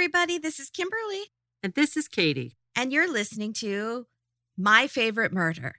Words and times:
everybody. 0.00 0.38
This 0.38 0.58
is 0.58 0.70
Kimberly, 0.70 1.24
And 1.62 1.74
this 1.74 1.94
is 1.94 2.08
Katie. 2.08 2.56
and 2.74 2.90
you're 2.90 3.12
listening 3.12 3.52
to 3.58 4.06
My 4.56 4.86
Favorite 4.86 5.30
Murder. 5.30 5.74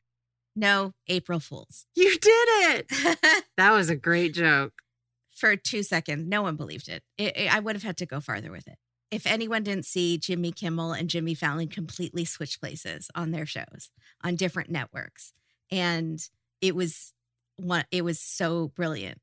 No, 0.56 0.92
April 1.08 1.40
Fools. 1.40 1.88
You 1.96 2.12
did 2.20 2.48
it. 2.92 3.44
That 3.58 3.72
was 3.72 3.90
a 3.90 3.96
great 3.96 4.36
joke. 4.36 4.74
For 5.36 5.56
two 5.56 5.82
seconds, 5.82 6.28
no 6.30 6.44
one 6.44 6.56
believed 6.56 6.88
it. 6.88 7.02
It- 7.18 7.36
it- 7.36 7.52
I 7.52 7.60
would 7.62 7.76
have 7.76 7.82
had 7.82 7.98
to 7.98 8.06
go 8.06 8.20
farther 8.20 8.52
with 8.52 8.68
it. 8.68 8.78
If 9.10 9.26
anyone 9.26 9.64
didn't 9.64 9.88
see 9.88 10.20
Jimmy 10.20 10.52
Kimmel 10.52 10.92
and 10.94 11.10
Jimmy 11.10 11.34
Fallon 11.34 11.68
completely 11.68 12.24
switch 12.24 12.60
places 12.62 13.10
on 13.16 13.32
their 13.32 13.48
shows 13.48 13.90
on 14.24 14.36
different 14.36 14.70
networks, 14.70 15.34
and 15.72 16.20
it 16.62 16.76
was 16.76 17.12
one, 17.58 17.86
it 17.90 18.04
was 18.04 18.20
so 18.20 18.68
brilliant. 18.76 19.20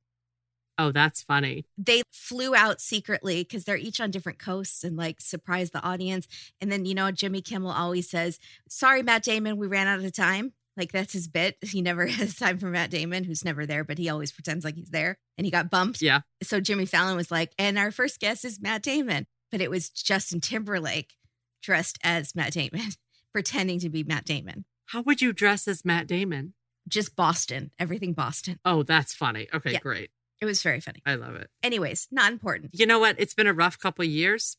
Oh, 0.79 0.93
that's 0.93 1.23
funny. 1.23 1.65
they 1.77 2.03
flew 2.13 2.55
out 2.55 2.81
secretly 2.81 3.43
because 3.43 3.65
they're 3.65 3.77
each 3.77 4.01
on 4.01 4.11
different 4.11 4.39
coasts 4.39 4.85
and 4.85 4.97
like 4.97 5.21
surprised 5.21 5.73
the 5.73 5.83
audience. 5.83 6.29
And 6.61 6.71
then, 6.71 6.85
you 6.85 6.95
know, 6.95 7.11
Jimmy 7.11 7.41
Kimmel 7.43 7.73
always 7.73 8.09
says, 8.09 8.39
Sorry, 8.69 9.03
Matt 9.03 9.25
Damon, 9.25 9.57
we 9.57 9.67
ran 9.67 9.87
out 9.89 10.05
of 10.05 10.13
time. 10.13 10.53
Like 10.77 10.93
that's 10.93 11.13
his 11.13 11.27
bit. 11.27 11.57
He 11.67 11.83
never 11.83 12.07
has 12.19 12.37
time 12.37 12.59
for 12.59 12.67
Matt 12.69 12.91
Damon, 12.91 13.25
who's 13.25 13.45
never 13.45 13.67
there, 13.67 13.83
but 13.83 13.99
he 13.99 14.09
always 14.09 14.31
pretends 14.31 14.65
like 14.65 14.77
he's 14.77 14.91
there. 14.91 15.19
And 15.37 15.45
he 15.45 15.51
got 15.51 15.71
bumped. 15.71 16.01
Yeah. 16.01 16.21
So 16.43 16.61
Jimmy 16.61 16.87
Fallon 16.87 17.17
was 17.17 17.31
like, 17.31 17.53
And 17.59 17.77
our 17.79 17.91
first 17.91 18.21
guest 18.21 18.45
is 18.45 18.61
Matt 18.61 18.83
Damon. 18.83 19.27
But 19.51 19.61
it 19.61 19.71
was 19.71 19.89
Justin 19.91 20.41
Timberlake 20.41 21.15
dressed 21.63 21.99
as 22.05 22.35
Matt 22.37 22.53
Damon, 22.53 22.91
pretending 23.33 23.81
to 23.81 23.89
be 23.89 24.05
Matt 24.05 24.25
Damon. 24.27 24.65
How 24.87 25.03
would 25.03 25.21
you 25.21 25.33
dress 25.33 25.67
as 25.67 25.85
Matt 25.85 26.07
Damon? 26.07 26.55
Just 26.87 27.17
Boston, 27.17 27.71
everything 27.79 28.13
Boston. 28.13 28.59
Oh, 28.65 28.83
that's 28.83 29.15
funny. 29.15 29.49
Okay, 29.53 29.73
Yeah. 29.73 29.81
great. 29.81 30.11
It 30.41 30.47
was 30.47 30.63
very 30.63 30.81
funny. 30.81 31.03
I 31.05 31.17
love 31.17 31.35
it. 31.35 31.51
Anyways, 31.63 32.09
not 32.11 32.33
important. 32.33 32.71
You 32.73 32.87
know 32.87 32.99
what? 32.99 33.17
It's 33.19 33.35
been 33.35 33.47
a 33.47 33.53
rough 33.53 33.79
couple 33.79 34.05
of 34.05 34.11
years. 34.11 34.57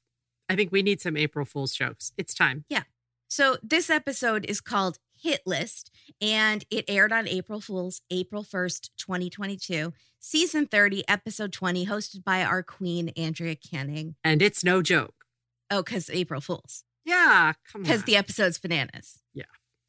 I 0.50 0.56
think 0.56 0.72
we 0.72 0.82
need 0.82 1.00
some 1.00 1.16
April 1.16 1.46
Fool's 1.46 1.74
jokes. 1.74 2.12
It's 2.18 2.34
time. 2.34 2.66
Yeah. 2.70 2.84
So 3.28 3.58
this 3.62 3.90
episode 3.90 4.46
is 4.46 4.60
called 4.60 4.98
Hit 5.16 5.42
List 5.46 5.92
and 6.20 6.66
it 6.72 6.86
aired 6.88 7.14
on 7.14 7.28
April 7.28 7.62
Fools, 7.62 8.02
April 8.10 8.44
1st, 8.44 8.90
2022, 8.98 9.94
season 10.20 10.66
30, 10.66 11.08
episode 11.08 11.54
20, 11.54 11.86
hosted 11.86 12.24
by 12.24 12.44
our 12.44 12.64
queen, 12.64 13.10
Andrea 13.10 13.56
Canning. 13.56 14.16
And 14.24 14.42
it's 14.42 14.64
no 14.64 14.82
joke. 14.82 15.26
Oh, 15.70 15.84
because 15.84 16.10
April 16.10 16.42
Fools. 16.42 16.84
Yeah, 17.06 17.54
come 17.72 17.82
on. 17.82 17.84
Because 17.84 18.04
the 18.04 18.18
episode's 18.18 18.58
bananas. 18.58 19.22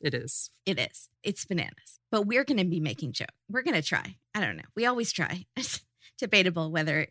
It 0.01 0.15
is. 0.15 0.51
It 0.67 0.79
is. 0.79 1.09
It's 1.23 1.45
bananas. 1.45 1.98
But 2.11 2.27
we're 2.27 2.45
going 2.45 2.59
to 2.59 2.65
be 2.65 2.81
making 2.81 3.12
joke. 3.12 3.29
We're 3.51 3.62
going 3.62 3.75
to 3.81 3.83
try. 3.83 4.17
I 4.34 4.41
don't 4.41 4.56
know. 4.56 4.65
We 4.75 4.87
always 4.87 5.12
try. 5.12 5.45
It's 5.56 5.81
debatable 6.19 6.70
whether 6.70 7.06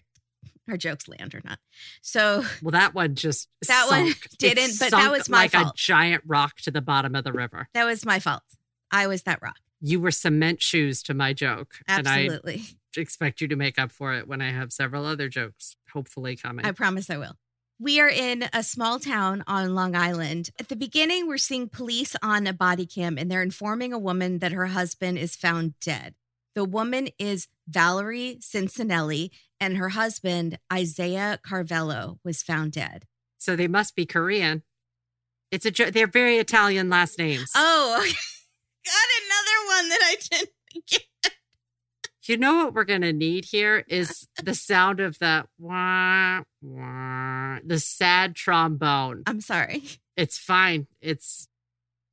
our 0.68 0.78
jokes 0.78 1.08
land 1.08 1.34
or 1.34 1.42
not. 1.44 1.60
So 2.02 2.44
Well, 2.62 2.72
that 2.72 2.94
one 2.94 3.16
just 3.16 3.48
That 3.67 3.88
one 3.90 4.06
sunk. 4.08 4.26
It 4.34 4.38
didn't, 4.56 4.80
but 4.80 4.92
that 4.92 5.12
was 5.12 5.30
my 5.30 5.48
fault. 5.48 5.66
like 5.66 5.73
a 5.73 5.78
giant 5.78 6.23
rock 6.28 6.58
to 6.62 6.72
the 6.72 6.82
bottom 6.82 7.16
of 7.16 7.23
the 7.23 7.34
river. 7.34 7.67
that 7.73 7.86
was 7.86 8.06
my 8.06 8.20
fault. 8.20 8.44
I 8.92 9.08
was 9.08 9.23
that 9.23 9.40
rock. 9.42 9.58
You 9.82 10.00
were 10.02 10.12
cement 10.12 10.62
shoes 10.62 11.02
to 11.04 11.14
my 11.14 11.32
joke, 11.32 11.76
Absolutely. 11.88 12.54
and 12.56 12.64
I 12.98 13.00
expect 13.02 13.40
you 13.40 13.48
to 13.48 13.56
make 13.56 13.80
up 13.80 13.92
for 13.94 14.14
it 14.14 14.28
when 14.28 14.42
I 14.42 14.52
have 14.52 14.73
several 14.73 15.06
other 15.06 15.30
jokes, 15.30 15.76
hopefully 15.94 16.36
coming. 16.36 16.66
I 16.66 16.72
promise 16.73 17.10
I 17.10 17.17
will. 17.17 17.36
We 17.82 18.02
are 18.02 18.10
in 18.10 18.44
a 18.52 18.62
small 18.62 19.00
town 19.00 19.42
on 19.48 19.74
Long 19.74 19.96
Island. 19.96 20.50
At 20.60 20.68
the 20.68 20.76
beginning, 20.76 21.28
we're 21.28 21.38
seeing 21.38 21.70
police 21.70 22.14
on 22.22 22.46
a 22.46 22.52
body 22.52 22.86
cam 22.86 23.18
and 23.18 23.32
they're 23.32 23.42
informing 23.42 23.94
a 23.94 23.98
woman 24.00 24.40
that 24.40 24.52
her 24.52 24.66
husband 24.68 25.18
is 25.18 25.38
found 25.38 25.80
dead. 25.80 26.16
The 26.56 26.66
woman 26.66 27.08
is 27.18 27.48
Valerie 27.70 28.38
Cincinelli 28.42 29.30
and 29.62 29.78
her 29.78 29.90
husband, 29.90 30.60
Isaiah 30.72 31.40
Carvalho, 31.42 32.20
was 32.24 32.44
found 32.44 32.74
dead. 32.74 33.06
so 33.38 33.56
they 33.56 33.68
must 33.70 33.96
be 33.96 34.06
Korean. 34.06 34.64
It's 35.50 35.66
a 35.66 35.72
they're 35.72 36.06
very 36.06 36.38
Italian 36.38 36.90
last 36.90 37.18
names. 37.18 37.50
Oh, 37.56 37.96
got 38.86 39.10
another 39.24 39.68
one 39.68 39.90
that 39.90 40.00
I 40.04 40.18
didn't 40.30 40.86
get. 40.86 41.34
You 42.30 42.38
know 42.38 42.66
what 42.66 42.76
we're 42.76 42.84
gonna 42.84 43.12
need 43.12 43.45
here 43.45 43.84
is 43.88 44.28
the 44.44 44.54
sound 44.54 45.00
of 45.00 45.17
the 45.17 45.45
wah 45.58 46.42
wah, 46.62 47.58
the 47.66 47.80
sad 47.80 48.36
trombone. 48.36 49.23
I'm 49.26 49.42
sorry. 49.42 49.84
It's 50.16 50.38
fine. 50.38 50.88
It's 51.00 51.48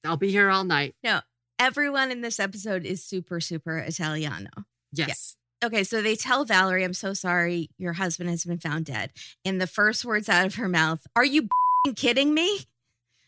I'll 0.05 0.17
be 0.17 0.31
here 0.31 0.49
all 0.49 0.63
night. 0.63 0.95
No, 1.03 1.23
everyone 1.59 2.13
in 2.13 2.21
this 2.21 2.39
episode 2.39 2.87
is 2.87 3.03
super, 3.03 3.41
super 3.41 3.79
Italiano. 3.79 4.51
Yes. 4.93 5.35
Okay, 5.65 5.83
so 5.83 6.01
they 6.01 6.15
tell 6.15 6.45
Valerie, 6.45 6.85
I'm 6.85 6.95
so 6.95 7.15
sorry, 7.15 7.69
your 7.79 7.95
husband 7.95 8.31
has 8.31 8.45
been 8.45 8.61
found 8.61 8.85
dead. 8.85 9.11
And 9.45 9.61
the 9.61 9.67
first 9.67 10.05
words 10.05 10.29
out 10.29 10.47
of 10.47 10.55
her 10.55 10.69
mouth, 10.69 11.05
Are 11.17 11.25
you 11.25 11.49
kidding 11.97 12.33
me? 12.33 12.61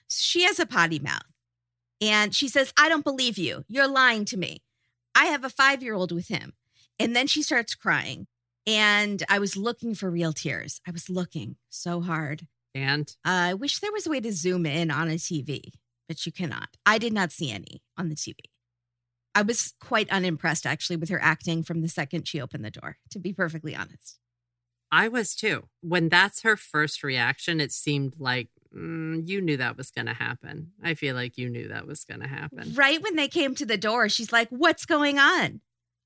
She 0.07 0.45
has 0.45 0.61
a 0.61 0.67
potty 0.67 1.01
mouth. 1.01 1.27
And 2.01 2.33
she 2.33 2.47
says, 2.47 2.73
I 2.79 2.89
don't 2.89 3.05
believe 3.05 3.37
you. 3.37 3.65
You're 3.67 3.89
lying 3.89 4.25
to 4.27 4.37
me. 4.37 4.63
I 5.13 5.25
have 5.25 5.43
a 5.43 5.51
five 5.51 5.83
year 5.83 5.95
old 5.95 6.13
with 6.13 6.29
him. 6.29 6.53
And 6.99 7.15
then 7.15 7.27
she 7.27 7.43
starts 7.43 7.75
crying. 7.75 8.27
And 8.67 9.23
I 9.31 9.39
was 9.39 9.57
looking 9.57 9.95
for 9.95 10.11
real 10.11 10.33
tears. 10.33 10.81
I 10.87 10.91
was 10.91 11.09
looking 11.09 11.57
so 11.71 12.01
hard. 12.01 12.47
And 12.75 13.15
I 13.25 13.55
wish 13.55 13.79
there 13.79 13.93
was 13.93 14.07
a 14.07 14.11
way 14.11 14.21
to 14.21 14.33
zoom 14.33 14.67
in 14.67 14.91
on 14.91 15.09
a 15.09 15.15
TV, 15.15 15.73
but 16.07 16.27
you 16.27 16.33
cannot. 16.33 16.77
I 16.85 16.99
did 16.99 17.13
not 17.13 17.33
see 17.33 17.51
any 17.51 17.83
on 17.97 18.09
the 18.09 18.15
TV. 18.15 18.35
I 19.35 19.43
was 19.43 19.75
quite 19.81 20.11
unimpressed 20.11 20.67
actually 20.67 20.97
with 20.97 21.09
her 21.09 21.21
acting 21.23 21.63
from 21.63 21.81
the 21.81 21.89
second 21.89 22.29
she 22.29 22.41
opened 22.41 22.65
the 22.65 22.71
door, 22.71 22.99
to 23.11 23.19
be 23.19 23.33
perfectly 23.33 23.75
honest. 23.75 24.19
I 24.91 25.09
was 25.09 25.35
too. 25.35 25.69
When 25.81 26.09
that's 26.09 26.43
her 26.43 26.57
first 26.57 27.03
reaction, 27.03 27.61
it 27.61 27.73
seemed 27.73 28.17
like 28.19 28.49
mm, 28.75 29.27
you 29.27 29.41
knew 29.41 29.57
that 29.57 29.77
was 29.77 29.91
going 29.91 30.07
to 30.07 30.15
happen. 30.15 30.73
I 30.83 30.95
feel 30.95 31.15
like 31.15 31.39
you 31.39 31.49
knew 31.49 31.69
that 31.69 31.87
was 31.87 32.05
going 32.05 32.21
to 32.21 32.29
happen. 32.29 32.73
Right 32.75 33.03
when 33.03 33.17
they 33.17 33.29
came 33.29 33.55
to 33.57 33.67
the 33.67 33.79
door, 33.79 34.09
she's 34.09 34.33
like, 34.33 34.49
What's 34.51 34.87
going 34.87 35.19
on? 35.19 35.61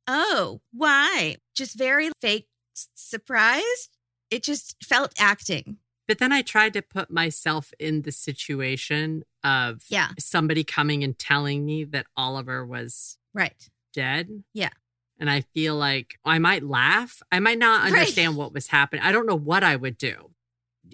Oh, 0.07 0.61
why? 0.73 1.37
Just 1.55 1.77
very 1.77 2.11
fake 2.21 2.49
surprised. 2.95 3.97
It 4.31 4.43
just 4.43 4.77
felt 4.83 5.13
acting. 5.19 5.77
But 6.09 6.19
then 6.19 6.33
I 6.33 6.43
tried 6.43 6.73
to 6.73 6.83
put 6.83 7.11
myself 7.11 7.73
in 7.79 8.03
the 8.03 8.13
situation 8.13 9.25
of 9.45 9.83
Yeah. 9.89 10.11
somebody 10.19 10.65
coming 10.65 11.05
and 11.05 11.19
telling 11.19 11.65
me 11.65 11.85
that 11.85 12.07
Oliver 12.17 12.67
was 12.67 13.19
Right. 13.33 13.69
dead. 13.93 14.43
Yeah. 14.53 14.71
And 15.19 15.31
I 15.31 15.43
feel 15.43 15.77
like 15.77 16.19
I 16.25 16.39
might 16.39 16.65
laugh. 16.65 17.23
I 17.31 17.39
might 17.39 17.59
not 17.59 17.83
Right. 17.85 17.93
understand 17.93 18.37
what 18.37 18.53
was 18.53 18.69
happening. 18.69 19.05
I 19.05 19.13
don't 19.13 19.27
know 19.27 19.37
what 19.39 19.63
I 19.63 19.77
would 19.77 19.97
do. 19.97 20.35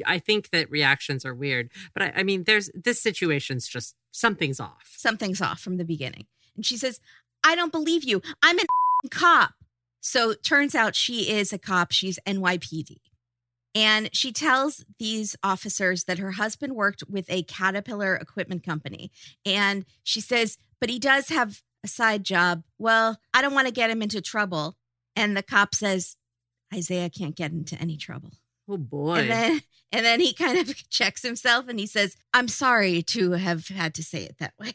I 0.04 0.18
think 0.18 0.50
that 0.50 0.70
reactions 0.70 1.24
are 1.24 1.34
weird, 1.34 1.70
but 1.94 2.02
I, 2.02 2.12
I 2.16 2.22
mean, 2.22 2.44
there's 2.44 2.70
this 2.74 3.00
situation's 3.00 3.66
just 3.66 3.94
something's 4.12 4.60
off. 4.60 4.94
Something's 4.96 5.40
off 5.40 5.60
from 5.60 5.76
the 5.78 5.84
beginning. 5.84 6.26
And 6.54 6.66
she 6.66 6.76
says, 6.76 7.00
I 7.42 7.54
don't 7.54 7.72
believe 7.72 8.04
you. 8.04 8.20
I'm 8.42 8.58
an 8.58 8.66
cop. 9.10 9.54
So 10.00 10.34
turns 10.34 10.74
out 10.74 10.94
she 10.94 11.30
is 11.30 11.52
a 11.52 11.58
cop. 11.58 11.92
She's 11.92 12.18
NYPD. 12.26 12.96
And 13.74 14.10
she 14.12 14.32
tells 14.32 14.84
these 14.98 15.36
officers 15.42 16.04
that 16.04 16.18
her 16.18 16.32
husband 16.32 16.74
worked 16.74 17.04
with 17.08 17.26
a 17.28 17.42
Caterpillar 17.42 18.16
equipment 18.16 18.64
company. 18.64 19.10
And 19.44 19.84
she 20.02 20.20
says, 20.20 20.58
but 20.80 20.90
he 20.90 20.98
does 20.98 21.28
have 21.28 21.62
a 21.84 21.88
side 21.88 22.24
job. 22.24 22.64
Well, 22.78 23.18
I 23.34 23.42
don't 23.42 23.54
want 23.54 23.68
to 23.68 23.72
get 23.72 23.90
him 23.90 24.02
into 24.02 24.20
trouble. 24.20 24.76
And 25.14 25.36
the 25.36 25.42
cop 25.42 25.74
says, 25.74 26.16
Isaiah 26.74 27.10
can't 27.10 27.36
get 27.36 27.52
into 27.52 27.76
any 27.76 27.96
trouble. 27.96 28.32
Oh 28.68 28.76
boy. 28.76 29.16
And 29.16 29.30
then 29.30 29.60
and 29.92 30.04
then 30.04 30.20
he 30.20 30.32
kind 30.34 30.58
of 30.58 30.88
checks 30.90 31.22
himself 31.22 31.68
and 31.68 31.78
he 31.78 31.86
says, 31.86 32.16
I'm 32.34 32.48
sorry 32.48 33.02
to 33.02 33.32
have 33.32 33.68
had 33.68 33.94
to 33.94 34.02
say 34.02 34.22
it 34.22 34.36
that 34.38 34.54
way. 34.58 34.74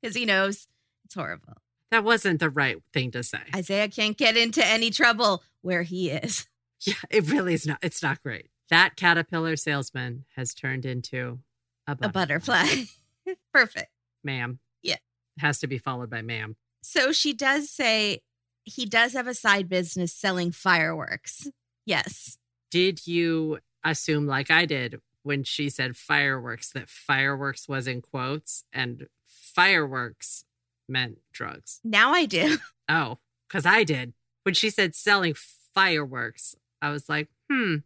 Because 0.00 0.16
he 0.16 0.24
knows 0.24 0.68
it's 1.04 1.14
horrible. 1.14 1.54
That 1.90 2.04
wasn't 2.04 2.40
the 2.40 2.50
right 2.50 2.76
thing 2.92 3.10
to 3.12 3.22
say. 3.22 3.40
Isaiah 3.54 3.88
can't 3.88 4.16
get 4.16 4.36
into 4.36 4.64
any 4.64 4.90
trouble 4.90 5.42
where 5.62 5.82
he 5.82 6.10
is. 6.10 6.46
yeah, 6.86 6.94
it 7.10 7.30
really 7.30 7.54
is 7.54 7.66
not. 7.66 7.78
It's 7.82 8.02
not 8.02 8.22
great. 8.22 8.50
That 8.70 8.96
caterpillar 8.96 9.56
salesman 9.56 10.24
has 10.36 10.52
turned 10.54 10.84
into 10.84 11.38
a 11.86 11.96
butterfly. 11.96 12.64
A 12.64 12.66
butterfly. 12.66 13.34
Perfect. 13.52 13.90
Ma'am. 14.22 14.58
Yeah. 14.82 14.96
It 15.36 15.40
has 15.40 15.58
to 15.60 15.66
be 15.66 15.78
followed 15.78 16.10
by 16.10 16.22
ma'am. 16.22 16.56
So 16.82 17.12
she 17.12 17.32
does 17.32 17.70
say 17.70 18.20
he 18.64 18.84
does 18.84 19.14
have 19.14 19.26
a 19.26 19.34
side 19.34 19.68
business 19.68 20.12
selling 20.12 20.52
fireworks. 20.52 21.48
Yes. 21.86 22.38
Did 22.70 23.06
you 23.06 23.58
assume, 23.82 24.26
like 24.26 24.50
I 24.50 24.66
did 24.66 25.00
when 25.22 25.44
she 25.44 25.70
said 25.70 25.96
fireworks, 25.96 26.72
that 26.72 26.88
fireworks 26.88 27.68
was 27.68 27.86
in 27.88 28.02
quotes 28.02 28.64
and 28.72 29.06
fireworks 29.26 30.44
meant 30.88 31.18
drugs? 31.32 31.80
Now 31.84 32.12
I 32.12 32.24
do. 32.26 32.58
Oh, 32.90 33.18
because 33.46 33.66
I 33.66 33.84
did. 33.84 34.14
When 34.44 34.54
she 34.54 34.70
said 34.70 34.94
selling 34.94 35.34
fireworks, 35.74 36.54
I 36.80 36.88
was 36.90 37.06
like, 37.08 37.28
hmm, 37.50 37.76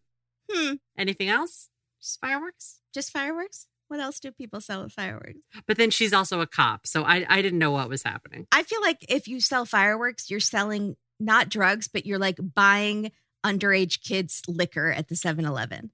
Hmm. 0.50 0.74
anything 0.96 1.28
else? 1.28 1.70
Just 2.00 2.20
fireworks? 2.20 2.78
Just 2.94 3.10
fireworks? 3.10 3.66
What 3.88 4.00
else 4.00 4.20
do 4.20 4.30
people 4.30 4.60
sell 4.60 4.84
with 4.84 4.92
fireworks? 4.92 5.38
But 5.66 5.76
then 5.76 5.90
she's 5.90 6.12
also 6.12 6.40
a 6.40 6.46
cop. 6.46 6.86
So 6.86 7.02
I, 7.02 7.26
I 7.28 7.42
didn't 7.42 7.58
know 7.58 7.72
what 7.72 7.88
was 7.88 8.02
happening. 8.04 8.46
I 8.52 8.62
feel 8.62 8.80
like 8.80 9.04
if 9.08 9.26
you 9.28 9.40
sell 9.40 9.64
fireworks, 9.66 10.30
you're 10.30 10.40
selling 10.40 10.96
not 11.20 11.48
drugs, 11.48 11.88
but 11.88 12.06
you're 12.06 12.18
like 12.18 12.38
buying 12.54 13.10
underage 13.44 14.02
kids 14.02 14.42
liquor 14.48 14.92
at 14.92 15.08
the 15.08 15.16
7 15.16 15.44
Eleven. 15.44 15.90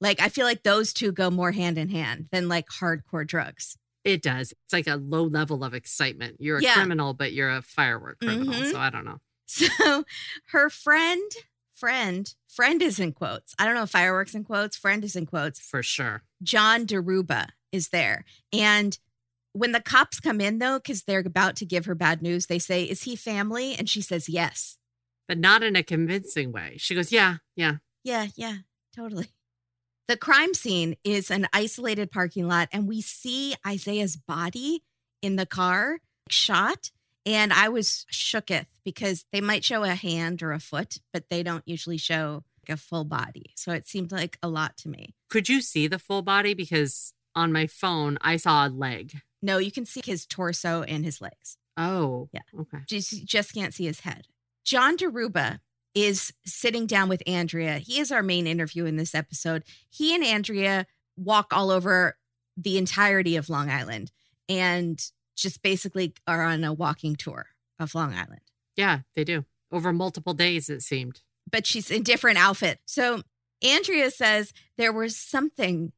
Like 0.00 0.20
I 0.20 0.28
feel 0.28 0.44
like 0.46 0.62
those 0.62 0.92
two 0.92 1.12
go 1.12 1.30
more 1.30 1.52
hand 1.52 1.78
in 1.78 1.88
hand 1.88 2.26
than 2.30 2.48
like 2.48 2.66
hardcore 2.68 3.26
drugs. 3.26 3.76
It 4.04 4.22
does. 4.22 4.52
It's 4.64 4.72
like 4.72 4.86
a 4.86 4.96
low 4.96 5.24
level 5.24 5.62
of 5.62 5.74
excitement. 5.74 6.36
You're 6.40 6.58
a 6.58 6.62
Yeah. 6.62 6.74
criminal, 6.74 7.12
but 7.14 7.32
you're 7.32 7.50
a 7.50 7.62
firework 7.62 8.18
criminal. 8.20 8.54
Mhm. 8.54 8.72
So 8.72 8.78
I 8.78 8.90
don't 8.90 9.04
know. 9.04 9.20
So 9.46 10.04
her 10.52 10.70
friend, 10.70 11.30
friend, 11.72 12.32
friend 12.48 12.80
is 12.80 13.00
in 13.00 13.12
quotes. 13.12 13.52
I 13.58 13.64
don't 13.64 13.74
know 13.74 13.82
if 13.82 13.90
fireworks 13.90 14.34
in 14.34 14.44
quotes, 14.44 14.76
friend 14.76 15.02
is 15.04 15.16
in 15.16 15.26
quotes. 15.26 15.58
For 15.60 15.82
sure. 15.82 16.22
John 16.42 16.86
Deruba 16.86 17.48
is 17.72 17.88
there. 17.88 18.24
And 18.52 18.96
when 19.52 19.72
the 19.72 19.80
cops 19.80 20.20
come 20.20 20.40
in 20.40 20.58
though, 20.60 20.78
because 20.78 21.02
they're 21.02 21.18
about 21.20 21.56
to 21.56 21.66
give 21.66 21.86
her 21.86 21.96
bad 21.96 22.22
news, 22.22 22.46
they 22.46 22.60
say, 22.60 22.84
Is 22.84 23.02
he 23.02 23.16
family? 23.16 23.74
And 23.74 23.88
she 23.88 24.00
says, 24.00 24.28
Yes. 24.28 24.78
But 25.26 25.38
not 25.38 25.62
in 25.64 25.74
a 25.74 25.82
convincing 25.82 26.52
way. 26.52 26.76
She 26.78 26.94
goes, 26.94 27.10
Yeah, 27.10 27.38
yeah. 27.56 27.76
Yeah, 28.04 28.28
yeah, 28.36 28.58
totally. 28.94 29.26
The 30.08 30.16
crime 30.16 30.54
scene 30.54 30.96
is 31.04 31.30
an 31.30 31.46
isolated 31.52 32.10
parking 32.10 32.48
lot, 32.48 32.68
and 32.72 32.88
we 32.88 33.00
see 33.00 33.54
Isaiah's 33.66 34.16
body 34.16 34.82
in 35.22 35.36
the 35.36 35.46
car 35.46 35.98
shot. 36.28 36.90
And 37.26 37.52
I 37.52 37.68
was 37.68 38.06
shooketh 38.10 38.66
because 38.84 39.26
they 39.30 39.40
might 39.40 39.62
show 39.62 39.84
a 39.84 39.94
hand 39.94 40.42
or 40.42 40.52
a 40.52 40.58
foot, 40.58 40.98
but 41.12 41.28
they 41.28 41.42
don't 41.42 41.62
usually 41.66 41.98
show 41.98 42.44
like, 42.66 42.74
a 42.74 42.80
full 42.80 43.04
body. 43.04 43.52
So 43.56 43.72
it 43.72 43.86
seemed 43.86 44.10
like 44.10 44.38
a 44.42 44.48
lot 44.48 44.76
to 44.78 44.88
me. 44.88 45.14
Could 45.28 45.48
you 45.48 45.60
see 45.60 45.86
the 45.86 45.98
full 45.98 46.22
body? 46.22 46.54
Because 46.54 47.12
on 47.34 47.52
my 47.52 47.66
phone, 47.66 48.18
I 48.22 48.36
saw 48.36 48.66
a 48.66 48.70
leg. 48.70 49.20
No, 49.42 49.58
you 49.58 49.70
can 49.70 49.84
see 49.84 50.00
his 50.04 50.26
torso 50.26 50.82
and 50.82 51.04
his 51.04 51.20
legs. 51.20 51.56
Oh, 51.76 52.28
Yeah. 52.32 52.40
Okay. 52.58 52.78
Just, 52.86 53.24
just 53.26 53.54
can't 53.54 53.74
see 53.74 53.84
his 53.84 54.00
head. 54.00 54.26
John 54.64 54.96
Deruba 54.96 55.60
is 55.94 56.32
sitting 56.44 56.86
down 56.86 57.08
with 57.08 57.22
Andrea. 57.26 57.78
He 57.78 57.98
is 57.98 58.12
our 58.12 58.22
main 58.22 58.46
interview 58.46 58.84
in 58.84 58.96
this 58.96 59.14
episode. 59.14 59.64
He 59.88 60.14
and 60.14 60.24
Andrea 60.24 60.86
walk 61.16 61.48
all 61.52 61.70
over 61.70 62.16
the 62.56 62.78
entirety 62.78 63.36
of 63.36 63.48
Long 63.48 63.70
Island 63.70 64.10
and 64.48 65.02
just 65.36 65.62
basically 65.62 66.14
are 66.26 66.42
on 66.42 66.62
a 66.64 66.72
walking 66.72 67.16
tour 67.16 67.46
of 67.78 67.94
Long 67.94 68.12
Island. 68.12 68.42
Yeah, 68.76 69.00
they 69.14 69.24
do. 69.24 69.44
Over 69.72 69.92
multiple 69.92 70.34
days, 70.34 70.68
it 70.68 70.82
seemed. 70.82 71.20
But 71.50 71.66
she's 71.66 71.90
in 71.90 72.02
different 72.02 72.38
outfit. 72.38 72.80
So 72.84 73.22
Andrea 73.62 74.10
says 74.10 74.52
there 74.76 74.92
was 74.92 75.16
something 75.16 75.92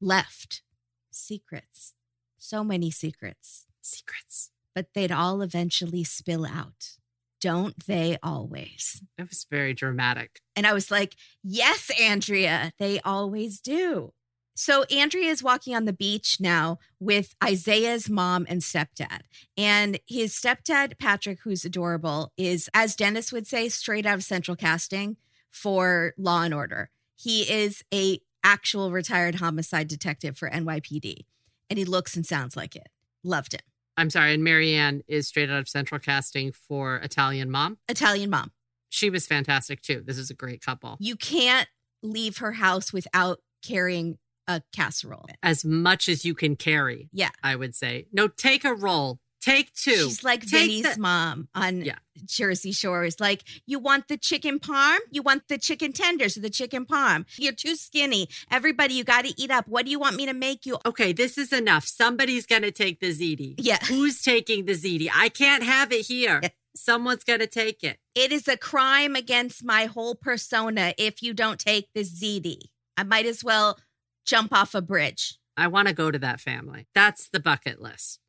left. 0.00 0.62
Secrets. 1.10 1.94
So 2.38 2.64
many 2.64 2.90
secrets. 2.90 3.66
Secrets. 3.80 4.50
But 4.74 4.88
they'd 4.94 5.12
all 5.12 5.42
eventually 5.42 6.04
spill 6.04 6.46
out. 6.46 6.96
Don't 7.42 7.86
they 7.86 8.16
always? 8.22 9.02
It 9.18 9.28
was 9.28 9.46
very 9.50 9.74
dramatic. 9.74 10.40
And 10.54 10.64
I 10.64 10.72
was 10.72 10.92
like, 10.92 11.16
yes, 11.42 11.90
Andrea, 12.00 12.72
they 12.78 13.00
always 13.00 13.60
do. 13.60 14.12
So 14.54 14.84
Andrea 14.84 15.28
is 15.28 15.42
walking 15.42 15.74
on 15.74 15.84
the 15.84 15.92
beach 15.92 16.36
now 16.38 16.78
with 17.00 17.34
Isaiah's 17.42 18.08
mom 18.08 18.46
and 18.48 18.60
stepdad. 18.60 19.22
And 19.56 19.98
his 20.06 20.34
stepdad, 20.34 20.98
Patrick, 21.00 21.40
who's 21.42 21.64
adorable, 21.64 22.32
is, 22.36 22.70
as 22.74 22.94
Dennis 22.94 23.32
would 23.32 23.48
say, 23.48 23.68
straight 23.68 24.06
out 24.06 24.14
of 24.14 24.24
central 24.24 24.56
casting 24.56 25.16
for 25.50 26.14
Law 26.16 26.42
and 26.42 26.54
Order. 26.54 26.90
He 27.16 27.42
is 27.50 27.82
a 27.92 28.20
actual 28.44 28.92
retired 28.92 29.36
homicide 29.36 29.88
detective 29.88 30.38
for 30.38 30.48
NYPD. 30.48 31.24
And 31.68 31.78
he 31.78 31.84
looks 31.84 32.14
and 32.14 32.24
sounds 32.24 32.56
like 32.56 32.76
it. 32.76 32.88
Loved 33.24 33.54
him. 33.54 33.60
I'm 33.96 34.10
sorry. 34.10 34.34
And 34.34 34.44
Marianne 34.44 35.02
is 35.06 35.28
straight 35.28 35.50
out 35.50 35.58
of 35.58 35.68
Central 35.68 35.98
Casting 35.98 36.52
for 36.52 36.96
Italian 36.96 37.50
Mom. 37.50 37.78
Italian 37.88 38.30
mom. 38.30 38.52
She 38.88 39.10
was 39.10 39.26
fantastic 39.26 39.80
too. 39.82 40.02
This 40.04 40.18
is 40.18 40.30
a 40.30 40.34
great 40.34 40.60
couple. 40.60 40.96
You 41.00 41.16
can't 41.16 41.68
leave 42.02 42.38
her 42.38 42.52
house 42.52 42.92
without 42.92 43.38
carrying 43.62 44.18
a 44.48 44.62
casserole. 44.74 45.28
As 45.42 45.64
much 45.64 46.08
as 46.08 46.24
you 46.24 46.34
can 46.34 46.56
carry. 46.56 47.08
Yeah. 47.12 47.30
I 47.42 47.56
would 47.56 47.74
say. 47.74 48.06
No, 48.12 48.28
take 48.28 48.64
a 48.64 48.74
roll. 48.74 49.20
Take 49.42 49.74
two. 49.74 49.90
She's 49.90 50.22
like 50.22 50.42
Take 50.42 50.50
Vinny's 50.60 50.94
the- 50.94 51.00
mom 51.00 51.48
on 51.54 51.84
Yeah. 51.84 51.96
Jersey 52.26 52.70
Shores. 52.70 53.18
Like, 53.18 53.42
you 53.66 53.80
want 53.80 54.06
the 54.06 54.16
chicken 54.16 54.60
parm? 54.60 54.98
You 55.10 55.20
want 55.22 55.48
the 55.48 55.58
chicken 55.58 55.92
tenders 55.92 56.36
or 56.36 56.40
the 56.40 56.48
chicken 56.50 56.86
parm? 56.86 57.24
You're 57.36 57.52
too 57.52 57.74
skinny. 57.74 58.28
Everybody, 58.52 58.94
you 58.94 59.02
got 59.02 59.24
to 59.24 59.34
eat 59.42 59.50
up. 59.50 59.66
What 59.66 59.84
do 59.84 59.90
you 59.90 59.98
want 59.98 60.14
me 60.14 60.26
to 60.26 60.32
make 60.32 60.64
you? 60.64 60.78
okay, 60.86 61.12
this 61.12 61.36
is 61.38 61.52
enough. 61.52 61.84
Somebody's 61.86 62.46
going 62.46 62.62
to 62.62 62.70
take 62.70 63.00
the 63.00 63.08
ziti. 63.10 63.54
Yeah. 63.58 63.78
Who's 63.86 64.22
taking 64.22 64.64
the 64.66 64.74
ziti? 64.74 65.08
I 65.12 65.28
can't 65.28 65.64
have 65.64 65.90
it 65.92 66.06
here. 66.06 66.38
Yeah. 66.42 66.50
Someone's 66.76 67.24
going 67.24 67.40
to 67.40 67.46
take 67.48 67.82
it. 67.82 67.98
It 68.14 68.30
is 68.32 68.46
a 68.48 68.56
crime 68.56 69.16
against 69.16 69.64
my 69.64 69.86
whole 69.86 70.14
persona 70.14 70.94
if 70.96 71.20
you 71.22 71.34
don't 71.34 71.58
take 71.58 71.88
the 71.94 72.02
ziti. 72.04 72.58
I 72.96 73.02
might 73.02 73.26
as 73.26 73.42
well 73.42 73.78
jump 74.24 74.52
off 74.54 74.74
a 74.74 74.80
bridge. 74.80 75.38
I 75.56 75.66
want 75.66 75.88
to 75.88 75.94
go 75.94 76.10
to 76.10 76.18
that 76.20 76.40
family. 76.40 76.86
That's 76.94 77.28
the 77.28 77.40
bucket 77.40 77.82
list. 77.82 78.20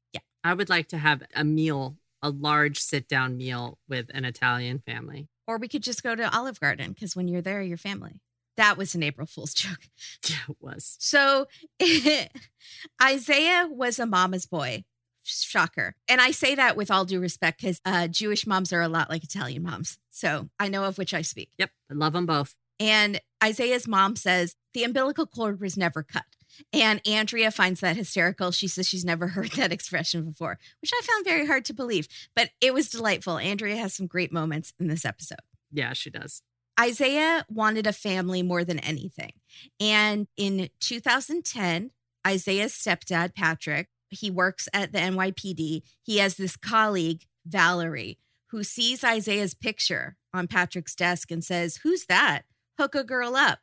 I 0.44 0.54
would 0.54 0.70
like 0.70 0.88
to 0.90 0.98
have 0.98 1.24
a 1.36 1.44
meal, 1.44 1.98
a 2.22 2.30
large 2.30 2.80
sit 2.80 3.08
down 3.08 3.38
meal 3.38 3.78
with 3.88 4.10
an 4.14 4.26
Italian 4.26 4.80
family. 4.80 5.28
Or 5.48 5.58
we 5.58 5.68
could 5.68 5.84
just 5.84 6.04
go 6.04 6.16
to 6.16 6.36
Olive 6.36 6.60
Garden 6.60 6.92
because 6.92 7.16
when 7.16 7.28
you're 7.28 7.42
there, 7.42 7.62
you're 7.62 7.78
family. 7.78 8.22
That 8.58 8.78
was 8.78 8.94
an 8.96 9.04
April 9.04 9.28
Fool's 9.28 9.54
joke. 9.54 9.80
Yeah, 10.30 10.38
it 10.50 10.58
was. 10.60 10.96
So 11.00 11.48
Isaiah 13.02 13.68
was 13.70 14.00
a 14.00 14.06
mama's 14.06 14.46
boy. 14.46 14.84
Shocker. 15.26 15.96
And 16.10 16.20
I 16.20 16.32
say 16.32 16.54
that 16.56 16.76
with 16.76 16.92
all 16.92 17.06
due 17.06 17.22
respect 17.22 17.62
because 17.62 17.80
uh, 17.86 18.08
Jewish 18.08 18.46
moms 18.46 18.74
are 18.74 18.82
a 18.82 18.90
lot 18.90 19.10
like 19.10 19.24
Italian 19.24 19.64
moms. 19.64 19.98
So 20.10 20.50
I 20.60 20.68
know 20.68 20.84
of 20.84 20.98
which 20.98 21.14
I 21.14 21.22
speak. 21.22 21.50
Yep. 21.58 21.72
I 21.90 21.94
love 21.94 22.12
them 22.12 22.26
both. 22.26 22.58
And 22.78 23.22
Isaiah's 23.42 23.88
mom 23.88 24.18
says 24.18 24.56
the 24.74 24.84
umbilical 24.84 25.26
cord 25.26 25.62
was 25.62 25.78
never 25.78 26.04
cut. 26.04 26.26
And 26.72 27.06
Andrea 27.08 27.52
finds 27.52 27.80
that 27.82 27.96
hysterical. 27.96 28.52
She 28.52 28.68
says 28.68 28.88
she's 28.88 29.06
never 29.06 29.28
heard 29.30 29.52
that 29.52 29.72
expression 29.72 30.24
before, 30.24 30.60
which 30.82 30.92
I 30.94 31.02
found 31.04 31.26
very 31.26 31.46
hard 31.46 31.66
to 31.66 31.74
believe, 31.74 32.08
but 32.36 32.50
it 32.62 32.74
was 32.74 32.90
delightful. 32.90 33.38
Andrea 33.38 33.78
has 33.78 33.94
some 33.94 34.08
great 34.08 34.32
moments 34.32 34.74
in 34.80 34.88
this 34.88 35.06
episode. 35.06 35.40
Yeah, 35.72 35.94
she 35.94 36.10
does. 36.10 36.42
Isaiah 36.80 37.46
wanted 37.50 37.86
a 37.86 37.94
family 37.94 38.42
more 38.42 38.64
than 38.64 38.80
anything. 38.80 39.34
And 39.80 40.28
in 40.38 40.70
2010, 40.80 41.92
Isaiah's 42.26 42.74
stepdad, 42.74 43.36
Patrick, 43.36 43.90
he 44.10 44.32
works 44.32 44.68
at 44.74 44.92
the 44.92 45.00
NYPD. 45.00 45.82
He 46.02 46.18
has 46.18 46.36
this 46.36 46.56
colleague, 46.56 47.24
Valerie, 47.46 48.20
who 48.48 48.64
sees 48.64 49.04
Isaiah's 49.04 49.54
picture 49.54 50.16
on 50.34 50.48
Patrick's 50.48 50.96
desk 50.96 51.32
and 51.32 51.44
says, 51.44 51.78
Who's 51.78 52.06
that? 52.06 52.44
Hook 52.80 52.96
a 52.96 53.04
girl 53.04 53.36
up. 53.36 53.60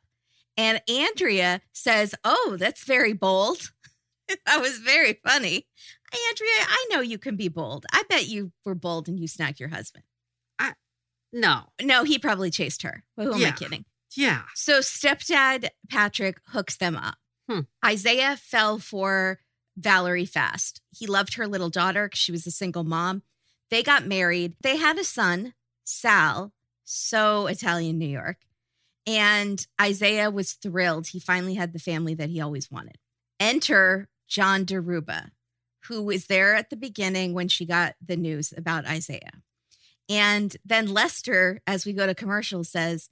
And 0.57 0.81
Andrea 0.89 1.61
says, 1.73 2.13
Oh, 2.23 2.57
that's 2.59 2.83
very 2.83 3.13
bold. 3.13 3.71
that 4.27 4.61
was 4.61 4.77
very 4.77 5.19
funny. 5.25 5.67
Andrea, 6.29 6.67
I 6.67 6.87
know 6.91 6.99
you 6.99 7.17
can 7.17 7.35
be 7.35 7.47
bold. 7.47 7.85
I 7.91 8.03
bet 8.09 8.27
you 8.27 8.51
were 8.65 8.75
bold 8.75 9.07
and 9.07 9.19
you 9.19 9.27
snagged 9.27 9.59
your 9.59 9.69
husband. 9.69 10.03
No. 11.33 11.63
No, 11.81 12.03
he 12.03 12.19
probably 12.19 12.51
chased 12.51 12.83
her. 12.83 13.03
Who 13.17 13.33
am 13.33 13.45
I 13.45 13.51
kidding? 13.51 13.85
Yeah. 14.15 14.41
So 14.55 14.79
stepdad 14.79 15.69
Patrick 15.89 16.39
hooks 16.47 16.77
them 16.77 16.97
up. 16.97 17.15
Hmm. 17.49 17.61
Isaiah 17.85 18.37
fell 18.37 18.79
for 18.79 19.39
Valerie 19.77 20.25
fast. 20.25 20.81
He 20.89 21.07
loved 21.07 21.35
her 21.35 21.47
little 21.47 21.69
daughter 21.69 22.07
because 22.07 22.19
she 22.19 22.31
was 22.31 22.45
a 22.45 22.51
single 22.51 22.83
mom. 22.83 23.23
They 23.69 23.83
got 23.83 24.05
married. 24.05 24.55
They 24.61 24.75
had 24.75 24.99
a 24.99 25.03
son, 25.05 25.53
Sal, 25.85 26.51
so 26.83 27.47
Italian 27.47 27.97
New 27.97 28.07
York. 28.07 28.37
And 29.07 29.65
Isaiah 29.81 30.29
was 30.29 30.53
thrilled. 30.53 31.07
He 31.07 31.19
finally 31.19 31.55
had 31.55 31.73
the 31.73 31.79
family 31.79 32.13
that 32.15 32.29
he 32.29 32.39
always 32.39 32.69
wanted. 32.69 32.97
Enter 33.39 34.07
John 34.27 34.65
Deruba, 34.65 35.31
who 35.85 36.03
was 36.03 36.27
there 36.27 36.55
at 36.55 36.69
the 36.69 36.77
beginning 36.77 37.33
when 37.33 37.47
she 37.47 37.65
got 37.65 37.95
the 38.05 38.15
news 38.15 38.53
about 38.55 38.85
Isaiah. 38.85 39.41
And 40.07 40.55
then 40.63 40.87
Lester, 40.87 41.61
as 41.65 41.85
we 41.85 41.93
go 41.93 42.05
to 42.05 42.13
commercial, 42.13 42.63
says, 42.63 43.09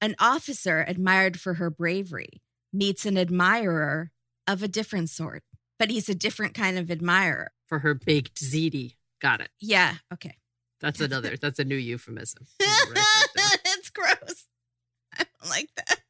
an 0.00 0.14
officer 0.18 0.84
admired 0.86 1.40
for 1.40 1.54
her 1.54 1.70
bravery 1.70 2.42
meets 2.72 3.06
an 3.06 3.18
admirer 3.18 4.10
of 4.46 4.62
a 4.62 4.68
different 4.68 5.10
sort, 5.10 5.42
but 5.78 5.90
he's 5.90 6.08
a 6.08 6.14
different 6.14 6.54
kind 6.54 6.78
of 6.78 6.90
admirer. 6.90 7.52
For 7.66 7.80
her 7.80 7.94
baked 7.94 8.40
ziti. 8.40 8.94
Got 9.20 9.40
it. 9.40 9.48
Yeah. 9.60 9.94
Okay. 10.12 10.36
That's 10.80 11.00
another. 11.00 11.36
That's 11.40 11.58
a 11.58 11.64
new 11.64 11.76
euphemism. 11.76 12.46
I'm 12.62 12.88
gonna 12.88 13.00
write 13.00 13.28
that 13.34 13.56
down. 13.64 13.72
it's 13.78 13.90
gross. 13.90 14.44
I 15.18 15.24
don't 15.40 15.50
like 15.50 15.68
that. 15.76 16.00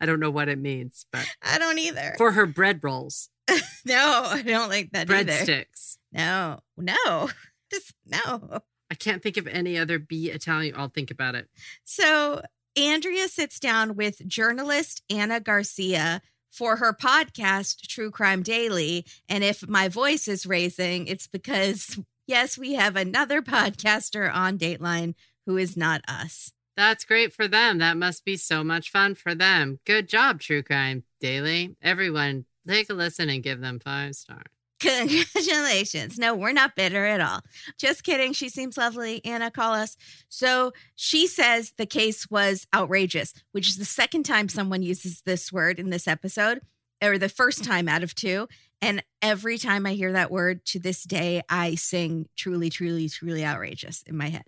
I 0.00 0.06
don't 0.06 0.20
know 0.20 0.30
what 0.30 0.48
it 0.48 0.58
means, 0.58 1.06
but 1.12 1.26
I 1.42 1.58
don't 1.58 1.78
either. 1.78 2.14
for 2.18 2.32
her 2.32 2.46
bread 2.46 2.80
rolls, 2.82 3.30
no, 3.84 4.22
I 4.26 4.42
don't 4.42 4.68
like 4.68 4.90
that 4.92 5.10
either. 5.10 5.24
breadsticks. 5.32 5.96
No, 6.12 6.60
no, 6.76 7.30
just 7.72 7.94
no. 8.06 8.60
I 8.90 8.94
can't 8.94 9.22
think 9.22 9.38
of 9.38 9.46
any 9.46 9.78
other 9.78 9.98
B 9.98 10.30
Italian. 10.30 10.74
I'll 10.76 10.88
think 10.88 11.10
about 11.10 11.34
it. 11.34 11.48
So 11.84 12.42
Andrea 12.76 13.28
sits 13.28 13.58
down 13.58 13.96
with 13.96 14.26
journalist 14.28 15.02
Anna 15.08 15.40
Garcia 15.40 16.20
for 16.50 16.76
her 16.76 16.92
podcast, 16.92 17.86
True 17.86 18.10
Crime 18.10 18.42
Daily. 18.42 19.06
And 19.28 19.42
if 19.42 19.66
my 19.66 19.88
voice 19.88 20.28
is 20.28 20.44
raising, 20.44 21.06
it's 21.06 21.26
because, 21.26 21.98
yes, 22.26 22.58
we 22.58 22.74
have 22.74 22.94
another 22.94 23.40
podcaster 23.40 24.30
on 24.30 24.58
Dateline 24.58 25.14
who 25.46 25.56
is 25.56 25.74
not 25.78 26.02
us. 26.06 26.52
That's 26.82 27.04
great 27.04 27.32
for 27.32 27.46
them. 27.46 27.78
That 27.78 27.96
must 27.96 28.24
be 28.24 28.36
so 28.36 28.64
much 28.64 28.90
fun 28.90 29.14
for 29.14 29.36
them. 29.36 29.78
Good 29.86 30.08
job, 30.08 30.40
True 30.40 30.64
Crime 30.64 31.04
Daily. 31.20 31.76
Everyone, 31.80 32.44
take 32.66 32.90
a 32.90 32.92
listen 32.92 33.30
and 33.30 33.40
give 33.40 33.60
them 33.60 33.78
five 33.78 34.16
stars. 34.16 34.42
Congratulations. 34.80 36.18
No, 36.18 36.34
we're 36.34 36.50
not 36.50 36.74
bitter 36.74 37.06
at 37.06 37.20
all. 37.20 37.42
Just 37.78 38.02
kidding. 38.02 38.32
She 38.32 38.48
seems 38.48 38.76
lovely. 38.76 39.24
Anna, 39.24 39.48
call 39.48 39.74
us. 39.74 39.96
So 40.28 40.72
she 40.96 41.28
says 41.28 41.72
the 41.76 41.86
case 41.86 42.28
was 42.28 42.66
outrageous, 42.74 43.32
which 43.52 43.68
is 43.68 43.76
the 43.76 43.84
second 43.84 44.24
time 44.24 44.48
someone 44.48 44.82
uses 44.82 45.22
this 45.22 45.52
word 45.52 45.78
in 45.78 45.90
this 45.90 46.08
episode, 46.08 46.62
or 47.00 47.16
the 47.16 47.28
first 47.28 47.62
time 47.62 47.86
out 47.86 48.02
of 48.02 48.16
two. 48.16 48.48
And 48.80 49.04
every 49.22 49.56
time 49.56 49.86
I 49.86 49.92
hear 49.92 50.10
that 50.10 50.32
word 50.32 50.64
to 50.66 50.80
this 50.80 51.04
day, 51.04 51.42
I 51.48 51.76
sing 51.76 52.26
truly, 52.36 52.70
truly, 52.70 53.08
truly 53.08 53.44
outrageous 53.44 54.02
in 54.02 54.16
my 54.16 54.30
head. 54.30 54.46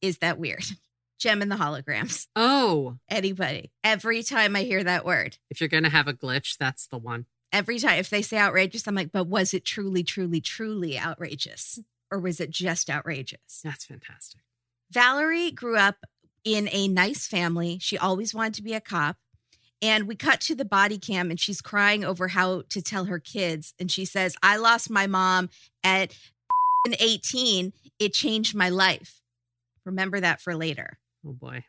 Is 0.00 0.18
that 0.18 0.38
weird? 0.38 0.62
Jem 1.18 1.42
and 1.42 1.50
the 1.50 1.56
holograms. 1.56 2.26
Oh, 2.36 2.96
Anybody. 3.08 3.70
Every 3.82 4.22
time 4.22 4.54
I 4.56 4.62
hear 4.62 4.84
that 4.84 5.04
word. 5.04 5.38
if 5.50 5.60
you're 5.60 5.68
going 5.68 5.84
to 5.84 5.88
have 5.90 6.08
a 6.08 6.12
glitch, 6.14 6.56
that's 6.58 6.86
the 6.86 6.98
one. 6.98 7.26
every 7.52 7.78
time 7.78 7.98
if 7.98 8.10
they 8.10 8.22
say 8.22 8.38
outrageous, 8.38 8.86
I'm 8.86 8.94
like, 8.94 9.12
but 9.12 9.26
was 9.26 9.54
it 9.54 9.64
truly, 9.64 10.02
truly, 10.02 10.40
truly 10.40 10.98
outrageous? 10.98 11.78
Or 12.10 12.18
was 12.18 12.40
it 12.40 12.50
just 12.50 12.88
outrageous? 12.90 13.60
That's 13.64 13.84
fantastic. 13.86 14.42
Valerie 14.90 15.50
grew 15.50 15.76
up 15.76 15.96
in 16.44 16.68
a 16.70 16.86
nice 16.88 17.26
family. 17.26 17.78
She 17.80 17.98
always 17.98 18.34
wanted 18.34 18.54
to 18.54 18.62
be 18.62 18.74
a 18.74 18.80
cop. 18.80 19.16
And 19.82 20.06
we 20.06 20.14
cut 20.16 20.40
to 20.42 20.54
the 20.54 20.64
body 20.64 20.98
cam 20.98 21.30
and 21.30 21.38
she's 21.40 21.60
crying 21.60 22.04
over 22.04 22.28
how 22.28 22.62
to 22.70 22.80
tell 22.80 23.06
her 23.06 23.18
kids. 23.18 23.74
And 23.80 23.90
she 23.90 24.04
says, 24.04 24.36
I 24.42 24.56
lost 24.56 24.88
my 24.90 25.06
mom 25.06 25.50
at 25.82 26.14
18. 27.00 27.72
It 27.98 28.12
changed 28.12 28.54
my 28.54 28.68
life. 28.68 29.20
Remember 29.84 30.20
that 30.20 30.40
for 30.40 30.54
later. 30.56 30.98
Oh 31.26 31.32
boy. 31.32 31.64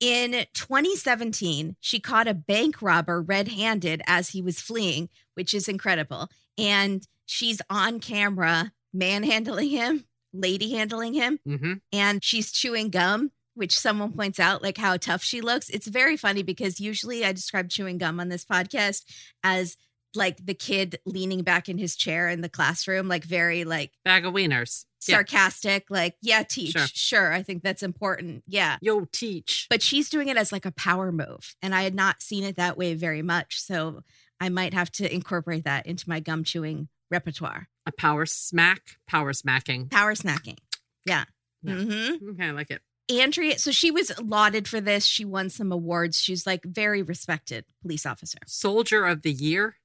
In 0.00 0.32
2017, 0.54 1.76
she 1.80 2.00
caught 2.00 2.26
a 2.26 2.34
bank 2.34 2.82
robber 2.82 3.22
red 3.22 3.48
handed 3.48 4.02
as 4.06 4.30
he 4.30 4.42
was 4.42 4.60
fleeing, 4.60 5.08
which 5.34 5.54
is 5.54 5.68
incredible. 5.68 6.28
And 6.58 7.06
she's 7.26 7.62
on 7.70 8.00
camera 8.00 8.72
manhandling 8.92 9.70
him, 9.70 10.04
lady 10.32 10.72
handling 10.72 11.14
him, 11.14 11.38
hmm 11.46 11.74
and 11.92 12.22
she's 12.24 12.50
chewing 12.50 12.90
gum, 12.90 13.30
which 13.54 13.78
someone 13.78 14.12
points 14.12 14.40
out 14.40 14.62
like 14.62 14.78
how 14.78 14.96
tough 14.96 15.22
she 15.22 15.40
looks. 15.40 15.68
It's 15.68 15.86
very 15.86 16.16
funny 16.16 16.42
because 16.42 16.80
usually 16.80 17.24
I 17.24 17.32
describe 17.32 17.68
chewing 17.68 17.98
gum 17.98 18.18
on 18.18 18.28
this 18.28 18.44
podcast 18.44 19.04
as 19.44 19.76
like 20.14 20.44
the 20.44 20.54
kid 20.54 20.98
leaning 21.06 21.42
back 21.42 21.68
in 21.68 21.78
his 21.78 21.96
chair 21.96 22.28
in 22.28 22.40
the 22.40 22.48
classroom, 22.48 23.08
like 23.08 23.24
very 23.24 23.64
like 23.64 23.92
Bag 24.04 24.24
of 24.26 24.34
wieners. 24.34 24.84
Yeah. 25.08 25.16
sarcastic, 25.16 25.86
like, 25.90 26.14
yeah, 26.22 26.44
teach. 26.44 26.72
Sure. 26.72 26.86
sure. 26.86 27.32
I 27.32 27.42
think 27.42 27.62
that's 27.64 27.82
important. 27.82 28.44
Yeah 28.46 28.76
Yo, 28.80 29.06
teach. 29.12 29.66
but 29.68 29.82
she's 29.82 30.08
doing 30.08 30.28
it 30.28 30.36
as 30.36 30.52
like 30.52 30.64
a 30.64 30.70
power 30.72 31.10
move 31.10 31.56
and 31.60 31.74
i 31.74 31.82
had 31.82 31.94
not 31.94 32.22
seen 32.22 32.44
it 32.44 32.54
that 32.56 32.76
way 32.78 32.94
very 32.94 33.20
much 33.22 33.60
so 33.60 34.02
i 34.40 34.48
might 34.48 34.74
have 34.74 34.90
to 34.92 35.12
incorporate 35.12 35.64
that 35.64 35.86
into 35.86 36.08
my 36.08 36.20
gum 36.20 36.44
chewing 36.44 36.88
repertoire 37.10 37.68
A 37.86 37.90
power 37.92 38.26
smack. 38.26 38.96
Power 39.08 39.32
smacking. 39.32 39.88
power 39.88 40.14
snacking 40.14 40.58
yeah, 41.04 41.24
Yeah. 41.64 41.74
hmm 41.74 42.30
Okay, 42.30 42.44
I 42.46 42.50
like 42.52 42.70
it. 42.70 42.80
andrea 43.10 43.58
so 43.58 43.72
she 43.72 43.90
was 43.90 44.12
lauded 44.22 44.68
for 44.68 44.80
this 44.80 45.04
she 45.04 45.24
won 45.24 45.50
some 45.50 45.72
awards 45.72 46.16
she's 46.20 46.46
like 46.46 46.62
very 46.64 47.02
respected 47.02 47.64
police 47.82 48.06
officer 48.06 48.38
Soldier 48.46 49.04
of 49.04 49.22
the 49.22 49.32
year, 49.32 49.76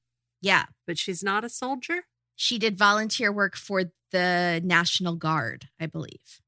yeah 0.42 0.66
but 0.86 0.98
she's 0.98 1.24
not 1.24 1.44
a 1.44 1.50
soldier 1.50 2.04
she 2.36 2.60
did 2.60 2.78
volunteer 2.78 3.32
work 3.32 3.56
for 3.56 3.86
the 4.12 4.62
national 4.64 5.16
guard 5.16 5.66
i 5.80 5.86
believe 5.86 6.42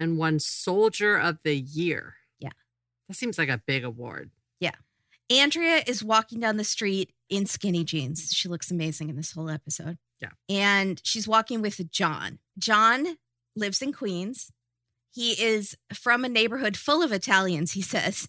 and 0.00 0.18
won 0.18 0.38
Soldier 0.38 1.16
of 1.16 1.38
the 1.44 1.54
Year. 1.56 2.14
Yeah. 2.38 2.50
That 3.08 3.14
seems 3.14 3.38
like 3.38 3.48
a 3.48 3.62
big 3.66 3.84
award. 3.84 4.30
Yeah. 4.60 4.74
Andrea 5.30 5.82
is 5.86 6.04
walking 6.04 6.40
down 6.40 6.56
the 6.56 6.64
street 6.64 7.12
in 7.30 7.46
skinny 7.46 7.84
jeans. 7.84 8.30
She 8.32 8.48
looks 8.48 8.70
amazing 8.70 9.08
in 9.08 9.16
this 9.16 9.32
whole 9.32 9.50
episode. 9.50 9.98
Yeah. 10.20 10.30
And 10.48 11.00
she's 11.04 11.28
walking 11.28 11.62
with 11.62 11.90
John. 11.90 12.38
John 12.58 13.16
lives 13.56 13.82
in 13.82 13.92
Queens. 13.92 14.50
He 15.12 15.32
is 15.32 15.76
from 15.92 16.24
a 16.24 16.28
neighborhood 16.28 16.76
full 16.76 17.02
of 17.02 17.12
Italians, 17.12 17.72
he 17.72 17.82
says. 17.82 18.28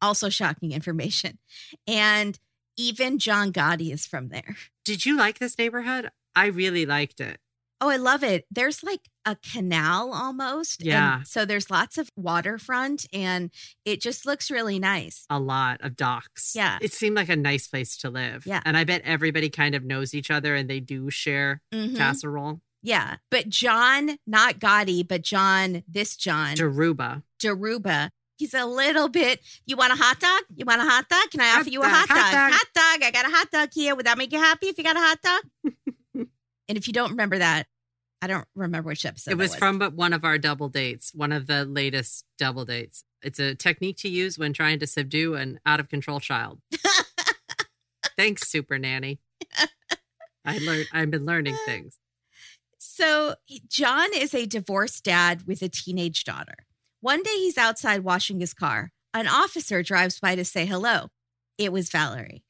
Also 0.00 0.28
shocking 0.28 0.72
information. 0.72 1.38
And 1.86 2.38
even 2.76 3.18
John 3.18 3.52
Gotti 3.52 3.92
is 3.92 4.06
from 4.06 4.28
there. 4.28 4.56
Did 4.84 5.04
you 5.06 5.16
like 5.16 5.38
this 5.38 5.58
neighborhood? 5.58 6.10
I 6.34 6.46
really 6.46 6.86
liked 6.86 7.20
it. 7.20 7.38
Oh, 7.80 7.88
I 7.88 7.96
love 7.96 8.22
it. 8.22 8.44
There's 8.48 8.84
like 8.84 9.00
a 9.26 9.36
canal 9.36 10.12
almost. 10.12 10.80
and 10.82 10.86
Yeah. 10.88 11.22
so 11.24 11.44
there's 11.44 11.68
lots 11.68 11.98
of 11.98 12.08
waterfront 12.16 13.06
and 13.12 13.50
it 13.84 14.00
just 14.00 14.24
looks 14.24 14.50
really 14.52 14.78
nice. 14.78 15.24
A 15.28 15.40
lot 15.40 15.80
of 15.80 15.96
docks. 15.96 16.52
Yeah. 16.54 16.78
It 16.80 16.92
seemed 16.92 17.16
like 17.16 17.28
a 17.28 17.34
nice 17.36 17.66
place 17.66 17.96
to 17.98 18.10
live. 18.10 18.46
Yeah. 18.46 18.60
And 18.64 18.76
I 18.76 18.84
bet 18.84 19.02
everybody 19.04 19.50
kind 19.50 19.74
of 19.74 19.84
knows 19.84 20.14
each 20.14 20.30
other 20.30 20.54
and 20.54 20.70
they 20.70 20.78
do 20.78 21.10
share 21.10 21.60
Mhm. 21.72 21.96
casserole. 21.96 22.60
Yeah. 22.82 23.16
But 23.30 23.48
John, 23.48 24.16
not 24.28 24.60
Gotti, 24.60 25.06
but 25.06 25.22
John, 25.22 25.82
this 25.88 26.16
John, 26.16 26.54
Jaruba. 26.56 27.24
Daruba, 27.40 28.10
he's 28.36 28.54
a 28.54 28.66
little 28.66 29.08
bit, 29.08 29.40
you 29.66 29.76
want 29.76 29.92
a 29.92 29.96
hot 29.96 30.20
dog? 30.20 30.42
You 30.54 30.64
want 30.64 30.80
a 30.80 30.84
hot 30.84 31.08
dog? 31.08 31.30
Can 31.30 31.40
I 31.40 31.48
Hot 31.48 31.60
offer 31.60 31.70
you 31.70 31.80
a 31.80 31.84
dog, 31.84 31.92
hot 31.92 32.08
dog? 32.08 32.18
hot 32.18 32.32
dog. 32.32 32.52
Hot 32.52 32.66
dog. 32.74 33.06
I 33.06 33.10
got 33.10 33.26
a 33.26 33.30
hot 33.34 33.50
dog 33.50 33.68
here. 33.72 33.94
Would 33.94 34.06
that 34.06 34.18
make 34.18 34.32
you 34.32 34.38
happy 34.38 34.66
if 34.66 34.78
you 34.78 34.84
got 34.84 34.96
a 34.96 35.00
hot 35.00 35.18
dog? 35.22 35.42
and 36.68 36.78
if 36.78 36.86
you 36.86 36.92
don't 36.92 37.10
remember 37.10 37.38
that, 37.38 37.66
I 38.20 38.28
don't 38.28 38.46
remember 38.54 38.88
which 38.88 39.04
episode 39.04 39.32
it 39.32 39.34
that 39.34 39.42
was 39.42 39.54
from 39.56 39.78
but 39.78 39.94
one 39.94 40.12
of 40.12 40.24
our 40.24 40.38
double 40.38 40.68
dates, 40.68 41.12
one 41.12 41.32
of 41.32 41.48
the 41.48 41.64
latest 41.64 42.24
double 42.38 42.64
dates. 42.64 43.04
It's 43.20 43.40
a 43.40 43.54
technique 43.54 43.96
to 43.98 44.08
use 44.08 44.38
when 44.38 44.52
trying 44.52 44.78
to 44.78 44.86
subdue 44.86 45.34
an 45.34 45.58
out 45.66 45.80
of 45.80 45.88
control 45.88 46.20
child. 46.20 46.60
Thanks, 48.16 48.48
Super 48.48 48.78
Nanny. 48.78 49.18
I 50.44 50.58
learned 50.58 50.86
I've 50.92 51.10
been 51.10 51.24
learning 51.24 51.56
things. 51.66 51.98
So, 52.78 53.36
John 53.68 54.10
is 54.12 54.34
a 54.34 54.44
divorced 54.46 55.04
dad 55.04 55.46
with 55.46 55.62
a 55.62 55.68
teenage 55.68 56.24
daughter. 56.24 56.66
One 57.02 57.24
day 57.24 57.34
he's 57.34 57.58
outside 57.58 58.04
washing 58.04 58.38
his 58.38 58.54
car. 58.54 58.92
An 59.12 59.26
officer 59.26 59.82
drives 59.82 60.20
by 60.20 60.36
to 60.36 60.44
say 60.44 60.66
hello. 60.66 61.08
It 61.58 61.72
was 61.72 61.90
Valerie. 61.90 62.44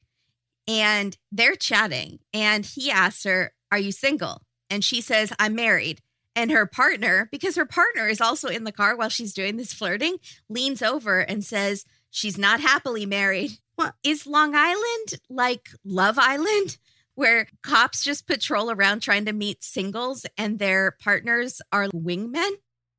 And 0.67 1.17
they're 1.31 1.55
chatting. 1.55 2.19
And 2.33 2.63
he 2.63 2.91
asks 2.91 3.23
her, 3.23 3.53
Are 3.71 3.79
you 3.79 3.91
single? 3.91 4.43
And 4.69 4.83
she 4.83 5.01
says, 5.01 5.33
I'm 5.39 5.55
married. 5.55 6.01
And 6.35 6.51
her 6.51 6.67
partner, 6.67 7.27
because 7.31 7.55
her 7.55 7.65
partner 7.65 8.07
is 8.07 8.21
also 8.21 8.47
in 8.47 8.63
the 8.63 8.71
car 8.71 8.95
while 8.95 9.09
she's 9.09 9.33
doing 9.33 9.57
this 9.57 9.73
flirting, 9.73 10.17
leans 10.47 10.83
over 10.83 11.19
and 11.21 11.43
says, 11.43 11.83
She's 12.11 12.37
not 12.37 12.61
happily 12.61 13.07
married. 13.07 13.57
What? 13.75 13.95
Is 14.03 14.27
Long 14.27 14.53
Island 14.53 15.15
like 15.31 15.69
Love 15.83 16.19
Island? 16.19 16.77
where 17.15 17.47
cops 17.61 18.03
just 18.03 18.27
patrol 18.27 18.71
around 18.71 19.01
trying 19.01 19.25
to 19.25 19.33
meet 19.33 19.63
singles 19.63 20.25
and 20.37 20.59
their 20.59 20.95
partners 20.99 21.61
are 21.71 21.87
wingmen. 21.89 22.51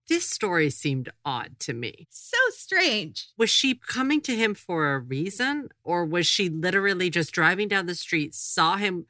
This 0.08 0.28
story 0.28 0.68
seemed 0.70 1.08
odd 1.24 1.58
to 1.60 1.72
me. 1.72 2.06
So 2.10 2.36
strange. 2.50 3.28
Was 3.38 3.50
she 3.50 3.74
coming 3.74 4.20
to 4.22 4.36
him 4.36 4.54
for 4.54 4.94
a 4.94 4.98
reason 4.98 5.70
or 5.82 6.04
was 6.04 6.26
she 6.26 6.48
literally 6.48 7.08
just 7.10 7.32
driving 7.32 7.68
down 7.68 7.86
the 7.86 7.94
street, 7.94 8.34
saw 8.34 8.76
him? 8.76 9.06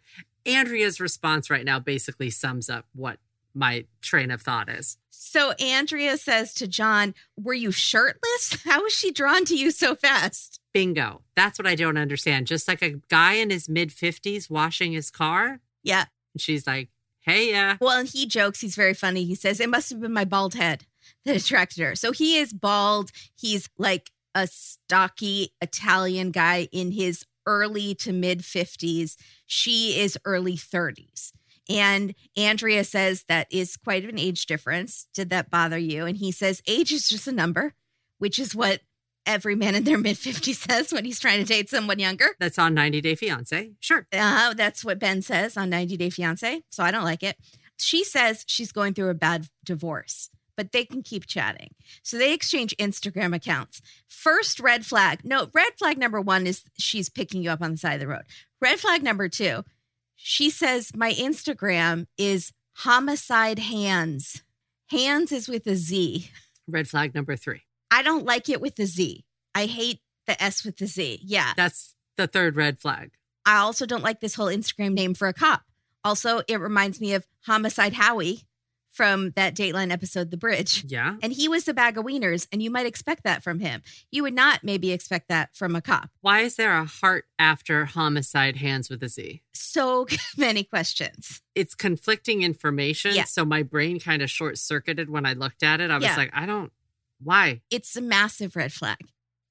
Andrea's 0.47 1.01
response 1.01 1.51
right 1.51 1.65
now 1.65 1.81
basically 1.81 2.31
sums 2.31 2.71
up 2.71 2.87
what 2.95 3.19
my 3.55 3.87
train 4.03 4.31
of 4.31 4.43
thought 4.43 4.69
is. 4.69 4.99
So 5.11 5.53
Andrea 5.53 6.17
says 6.17 6.53
to 6.55 6.67
John, 6.67 7.15
Were 7.41 7.55
you 7.55 7.73
shirtless? 7.73 8.63
How 8.65 8.83
was 8.83 8.93
she 8.93 9.11
drawn 9.11 9.45
to 9.47 9.57
you 9.57 9.71
so 9.71 9.95
fast? 9.95 10.61
Bingo. 10.73 11.23
That's 11.35 11.59
what 11.59 11.67
I 11.67 11.75
don't 11.75 11.97
understand. 11.97 12.47
Just 12.47 12.69
like 12.69 12.83
a 12.83 13.01
guy 13.09 13.35
in 13.35 13.51
his 13.51 13.69
mid 13.69 13.91
50s 13.91 14.51
washing 14.51 14.93
his 14.93 15.11
car. 15.11 15.61
Yeah. 15.83 16.07
And 16.35 16.41
she's 16.41 16.67
like, 16.67 16.89
hey, 17.25 17.51
yeah. 17.51 17.77
Well, 17.81 17.99
and 17.99 18.09
he 18.09 18.27
jokes, 18.27 18.61
he's 18.61 18.77
very 18.77 18.95
funny. 18.95 19.25
He 19.25 19.35
says, 19.35 19.61
It 19.61 19.69
must 19.69 19.91
have 19.91 20.01
been 20.01 20.13
my 20.13 20.25
bald 20.25 20.55
head 20.55 20.87
that 21.25 21.37
attracted 21.37 21.83
her. 21.83 21.95
So 21.95 22.13
he 22.13 22.39
is 22.39 22.53
bald. 22.53 23.11
He's 23.35 23.69
like 23.79 24.11
a 24.35 24.47
stocky 24.47 25.53
Italian 25.61 26.31
guy 26.31 26.69
in 26.73 26.93
his 26.93 27.25
early 27.47 27.95
to 27.97 28.13
mid 28.13 28.41
50s. 28.41 29.17
She 29.47 29.99
is 29.99 30.19
early 30.25 30.57
30s. 30.57 31.33
And 31.69 32.15
Andrea 32.37 32.85
says 32.85 33.25
that 33.29 33.47
is 33.51 33.77
quite 33.77 34.05
an 34.05 34.19
age 34.19 34.47
difference. 34.47 35.07
Did 35.15 35.31
that 35.31 35.51
bother 35.51 35.79
you? 35.79 36.05
And 36.05 36.19
he 36.19 36.31
says, 36.31 36.63
age 36.67 36.93
is 36.93 37.09
just 37.09 37.27
a 37.27 37.33
number, 37.33 37.75
which 38.19 38.39
is 38.39 38.55
what 38.55 38.81
every 39.27 39.55
man 39.55 39.75
in 39.75 39.85
their 39.85 39.99
mid 39.99 40.17
50s 40.17 40.55
says 40.71 40.93
when 40.93 41.05
he's 41.05 41.21
trying 41.21 41.39
to 41.39 41.45
date 41.45 41.71
someone 41.71 41.99
younger. 41.99 42.37
That's 42.39 42.59
on 42.59 42.75
90 42.75 43.01
Day 43.01 43.15
Fiance. 43.15 43.73
Sure. 43.81 44.07
Uh, 44.13 44.55
that's 44.55 44.85
what 44.85 44.99
Ben 44.99 45.23
says 45.23 45.57
on 45.57 45.71
90 45.71 45.97
Day 45.97 46.11
Fiance. 46.11 46.63
So 46.71 46.83
I 46.83 46.91
don't 46.91 47.05
like 47.05 47.23
it. 47.23 47.37
She 47.79 48.05
says 48.05 48.45
she's 48.47 48.73
going 48.73 48.95
through 48.95 49.11
a 49.11 49.15
bad 49.15 49.49
divorce, 49.65 50.31
but 50.57 50.73
they 50.73 50.85
can 50.85 51.03
keep 51.03 51.27
chatting. 51.27 51.75
So 52.03 52.17
they 52.17 52.33
exchange 52.33 52.77
Instagram 52.79 53.35
accounts. 53.35 53.83
First 54.09 54.61
red 54.61 54.87
flag. 54.87 55.21
No, 55.25 55.49
red 55.53 55.73
flag 55.77 55.99
number 55.99 56.21
one 56.21 56.47
is 56.47 56.63
she's 56.79 57.09
picking 57.09 57.43
you 57.43 57.51
up 57.51 57.63
on 57.63 57.73
the 57.73 57.77
side 57.77 57.95
of 57.95 58.01
the 58.01 58.09
road. 58.09 58.23
Red 58.61 58.79
flag 58.79 59.03
number 59.03 59.29
two, 59.29 59.65
she 60.15 60.51
says, 60.51 60.93
My 60.95 61.13
Instagram 61.13 62.07
is 62.17 62.53
homicide 62.77 63.59
hands. 63.59 64.43
Hands 64.91 65.31
is 65.33 65.49
with 65.49 65.67
a 65.67 65.75
Z. 65.75 66.31
Red 66.69 66.89
flag 66.89 67.15
number 67.15 67.37
three. 67.37 67.63
I 67.95 68.03
don't 68.03 68.25
like 68.27 68.49
it 68.49 68.61
with 68.61 68.75
the 68.77 68.87
Z. 68.87 69.25
I 69.55 69.67
hate 69.67 70.01
the 70.27 70.43
S 70.43 70.65
with 70.65 70.79
the 70.79 70.87
Z. 70.87 71.21
Yeah. 71.23 71.53
That's 71.57 71.95
the 72.17 72.27
third 72.27 72.57
red 72.57 72.81
flag. 72.81 73.13
I 73.47 73.59
also 73.59 73.87
don't 73.87 74.03
like 74.03 74.21
this 74.21 74.35
whole 74.35 74.47
Instagram 74.49 74.95
name 74.95 75.15
for 75.15 75.29
a 75.29 75.33
cop. 75.33 75.63
Also, 76.03 76.41
it 76.49 76.59
reminds 76.61 77.01
me 77.01 77.15
of 77.15 77.27
Homicide 77.47 77.93
Howie 77.93 78.43
from 78.91 79.31
that 79.37 79.55
Dateline 79.57 79.91
episode, 79.93 80.31
The 80.31 80.37
Bridge. 80.37 80.85
Yeah. 80.89 81.17
And 81.23 81.33
he 81.33 81.49
was 81.49 81.67
a 81.69 81.75
bag 81.75 81.99
of 81.99 82.05
wieners, 82.05 82.47
and 82.53 82.63
you 82.63 82.71
might 82.71 82.87
expect 82.87 83.25
that 83.25 83.43
from 83.43 83.59
him. 83.61 83.83
You 84.11 84.23
would 84.23 84.35
not 84.35 84.63
maybe 84.65 84.93
expect 84.93 85.29
that 85.29 85.55
from 85.55 85.75
a 85.77 85.83
cop. 85.83 86.11
Why 86.21 86.41
is 86.41 86.57
there 86.57 86.77
a 86.77 86.85
heart 86.85 87.25
after 87.39 87.85
homicide 87.87 88.57
hands 88.57 88.89
with 88.91 89.03
a 89.03 89.09
Z? 89.09 89.43
So 89.53 90.07
many 90.37 90.63
questions. 90.65 91.43
It's 91.55 91.75
conflicting 91.75 92.43
information. 92.43 93.15
Yeah. 93.15 93.25
So 93.25 93.45
my 93.45 93.63
brain 93.63 93.99
kind 94.01 94.23
of 94.23 94.31
short 94.31 94.59
circuited 94.59 95.11
when 95.11 95.27
I 95.27 95.33
looked 95.33 95.63
at 95.63 95.81
it. 95.81 95.91
I 95.91 95.97
was 95.97 96.05
Yeah. 96.05 96.17
like, 96.17 96.31
I 96.33 96.47
don't, 96.47 96.73
why? 97.25 97.63
It's 97.71 97.97
a 97.97 98.01
massive 98.03 98.55
red 98.57 98.73
flag. 98.73 98.99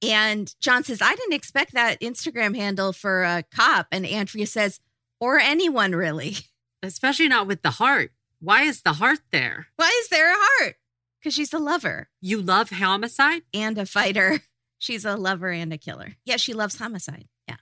And 0.02 0.54
John 0.60 0.84
says, 0.84 1.00
I 1.02 1.14
didn't 1.14 1.32
expect 1.34 1.72
that 1.74 2.00
Instagram 2.00 2.54
handle 2.56 2.92
for 2.92 3.22
a 3.24 3.42
cop. 3.54 3.86
And 3.90 4.04
Andrea 4.06 4.46
says, 4.46 4.80
or 5.20 5.38
anyone 5.38 5.92
really. 5.92 6.36
Especially 6.82 7.28
not 7.28 7.46
with 7.46 7.62
the 7.62 7.70
heart. 7.70 8.12
Why 8.40 8.62
is 8.62 8.82
the 8.82 8.94
heart 8.94 9.20
there? 9.32 9.68
Why 9.76 9.90
is 10.02 10.08
there 10.08 10.30
a 10.32 10.36
heart? 10.38 10.76
Because 11.18 11.32
she's 11.34 11.54
a 11.54 11.58
lover 11.58 12.10
You 12.20 12.42
love 12.42 12.68
homicide? 12.70 13.42
and 13.54 13.78
a 13.78 13.86
fighter. 13.86 14.40
She's 14.78 15.06
a 15.06 15.16
lover 15.16 15.48
and 15.48 15.72
a 15.72 15.78
killer. 15.78 16.16
Yeah, 16.26 16.36
she 16.36 16.52
loves 16.52 16.76
homicide. 16.76 17.26
Yeah. 17.48 17.56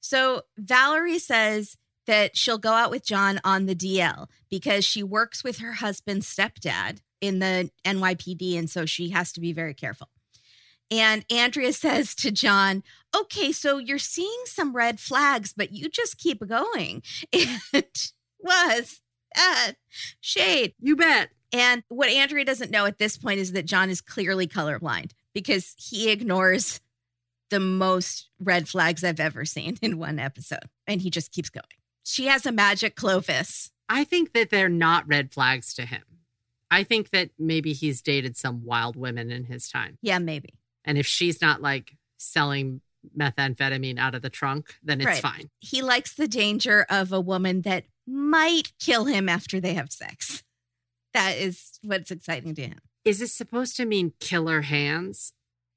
So 0.00 0.42
Valerie 0.58 1.18
says 1.18 1.78
that 2.06 2.36
she'll 2.36 2.58
go 2.58 2.72
out 2.72 2.90
with 2.90 3.02
John 3.06 3.40
on 3.44 3.64
the 3.64 3.74
DL 3.74 4.26
because 4.50 4.84
she 4.84 5.02
works 5.02 5.42
with 5.42 5.58
her 5.60 5.74
husband's 5.74 6.26
stepdad 6.26 6.98
in 7.20 7.38
the 7.38 7.70
NYPD. 7.84 8.58
And 8.58 8.68
so 8.68 8.86
she 8.86 9.10
has 9.10 9.32
to 9.32 9.40
be 9.40 9.52
very 9.52 9.74
careful. 9.74 10.08
And 10.90 11.24
Andrea 11.30 11.72
says 11.74 12.14
to 12.16 12.30
John, 12.30 12.82
Okay, 13.16 13.52
so 13.52 13.78
you're 13.78 13.98
seeing 13.98 14.42
some 14.44 14.74
red 14.74 15.00
flags, 15.00 15.52
but 15.52 15.72
you 15.72 15.88
just 15.88 16.18
keep 16.18 16.46
going. 16.46 17.02
It 17.32 18.12
was 18.42 19.00
that 19.34 19.72
shade. 20.20 20.72
You 20.80 20.96
bet. 20.96 21.28
And 21.52 21.82
what 21.88 22.08
Andrea 22.08 22.44
doesn't 22.44 22.70
know 22.70 22.86
at 22.86 22.98
this 22.98 23.18
point 23.18 23.38
is 23.38 23.52
that 23.52 23.66
John 23.66 23.90
is 23.90 24.00
clearly 24.00 24.46
colorblind 24.46 25.12
because 25.34 25.74
he 25.76 26.10
ignores 26.10 26.80
the 27.50 27.60
most 27.60 28.28
red 28.40 28.68
flags 28.68 29.04
I've 29.04 29.20
ever 29.20 29.44
seen 29.44 29.76
in 29.82 29.98
one 29.98 30.18
episode. 30.18 30.70
And 30.86 31.02
he 31.02 31.10
just 31.10 31.32
keeps 31.32 31.50
going. 31.50 31.64
She 32.02 32.26
has 32.26 32.46
a 32.46 32.52
magic 32.52 32.96
Clovis. 32.96 33.70
I 33.88 34.04
think 34.04 34.32
that 34.32 34.50
they're 34.50 34.68
not 34.68 35.08
red 35.08 35.32
flags 35.32 35.74
to 35.74 35.84
him. 35.84 36.02
I 36.70 36.84
think 36.84 37.10
that 37.10 37.30
maybe 37.38 37.72
he's 37.72 38.00
dated 38.02 38.36
some 38.36 38.64
wild 38.64 38.96
women 38.96 39.30
in 39.30 39.44
his 39.44 39.68
time. 39.68 39.98
Yeah, 40.02 40.18
maybe. 40.18 40.54
And 40.84 40.96
if 40.98 41.06
she's 41.06 41.40
not 41.40 41.60
like 41.60 41.96
selling 42.18 42.80
methamphetamine 43.16 43.98
out 43.98 44.14
of 44.14 44.22
the 44.22 44.30
trunk, 44.30 44.74
then 44.82 45.00
it's 45.00 45.06
Right. 45.06 45.22
fine. 45.22 45.50
He 45.60 45.82
likes 45.82 46.14
the 46.14 46.28
danger 46.28 46.86
of 46.88 47.12
a 47.12 47.20
woman 47.20 47.62
that 47.62 47.84
might 48.06 48.72
kill 48.78 49.06
him 49.06 49.28
after 49.28 49.60
they 49.60 49.74
have 49.74 49.90
sex. 49.90 50.42
That 51.12 51.36
is 51.38 51.78
what's 51.82 52.10
exciting 52.10 52.54
to 52.56 52.62
him. 52.68 52.78
Is 53.04 53.18
this 53.18 53.34
supposed 53.34 53.76
to 53.76 53.84
mean 53.84 54.12
killer 54.20 54.62
hands? 54.62 55.32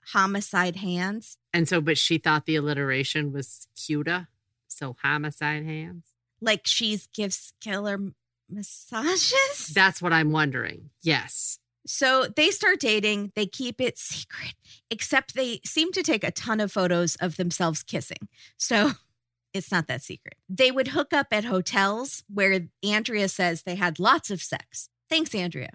Homicide 0.08 0.76
hands. 0.78 1.38
And 1.54 1.68
so, 1.68 1.80
but 1.80 1.98
she 1.98 2.18
thought 2.18 2.46
the 2.46 2.58
alliteration 2.58 3.32
was 3.32 3.68
cuta. 3.76 4.28
So 4.68 4.96
homicide 5.02 5.64
hands. 5.64 6.06
Like 6.42 6.68
she's 6.68 7.08
gives 7.08 7.54
killer 7.62 8.12
massages. 8.50 9.72
That's 9.74 10.02
what 10.02 10.14
I'm 10.14 10.32
wondering. 10.32 10.90
Yes. 11.02 11.60
So 11.86 12.26
they 12.34 12.52
start 12.52 12.80
dating. 12.80 13.32
They 13.36 13.46
keep 13.46 13.82
it 13.82 13.98
secret, 13.98 14.56
except 14.90 15.36
they 15.36 15.60
seem 15.66 15.92
to 15.92 16.04
take 16.04 16.24
a 16.24 16.32
ton 16.32 16.60
of 16.60 16.72
photos 16.72 17.16
of 17.18 17.38
themselves 17.38 17.84
kissing. 17.84 18.30
So 18.58 18.92
it's 19.54 19.72
not 19.72 19.88
that 19.88 20.02
secret. 20.02 20.36
They 20.48 20.72
would 20.72 20.90
hook 20.90 21.14
up 21.14 21.28
at 21.32 21.46
hotels 21.46 22.24
where 22.34 22.68
Andrea 22.84 23.28
says 23.28 23.64
they 23.64 23.76
had 23.76 24.00
lots 24.00 24.32
of 24.32 24.42
sex. 24.42 24.90
Thanks, 25.10 25.36
Andrea. 25.36 25.72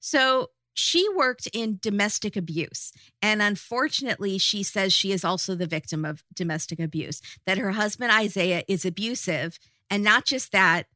So 0.00 0.50
she 0.74 1.08
worked 1.10 1.48
in 1.52 1.78
domestic 1.80 2.36
abuse. 2.36 2.92
And 3.22 3.40
unfortunately, 3.40 4.38
she 4.38 4.62
says 4.62 4.92
she 4.92 5.12
is 5.12 5.24
also 5.24 5.54
the 5.54 5.66
victim 5.66 6.04
of 6.04 6.24
domestic 6.34 6.80
abuse, 6.80 7.20
that 7.46 7.58
her 7.58 7.72
husband, 7.72 8.10
Isaiah, 8.12 8.64
is 8.68 8.84
abusive. 8.84 9.58
And 9.88 10.02
not 10.02 10.24
just 10.26 10.50
that, 10.52 10.86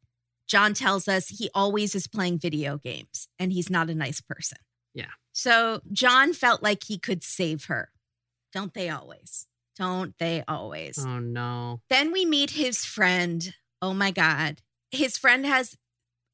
John 0.49 0.75
tells 0.75 1.07
us 1.09 1.29
he 1.29 1.51
always 1.55 1.95
is 1.95 2.07
playing 2.07 2.39
video 2.39 2.79
games 2.79 3.29
and 3.39 3.53
he's 3.53 3.71
not 3.71 3.91
a 3.91 3.95
nice 3.95 4.21
person. 4.21 4.59
Yeah. 4.95 5.11
So 5.33 5.81
John 5.93 6.33
felt 6.33 6.63
like 6.63 6.85
he 6.85 6.99
could 6.99 7.23
save 7.23 7.67
her. 7.67 7.91
Don't 8.53 8.73
they 8.75 8.89
always? 8.89 9.47
Don't 9.77 10.15
they 10.19 10.43
always? 10.49 10.99
Oh 10.99 11.19
no. 11.21 11.81
Then 11.91 12.11
we 12.13 12.25
meet 12.25 12.51
his 12.51 12.85
friend. 12.85 13.55
Oh 13.83 13.95
my 13.95 14.11
God. 14.11 14.63
His 14.91 15.17
friend 15.19 15.45
has 15.47 15.77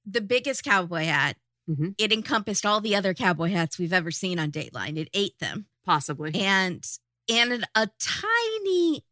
the 0.06 0.20
biggest 0.20 0.62
cowboy 0.64 1.04
hat. 1.04 1.36
Mhm. 1.68 1.94
It 1.98 2.12
encompassed 2.12 2.64
all 2.64 2.80
the 2.80 2.94
other 2.94 3.14
cowboy 3.14 3.50
hats 3.50 3.78
we've 3.78 3.92
ever 3.92 4.10
seen 4.10 4.38
on 4.38 4.50
Dateline. 4.52 4.96
It 4.96 5.08
ate 5.12 5.38
them. 5.40 5.66
Possibly. 5.84 6.34
And 6.34 6.86
and 7.28 7.66
a 7.74 7.88
tiny 7.98 9.04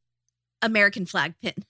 American 0.62 1.06
flag 1.06 1.34
pin. 1.42 1.54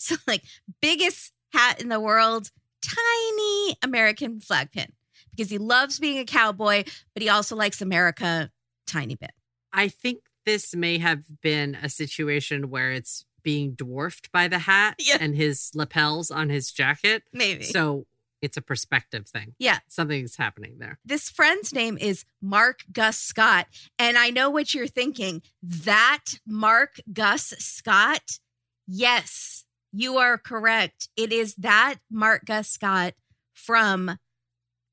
So 0.00 0.14
like 0.28 0.44
biggest 0.80 1.32
hat 1.52 1.80
in 1.80 1.88
the 1.88 1.98
world, 1.98 2.52
tiny 2.82 3.76
American 3.82 4.40
flag 4.40 4.70
pin. 4.72 4.92
Because 5.30 5.50
he 5.50 5.58
loves 5.58 5.98
being 5.98 6.18
a 6.18 6.24
cowboy, 6.24 6.84
but 7.14 7.22
he 7.22 7.28
also 7.28 7.54
likes 7.54 7.80
America 7.80 8.50
tiny 8.86 9.14
bit. 9.14 9.30
I 9.72 9.88
think 9.88 10.20
this 10.46 10.74
may 10.74 10.98
have 10.98 11.22
been 11.42 11.76
a 11.80 11.88
situation 11.88 12.70
where 12.70 12.90
it's 12.90 13.24
being 13.44 13.72
dwarfed 13.74 14.32
by 14.32 14.48
the 14.48 14.58
hat 14.58 14.96
Yeah. 14.98 15.18
and 15.20 15.34
his 15.36 15.70
lapels 15.74 16.30
on 16.30 16.48
his 16.48 16.72
jacket. 16.72 17.22
Maybe. 17.32 17.62
So 17.64 18.06
it's 18.42 18.56
a 18.56 18.62
perspective 18.62 19.28
thing. 19.28 19.54
Yeah. 19.58 19.78
Something's 19.88 20.36
happening 20.36 20.76
there. 20.78 20.98
this 21.04 21.28
friend's 21.30 21.72
name 21.72 21.98
is 21.98 22.24
Mark 22.42 22.80
Gus 22.92 23.18
Scott. 23.18 23.66
And 23.98 24.16
I 24.18 24.30
know 24.30 24.48
what 24.50 24.74
you're 24.74 24.86
thinking. 24.86 25.42
That 25.62 26.24
Mark 26.46 26.96
Gus 27.12 27.54
Scott? 27.58 28.38
Yes, 28.86 29.64
you 29.92 30.16
are 30.18 30.38
correct. 30.38 31.08
It 31.16 31.32
is 31.32 31.54
that 31.56 31.96
Mark 32.10 32.44
Gus 32.44 32.68
Scott 32.68 33.14
from 33.54 34.18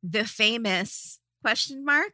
the 0.03 0.25
famous 0.25 1.19
question 1.41 1.83
mark, 1.85 2.13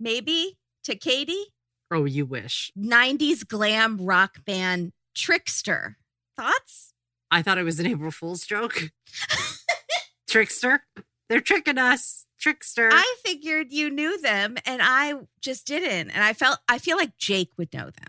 maybe 0.00 0.58
to 0.84 0.94
Katie, 0.96 1.46
Oh, 1.90 2.04
you 2.04 2.26
wish. 2.26 2.72
90s 2.76 3.46
glam 3.46 3.98
rock 3.98 4.44
band 4.44 4.92
Trixter. 5.16 5.94
Thoughts? 6.36 6.92
I 7.30 7.42
thought 7.42 7.58
it 7.58 7.62
was 7.62 7.78
an 7.80 7.86
April 7.86 8.10
Fool's 8.10 8.44
joke. 8.44 8.90
Trixter. 10.28 10.80
They're 11.28 11.40
tricking 11.40 11.78
us. 11.78 12.26
Trixter. 12.40 12.90
I 12.92 13.16
figured 13.24 13.72
you 13.72 13.90
knew 13.90 14.20
them 14.20 14.56
and 14.66 14.80
I 14.82 15.14
just 15.40 15.66
didn't. 15.66 16.10
And 16.10 16.22
I 16.22 16.32
felt 16.32 16.58
I 16.68 16.78
feel 16.78 16.96
like 16.96 17.16
Jake 17.16 17.50
would 17.56 17.72
know 17.72 17.86
them. 17.86 18.08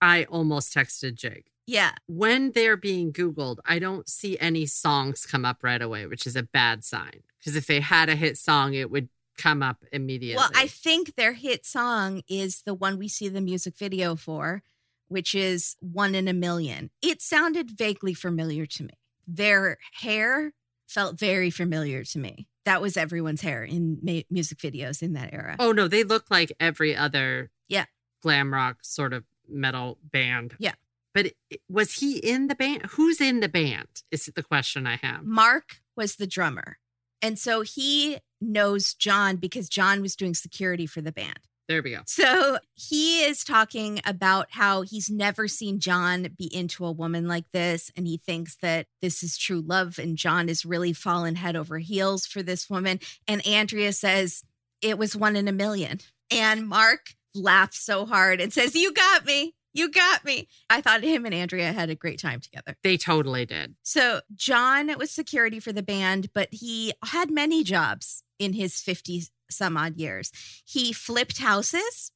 I 0.00 0.24
almost 0.24 0.74
texted 0.74 1.14
Jake. 1.14 1.50
Yeah. 1.66 1.92
When 2.06 2.52
they're 2.52 2.76
being 2.76 3.12
Googled, 3.12 3.58
I 3.64 3.78
don't 3.78 4.08
see 4.08 4.38
any 4.38 4.66
songs 4.66 5.26
come 5.26 5.44
up 5.44 5.62
right 5.62 5.82
away, 5.82 6.06
which 6.06 6.26
is 6.26 6.36
a 6.36 6.42
bad 6.42 6.84
sign. 6.84 7.22
Because 7.38 7.56
if 7.56 7.66
they 7.66 7.80
had 7.80 8.08
a 8.08 8.14
hit 8.16 8.38
song, 8.38 8.74
it 8.74 8.90
would 8.90 9.08
come 9.36 9.62
up 9.62 9.84
immediately. 9.92 10.36
Well, 10.36 10.50
I 10.54 10.66
think 10.66 11.14
their 11.16 11.32
hit 11.34 11.66
song 11.66 12.22
is 12.28 12.62
the 12.62 12.72
one 12.74 12.98
we 12.98 13.08
see 13.08 13.28
the 13.28 13.40
music 13.40 13.76
video 13.76 14.16
for, 14.16 14.62
which 15.08 15.34
is 15.34 15.76
One 15.80 16.14
in 16.14 16.28
a 16.28 16.32
Million. 16.32 16.90
It 17.02 17.20
sounded 17.20 17.70
vaguely 17.72 18.14
familiar 18.14 18.64
to 18.66 18.84
me. 18.84 18.94
Their 19.26 19.78
hair 20.00 20.52
felt 20.86 21.18
very 21.18 21.50
familiar 21.50 22.04
to 22.04 22.18
me. 22.18 22.46
That 22.64 22.80
was 22.80 22.96
everyone's 22.96 23.42
hair 23.42 23.64
in 23.64 23.98
ma- 24.02 24.22
music 24.30 24.58
videos 24.58 25.02
in 25.02 25.12
that 25.14 25.32
era. 25.32 25.56
Oh 25.58 25.72
no, 25.72 25.86
they 25.88 26.04
look 26.04 26.30
like 26.30 26.52
every 26.58 26.96
other 26.96 27.50
Yeah. 27.68 27.84
glam 28.22 28.52
rock 28.54 28.78
sort 28.82 29.12
of 29.12 29.24
metal 29.48 29.98
band. 30.02 30.54
Yeah. 30.58 30.74
But 31.16 31.32
was 31.70 31.94
he 31.94 32.18
in 32.18 32.48
the 32.48 32.54
band? 32.54 32.82
Who's 32.90 33.22
in 33.22 33.40
the 33.40 33.48
band? 33.48 33.88
Is 34.10 34.26
the 34.26 34.42
question 34.42 34.86
I 34.86 34.96
have. 34.96 35.24
Mark 35.24 35.80
was 35.96 36.16
the 36.16 36.26
drummer. 36.26 36.76
And 37.22 37.38
so 37.38 37.62
he 37.62 38.18
knows 38.38 38.92
John 38.92 39.36
because 39.36 39.70
John 39.70 40.02
was 40.02 40.14
doing 40.14 40.34
security 40.34 40.84
for 40.84 41.00
the 41.00 41.12
band. 41.12 41.38
There 41.68 41.82
we 41.82 41.92
go. 41.92 42.02
So 42.06 42.58
he 42.74 43.24
is 43.24 43.44
talking 43.44 44.02
about 44.04 44.48
how 44.50 44.82
he's 44.82 45.08
never 45.08 45.48
seen 45.48 45.80
John 45.80 46.28
be 46.36 46.54
into 46.54 46.84
a 46.84 46.92
woman 46.92 47.26
like 47.26 47.50
this. 47.50 47.90
And 47.96 48.06
he 48.06 48.18
thinks 48.18 48.56
that 48.56 48.86
this 49.00 49.22
is 49.22 49.38
true 49.38 49.62
love. 49.62 49.98
And 49.98 50.18
John 50.18 50.50
is 50.50 50.66
really 50.66 50.92
fallen 50.92 51.36
head 51.36 51.56
over 51.56 51.78
heels 51.78 52.26
for 52.26 52.42
this 52.42 52.68
woman. 52.68 53.00
And 53.26 53.44
Andrea 53.46 53.94
says, 53.94 54.42
it 54.82 54.98
was 54.98 55.16
one 55.16 55.34
in 55.34 55.48
a 55.48 55.52
million. 55.52 56.00
And 56.30 56.68
Mark 56.68 57.14
laughs 57.34 57.80
so 57.80 58.04
hard 58.04 58.42
and 58.42 58.52
says, 58.52 58.74
You 58.74 58.92
got 58.92 59.24
me. 59.24 59.54
You 59.76 59.90
got 59.90 60.24
me. 60.24 60.48
I 60.70 60.80
thought 60.80 61.02
him 61.02 61.26
and 61.26 61.34
Andrea 61.34 61.70
had 61.72 61.90
a 61.90 61.94
great 61.94 62.18
time 62.18 62.40
together. 62.40 62.76
They 62.82 62.96
totally 62.96 63.44
did. 63.44 63.74
So 63.82 64.20
John 64.34 64.96
was 64.98 65.10
security 65.10 65.60
for 65.60 65.70
the 65.70 65.82
band, 65.82 66.32
but 66.32 66.48
he 66.50 66.94
had 67.04 67.30
many 67.30 67.62
jobs 67.62 68.22
in 68.38 68.54
his 68.54 68.80
50 68.80 69.24
some 69.50 69.76
odd 69.76 69.96
years. 69.98 70.32
He 70.64 70.94
flipped 70.94 71.38
houses. 71.38 72.10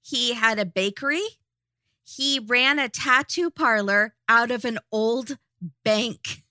He 0.00 0.32
had 0.32 0.58
a 0.58 0.64
bakery. 0.64 1.22
He 2.02 2.38
ran 2.38 2.78
a 2.78 2.88
tattoo 2.88 3.50
parlor 3.50 4.14
out 4.26 4.50
of 4.50 4.64
an 4.64 4.78
old 4.90 5.36
bank, 5.84 6.44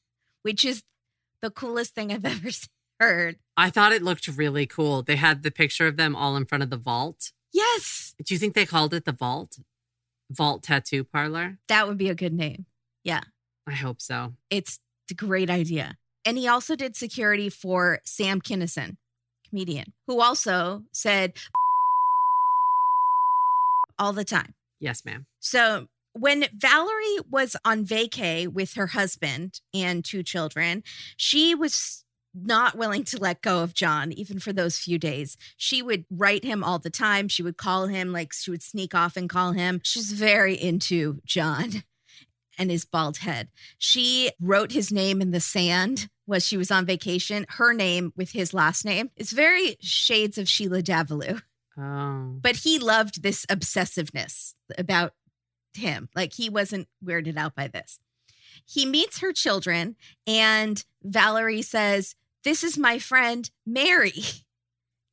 which 0.44 0.64
is 0.64 0.84
the 1.42 1.50
coolest 1.50 1.96
thing 1.96 2.14
I've 2.14 2.24
ever 2.26 2.50
heard. 3.00 3.38
I 3.58 3.72
thought 3.72 3.94
it 3.94 4.04
looked 4.04 4.28
really 4.28 4.68
cool. 4.68 5.02
They 5.02 5.16
had 5.16 5.42
the 5.42 5.52
picture 5.52 5.88
of 5.88 5.98
them 5.98 6.16
all 6.16 6.38
in 6.38 6.46
front 6.46 6.64
of 6.64 6.70
the 6.70 6.78
vault. 6.78 7.32
Yes, 7.52 8.14
Do 8.24 8.34
you 8.34 8.40
think 8.40 8.54
they 8.54 8.66
called 8.66 8.94
it 8.94 9.06
the 9.06 9.12
vault? 9.12 9.58
Vault 10.32 10.64
Tattoo 10.64 11.04
Parlor? 11.04 11.58
that 11.68 11.88
would 11.88 11.98
be 11.98 12.10
a 12.10 12.16
good 12.16 12.34
name. 12.34 12.66
Yeah. 13.04 13.22
I 13.68 13.74
hope 13.74 14.02
so. 14.02 14.34
It's 14.50 14.80
a 15.10 15.14
great 15.14 15.50
idea. 15.50 15.98
And 16.26 16.38
he 16.38 16.48
also 16.48 16.76
did 16.76 16.96
security 16.96 17.50
for 17.50 18.00
Sam 18.06 18.42
Kinison, 18.42 18.98
comedian, 19.50 19.94
who 20.08 20.22
also 20.22 20.84
said 20.92 21.34
all 23.98 24.14
the 24.14 24.24
time. 24.26 24.54
Yes, 24.80 25.06
ma'am. 25.06 25.26
So 25.40 25.88
when 26.14 26.46
Valerie 26.54 27.18
was 27.30 27.56
on 27.64 27.86
vacay 27.86 28.48
with 28.48 28.74
her 28.74 28.88
husband 28.88 29.62
and 29.74 30.04
two 30.04 30.24
children, 30.24 30.84
she 31.18 31.56
was 31.56 32.04
not 32.34 32.78
willing 32.78 33.04
to 33.06 33.18
let 33.20 33.42
go 33.42 33.62
of 33.64 33.74
John, 33.74 34.12
even 34.14 34.40
for 34.40 34.54
those 34.54 34.78
few 34.78 34.98
days. 34.98 35.38
She 35.58 35.82
would 35.82 36.06
write 36.10 36.44
him 36.44 36.64
all 36.64 36.80
the 36.80 36.90
time. 36.90 37.28
She 37.28 37.44
would 37.44 37.58
call 37.58 37.88
him, 37.88 38.12
like 38.12 38.34
she 38.34 38.52
would 38.52 38.64
sneak 38.64 38.96
off 38.96 39.18
and 39.18 39.30
call 39.30 39.52
him. 39.52 39.82
She's 39.84 40.12
very 40.14 40.54
into 40.56 41.20
John 41.26 41.84
and 42.58 42.72
his 42.72 42.86
bald 42.86 43.18
head. 43.18 43.50
She 43.78 44.32
wrote 44.40 44.72
his 44.72 44.92
name 44.92 45.22
in 45.22 45.32
the 45.32 45.40
sand 45.42 46.10
while 46.26 46.40
she 46.40 46.56
was 46.58 46.72
on 46.72 46.86
vacation, 46.86 47.46
her 47.50 47.74
name 47.74 48.14
with 48.16 48.32
his 48.32 48.54
last 48.54 48.86
name. 48.86 49.10
It's 49.18 49.32
very 49.32 49.76
shades 49.82 50.38
of 50.38 50.48
Sheila 50.48 50.82
Davalloo 50.82 51.42
Oh. 51.78 52.38
but 52.42 52.58
he 52.58 52.80
loved 52.80 53.24
this 53.24 53.46
obsessiveness 53.48 54.54
about 54.78 55.14
him. 55.74 56.10
Like 56.16 56.34
he 56.34 56.50
wasn't 56.50 56.88
weirded 57.04 57.38
out 57.38 57.56
by 57.56 57.68
this. 57.68 58.00
He 58.66 58.86
meets 58.86 59.20
her 59.20 59.32
children, 59.32 59.96
and 60.28 60.84
Valerie 61.02 61.62
says, 61.62 62.16
This 62.44 62.64
is 62.64 62.78
my 62.78 63.00
friend 63.00 63.50
Mary. 63.66 64.14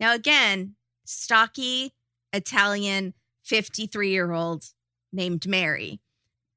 Now, 0.00 0.14
again, 0.14 0.76
stocky 1.04 1.92
Italian 2.32 3.14
53 3.42 4.10
year 4.12 4.30
old 4.30 4.66
named 5.12 5.44
Mary, 5.48 6.00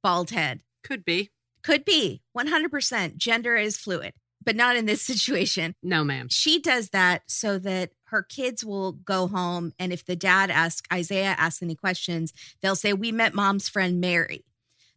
bald 0.03 0.29
head. 0.29 0.61
Could 0.83 1.03
be. 1.03 1.31
Could 1.63 1.83
be 1.83 2.21
100%. 2.37 3.17
Gender 3.17 3.55
is 3.55 3.77
fluid, 3.77 4.13
but 4.45 4.55
not 4.55 4.75
in 4.75 4.85
this 4.85 5.01
situation 5.11 5.73
No, 5.81 6.03
ma'am. 6.03 6.27
she 6.29 6.59
does 6.59 6.89
that 6.89 7.23
so 7.25 7.57
that 7.57 7.93
her 8.09 8.21
kids 8.21 8.63
will 8.63 8.91
go 8.91 9.25
home 9.27 9.73
and 9.79 9.91
if 9.91 10.05
the 10.05 10.15
dad 10.15 10.51
asks 10.51 10.87
isaiah 10.93 11.33
asks 11.39 11.63
any 11.63 11.73
questions 11.75 12.33
they'll 12.61 12.75
say 12.75 12.93
we 12.93 13.11
met 13.11 13.33
mom's 13.33 13.69
friend 13.69 14.01
mary 14.01 14.43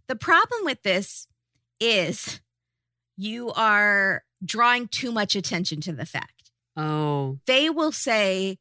the 0.08 0.16
problem 0.16 0.64
with 0.64 0.82
this 0.82 1.28
is 1.80 2.40
you 3.16 3.52
are 3.52 4.24
drawing 4.44 4.88
too 4.88 5.10
much 5.12 5.34
attention 5.34 5.80
to 5.80 5.92
the 5.92 6.06
fact 6.06 6.50
Oh. 6.76 7.38
they 7.46 7.70
will 7.70 7.92
say 7.92 8.58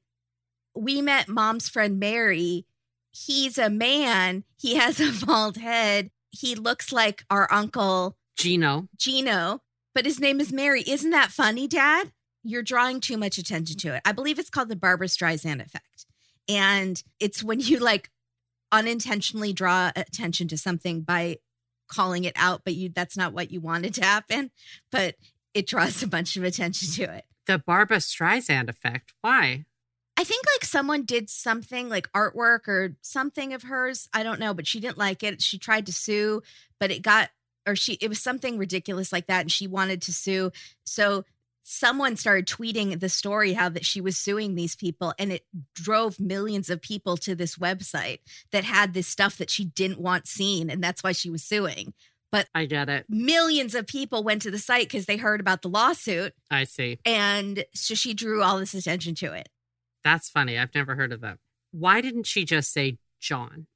we 0.76 1.02
met 1.02 1.28
mom's 1.28 1.68
friend 1.70 2.00
mary 2.00 2.66
he's 3.12 3.58
a 3.58 3.70
man 3.70 4.44
he 4.58 4.76
has 4.76 5.00
a 5.00 5.12
bald 5.26 5.58
head 5.58 6.10
he 6.30 6.56
looks 6.56 6.92
like 6.92 7.24
our 7.30 7.52
uncle 7.52 8.18
Gino. 8.36 8.88
Gino, 8.98 9.62
but 9.94 10.06
his 10.06 10.20
name 10.20 10.40
is 10.42 10.52
Mary. 10.52 10.84
Isn't 10.88 11.12
that 11.12 11.30
funny, 11.30 11.68
Dad? 11.68 12.12
You're 12.44 12.64
drawing 12.64 13.00
too 13.00 13.16
much 13.16 13.38
attention 13.38 13.78
to 13.78 13.94
it. 13.96 14.02
I 14.06 14.12
believe 14.12 14.40
it's 14.40 14.50
called 14.50 14.70
the 14.70 14.76
Barbara 14.76 15.06
Streisand 15.06 15.64
effect. 15.64 16.08
And 16.50 17.02
it's 17.20 17.44
when 17.44 17.60
you 17.60 17.78
like 17.78 18.10
unintentionally 18.72 19.54
draw 19.54 19.92
attention 19.96 20.48
to 20.48 20.58
something 20.58 21.02
by 21.02 21.38
calling 21.88 22.24
it 22.24 22.34
out, 22.36 22.62
but 22.66 22.74
you 22.74 22.90
that's 22.90 23.16
not 23.16 23.34
what 23.34 23.52
you 23.52 23.62
wanted 23.62 23.94
to 23.96 24.04
happen, 24.04 24.50
but 24.92 25.14
it 25.54 25.68
draws 25.68 26.02
a 26.04 26.08
bunch 26.08 26.36
of 26.36 26.44
attention 26.44 26.90
to 26.94 27.16
it. 27.16 27.26
The 27.46 27.60
Barbara 27.60 27.98
Streisand 27.98 28.70
effect. 28.70 29.14
Why? 29.22 29.66
I 30.16 30.24
think 30.24 30.46
like 30.56 30.64
someone 30.64 31.04
did 31.04 31.30
something 31.30 31.90
like 31.90 32.12
artwork 32.14 32.68
or 32.68 32.96
something 33.02 33.54
of 33.54 33.64
hers. 33.64 34.08
I 34.14 34.24
don't 34.24 34.40
know, 34.40 34.54
but 34.54 34.68
she 34.68 34.80
didn't 34.80 34.98
like 34.98 35.24
it. 35.24 35.42
She 35.42 35.58
tried 35.58 35.88
to 35.88 35.94
sue, 35.94 36.42
but 36.80 36.92
it 36.92 37.02
got 37.02 37.30
or 37.68 37.76
she 37.76 37.94
it 37.94 38.10
was 38.10 38.22
something 38.22 38.58
ridiculous 38.58 39.12
like 39.12 39.28
that 39.28 39.42
and 39.42 39.52
she 39.52 39.68
wanted 39.68 40.02
to 40.04 40.14
sue. 40.14 40.52
So 40.86 41.26
someone 41.64 42.18
started 42.18 42.46
tweeting 42.46 43.00
the 43.00 43.10
story 43.10 43.54
how 43.54 43.70
that 43.70 43.86
she 43.86 44.02
was 44.02 44.18
suing 44.18 44.54
these 44.54 44.76
people 44.76 45.14
and 45.18 45.32
it 45.32 45.46
drove 45.74 46.20
millions 46.20 46.70
of 46.70 46.82
people 46.82 47.16
to 47.18 47.36
this 47.36 47.56
website 47.56 48.20
that 48.52 48.66
had 48.66 48.94
this 48.94 49.08
stuff 49.08 49.38
that 49.38 49.50
she 49.50 49.66
didn't 49.66 50.00
want 50.00 50.28
seen 50.28 50.70
and 50.70 50.84
that's 50.84 51.04
why 51.04 51.14
she 51.14 51.30
was 51.30 51.42
suing. 51.42 51.94
I 52.56 52.66
get 52.66 52.90
it. 52.90 53.06
Millions 53.10 53.76
of 53.76 53.88
people 53.88 54.24
went 54.24 54.42
to 54.44 54.52
the 54.52 54.60
site 54.60 54.88
because 54.88 55.06
they 55.06 55.18
heard 55.18 55.40
about 55.40 55.62
the 55.62 55.70
lawsuit 55.70 56.34
I 56.50 56.64
see. 56.66 57.00
and 57.06 57.66
so 57.74 57.94
she 57.96 58.14
drew 58.14 58.42
all 58.42 58.60
this 58.60 58.74
attention 58.74 59.16
to 59.16 59.34
it. 59.34 59.50
That's 60.04 60.30
funny. 60.30 60.58
I've 60.58 60.74
never 60.76 60.96
heard 60.96 61.12
of 61.14 61.22
that. 61.22 61.38
Why 61.72 62.02
didn't 62.02 62.26
she 62.26 62.44
just 62.46 62.72
say 62.74 62.98
John? 63.20 63.68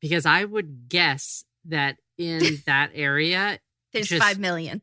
Because 0.00 0.26
I 0.26 0.44
would 0.44 0.88
guess 0.88 1.44
that 1.66 1.96
in 2.18 2.58
that 2.66 2.90
area, 2.94 3.58
There's 3.92 4.08
Just- 4.08 4.22
5 4.22 4.38
million. 4.38 4.82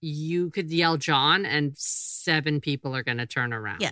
you 0.00 0.50
could 0.50 0.70
yell 0.70 0.96
John 0.96 1.44
and 1.44 1.72
seven 1.76 2.60
people 2.60 2.94
are 2.94 3.02
going 3.02 3.18
to 3.18 3.26
turn 3.26 3.52
around. 3.52 3.80
Yeah. 3.82 3.90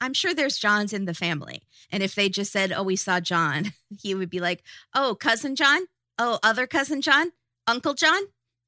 I'm 0.00 0.12
sure 0.12 0.34
there's 0.34 0.58
Johns 0.58 0.92
in 0.92 1.06
the 1.06 1.14
family. 1.14 1.62
And 1.90 2.02
if 2.02 2.14
they 2.14 2.28
just 2.28 2.52
said, 2.52 2.70
Oh, 2.72 2.82
we 2.82 2.96
saw 2.96 3.18
John, 3.20 3.72
he 4.00 4.14
would 4.14 4.28
be 4.30 4.40
like, 4.40 4.62
Oh, 4.94 5.14
cousin 5.14 5.56
John? 5.56 5.82
Oh, 6.18 6.38
other 6.42 6.66
cousin 6.66 7.00
John? 7.02 7.32
Uncle 7.66 7.94
John? 7.94 8.22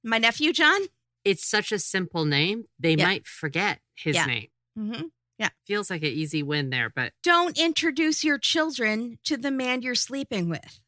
My 0.04 0.18
nephew 0.18 0.52
John? 0.52 0.80
It's 1.24 1.44
such 1.46 1.72
a 1.72 1.78
simple 1.78 2.24
name. 2.24 2.64
They 2.78 2.94
Yeah. 2.94 3.04
might 3.06 3.26
forget 3.26 3.80
his 3.94 4.16
Yeah. 4.16 4.26
name. 4.26 4.48
hmm 4.76 5.02
Yeah. 5.38 5.50
Feels 5.66 5.90
like 5.90 6.02
an 6.02 6.08
easy 6.08 6.42
win 6.42 6.70
there, 6.70 6.88
but 6.90 7.12
Don't 7.22 7.58
introduce 7.58 8.24
your 8.24 8.38
children 8.38 9.18
to 9.24 9.36
the 9.36 9.50
man 9.50 9.82
you're 9.82 9.94
sleeping 9.94 10.48
with. 10.48 10.80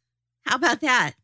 How 0.46 0.56
about 0.56 0.80
that? 0.80 1.14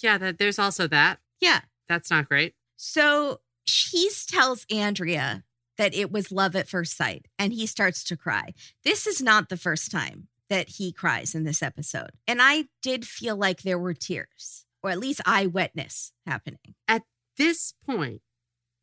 yeah, 0.00 0.18
that 0.18 0.38
there's 0.38 0.58
also 0.58 0.86
that. 0.88 1.20
Yeah. 1.40 1.62
That's 1.88 2.10
not 2.10 2.28
great. 2.28 2.54
So 2.76 3.40
he 3.64 4.10
tells 4.28 4.64
Andrea 4.70 5.44
that 5.76 5.94
it 5.94 6.10
was 6.12 6.30
love 6.32 6.54
at 6.56 6.68
first 6.68 6.96
sight 6.96 7.26
and 7.38 7.52
he 7.52 7.66
starts 7.66 8.02
to 8.04 8.16
cry. 8.16 8.52
This 8.84 9.06
is 9.06 9.20
not 9.22 9.48
the 9.48 9.56
first 9.56 9.90
time 9.90 10.28
that 10.50 10.68
he 10.70 10.92
cries 10.92 11.34
in 11.34 11.44
this 11.44 11.62
episode. 11.62 12.10
And 12.26 12.40
I 12.42 12.68
did 12.82 13.06
feel 13.06 13.36
like 13.36 13.62
there 13.62 13.78
were 13.78 13.94
tears, 13.94 14.64
or 14.82 14.90
at 14.90 14.98
least 14.98 15.20
eye 15.26 15.46
wetness 15.46 16.12
happening. 16.26 16.74
At 16.86 17.02
this 17.36 17.72
point, 17.86 18.22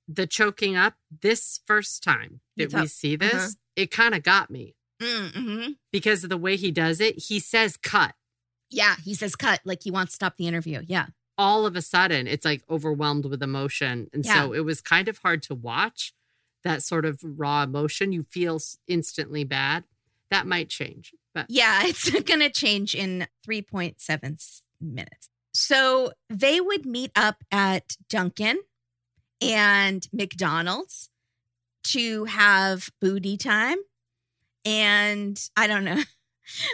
the 0.07 0.27
choking 0.27 0.75
up, 0.75 0.95
this 1.21 1.59
first 1.65 2.03
time 2.03 2.41
that 2.57 2.73
we 2.73 2.87
see 2.87 3.15
this, 3.15 3.33
uh-huh. 3.33 3.49
it 3.75 3.91
kind 3.91 4.13
of 4.15 4.23
got 4.23 4.49
me 4.49 4.75
Mm-hmm. 5.01 5.71
because 5.91 6.23
of 6.23 6.29
the 6.29 6.37
way 6.37 6.55
he 6.55 6.71
does 6.71 7.01
it. 7.01 7.19
He 7.23 7.39
says 7.39 7.75
cut. 7.75 8.15
Yeah, 8.71 8.95
he 9.03 9.13
says 9.13 9.35
cut 9.35 9.59
like 9.65 9.83
he 9.83 9.91
wants 9.91 10.13
to 10.13 10.15
stop 10.15 10.37
the 10.37 10.47
interview. 10.47 10.83
Yeah. 10.87 11.07
all 11.37 11.65
of 11.65 11.75
a 11.75 11.81
sudden 11.81 12.27
it's 12.27 12.45
like 12.45 12.63
overwhelmed 12.69 13.25
with 13.25 13.43
emotion 13.43 14.07
and 14.13 14.25
so 14.25 14.53
it 14.53 14.61
was 14.61 14.79
kind 14.79 15.09
of 15.09 15.17
hard 15.17 15.43
to 15.43 15.53
watch 15.53 16.13
that 16.63 16.81
sort 16.81 17.03
of 17.05 17.19
raw 17.21 17.63
emotion 17.63 18.13
you 18.13 18.23
feel 18.23 18.57
instantly 18.87 19.43
bad 19.43 19.83
that 20.31 20.47
might 20.47 20.69
change 20.69 21.13
but 21.33 21.45
Yeah, 21.49 21.81
it's 21.83 22.09
going 22.21 22.39
to 22.39 22.49
change 22.49 22.95
in 22.95 23.27
3.7 23.45 24.61
minutes. 24.79 25.29
So 25.55 26.11
they 26.29 26.59
would 26.59 26.85
meet 26.85 27.11
up 27.15 27.43
at 27.49 27.95
Dunkin' 28.09 28.59
and 29.41 30.05
McDonald's 30.11 31.09
to 31.85 32.25
have 32.25 32.89
booty 32.99 33.37
time. 33.37 33.77
And 34.65 35.39
I 35.55 35.67
don't 35.67 35.85
know. 35.85 36.01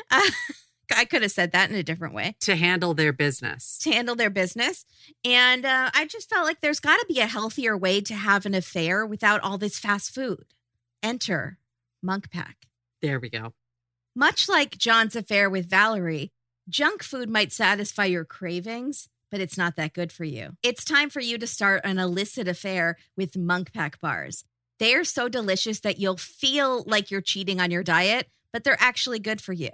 I 0.12 1.06
could 1.06 1.22
have 1.22 1.32
said 1.32 1.52
that 1.52 1.70
in 1.70 1.76
a 1.76 1.84
different 1.84 2.14
way 2.16 2.36
to 2.42 2.56
handle 2.56 2.94
their 2.94 3.14
business 3.14 3.78
to 3.84 3.92
handle 3.92 4.16
their 4.16 4.30
business. 4.32 4.84
And 5.24 5.64
uh, 5.64 5.92
I 5.94 6.06
just 6.06 6.30
felt 6.30 6.46
like 6.46 6.60
there's 6.62 6.80
got 6.80 6.98
to 6.98 7.06
be 7.08 7.20
a 7.20 7.28
healthier 7.28 7.78
way 7.78 8.02
to 8.02 8.16
have 8.16 8.46
an 8.46 8.56
affair 8.56 9.06
without 9.06 9.42
all 9.42 9.58
this 9.58 9.78
fast 9.80 10.14
food. 10.14 10.46
Enter 11.04 11.60
Munk 12.02 12.32
Pack. 12.32 12.66
there 13.02 13.20
we 13.20 13.30
go 13.30 13.54
Much 14.16 14.50
like 14.50 14.78
John's 14.78 15.16
affair 15.16 15.50
with 15.50 15.70
Valerie, 15.70 16.32
junk 16.70 17.04
food 17.04 17.30
might 17.30 17.52
satisfy 17.52 18.06
your 18.06 18.26
cravings, 18.26 19.10
but 19.30 19.40
it's 19.40 19.58
not 19.58 19.76
that 19.78 19.94
good 19.94 20.12
for 20.12 20.24
you. 20.24 20.52
It's 20.64 20.84
time 20.84 21.10
for 21.10 21.20
you 21.22 21.38
to 21.38 21.48
start 21.48 21.82
an 21.84 22.00
illicit 22.00 22.48
affair 22.48 22.98
with 23.16 23.38
Munk 23.38 23.74
Pack 23.74 24.00
bars. 24.00 24.44
They 24.80 24.96
are 24.96 25.04
so 25.04 25.30
delicious 25.30 25.80
that 25.82 26.00
you'll 26.00 26.18
feel 26.18 26.84
like 26.88 27.12
you're 27.12 27.22
cheating 27.22 27.60
on 27.60 27.72
your 27.72 27.84
diet, 27.84 28.28
but 28.52 28.64
they're 28.64 28.78
actually 28.80 29.20
good 29.20 29.40
for 29.40 29.54
you. 29.54 29.70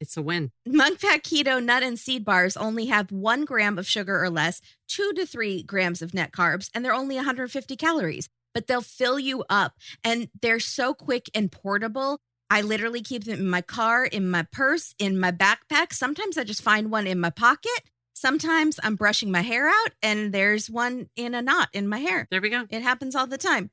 it's 0.00 0.16
a 0.16 0.22
win 0.22 0.50
Munk 0.66 1.00
Pack 1.00 1.22
Keto 1.22 1.62
Nut 1.62 1.82
and 1.82 1.98
Seed 1.98 2.24
Bars 2.24 2.56
only 2.56 2.86
have 2.86 3.10
one 3.10 3.44
gram 3.44 3.78
of 3.78 3.86
sugar 3.86 4.22
or 4.22 4.30
less, 4.30 4.60
two 4.88 5.12
to 5.14 5.26
three 5.26 5.62
grams 5.62 6.02
of 6.02 6.14
net 6.14 6.32
carbs, 6.32 6.70
and 6.74 6.84
they're 6.84 6.94
only 6.94 7.16
150 7.16 7.76
calories, 7.76 8.28
but 8.54 8.66
they'll 8.66 8.80
fill 8.82 9.18
you 9.18 9.44
up. 9.48 9.74
And 10.04 10.28
they're 10.40 10.60
so 10.60 10.94
quick 10.94 11.30
and 11.34 11.50
portable. 11.50 12.20
I 12.50 12.62
literally 12.62 13.00
keep 13.00 13.24
them 13.24 13.38
in 13.38 13.48
my 13.48 13.62
car, 13.62 14.04
in 14.04 14.28
my 14.28 14.44
purse, 14.50 14.94
in 14.98 15.18
my 15.18 15.30
backpack. 15.30 15.92
Sometimes 15.92 16.36
I 16.36 16.44
just 16.44 16.62
find 16.62 16.90
one 16.90 17.06
in 17.06 17.20
my 17.20 17.30
pocket. 17.30 17.80
Sometimes 18.12 18.80
I'm 18.82 18.96
brushing 18.96 19.30
my 19.30 19.42
hair 19.42 19.68
out 19.68 19.92
and 20.02 20.34
there's 20.34 20.68
one 20.68 21.08
in 21.16 21.34
a 21.34 21.40
knot 21.40 21.68
in 21.72 21.88
my 21.88 21.98
hair. 21.98 22.26
There 22.30 22.40
we 22.40 22.50
go. 22.50 22.66
It 22.68 22.82
happens 22.82 23.14
all 23.14 23.26
the 23.26 23.38
time. 23.38 23.70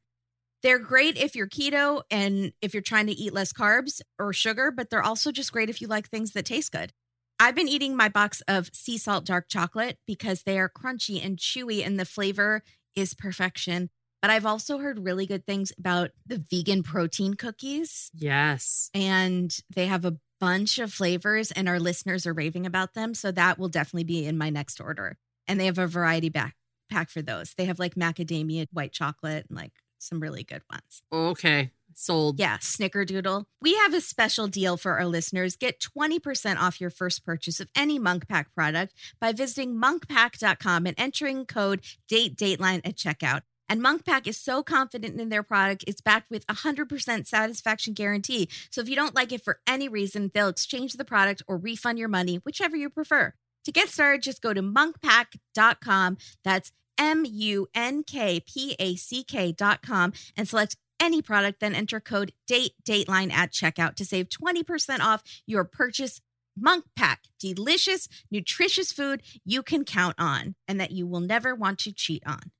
They're 0.63 0.79
great 0.79 1.17
if 1.17 1.35
you're 1.35 1.49
keto 1.49 2.03
and 2.09 2.53
if 2.61 2.73
you're 2.73 2.81
trying 2.81 3.07
to 3.07 3.13
eat 3.13 3.33
less 3.33 3.51
carbs 3.51 4.01
or 4.17 4.31
sugar, 4.31 4.71
but 4.71 4.89
they're 4.89 5.03
also 5.03 5.31
just 5.31 5.51
great 5.51 5.69
if 5.69 5.81
you 5.81 5.87
like 5.87 6.09
things 6.09 6.31
that 6.31 6.45
taste 6.45 6.71
good. 6.71 6.93
I've 7.39 7.55
been 7.55 7.67
eating 7.67 7.95
my 7.95 8.09
box 8.09 8.41
of 8.47 8.69
sea 8.73 8.97
salt 8.97 9.25
dark 9.25 9.47
chocolate 9.49 9.97
because 10.07 10.43
they 10.43 10.57
are 10.57 10.69
crunchy 10.69 11.23
and 11.23 11.37
chewy 11.37 11.85
and 11.85 11.99
the 11.99 12.05
flavor 12.05 12.63
is 12.95 13.13
perfection. 13.13 13.89
But 14.27 14.33
I've 14.33 14.45
also 14.45 14.79
heard 14.79 14.99
really 15.05 15.25
good 15.25 15.45
things 15.45 15.71
about 15.79 16.09
the 16.25 16.43
vegan 16.51 16.83
protein 16.83 17.35
cookies, 17.35 18.11
Yes. 18.13 18.89
and 18.93 19.57
they 19.73 19.87
have 19.87 20.03
a 20.03 20.17
bunch 20.41 20.79
of 20.79 20.91
flavors, 20.91 21.49
and 21.53 21.69
our 21.69 21.79
listeners 21.79 22.27
are 22.27 22.33
raving 22.33 22.65
about 22.65 22.93
them. 22.93 23.13
So 23.13 23.31
that 23.31 23.57
will 23.57 23.69
definitely 23.69 24.03
be 24.03 24.25
in 24.25 24.37
my 24.37 24.49
next 24.49 24.81
order. 24.81 25.17
And 25.47 25.57
they 25.57 25.65
have 25.67 25.77
a 25.77 25.87
variety 25.87 26.27
back 26.27 26.57
pack 26.89 27.09
for 27.09 27.21
those. 27.21 27.53
They 27.53 27.63
have 27.67 27.79
like 27.79 27.95
macadamia 27.95 28.67
white 28.73 28.91
chocolate 28.91 29.45
and 29.47 29.57
like 29.57 29.71
some 29.97 30.19
really 30.19 30.43
good 30.43 30.63
ones. 30.69 31.01
Okay. 31.09 31.71
Sold. 31.93 32.37
Yeah, 32.37 32.57
Snickerdoodle. 32.57 33.45
We 33.61 33.75
have 33.75 33.93
a 33.93 34.01
special 34.01 34.47
deal 34.47 34.75
for 34.75 34.99
our 34.99 35.05
listeners. 35.05 35.55
Get 35.55 35.79
20% 35.79 36.57
off 36.59 36.81
your 36.81 36.89
first 36.89 37.23
purchase 37.23 37.61
of 37.61 37.69
any 37.77 37.97
Munk 37.97 38.27
Pack 38.27 38.53
product 38.53 38.93
by 39.21 39.31
visiting 39.31 39.75
munkpack.com 39.81 40.85
and 40.85 40.95
entering 40.99 41.45
code 41.45 41.79
DATE 42.09 42.35
DATELINE 42.35 42.81
at 42.83 42.97
checkout. 42.97 43.43
And 43.69 43.81
Munk 43.81 44.05
Pack 44.05 44.27
is 44.27 44.37
so 44.37 44.63
confident 44.63 45.19
in 45.19 45.29
their 45.29 45.43
product, 45.43 45.83
it's 45.87 46.01
backed 46.01 46.31
with 46.31 46.45
a 46.47 46.55
100% 46.55 47.27
satisfaction 47.27 47.93
guarantee. 47.93 48.49
So 48.69 48.81
if 48.81 48.89
you 48.89 48.95
don't 48.95 49.15
like 49.15 49.31
it 49.31 49.43
for 49.43 49.59
any 49.67 49.89
reason, 49.89 50.31
they'll 50.33 50.47
exchange 50.47 50.93
the 50.93 51.05
product 51.05 51.43
or 51.47 51.57
refund 51.57 51.99
your 51.99 52.07
money, 52.07 52.37
whichever 52.37 52.77
you 52.77 52.89
prefer. 52.89 53.33
To 53.65 53.71
get 53.71 53.89
started, 53.89 54.23
just 54.23 54.41
go 54.41 54.53
to 54.53 54.61
munkpack.com. 54.61 56.17
That's 56.43 56.71
M 56.97 57.25
U 57.25 57.67
N 57.75 58.03
K 58.03 58.39
P 58.39 58.75
A 58.79 58.95
C 58.95 59.23
K.com 59.23 60.13
and 60.35 60.47
select 60.47 60.77
any 60.99 61.21
product, 61.21 61.59
then 61.59 61.75
enter 61.75 61.99
code 61.99 62.31
DATE 62.47 62.73
DATELINE 62.83 63.29
at 63.29 63.51
checkout 63.51 63.95
to 63.95 64.05
save 64.05 64.29
20% 64.29 64.99
off 65.01 65.21
your 65.45 65.63
purchase. 65.63 66.21
Munk 66.59 66.85
Pack, 66.95 67.25
delicious, 67.39 68.09
nutritious 68.31 68.91
food 68.91 69.21
you 69.45 69.61
can 69.61 69.83
count 69.85 70.15
on 70.17 70.55
and 70.67 70.79
that 70.79 70.89
you 70.89 71.05
will 71.05 71.19
never 71.19 71.53
want 71.53 71.77
to 71.79 71.93
cheat 71.93 72.23
on 72.25 72.51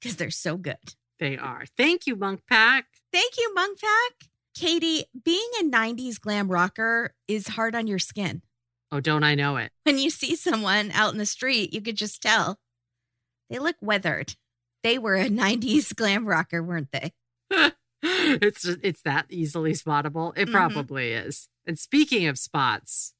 because 0.00 0.16
they're 0.16 0.30
so 0.30 0.56
good. 0.56 0.76
They 1.18 1.36
are. 1.38 1.64
Thank 1.76 2.06
you, 2.06 2.16
Munk 2.16 2.42
Pack. 2.48 2.86
Thank 3.12 3.34
you, 3.38 3.52
Munk 3.54 3.78
Pack. 3.80 4.28
Katie, 4.54 5.04
being 5.24 5.48
a 5.60 5.64
90s 5.64 6.20
glam 6.20 6.48
rocker 6.50 7.14
is 7.28 7.48
hard 7.48 7.74
on 7.74 7.86
your 7.86 7.98
skin. 7.98 8.42
Oh, 8.92 9.00
don't 9.00 9.24
I 9.24 9.34
know 9.34 9.56
it? 9.56 9.70
When 9.84 9.98
you 9.98 10.10
see 10.10 10.36
someone 10.36 10.90
out 10.92 11.12
in 11.12 11.18
the 11.18 11.26
street, 11.26 11.72
you 11.74 11.80
could 11.82 11.96
just 11.96 12.22
tell 12.22 12.58
they 13.50 13.58
look 13.58 13.76
weathered. 13.80 14.34
They 14.82 14.98
were 14.98 15.16
a 15.16 15.28
90s 15.28 15.94
glam 15.94 16.26
rocker, 16.26 16.62
weren't 16.62 16.92
they? 16.92 17.12
it's 18.02 18.62
just, 18.62 18.78
it's 18.82 19.02
that 19.02 19.26
easily 19.30 19.72
spottable. 19.72 20.32
It 20.36 20.48
Mhm. 20.48 20.52
probably 20.52 21.12
is. 21.12 21.48
And 21.66 21.78
speaking 21.78 22.26
of 22.26 22.38
spots, 22.38 23.12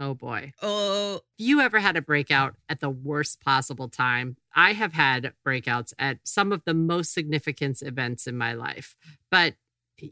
oh 0.00 0.14
boy. 0.14 0.52
Oh, 0.62 1.20
If 1.38 1.46
you 1.46 1.60
ever 1.60 1.78
had 1.78 1.96
a 1.96 2.02
breakout 2.02 2.56
at 2.68 2.80
the 2.80 2.90
worst 2.90 3.40
possible 3.40 3.88
time, 3.88 4.36
I 4.54 4.72
have 4.72 4.94
had 4.94 5.32
breakouts 5.46 5.92
at 5.98 6.18
some 6.24 6.52
of 6.52 6.62
the 6.64 6.74
most 6.74 7.12
significant 7.12 7.82
events 7.82 8.26
in 8.26 8.36
my 8.36 8.54
life. 8.54 8.96
But 9.30 9.54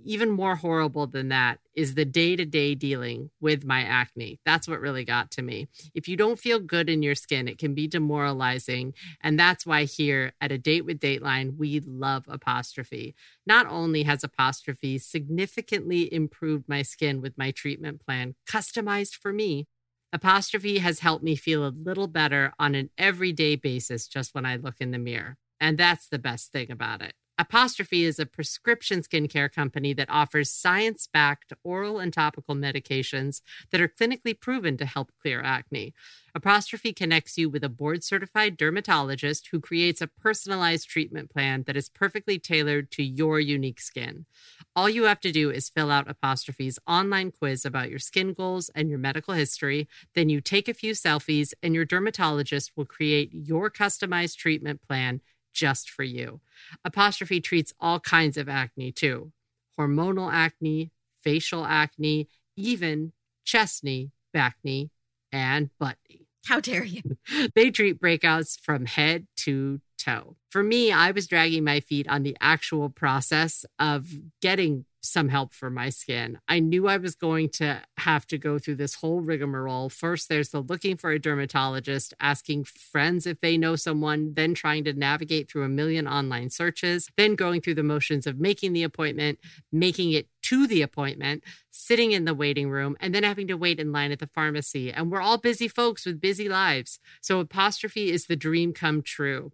even 0.05 0.31
more 0.31 0.57
horrible 0.57 1.07
than 1.07 1.29
that 1.29 1.59
is 1.74 1.94
the 1.94 2.05
day 2.05 2.37
to 2.37 2.44
day 2.44 2.74
dealing 2.74 3.31
with 3.40 3.64
my 3.64 3.83
acne. 3.83 4.40
That's 4.44 4.68
what 4.68 4.81
really 4.81 5.05
got 5.05 5.31
to 5.33 5.42
me. 5.42 5.68
If 5.94 6.09
you 6.09 6.16
don't 6.16 6.38
feel 6.38 6.61
good 6.61 6.90
in 6.90 7.03
your 7.03 7.14
skin, 7.14 7.48
it 7.48 7.59
can 7.59 7.74
be 7.74 7.87
demoralizing. 7.87 8.94
And 9.22 9.38
that's 9.38 9.64
why 9.64 9.85
here 9.85 10.33
at 10.40 10.53
A 10.53 10.59
Date 10.59 10.85
with 10.85 11.01
Dateline, 11.01 11.57
we 11.57 11.81
love 11.81 12.24
Apostrophe. 12.29 13.14
Not 13.46 13.66
only 13.66 14.03
has 14.03 14.24
Apostrophe 14.24 14.98
significantly 14.98 16.12
improved 16.12 16.68
my 16.68 16.83
skin 16.83 17.20
with 17.20 17.38
my 17.38 17.51
treatment 17.51 18.05
plan, 18.05 18.35
customized 18.46 19.14
for 19.14 19.33
me, 19.33 19.66
Apostrophe 20.12 20.79
has 20.79 21.01
helped 21.01 21.25
me 21.25 21.37
feel 21.37 21.66
a 21.66 21.68
little 21.77 22.07
better 22.09 22.53
on 22.59 22.75
an 22.75 22.90
everyday 22.99 23.57
basis 23.57 24.09
just 24.09 24.35
when 24.35 24.47
I 24.47 24.57
look 24.57 24.77
in 24.81 24.90
the 24.90 24.99
mirror. 24.99 25.37
And 25.61 25.77
that's 25.79 26.09
the 26.09 26.18
best 26.18 26.53
thing 26.53 26.71
about 26.71 27.03
it. 27.03 27.14
Apostrophe 27.40 28.03
is 28.03 28.18
a 28.18 28.27
prescription 28.27 29.01
skincare 29.01 29.51
company 29.51 29.92
that 29.92 30.11
offers 30.11 30.51
science 30.51 31.07
backed 31.07 31.53
oral 31.62 32.01
and 32.01 32.12
topical 32.12 32.57
medications 32.57 33.42
that 33.70 33.81
are 33.81 33.87
clinically 33.87 34.38
proven 34.38 34.77
to 34.77 34.85
help 34.85 35.12
clear 35.22 35.40
acne. 35.40 35.94
Apostrophe 36.35 36.92
connects 36.92 37.38
you 37.38 37.48
with 37.48 37.62
a 37.62 37.68
board 37.68 38.03
certified 38.03 38.57
dermatologist 38.57 39.48
who 39.53 39.61
creates 39.61 40.01
a 40.01 40.09
personalized 40.09 40.88
treatment 40.88 41.31
plan 41.31 41.62
that 41.68 41.77
is 41.77 41.88
perfectly 41.88 42.40
tailored 42.40 42.90
to 42.90 43.05
your 43.05 43.38
unique 43.38 43.81
skin. 43.81 44.27
All 44.74 44.88
you 44.88 45.05
have 45.05 45.20
to 45.20 45.31
do 45.31 45.48
is 45.48 45.68
fill 45.68 45.92
out 45.92 46.11
Apostrophe's 46.11 46.81
online 46.88 47.31
quiz 47.31 47.64
about 47.64 47.88
your 47.88 48.01
skin 48.01 48.33
goals 48.33 48.68
and 48.74 48.88
your 48.90 48.98
medical 48.98 49.35
history. 49.35 49.88
Then 50.14 50.29
you 50.29 50.40
take 50.40 50.68
a 50.68 50.74
few 50.74 50.92
selfies, 50.92 51.53
and 51.62 51.72
your 51.72 51.85
dermatologist 51.85 52.72
will 52.77 52.85
create 52.85 53.31
your 53.33 53.70
customized 53.70 54.37
treatment 54.37 54.83
plan 54.83 55.20
just 55.52 55.90
for 55.90 56.02
you. 56.02 56.40
Apostrophe 56.84 57.40
treats 57.40 57.72
all 57.80 58.00
kinds 58.00 58.37
of 58.37 58.48
acne 58.48 58.92
too 58.92 59.32
hormonal 59.78 60.32
acne, 60.32 60.90
facial 61.22 61.64
acne, 61.64 62.28
even 62.56 63.12
chest 63.44 63.84
knee, 63.84 64.11
back 64.32 64.56
knee, 64.64 64.90
and 65.32 65.70
butt 65.78 65.96
knee. 66.08 66.26
how 66.46 66.61
dare 66.61 66.84
you? 66.84 67.02
They 67.54 67.70
treat 67.70 68.00
breakouts 68.00 68.58
from 68.61 68.87
head 68.87 69.26
to 69.38 69.80
toe. 69.98 70.37
For 70.50 70.62
me, 70.62 70.90
I 70.92 71.11
was 71.11 71.26
dragging 71.26 71.64
my 71.64 71.80
feet 71.80 72.08
on 72.08 72.22
the 72.22 72.37
actual 72.40 72.88
process 72.88 73.64
of 73.78 74.08
getting 74.40 74.87
some 75.00 75.28
help 75.28 75.54
for 75.54 75.70
my 75.70 75.88
skin. 75.88 76.38
I 76.48 76.58
knew 76.61 76.88
I 76.88 76.96
was 76.96 77.14
going 77.14 77.50
to 77.50 77.82
have 77.98 78.26
to 78.28 78.38
go 78.38 78.58
through 78.58 78.76
this 78.76 78.96
whole 78.96 79.20
rigmarole. 79.20 79.88
First, 79.88 80.28
there's 80.28 80.50
the 80.50 80.61
looking 80.61 80.96
for 80.96 81.11
a 81.11 81.18
dermatologist, 81.18 82.14
asking 82.20 82.64
friends 82.64 83.26
if 83.26 83.40
they 83.40 83.56
know 83.56 83.76
someone, 83.76 84.34
then 84.34 84.54
trying 84.54 84.84
to 84.84 84.92
navigate 84.92 85.50
through 85.50 85.64
a 85.64 85.68
million 85.68 86.08
online 86.08 86.50
searches, 86.50 87.08
then 87.16 87.34
going 87.34 87.61
through 87.61 87.74
the 87.74 87.82
motions 87.82 88.26
of 88.26 88.40
making 88.40 88.72
the 88.72 88.82
appointment, 88.82 89.38
making 89.70 90.12
it 90.12 90.28
to 90.42 90.66
the 90.66 90.82
appointment, 90.82 91.44
sitting 91.70 92.12
in 92.12 92.24
the 92.24 92.34
waiting 92.34 92.70
room, 92.70 92.96
and 93.00 93.14
then 93.14 93.22
having 93.22 93.46
to 93.48 93.56
wait 93.56 93.78
in 93.78 93.92
line 93.92 94.12
at 94.12 94.18
the 94.18 94.26
pharmacy. 94.26 94.92
And 94.92 95.11
we're 95.11 95.20
all 95.20 95.38
busy 95.38 95.68
folks 95.68 96.06
with 96.06 96.20
busy 96.20 96.48
lives. 96.48 96.98
So, 97.20 97.40
apostrophe 97.40 98.11
is 98.11 98.26
the 98.26 98.37
dream 98.37 98.72
come 98.72 99.02
true. 99.02 99.52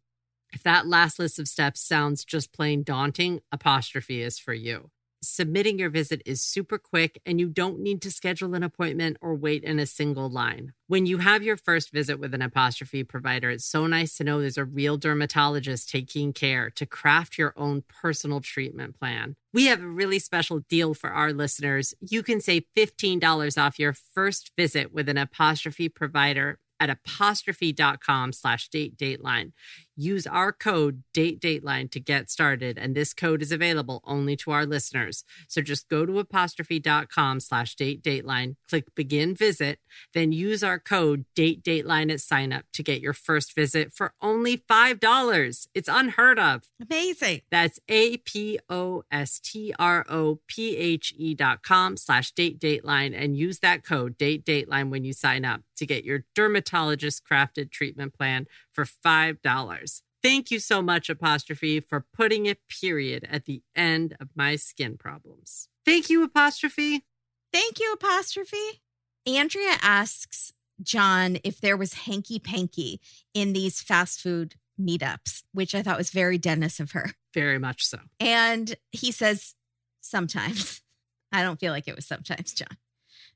If 0.53 0.63
that 0.63 0.87
last 0.87 1.19
list 1.19 1.41
of 1.41 1.49
steps 1.49 1.81
sounds 1.81 2.25
just 2.25 2.53
plain 2.53 2.85
daunting, 2.85 3.41
apostrophe 3.51 4.23
is 4.23 4.39
for 4.39 4.55
you. 4.55 4.91
Submitting 5.29 5.79
your 5.79 5.91
visit 5.91 6.23
is 6.27 6.43
super 6.43 6.79
quick 6.79 7.21
and 7.25 7.41
you 7.41 7.49
don't 7.49 7.81
need 7.81 8.03
to 8.03 8.11
schedule 8.11 8.55
an 8.55 8.63
appointment 8.63 9.17
or 9.21 9.35
wait 9.35 9.65
in 9.65 9.79
a 9.79 9.87
single 9.87 10.29
line. 10.29 10.73
When 10.87 11.07
you 11.07 11.19
have 11.19 11.43
your 11.43 11.57
first 11.57 11.93
visit 11.93 12.21
with 12.21 12.35
an 12.35 12.43
apostrophe 12.43 13.05
provider, 13.05 13.51
it's 13.51 13.65
so 13.65 13.87
nice 13.87 14.17
to 14.17 14.25
know 14.25 14.41
there's 14.41 14.59
a 14.59 14.65
real 14.65 14.97
dermatologist 14.97 15.89
taking 15.89 16.33
care 16.33 16.71
to 16.71 16.87
craft 16.87 17.39
your 17.39 17.55
own 17.57 17.83
personal 17.89 18.41
treatment 18.41 18.99
plan. 18.99 19.37
We 19.53 19.67
have 19.67 19.83
a 19.83 19.87
really 19.87 20.19
special 20.19 20.61
deal 20.69 20.95
for 20.95 21.11
our 21.11 21.33
listeners. 21.33 21.95
You 22.01 22.23
can 22.23 22.41
save 22.41 22.65
$15 22.77 23.61
off 23.61 23.79
your 23.79 23.95
first 24.15 24.53
visit 24.57 24.93
with 24.93 25.09
an 25.09 25.19
apostrophe 25.19 25.89
provider 25.89 26.59
at 26.81 26.91
apostrophe.com 26.91 28.33
slash 28.33 28.69
date 28.69 28.97
dateline. 28.97 29.53
Use 29.97 30.27
our 30.27 30.53
code 30.53 31.05
date 31.13 31.41
dateline 31.41 31.91
to 31.93 32.01
get 32.01 32.31
started, 32.31 32.77
and 32.79 32.95
this 32.95 33.15
code 33.15 33.43
is 33.43 33.53
available 33.53 34.03
only 34.05 34.35
to 34.37 34.51
our 34.51 34.67
listeners. 34.67 35.25
So 35.47 35.61
just 35.63 35.89
go 35.89 36.05
to 36.05 36.19
apostrophe.com 36.19 37.41
slash 37.41 37.77
date 37.77 38.03
dateline, 38.03 38.57
click 38.69 38.93
begin 38.97 39.37
visit, 39.37 39.79
then 40.13 40.33
use 40.33 40.65
our 40.65 40.81
code 40.81 41.27
date 41.37 41.63
dateline 41.63 42.13
at 42.13 42.21
sign 42.21 42.53
up 42.53 42.65
to 42.73 42.83
get 42.83 43.01
your 43.01 43.13
first 43.13 43.55
visit 43.55 43.93
for 43.93 44.15
only 44.21 44.57
$5. 44.59 45.67
It's 45.75 45.89
unheard 45.89 46.39
of. 46.41 46.63
Amazing. 46.81 47.43
That's 47.51 47.79
A 47.89 48.17
P 48.19 48.59
O 48.69 49.05
S 49.13 49.39
T 49.39 49.73
R 49.79 50.05
O 50.09 50.41
P 50.49 50.77
H 50.77 51.15
E 51.17 51.35
dot 51.35 51.63
com 51.63 51.97
slash 51.97 52.33
date 52.33 52.59
dateline 52.59 53.15
and 53.17 53.37
use 53.37 53.61
that 53.61 53.85
code 53.85 54.19
date 54.19 54.45
dateline 54.45 54.91
when 54.91 55.05
you 55.05 55.13
sign 55.13 55.45
up 55.45 55.63
to 55.77 55.87
get 55.87 56.05
your 56.05 56.25
dermatologist 56.35 57.23
crafted 57.29 57.71
treatment 57.71 58.15
plan 58.15 58.47
for 58.73 58.85
$5. 58.85 59.84
Thank 60.25 60.51
you 60.51 60.59
so 60.59 60.81
much, 60.81 61.11
Apostrophe, 61.11 61.81
for 61.81 62.07
putting 62.15 62.49
a 62.49 62.57
period 62.81 63.29
at 63.31 63.45
the 63.45 63.63
end 63.77 64.17
of 64.19 64.31
my 64.35 64.57
skin 64.57 64.97
problems. 64.97 65.69
Thank 65.85 66.09
you, 66.09 66.25
Apostrophe. 66.25 67.05
Thank 67.53 67.79
you, 67.79 67.93
apostrophe. 67.93 68.83
Andrea 69.27 69.77
asks 69.81 70.53
John 70.83 71.39
if 71.45 71.61
there 71.61 71.77
was 71.77 71.93
hanky 71.93 72.41
panky 72.41 73.01
in 73.33 73.53
these 73.53 73.81
fast 73.81 74.21
food 74.21 74.57
meetups, 74.81 75.45
which 75.53 75.75
I 75.75 75.83
thought 75.83 75.99
was 75.99 76.11
very 76.11 76.37
Dennis 76.37 76.81
of 76.81 76.93
her. 76.93 77.13
Very 77.33 77.59
much 77.59 77.85
so. 77.85 77.99
And 78.19 78.75
he 78.91 79.13
says, 79.13 79.55
sometimes. 80.01 80.81
I 81.33 81.43
don't 81.43 81.61
feel 81.61 81.73
like 81.73 81.87
it 81.87 81.97
was 81.97 82.07
sometimes, 82.07 82.53
John. 82.55 82.77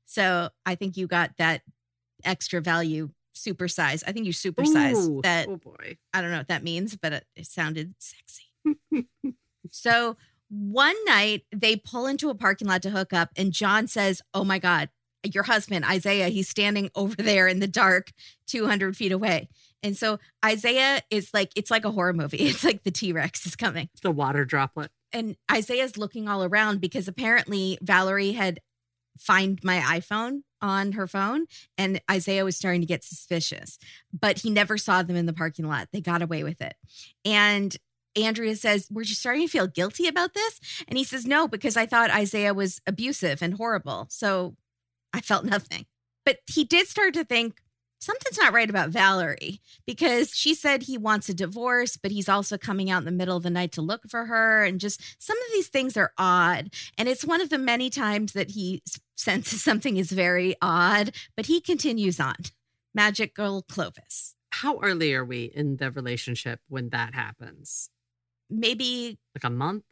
So 0.04 0.48
I 0.66 0.74
think 0.74 0.96
you 0.96 1.06
got 1.06 1.36
that 1.38 1.62
extra 2.24 2.60
value 2.60 3.10
supersize. 3.38 4.02
I 4.06 4.12
think 4.12 4.26
you 4.26 4.32
supersize 4.32 5.22
that. 5.22 5.48
Oh 5.48 5.56
boy. 5.56 5.98
I 6.12 6.20
don't 6.20 6.30
know 6.30 6.38
what 6.38 6.48
that 6.48 6.62
means, 6.62 6.96
but 6.96 7.12
it, 7.12 7.26
it 7.36 7.46
sounded 7.46 7.94
sexy. 7.98 9.06
so 9.70 10.16
one 10.48 10.96
night 11.04 11.44
they 11.54 11.76
pull 11.76 12.06
into 12.06 12.30
a 12.30 12.34
parking 12.34 12.68
lot 12.68 12.82
to 12.82 12.90
hook 12.90 13.12
up, 13.12 13.30
and 13.36 13.52
John 13.52 13.86
says, 13.86 14.22
Oh 14.34 14.44
my 14.44 14.58
God, 14.58 14.88
your 15.24 15.44
husband, 15.44 15.84
Isaiah, 15.84 16.28
he's 16.28 16.48
standing 16.48 16.90
over 16.94 17.16
there 17.16 17.48
in 17.48 17.60
the 17.60 17.68
dark, 17.68 18.12
200 18.46 18.96
feet 18.96 19.12
away. 19.12 19.48
And 19.82 19.96
so 19.96 20.18
Isaiah 20.44 21.02
is 21.10 21.30
like, 21.32 21.52
it's 21.54 21.70
like 21.70 21.84
a 21.84 21.90
horror 21.90 22.12
movie. 22.12 22.38
It's 22.48 22.64
like 22.64 22.82
the 22.82 22.90
T 22.90 23.12
Rex 23.12 23.46
is 23.46 23.54
coming. 23.54 23.88
The 24.02 24.10
water 24.10 24.44
droplet. 24.44 24.90
And 25.12 25.36
Isaiah's 25.50 25.96
looking 25.96 26.28
all 26.28 26.44
around 26.44 26.80
because 26.80 27.08
apparently 27.08 27.78
Valerie 27.80 28.32
had 28.32 28.60
find 29.18 29.58
my 29.62 29.78
iPhone 29.78 30.42
on 30.60 30.92
her 30.92 31.06
phone 31.06 31.46
and 31.76 32.00
Isaiah 32.10 32.44
was 32.44 32.56
starting 32.56 32.80
to 32.80 32.86
get 32.86 33.04
suspicious, 33.04 33.78
but 34.12 34.38
he 34.38 34.50
never 34.50 34.76
saw 34.76 35.02
them 35.02 35.16
in 35.16 35.26
the 35.26 35.32
parking 35.32 35.66
lot. 35.68 35.88
They 35.92 36.00
got 36.00 36.22
away 36.22 36.42
with 36.42 36.60
it. 36.60 36.74
And 37.24 37.76
Andrea 38.16 38.56
says, 38.56 38.88
Were 38.90 39.02
you 39.02 39.14
starting 39.14 39.46
to 39.46 39.52
feel 39.52 39.66
guilty 39.66 40.08
about 40.08 40.34
this? 40.34 40.60
And 40.88 40.98
he 40.98 41.04
says, 41.04 41.26
No, 41.26 41.46
because 41.46 41.76
I 41.76 41.86
thought 41.86 42.10
Isaiah 42.10 42.54
was 42.54 42.80
abusive 42.86 43.42
and 43.42 43.54
horrible. 43.54 44.06
So 44.10 44.56
I 45.12 45.20
felt 45.20 45.44
nothing. 45.44 45.86
But 46.24 46.38
he 46.46 46.64
did 46.64 46.88
start 46.88 47.14
to 47.14 47.24
think 47.24 47.60
something's 48.00 48.38
not 48.38 48.52
right 48.52 48.70
about 48.70 48.90
Valerie 48.90 49.60
because 49.86 50.34
she 50.36 50.54
said 50.54 50.82
he 50.82 50.96
wants 50.98 51.28
a 51.28 51.34
divorce, 51.34 51.96
but 51.96 52.10
he's 52.10 52.28
also 52.28 52.56
coming 52.58 52.90
out 52.90 52.98
in 53.00 53.04
the 53.04 53.10
middle 53.10 53.36
of 53.36 53.42
the 53.42 53.50
night 53.50 53.72
to 53.72 53.82
look 53.82 54.02
for 54.08 54.26
her. 54.26 54.64
And 54.64 54.80
just 54.80 55.00
some 55.22 55.36
of 55.36 55.44
these 55.52 55.68
things 55.68 55.96
are 55.96 56.12
odd. 56.16 56.70
And 56.96 57.08
it's 57.08 57.24
one 57.24 57.40
of 57.40 57.50
the 57.50 57.58
many 57.58 57.90
times 57.90 58.32
that 58.32 58.50
he 58.52 58.82
senses 59.16 59.62
something 59.64 59.96
is 59.96 60.12
very 60.12 60.54
odd, 60.62 61.12
but 61.36 61.46
he 61.46 61.60
continues 61.60 62.20
on. 62.20 62.36
Magic 62.94 63.34
Girl 63.34 63.62
Clovis. 63.62 64.34
How 64.50 64.78
early 64.80 65.12
are 65.14 65.24
we 65.24 65.44
in 65.44 65.76
the 65.76 65.90
relationship 65.90 66.60
when 66.68 66.88
that 66.90 67.14
happens? 67.14 67.90
Maybe, 68.50 69.18
Like 69.34 69.44
a 69.44 69.50
month? 69.50 69.84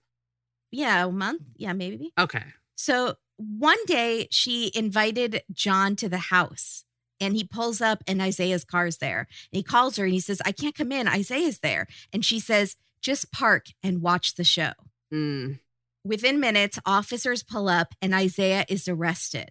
yeah, 0.72 1.04
a 1.04 1.12
month. 1.12 1.42
Yeah, 1.56 1.72
maybe. 1.74 2.12
Okay. 2.18 2.42
So 2.74 3.16
one 3.36 3.84
day 3.86 4.28
she 4.30 4.72
invited 4.74 5.42
John 5.52 5.94
to 5.96 6.08
the 6.08 6.18
house 6.18 6.84
and 7.20 7.34
he 7.34 7.44
pulls 7.44 7.80
up 7.80 8.02
and 8.06 8.20
Isaiah's 8.20 8.64
car's 8.64 8.98
there. 8.98 9.20
And 9.52 9.56
he 9.58 9.62
calls 9.62 9.96
her 9.96 10.04
and 10.04 10.12
he 10.12 10.20
says, 10.20 10.40
I 10.44 10.52
can't 10.52 10.74
come 10.74 10.92
in. 10.92 11.08
Isaiah's 11.08 11.60
there. 11.60 11.86
And 12.12 12.24
she 12.24 12.40
says, 12.40 12.76
just 13.02 13.32
park 13.32 13.66
and 13.82 14.02
watch 14.02 14.34
the 14.34 14.44
show. 14.44 14.72
Mm. 15.12 15.60
Within 16.04 16.40
minutes, 16.40 16.78
officers 16.86 17.42
pull 17.42 17.68
up 17.68 17.94
and 18.02 18.14
Isaiah 18.14 18.64
is 18.68 18.86
arrested. 18.88 19.50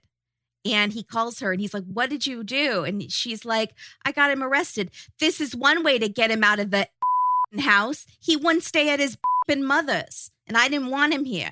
And 0.66 0.94
he 0.94 1.04
calls 1.04 1.40
her 1.40 1.52
and 1.52 1.62
he's 1.62 1.74
like, 1.76 1.84
What 1.84 2.10
did 2.10 2.26
you 2.26 2.44
do? 2.44 2.84
And 2.86 3.12
she's 3.12 3.46
like, 3.46 3.76
I 4.04 4.12
got 4.12 4.32
him 4.32 4.42
arrested. 4.42 4.90
This 5.20 5.40
is 5.40 5.56
one 5.56 5.84
way 5.84 6.00
to 6.00 6.10
get 6.10 6.32
him 6.32 6.44
out 6.44 6.60
of 6.60 6.72
the 6.72 6.88
house. 7.60 8.06
He 8.20 8.36
wouldn't 8.36 8.64
stay 8.64 8.90
at 8.90 9.00
his 9.00 9.16
mother's, 9.56 10.32
and 10.48 10.58
I 10.58 10.68
didn't 10.68 10.90
want 10.90 11.14
him 11.14 11.24
here. 11.24 11.52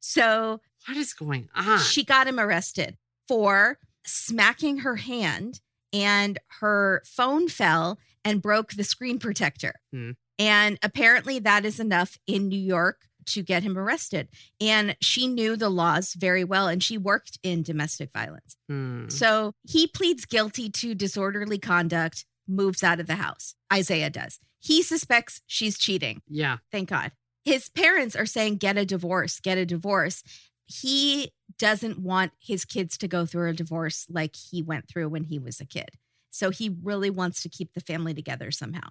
So 0.00 0.60
What 0.88 0.96
is 0.96 1.12
going 1.12 1.48
on? 1.54 1.80
she 1.80 2.02
got 2.02 2.26
him 2.26 2.40
arrested 2.40 2.96
for 3.28 3.78
smacking 4.06 4.78
her 4.78 4.96
hand 4.96 5.60
and 5.92 6.38
her 6.60 7.02
phone 7.04 7.48
fell 7.48 7.98
and 8.24 8.42
broke 8.42 8.72
the 8.72 8.84
screen 8.84 9.18
protector. 9.18 9.74
Hmm. 9.92 10.12
And 10.38 10.78
apparently 10.82 11.38
that 11.40 11.64
is 11.64 11.80
enough 11.80 12.18
in 12.26 12.48
New 12.48 12.58
York 12.58 13.02
to 13.26 13.42
get 13.42 13.62
him 13.62 13.76
arrested. 13.76 14.28
And 14.60 14.96
she 15.00 15.26
knew 15.26 15.56
the 15.56 15.68
laws 15.68 16.14
very 16.14 16.44
well 16.44 16.68
and 16.68 16.82
she 16.82 16.98
worked 16.98 17.38
in 17.42 17.62
domestic 17.62 18.10
violence. 18.12 18.56
Hmm. 18.68 19.08
So 19.08 19.52
he 19.62 19.86
pleads 19.86 20.24
guilty 20.24 20.70
to 20.70 20.94
disorderly 20.94 21.58
conduct, 21.58 22.24
moves 22.46 22.82
out 22.82 23.00
of 23.00 23.06
the 23.06 23.16
house. 23.16 23.54
Isaiah 23.72 24.10
does. 24.10 24.38
He 24.60 24.82
suspects 24.82 25.40
she's 25.46 25.78
cheating. 25.78 26.22
Yeah. 26.28 26.58
Thank 26.70 26.88
God. 26.90 27.12
His 27.44 27.68
parents 27.68 28.16
are 28.16 28.26
saying, 28.26 28.56
get 28.56 28.76
a 28.76 28.84
divorce, 28.84 29.38
get 29.40 29.58
a 29.58 29.64
divorce. 29.64 30.22
He 30.66 31.32
doesn't 31.58 31.98
want 31.98 32.32
his 32.38 32.64
kids 32.64 32.98
to 32.98 33.08
go 33.08 33.24
through 33.24 33.50
a 33.50 33.54
divorce 33.54 34.06
like 34.10 34.34
he 34.36 34.62
went 34.62 34.88
through 34.88 35.08
when 35.08 35.24
he 35.24 35.38
was 35.38 35.60
a 35.60 35.64
kid. 35.64 35.90
So 36.30 36.50
he 36.50 36.76
really 36.82 37.08
wants 37.10 37.42
to 37.42 37.48
keep 37.48 37.72
the 37.72 37.80
family 37.80 38.12
together 38.12 38.50
somehow. 38.50 38.88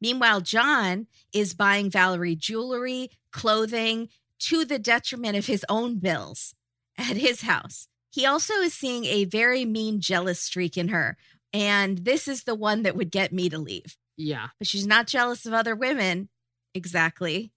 Meanwhile, 0.00 0.42
John 0.42 1.06
is 1.32 1.54
buying 1.54 1.90
Valerie 1.90 2.36
jewelry, 2.36 3.10
clothing 3.32 4.08
to 4.40 4.64
the 4.64 4.78
detriment 4.78 5.36
of 5.36 5.46
his 5.46 5.66
own 5.68 5.98
bills 5.98 6.54
at 6.96 7.16
his 7.16 7.42
house. 7.42 7.88
He 8.10 8.24
also 8.24 8.54
is 8.54 8.72
seeing 8.72 9.04
a 9.04 9.24
very 9.24 9.64
mean, 9.64 10.00
jealous 10.00 10.40
streak 10.40 10.76
in 10.78 10.88
her. 10.88 11.16
And 11.52 11.98
this 11.98 12.28
is 12.28 12.44
the 12.44 12.54
one 12.54 12.82
that 12.84 12.94
would 12.96 13.10
get 13.10 13.32
me 13.32 13.48
to 13.48 13.58
leave 13.58 13.96
Yeah. 14.16 14.48
but 14.58 14.68
she's 14.68 14.86
not 14.86 15.06
jealous 15.08 15.44
of 15.46 15.52
other 15.52 15.74
women 15.74 16.28
exactly. 16.74 17.52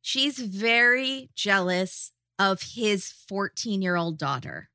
She's 0.00 0.38
very 0.38 1.30
jealous 1.34 2.12
of 2.50 2.62
his 2.74 3.12
14 3.28 3.80
year 3.82 3.94
old 3.96 4.18
daughter. 4.18 4.68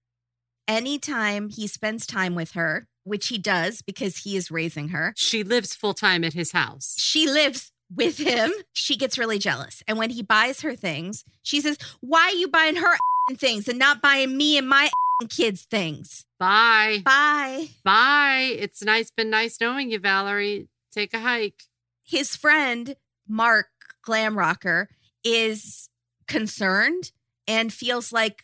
Anytime 0.67 1.49
he 1.49 1.67
spends 1.67 2.05
time 2.05 2.35
with 2.35 2.51
her, 2.51 2.87
which 3.03 3.27
he 3.27 3.37
does 3.37 3.81
because 3.81 4.17
he 4.19 4.35
is 4.35 4.51
raising 4.51 4.89
her, 4.89 5.13
She 5.15 5.43
lives 5.43 5.73
full 5.75 5.93
time 5.93 6.23
at 6.23 6.33
his 6.33 6.51
house. 6.51 6.95
she 6.97 7.27
lives 7.29 7.71
with 7.93 8.17
him. 8.17 8.51
She 8.73 8.97
gets 8.97 9.17
really 9.17 9.39
jealous. 9.39 9.81
And 9.87 9.97
when 9.97 10.09
he 10.09 10.21
buys 10.21 10.61
her 10.61 10.75
things, 10.75 11.23
she 11.41 11.61
says, 11.61 11.77
Why 12.01 12.23
are 12.33 12.37
you 12.37 12.47
buying 12.49 12.75
her 12.77 12.97
things 13.37 13.67
and 13.67 13.79
not 13.79 14.01
buying 14.01 14.35
me 14.35 14.57
and 14.57 14.67
my 14.67 14.89
kids 15.29 15.63
things? 15.63 16.25
Bye. 16.39 17.01
Bye. 17.05 17.69
Bye. 17.85 18.55
It's 18.59 18.83
nice. 18.83 19.09
Been 19.11 19.29
nice 19.29 19.59
knowing 19.61 19.89
you, 19.91 19.99
Valerie. 19.99 20.67
Take 20.91 21.13
a 21.13 21.19
hike. 21.19 21.63
his 22.03 22.35
friend 22.35 22.95
Mark 23.27 23.67
Glamrocker 24.05 24.87
is 25.23 25.89
concerned 26.27 27.11
and 27.47 27.71
feels 27.73 28.11
like 28.11 28.43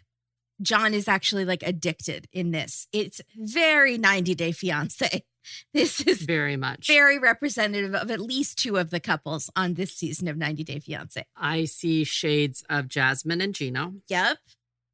John 0.62 0.94
is 0.94 1.08
actually 1.08 1.46
like 1.46 1.64
addicted 1.64 2.28
in 2.32 2.52
this. 2.52 2.88
It's 2.94 3.22
very 3.36 3.98
90 3.98 4.36
Day 4.36 4.52
Fiance. 4.52 5.24
This 5.74 6.00
is 6.00 6.22
Very 6.22 6.56
much. 6.56 6.88
very 6.88 7.20
representative 7.20 7.94
of 7.94 8.10
at 8.10 8.22
least 8.22 8.58
two 8.58 8.78
of 8.78 8.92
the 8.92 9.02
couples 9.02 9.50
on 9.58 9.74
this 9.74 9.94
season 9.94 10.30
of 10.30 10.38
90 10.38 10.64
Day 10.64 10.80
Fiance. 10.80 11.22
I 11.36 11.66
see 11.66 12.06
shades 12.06 12.64
of 12.70 12.88
Jasmine 12.88 13.42
and 13.42 13.54
Gino. 13.54 13.96
Yep. 14.08 14.38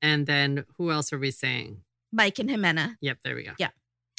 And 0.01 0.25
then 0.25 0.65
who 0.79 0.89
else 0.89 1.13
are 1.13 1.19
we 1.19 1.29
saying? 1.29 1.83
Mike 2.11 2.39
and 2.39 2.49
Ximena. 2.49 2.95
Yep, 2.99 3.19
there 3.23 3.35
we 3.35 3.43
go. 3.43 3.51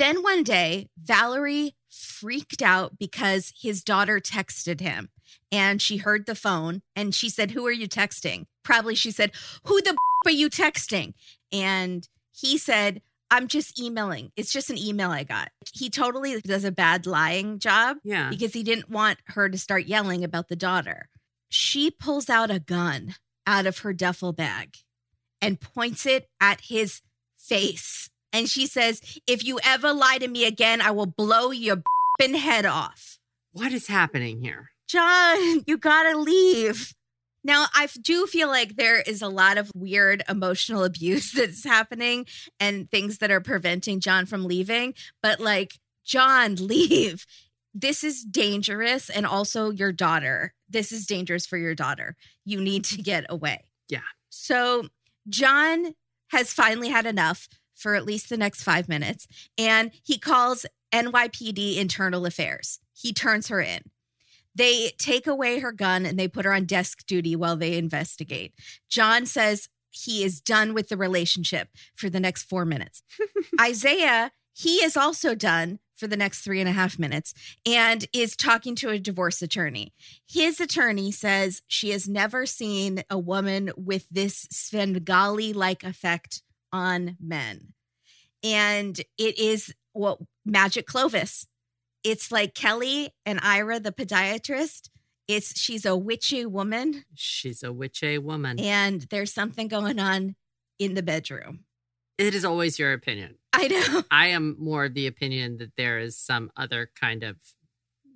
Then 0.01 0.23
one 0.23 0.45
day, 0.45 0.89
Valerie 0.99 1.77
freaked 1.91 2.63
out 2.63 2.99
because 2.99 3.53
his 3.61 3.85
daughter 3.85 4.19
texted 4.19 4.81
him 4.81 5.11
and 5.53 5.83
she 5.83 5.99
heard 5.99 6.25
the 6.25 6.35
phone 6.35 6.81
and 6.97 7.15
she 7.15 7.29
said, 7.29 7.51
Who 7.51 7.67
are 7.67 7.71
you 7.71 7.87
texting? 7.87 8.47
Probably 8.65 8.95
she 8.95 9.11
said, 9.11 9.33
Who 9.67 9.79
the 9.83 9.95
are 10.27 10.31
you 10.31 10.49
texting? 10.49 11.13
And 11.53 12.09
he 12.33 12.57
said, 12.57 13.03
I'm 13.31 13.47
just 13.47 13.79
emailing. 13.79 14.33
It's 14.39 14.51
just 14.51 14.71
an 14.71 14.79
email 14.79 15.11
I 15.11 15.23
got. 15.23 15.51
He 15.71 15.91
totally 15.91 16.41
does 16.41 16.65
a 16.65 16.73
bad 16.73 17.05
lying 17.07 17.59
job 17.59 17.99
Yeah. 18.03 18.31
because 18.31 18.55
he 18.55 18.63
didn't 18.63 18.89
want 18.89 19.19
her 19.27 19.51
to 19.51 19.59
start 19.59 19.85
yelling 19.85 20.25
about 20.25 20.49
the 20.49 20.57
daughter. 20.57 21.11
She 21.51 21.91
pulls 21.91 22.31
out 22.31 22.51
a 22.51 22.59
gun 22.59 23.17
out 23.47 23.67
of 23.67 23.81
her 23.81 23.93
duffel 23.93 24.33
bag 24.33 24.79
and 25.43 25.61
points 25.61 26.07
it 26.07 26.31
at 26.41 26.63
his 26.63 27.03
face. 27.37 28.09
And 28.33 28.49
she 28.49 28.67
says, 28.67 29.01
If 29.27 29.45
you 29.45 29.59
ever 29.65 29.93
lie 29.93 30.19
to 30.19 30.29
me 30.29 30.45
again, 30.45 30.81
I 30.81 30.91
will 30.91 31.07
blow 31.07 31.51
your 31.51 31.83
head 32.21 32.67
off. 32.67 33.19
What 33.53 33.73
is 33.73 33.87
happening 33.87 34.43
here? 34.43 34.71
John, 34.89 35.63
you 35.67 35.79
gotta 35.79 36.19
leave. 36.19 36.95
Now, 37.43 37.67
I 37.75 37.89
do 38.01 38.27
feel 38.27 38.49
like 38.49 38.77
there 38.77 39.01
is 39.01 39.23
a 39.23 39.29
lot 39.29 39.57
of 39.57 39.71
weird 39.75 40.23
emotional 40.29 40.85
abuse 40.91 41.33
that's 41.33 41.65
happening 41.65 42.27
and 42.59 42.91
things 42.91 43.19
that 43.19 43.31
are 43.31 43.41
preventing 43.41 44.01
John 44.01 44.27
from 44.27 44.45
leaving. 44.45 44.95
But, 45.23 45.41
like, 45.41 45.79
John, 46.05 46.57
leave. 46.57 47.27
This 47.73 48.05
is 48.05 48.25
dangerous. 48.25 49.09
And 49.09 49.27
also, 49.27 49.71
your 49.71 49.93
daughter. 49.93 50.55
This 50.69 50.93
is 50.93 51.07
dangerous 51.07 51.47
for 51.47 51.57
your 51.57 51.75
daughter. 51.75 52.17
You 52.45 52.61
need 52.61 52.85
to 52.87 53.03
get 53.03 53.25
away. 53.29 53.65
Yeah. 53.89 54.01
So, 54.29 54.89
John 55.29 55.95
has 56.29 56.53
finally 56.53 56.89
had 56.89 57.07
enough 57.07 57.49
for 57.81 57.95
at 57.95 58.05
least 58.05 58.29
the 58.29 58.37
next 58.37 58.63
five 58.63 58.89
minutes. 58.89 59.27
And 59.57 59.91
he 60.05 60.19
calls 60.19 60.67
NYPD 60.93 61.77
Internal 61.79 62.27
Affairs. 62.27 62.79
He 62.93 63.13
turns 63.13 63.49
her 63.49 63.61
in. 63.61 63.83
They 64.55 64.93
take 64.99 65.27
away 65.27 65.61
her 65.61 65.73
gun 65.73 66.05
and 66.05 66.19
they 66.19 66.29
put 66.29 66.45
her 66.45 66.53
on 66.53 66.65
desk 66.65 67.07
duty 67.07 67.35
while 67.35 67.57
they 67.57 67.79
investigate. 67.79 68.53
John 68.89 69.25
says 69.25 69.69
he 69.89 70.23
is 70.25 70.41
done 70.41 70.75
with 70.75 70.89
the 70.89 70.97
relationship 70.97 71.69
for 71.95 72.11
the 72.11 72.21
next 72.21 72.45
four 72.45 72.65
minutes. 72.65 73.03
Isaiah, 73.61 74.33
he 74.53 74.77
is 74.77 74.97
also 74.97 75.35
done 75.35 75.79
for 75.97 76.07
the 76.07 76.17
next 76.17 76.43
three 76.43 76.61
and 76.61 76.69
a 76.69 76.73
half 76.73 76.99
minutes 76.99 77.35
and 77.67 78.07
is 78.13 78.35
talking 78.35 78.75
to 78.75 78.89
a 78.89 78.99
divorce 78.99 79.43
attorney. 79.43 79.93
His 80.29 80.59
attorney 80.59 81.13
says 81.13 81.63
she 81.67 81.91
has 81.91 82.09
never 82.09 82.47
seen 82.47 83.05
a 83.11 83.19
woman 83.19 83.71
with 83.77 84.09
this 84.09 84.49
Svengali 84.51 85.53
like 85.53 85.85
effect 85.85 86.43
on 86.73 87.17
men. 87.21 87.73
And 88.43 88.99
it 89.19 89.39
is 89.39 89.75
what 89.93 90.19
Magic 90.45 90.87
Clovis. 90.87 91.47
It's 92.03 92.33
like 92.33 92.55
Kelly 92.55 93.11
and 93.27 93.39
Ira, 93.43 93.81
the 93.81 93.93
podiatrist. 93.93 94.89
It's 95.29 95.59
she's 95.61 95.85
a 95.85 95.97
witchy 95.97 96.45
woman, 96.47 97.05
She's 97.15 97.63
a 97.63 97.73
witchy 97.73 98.19
woman. 98.19 98.59
and 98.59 99.03
there's 99.11 99.33
something 99.33 99.69
going 99.69 99.99
on 100.01 100.35
in 100.79 100.95
the 100.95 101.03
bedroom. 101.03 101.61
it 102.19 102.35
is 102.35 102.45
always 102.45 102.79
your 102.79 102.93
opinion. 102.93 103.37
I 103.53 103.69
know. 103.69 104.03
I 104.11 104.29
am 104.29 104.57
more 104.59 104.87
of 104.87 104.95
the 104.95 105.07
opinion 105.07 105.59
that 105.59 105.77
there 105.77 105.99
is 105.99 106.17
some 106.19 106.51
other 106.57 106.91
kind 106.99 107.23
of 107.23 107.37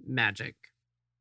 magic. 0.06 0.54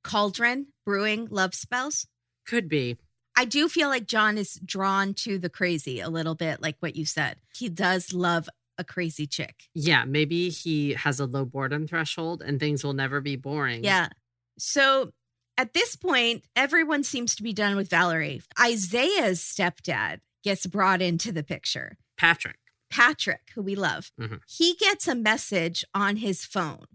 Cauldron 0.03 0.67
brewing 0.85 1.27
love 1.29 1.53
spells. 1.53 2.07
Could 2.47 2.67
be. 2.69 2.97
I 3.35 3.45
do 3.45 3.67
feel 3.67 3.89
like 3.89 4.05
John 4.05 4.37
is 4.37 4.59
drawn 4.65 5.13
to 5.15 5.39
the 5.39 5.49
crazy 5.49 5.99
a 5.99 6.09
little 6.09 6.35
bit, 6.35 6.61
like 6.61 6.77
what 6.79 6.95
you 6.95 7.05
said. 7.05 7.37
He 7.55 7.67
does 7.69 8.13
love 8.13 8.47
a 8.77 8.83
crazy 8.83 9.25
chick. 9.27 9.63
Yeah, 9.73 10.05
maybe 10.05 10.49
he 10.49 10.93
has 10.93 11.19
a 11.19 11.25
low 11.25 11.45
boredom 11.45 11.87
threshold 11.87 12.41
and 12.41 12.59
things 12.59 12.83
will 12.83 12.93
never 12.93 13.21
be 13.21 13.35
boring. 13.35 13.83
Yeah. 13.83 14.09
So 14.57 15.13
at 15.57 15.73
this 15.73 15.95
point, 15.95 16.43
everyone 16.55 17.03
seems 17.03 17.35
to 17.35 17.43
be 17.43 17.53
done 17.53 17.75
with 17.75 17.89
Valerie. 17.89 18.41
Isaiah's 18.59 19.39
stepdad 19.41 20.19
gets 20.43 20.65
brought 20.65 21.01
into 21.01 21.31
the 21.31 21.43
picture. 21.43 21.97
Patrick. 22.17 22.57
Patrick, 22.89 23.49
who 23.55 23.61
we 23.63 23.75
love, 23.75 24.11
Mhm. 24.19 24.41
he 24.47 24.75
gets 24.75 25.07
a 25.07 25.15
message 25.15 25.83
on 25.95 26.17
his 26.17 26.45
phone. 26.45 26.85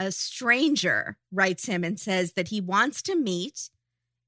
A 0.00 0.10
stranger 0.10 1.18
writes 1.30 1.66
him 1.66 1.84
and 1.84 2.00
says 2.00 2.32
that 2.32 2.48
he 2.48 2.60
wants 2.60 3.02
to 3.02 3.14
meet 3.14 3.70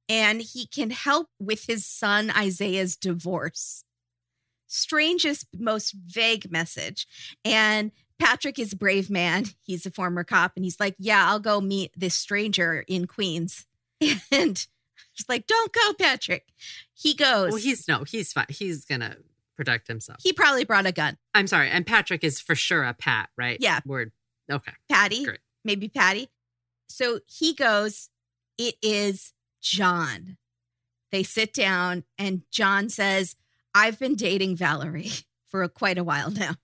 and 0.09 0.41
he 0.43 0.67
can 0.67 0.91
help 0.91 1.29
with 1.39 1.67
his 1.67 1.85
son 1.87 2.31
Isaiah's 2.31 2.97
divorce. 2.97 3.85
Strangest, 4.67 5.47
most 5.59 5.93
vague 6.07 6.51
message. 6.51 7.07
And 7.45 7.93
Patrick 8.19 8.59
is 8.59 8.73
a 8.73 8.77
brave 8.77 9.11
man. 9.11 9.45
He's 9.63 9.85
a 9.85 9.91
former 9.91 10.25
cop 10.25 10.53
and 10.57 10.65
he's 10.65 10.81
like, 10.81 10.95
Yeah, 10.99 11.29
I'll 11.29 11.41
go 11.41 11.61
meet 11.61 11.93
this 11.97 12.15
stranger 12.15 12.85
in 12.89 13.07
Queens. 13.07 13.67
And 14.33 14.67
he's 15.13 15.29
like, 15.29 15.47
Don't 15.47 15.73
go, 15.73 15.93
Patrick. 15.95 16.47
He 16.95 17.15
goes. 17.15 17.51
Well, 17.53 17.61
he's 17.61 17.87
no, 17.87 18.05
he's 18.05 18.33
fine. 18.33 18.47
He's 18.49 18.85
gonna 18.85 19.17
protect 19.57 19.89
himself. 19.89 20.21
he 20.23 20.33
probably 20.33 20.65
brought 20.65 20.87
a 20.87 20.93
gun. 20.93 21.19
I'm 21.35 21.47
sorry. 21.47 21.69
And 21.69 21.87
Patrick 21.87 22.25
is 22.25 22.41
for 22.41 22.55
sure 22.55 22.83
a 22.85 22.95
Pat, 22.95 23.29
right? 23.37 23.59
Yeah. 23.61 23.81
Word. 23.85 24.13
Okay. 24.51 24.73
Patty, 24.91 25.25
Great. 25.25 25.39
maybe 25.65 25.89
Patty. 25.89 26.31
So 26.89 27.21
he 27.27 27.55
goes, 27.55 28.09
It 28.57 28.77
is 28.83 29.33
John. 29.63 30.37
They 31.11 31.23
sit 31.23 31.53
down, 31.55 32.05
and 32.19 32.43
John 32.51 32.89
says, 32.89 33.37
I've 33.75 33.99
been 33.99 34.15
dating 34.15 34.57
Valerie 34.57 35.13
for 35.47 35.63
a, 35.63 35.69
quite 35.69 35.99
a 35.99 36.05
while 36.05 36.31
now. 36.31 36.55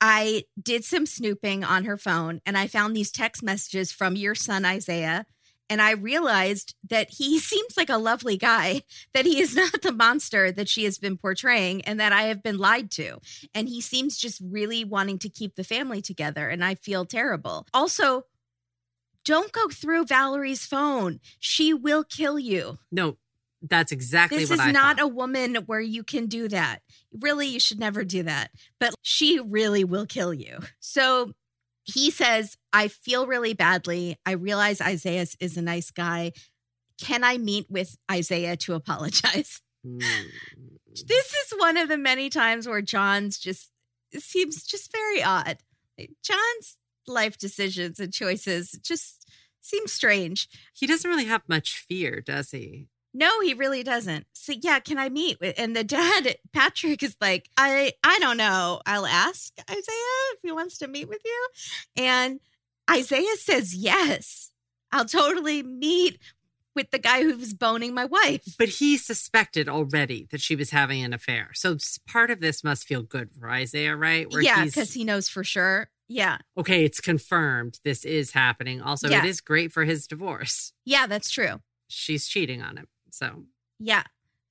I 0.00 0.44
did 0.60 0.84
some 0.84 1.06
snooping 1.06 1.62
on 1.62 1.84
her 1.84 1.96
phone 1.96 2.40
and 2.44 2.58
I 2.58 2.66
found 2.66 2.96
these 2.96 3.12
text 3.12 3.40
messages 3.40 3.92
from 3.92 4.16
your 4.16 4.34
son, 4.34 4.64
Isaiah. 4.64 5.26
And 5.70 5.80
I 5.80 5.92
realized 5.92 6.74
that 6.90 7.10
he 7.10 7.38
seems 7.38 7.76
like 7.76 7.88
a 7.88 7.98
lovely 7.98 8.36
guy, 8.36 8.82
that 9.14 9.26
he 9.26 9.40
is 9.40 9.54
not 9.56 9.80
the 9.80 9.92
monster 9.92 10.50
that 10.50 10.68
she 10.68 10.84
has 10.84 10.98
been 10.98 11.16
portraying, 11.16 11.82
and 11.82 12.00
that 12.00 12.12
I 12.12 12.24
have 12.24 12.42
been 12.42 12.58
lied 12.58 12.90
to. 12.92 13.18
And 13.54 13.68
he 13.68 13.80
seems 13.80 14.18
just 14.18 14.42
really 14.44 14.84
wanting 14.84 15.18
to 15.20 15.28
keep 15.28 15.54
the 15.54 15.64
family 15.64 16.02
together. 16.02 16.48
And 16.48 16.64
I 16.64 16.74
feel 16.74 17.06
terrible. 17.06 17.66
Also, 17.72 18.24
don't 19.24 19.52
go 19.52 19.68
through 19.68 20.06
Valerie's 20.06 20.66
phone. 20.66 21.20
She 21.38 21.72
will 21.72 22.04
kill 22.04 22.38
you. 22.38 22.78
No, 22.90 23.16
that's 23.62 23.92
exactly 23.92 24.38
This 24.38 24.50
is 24.50 24.60
I 24.60 24.72
not 24.72 24.98
thought. 24.98 25.04
a 25.04 25.08
woman 25.08 25.54
where 25.66 25.80
you 25.80 26.02
can 26.02 26.26
do 26.26 26.48
that. 26.48 26.80
Really, 27.20 27.46
you 27.46 27.60
should 27.60 27.78
never 27.78 28.04
do 28.04 28.22
that. 28.24 28.50
But 28.80 28.94
she 29.02 29.38
really 29.38 29.84
will 29.84 30.06
kill 30.06 30.34
you. 30.34 30.58
So 30.80 31.32
he 31.84 32.10
says, 32.10 32.56
I 32.72 32.88
feel 32.88 33.26
really 33.26 33.54
badly. 33.54 34.16
I 34.26 34.32
realize 34.32 34.80
Isaiah 34.80 35.26
is 35.40 35.56
a 35.56 35.62
nice 35.62 35.90
guy. 35.90 36.32
Can 37.00 37.24
I 37.24 37.38
meet 37.38 37.66
with 37.68 37.96
Isaiah 38.10 38.56
to 38.58 38.74
apologize? 38.74 39.60
Mm. 39.86 40.00
This 41.06 41.34
is 41.34 41.54
one 41.56 41.76
of 41.76 41.88
the 41.88 41.96
many 41.96 42.30
times 42.30 42.68
where 42.68 42.82
John's 42.82 43.38
just 43.38 43.70
seems 44.16 44.62
just 44.62 44.92
very 44.92 45.22
odd. 45.22 45.58
John's 46.22 46.78
life 47.06 47.38
decisions 47.38 48.00
and 48.00 48.12
choices 48.12 48.78
just 48.82 49.26
seems 49.60 49.92
strange. 49.92 50.48
He 50.74 50.86
doesn't 50.86 51.08
really 51.08 51.24
have 51.24 51.42
much 51.48 51.76
fear, 51.76 52.20
does 52.20 52.50
he? 52.50 52.88
No, 53.14 53.40
he 53.40 53.52
really 53.52 53.82
doesn't. 53.82 54.26
So 54.32 54.54
yeah, 54.60 54.78
can 54.78 54.98
I 54.98 55.08
meet? 55.08 55.38
with 55.40 55.54
And 55.58 55.76
the 55.76 55.84
dad, 55.84 56.36
Patrick, 56.52 57.02
is 57.02 57.16
like, 57.20 57.50
I 57.56 57.92
I 58.02 58.18
don't 58.20 58.38
know. 58.38 58.80
I'll 58.86 59.06
ask 59.06 59.52
Isaiah 59.70 60.32
if 60.34 60.40
he 60.42 60.52
wants 60.52 60.78
to 60.78 60.88
meet 60.88 61.08
with 61.08 61.20
you. 61.24 61.48
And 61.96 62.40
Isaiah 62.90 63.36
says 63.36 63.74
yes. 63.74 64.50
I'll 64.92 65.04
totally 65.04 65.62
meet 65.62 66.18
with 66.74 66.90
the 66.90 66.98
guy 66.98 67.22
who 67.22 67.36
was 67.36 67.52
boning 67.52 67.94
my 67.94 68.04
wife. 68.06 68.56
But 68.58 68.68
he 68.68 68.96
suspected 68.96 69.68
already 69.68 70.26
that 70.30 70.40
she 70.40 70.56
was 70.56 70.70
having 70.70 71.02
an 71.04 71.12
affair. 71.12 71.50
So 71.54 71.76
part 72.06 72.30
of 72.30 72.40
this 72.40 72.64
must 72.64 72.86
feel 72.86 73.02
good 73.02 73.30
for 73.32 73.50
Isaiah, 73.50 73.94
right? 73.94 74.26
yeah, 74.40 74.64
because 74.64 74.94
he 74.94 75.04
knows 75.04 75.28
for 75.28 75.44
sure. 75.44 75.90
Yeah. 76.12 76.38
okay, 76.56 76.84
it's 76.84 77.00
confirmed 77.00 77.78
this 77.84 78.04
is 78.04 78.32
happening. 78.32 78.80
Also, 78.82 79.08
Yeah. 79.08 79.24
it 79.24 79.28
is 79.28 79.40
great 79.40 79.72
for 79.72 79.84
his 79.84 80.06
divorce. 80.06 80.72
Yeah, 80.84 81.06
that's 81.06 81.30
true. 81.30 81.60
She's 81.88 82.26
cheating 82.26 82.60
on 82.62 82.76
him. 82.76 82.86
So 83.10 83.44
Yeah. 83.78 84.04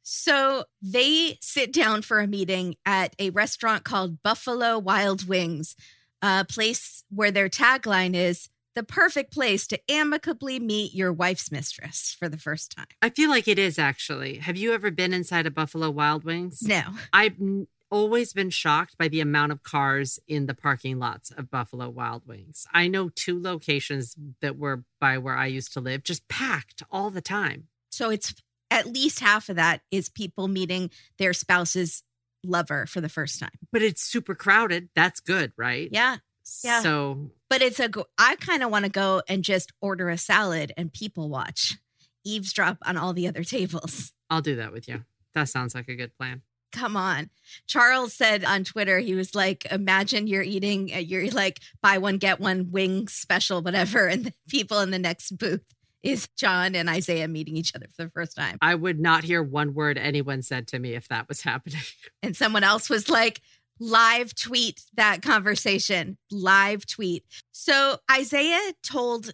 So 0.04 0.66
they 0.82 1.38
sit 1.42 1.72
down 1.72 2.02
for 2.02 2.20
a 2.20 2.28
meeting 2.28 2.76
at 2.86 3.16
a 3.20 3.30
restaurant 3.30 3.84
called 3.84 4.24
Buffalo 4.24 4.80
Wild 4.80 5.28
Wings, 5.28 5.76
a 6.22 6.44
place 6.46 7.04
where 7.10 7.32
their 7.32 7.50
tagline 7.50 8.16
is 8.16 8.50
the 8.74 8.84
perfect 8.84 9.32
place 9.34 9.68
to 9.68 9.80
amicably 9.92 10.60
meet 10.60 10.94
your 10.96 11.12
wife's 11.14 11.52
mistress 11.52 12.16
for 12.18 12.28
the 12.30 12.38
first 12.38 12.72
time. 12.76 12.88
I 13.02 13.10
feel 13.10 13.30
like 13.30 13.48
it 13.48 13.60
is 13.60 13.78
actually. 13.78 14.38
Have 14.38 14.58
you 14.58 14.74
ever 14.74 14.90
been 14.92 15.14
inside 15.14 15.46
a 15.46 15.52
Buffalo 15.52 15.90
Wild 15.92 16.24
Wings? 16.24 16.62
No. 16.64 16.82
I've 17.14 17.40
n- 17.40 17.68
always 17.92 18.34
been 18.34 18.50
shocked 18.50 18.98
by 18.98 19.08
the 19.08 19.20
amount 19.20 19.52
of 19.52 19.62
cars 19.62 20.20
in 20.28 20.48
the 20.48 20.54
parking 20.54 20.98
lots 20.98 21.30
of 21.32 21.52
Buffalo 21.52 21.90
Wild 21.90 22.26
Wings. 22.26 22.66
I 22.74 22.88
know 22.88 23.10
two 23.10 23.40
locations 23.40 24.16
that 24.42 24.58
were 24.58 24.84
by 25.00 25.18
where 25.18 25.36
I 25.36 25.48
used 25.48 25.74
to 25.74 25.82
live, 25.82 26.04
just 26.04 26.28
packed 26.28 26.82
all 26.90 27.12
the 27.12 27.22
time. 27.22 27.68
So 27.92 28.10
it's 28.10 28.34
at 28.72 28.88
least 28.88 29.20
half 29.20 29.50
of 29.50 29.58
that 29.58 29.82
is 29.92 30.10
people 30.10 30.48
meeting 30.48 30.90
their 31.18 31.34
spouse's 31.34 32.04
lover 32.44 32.86
for 32.88 33.02
the 33.02 33.10
first 33.10 33.40
time. 33.40 33.52
But 33.72 33.82
it's 33.82 34.02
super 34.02 34.34
crowded. 34.34 34.90
That's 34.96 35.20
good, 35.20 35.52
right? 35.58 35.90
Yeah. 35.92 36.18
yeah. 36.64 36.82
So 36.82 37.32
But 37.50 37.62
it's 37.62 37.80
a, 37.80 37.90
go- 37.90 38.08
I 38.18 38.36
kind 38.38 38.64
of 38.64 38.72
want 38.72 38.86
to 38.86 38.92
go 38.92 39.22
and 39.28 39.44
just 39.44 39.74
order 39.82 40.10
a 40.10 40.18
salad 40.18 40.72
and 40.78 40.92
people 40.92 41.30
watch, 41.30 41.78
eavesdrop 42.24 42.78
on 42.86 42.98
all 42.98 43.14
the 43.14 43.28
other 43.28 43.44
tables. 43.44 44.14
I'll 44.30 44.42
do 44.42 44.56
that 44.56 44.72
with 44.72 44.88
you. 44.88 45.04
That 45.34 45.50
sounds 45.50 45.76
like 45.76 45.90
a 45.90 45.96
good 45.96 46.16
plan. 46.18 46.42
Come 46.72 46.96
on. 46.98 47.30
Charles 47.68 48.14
said 48.14 48.44
on 48.44 48.64
Twitter, 48.64 49.00
he 49.00 49.14
was 49.14 49.36
like, 49.36 49.66
imagine 49.72 50.28
you're 50.28 50.42
eating, 50.42 50.92
uh, 50.94 50.98
you're 50.98 51.30
like, 51.32 51.60
buy 51.82 51.98
one, 51.98 52.18
get 52.18 52.40
one 52.40 52.72
wing 52.72 53.08
special, 53.08 53.62
whatever. 53.62 54.08
And 54.12 54.26
the 54.26 54.34
people 54.50 54.80
in 54.80 54.92
the 54.92 55.00
next 55.00 55.38
booth 55.38 55.64
is 56.04 56.28
John 56.36 56.76
and 56.76 56.90
Isaiah 56.90 57.28
meeting 57.28 57.56
each 57.56 57.76
other 57.76 57.88
for 57.96 58.04
the 58.06 58.12
first 58.12 58.36
time. 58.36 58.58
I 58.62 58.76
would 58.76 59.00
not 59.00 59.24
hear 59.24 59.42
one 59.44 59.74
word 59.74 59.98
anyone 59.98 60.42
said 60.42 60.68
to 60.70 60.80
me 60.80 60.94
if 60.94 61.08
that 61.10 61.28
was 61.28 61.42
happening. 61.42 61.82
And 62.24 62.36
someone 62.36 62.64
else 62.64 62.90
was 62.90 63.10
like, 63.10 63.42
live 63.80 64.36
tweet 64.36 64.84
that 64.96 65.22
conversation, 65.24 66.18
live 66.30 66.86
tweet. 66.86 67.26
So 67.52 67.98
Isaiah 68.12 68.74
told 68.84 69.32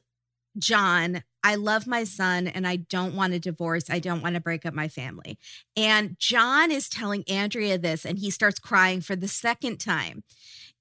John, 0.58 1.24
I 1.48 1.56
love 1.56 1.88
my 1.88 2.04
son 2.04 2.48
and 2.48 2.68
I 2.68 2.76
don't 2.76 3.16
want 3.16 3.32
a 3.32 3.40
divorce. 3.40 3.86
I 3.90 4.00
don't 4.00 4.22
want 4.22 4.36
to 4.36 4.42
break 4.42 4.66
up 4.66 4.74
my 4.74 4.90
family. 4.90 5.40
And 5.78 6.20
John 6.20 6.72
is 6.72 6.90
telling 6.90 7.24
Andrea 7.26 7.78
this 7.78 8.04
and 8.06 8.20
he 8.20 8.32
starts 8.32 8.60
crying 8.60 9.00
for 9.00 9.16
the 9.16 9.30
second 9.30 9.78
time. 9.78 10.26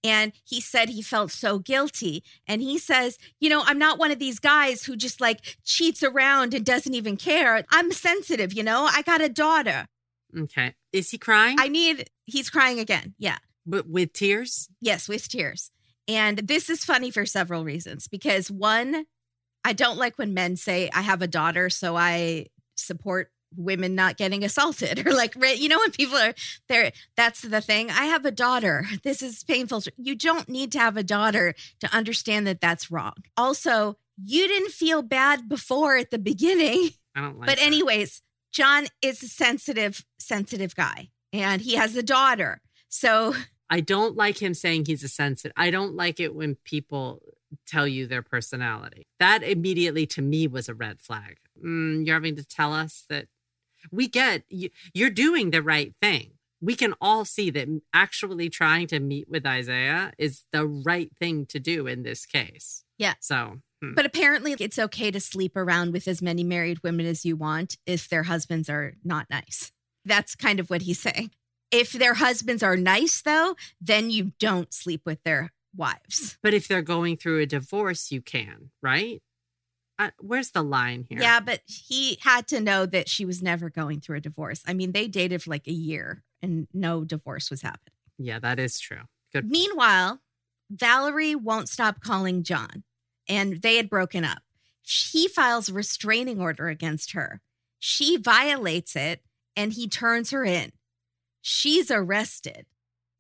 And 0.03 0.33
he 0.43 0.61
said 0.61 0.89
he 0.89 1.03
felt 1.03 1.31
so 1.31 1.61
guilty. 1.61 2.25
And 2.49 2.61
he 2.61 2.79
says, 2.79 3.17
You 3.39 3.49
know, 3.49 3.62
I'm 3.64 3.79
not 3.79 4.01
one 4.01 4.11
of 4.11 4.19
these 4.19 4.41
guys 4.41 4.83
who 4.83 4.97
just 4.97 5.21
like 5.21 5.57
cheats 5.64 6.03
around 6.03 6.53
and 6.53 6.67
doesn't 6.67 6.95
even 6.95 7.17
care. 7.17 7.62
I'm 7.71 7.93
sensitive, 7.93 8.53
you 8.53 8.64
know, 8.64 8.89
I 8.93 9.03
got 9.03 9.21
a 9.21 9.29
daughter. 9.29 9.87
Okay. 10.37 10.75
Is 10.93 11.11
he 11.11 11.19
crying? 11.19 11.59
I 11.61 11.69
need, 11.69 12.11
he's 12.25 12.51
crying 12.51 12.81
again. 12.81 13.14
Yeah. 13.21 13.39
but 13.64 13.89
with 13.89 14.12
tears? 14.14 14.69
Yes, 14.81 15.09
with 15.09 15.29
tears. 15.29 15.71
And 16.09 16.39
this 16.39 16.69
is 16.69 16.85
funny 16.85 17.12
for 17.12 17.25
several 17.25 17.64
reasons 17.64 18.09
because 18.09 18.51
one, 18.51 19.07
I 19.67 19.73
don't 19.73 19.99
like 19.99 20.17
when 20.17 20.33
men 20.33 20.57
say, 20.57 20.91
I 20.95 21.03
have 21.03 21.23
a 21.23 21.27
daughter, 21.27 21.71
so 21.71 21.97
I 21.97 22.47
support 22.77 23.31
women 23.57 23.95
not 23.95 24.17
getting 24.17 24.45
assaulted 24.45 25.07
or 25.07 25.12
like 25.12 25.35
you 25.57 25.69
know 25.69 25.79
when 25.79 25.93
people 25.93 26.17
are 26.17 26.35
there 26.69 26.91
that's 27.17 27.41
the 27.41 27.61
thing 27.61 27.89
i 27.91 28.05
have 28.05 28.25
a 28.27 28.31
daughter 28.31 28.85
this 29.03 29.23
is 29.23 29.45
painful 29.45 29.81
you 29.97 30.14
don't 30.17 30.49
need 30.49 30.73
to 30.73 30.79
have 30.79 30.97
a 30.97 31.03
daughter 31.03 31.55
to 31.79 31.87
understand 31.95 32.47
that 32.47 32.61
that's 32.61 32.91
wrong 32.91 33.14
also 33.37 33.97
you 34.23 34.47
didn't 34.49 34.73
feel 34.73 35.01
bad 35.01 35.49
before 35.49 35.97
at 35.97 36.11
the 36.11 36.19
beginning 36.19 36.91
I 37.17 37.23
don't 37.23 37.39
like 37.39 37.47
but 37.49 37.57
that. 37.57 37.67
anyways, 37.67 38.23
John 38.53 38.87
is 39.01 39.23
a 39.23 39.29
sensitive, 39.29 40.05
sensitive 40.19 40.77
guy, 40.77 41.09
and 41.33 41.62
he 41.62 41.75
has 41.75 41.97
a 41.97 42.03
daughter. 42.03 42.61
So 42.89 43.35
I 43.71 43.81
don't 43.81 44.17
like 44.17 44.41
him 44.41 44.55
saying 44.55 44.85
he's 44.85 45.03
a 45.03 45.09
sensitive. 45.09 45.55
I 45.57 45.71
don't 45.71 45.95
like 45.95 46.21
it 46.21 46.35
when 46.35 46.57
people 46.64 47.23
tell 47.67 47.87
you 47.87 48.07
their 48.07 48.23
personality. 48.23 49.07
That 49.19 49.43
immediately 49.43 50.07
to 50.09 50.23
me 50.23 50.47
was 50.47 50.69
a 50.69 50.75
red 50.75 51.01
flag. 51.01 51.39
Mm, 51.65 52.07
you're 52.07 52.17
having 52.17 52.37
to 52.37 52.45
tell 52.45 52.73
us 52.73 53.05
that 53.09 53.27
we 53.91 54.09
get 54.09 54.45
you, 54.49 54.71
you're 54.95 55.11
doing 55.11 55.51
the 55.51 55.63
right 55.63 55.95
thing. 56.01 56.33
We 56.61 56.75
can 56.75 56.95
all 57.01 57.25
see 57.25 57.51
that 57.51 57.69
actually 57.93 58.49
trying 58.49 58.87
to 58.89 58.99
meet 58.99 59.29
with 59.29 59.47
Isaiah 59.47 60.13
is 60.19 60.45
the 60.53 60.67
right 60.67 61.11
thing 61.19 61.47
to 61.47 61.61
do 61.61 61.87
in 61.87 62.03
this 62.03 62.25
case. 62.25 62.85
Yeah. 62.99 63.15
So, 63.21 63.59
hmm. 63.83 63.95
But 63.95 64.07
apparently, 64.07 64.57
it's 64.59 64.79
okay 64.79 65.11
to 65.11 65.21
sleep 65.21 65.57
around 65.57 65.93
with 65.93 66.09
as 66.09 66.23
many 66.23 66.45
married 66.45 66.83
women 66.83 67.07
as 67.07 67.25
you 67.25 67.37
want 67.37 67.77
if 67.87 68.09
their 68.09 68.25
husbands 68.25 68.71
are 68.71 68.95
not 69.05 69.27
nice. 69.31 69.71
That's 70.05 70.35
kind 70.35 70.59
of 70.59 70.71
what 70.71 70.83
he's 70.83 71.01
saying. 71.01 71.31
If 71.71 71.93
their 71.93 72.15
husbands 72.15 72.63
are 72.63 72.77
nice, 72.77 73.21
though, 73.21 73.57
then 73.81 74.11
you 74.11 74.33
don't 74.39 74.73
sleep 74.73 75.03
with 75.05 75.23
their 75.25 75.53
wives. 75.77 76.39
but 76.43 76.55
if 76.55 76.68
they're 76.68 76.83
going 76.83 77.16
through 77.16 77.41
a 77.41 77.47
divorce, 77.47 78.11
you 78.11 78.20
can, 78.22 78.70
right? 78.83 79.22
Uh, 79.99 80.11
where's 80.20 80.51
the 80.51 80.62
line 80.62 81.07
here? 81.09 81.20
Yeah, 81.20 81.41
but 81.41 81.61
he 81.66 82.18
had 82.22 82.47
to 82.49 82.61
know 82.61 82.85
that 82.87 83.09
she 83.09 83.24
was 83.24 83.43
never 83.43 83.70
going 83.70 84.01
through 84.01 84.18
a 84.18 84.20
divorce. 84.20 84.62
I 84.66 84.74
mean, 84.74 84.93
they 84.93 85.09
dated 85.09 85.43
for 85.43 85.51
like 85.51 85.66
a 85.66 85.72
year 85.72 86.22
and 86.43 86.68
no 86.74 87.05
divorce 87.05 87.51
was 87.51 87.62
happening. 87.62 87.95
Yeah, 88.18 88.39
that 88.41 88.59
is 88.59 88.79
true. 88.79 89.03
Good. 89.33 89.51
Meanwhile, 89.51 90.20
Valerie 90.70 91.35
won't 91.35 91.68
stop 91.68 92.01
calling 92.01 92.43
John, 92.43 92.85
and 93.29 93.62
they 93.62 93.77
had 93.77 93.89
broken 93.89 94.24
up. 94.24 94.43
He 94.83 95.29
files 95.29 95.68
a 95.68 95.72
restraining 95.74 96.41
order 96.41 96.68
against 96.68 97.12
her. 97.12 97.41
She 97.79 98.16
violates 98.16 98.97
it, 98.97 99.22
and 99.57 99.72
he 99.72 99.89
turns 99.89 100.31
her 100.31 100.45
in. 100.45 100.72
She's 101.41 101.91
arrested. 101.91 102.66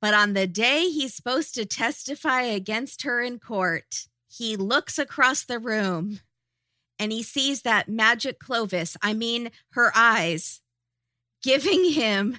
But 0.00 0.14
on 0.14 0.34
the 0.34 0.46
day 0.46 0.88
he's 0.88 1.14
supposed 1.14 1.54
to 1.54 1.64
testify 1.64 2.42
against 2.42 3.02
her 3.02 3.20
in 3.20 3.38
court, 3.38 4.06
he 4.28 4.56
looks 4.56 4.98
across 4.98 5.44
the 5.44 5.58
room 5.58 6.20
and 6.98 7.12
he 7.12 7.22
sees 7.22 7.62
that 7.62 7.88
magic 7.88 8.38
Clovis, 8.38 8.96
I 9.02 9.14
mean, 9.14 9.50
her 9.70 9.92
eyes, 9.94 10.60
giving 11.42 11.90
him 11.92 12.38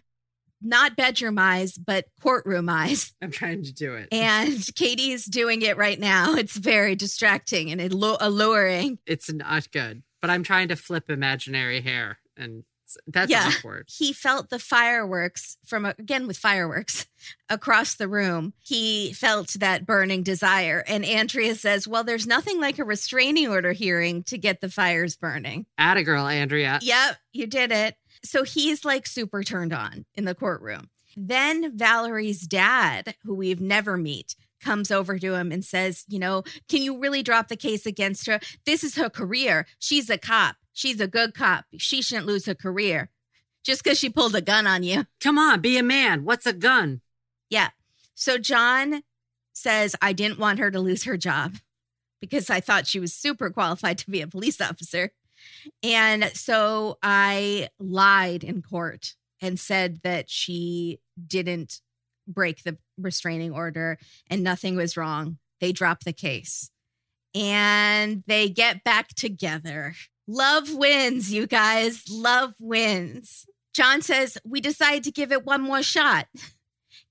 not 0.61 0.95
bedroom 0.95 1.37
eyes, 1.37 1.77
but 1.77 2.05
courtroom 2.21 2.69
eyes. 2.69 3.13
I'm 3.21 3.31
trying 3.31 3.63
to 3.63 3.73
do 3.73 3.95
it. 3.95 4.09
And 4.11 4.65
Katie's 4.75 5.25
doing 5.25 5.61
it 5.61 5.77
right 5.77 5.99
now. 5.99 6.33
It's 6.35 6.55
very 6.55 6.95
distracting 6.95 7.71
and 7.71 7.79
allu- 7.79 8.17
alluring. 8.19 8.99
it's 9.05 9.31
not 9.31 9.71
good. 9.71 10.03
But 10.19 10.31
I'm 10.31 10.41
trying 10.41 10.69
to 10.69 10.75
flip 10.75 11.11
imaginary 11.11 11.81
hair, 11.81 12.17
and 12.35 12.63
that's 13.07 13.31
Yeah. 13.31 13.51
awkward. 13.57 13.87
He 13.89 14.13
felt 14.13 14.49
the 14.49 14.59
fireworks 14.59 15.57
from, 15.65 15.85
again, 15.85 16.27
with 16.27 16.37
fireworks 16.37 17.07
across 17.49 17.95
the 17.95 18.07
room. 18.07 18.53
He 18.63 19.13
felt 19.13 19.49
that 19.59 19.85
burning 19.85 20.23
desire. 20.23 20.83
And 20.87 21.03
Andrea 21.03 21.55
says, 21.55 21.87
Well, 21.87 22.03
there's 22.03 22.27
nothing 22.27 22.61
like 22.61 22.79
a 22.79 22.83
restraining 22.85 23.47
order 23.49 23.71
hearing 23.73 24.23
to 24.23 24.37
get 24.37 24.61
the 24.61 24.69
fires 24.69 25.15
burning. 25.15 25.65
Atta 25.77 26.03
girl, 26.03 26.27
Andrea. 26.27 26.79
Yep, 26.81 27.17
you 27.33 27.47
did 27.47 27.71
it. 27.71 27.95
So 28.23 28.43
he's 28.43 28.83
like 28.85 29.05
super 29.05 29.43
turned 29.43 29.73
on 29.73 30.05
in 30.15 30.25
the 30.25 30.35
courtroom. 30.35 30.89
Then 31.15 31.75
Valerie's 31.77 32.41
dad, 32.41 33.15
who 33.23 33.33
we've 33.33 33.61
never 33.61 33.97
meet, 33.97 34.35
comes 34.63 34.89
over 34.91 35.17
to 35.19 35.33
him 35.35 35.51
and 35.51 35.63
says, 35.63 36.03
You 36.07 36.19
know, 36.19 36.43
can 36.69 36.81
you 36.81 36.99
really 36.99 37.23
drop 37.23 37.47
the 37.47 37.55
case 37.55 37.85
against 37.85 38.25
her? 38.27 38.39
This 38.65 38.83
is 38.83 38.95
her 38.95 39.09
career. 39.09 39.65
She's 39.79 40.09
a 40.09 40.17
cop. 40.17 40.55
She's 40.77 41.01
a 41.01 41.07
good 41.07 41.33
cop. 41.33 41.65
She 41.79 42.03
shouldn't 42.03 42.27
lose 42.27 42.45
her 42.45 42.53
career 42.53 43.09
just 43.65 43.83
because 43.83 43.97
she 43.97 44.11
pulled 44.11 44.35
a 44.35 44.41
gun 44.41 44.67
on 44.67 44.83
you. 44.83 45.07
Come 45.19 45.39
on, 45.39 45.59
be 45.59 45.75
a 45.79 45.81
man. 45.81 46.23
What's 46.23 46.45
a 46.45 46.53
gun? 46.53 47.01
Yeah. 47.49 47.69
So 48.13 48.37
John 48.37 49.01
says, 49.53 49.95
I 50.03 50.13
didn't 50.13 50.37
want 50.37 50.59
her 50.59 50.69
to 50.69 50.79
lose 50.79 51.05
her 51.05 51.17
job 51.17 51.55
because 52.21 52.51
I 52.51 52.59
thought 52.59 52.85
she 52.85 52.99
was 52.99 53.11
super 53.11 53.49
qualified 53.49 53.97
to 53.97 54.11
be 54.11 54.21
a 54.21 54.27
police 54.27 54.61
officer. 54.61 55.09
And 55.81 56.25
so 56.35 56.99
I 57.01 57.69
lied 57.79 58.43
in 58.43 58.61
court 58.61 59.15
and 59.41 59.59
said 59.59 60.01
that 60.03 60.29
she 60.29 60.99
didn't 61.25 61.81
break 62.27 62.61
the 62.61 62.77
restraining 62.99 63.51
order 63.51 63.97
and 64.29 64.43
nothing 64.43 64.75
was 64.75 64.95
wrong. 64.95 65.39
They 65.59 65.71
drop 65.71 66.03
the 66.03 66.13
case 66.13 66.69
and 67.33 68.23
they 68.27 68.47
get 68.47 68.83
back 68.83 69.07
together. 69.15 69.95
Love 70.27 70.73
wins, 70.73 71.31
you 71.31 71.47
guys. 71.47 72.03
Love 72.09 72.53
wins. 72.59 73.45
John 73.73 74.01
says, 74.01 74.37
We 74.43 74.59
decide 74.59 75.03
to 75.05 75.11
give 75.11 75.31
it 75.31 75.45
one 75.45 75.61
more 75.61 75.83
shot. 75.83 76.27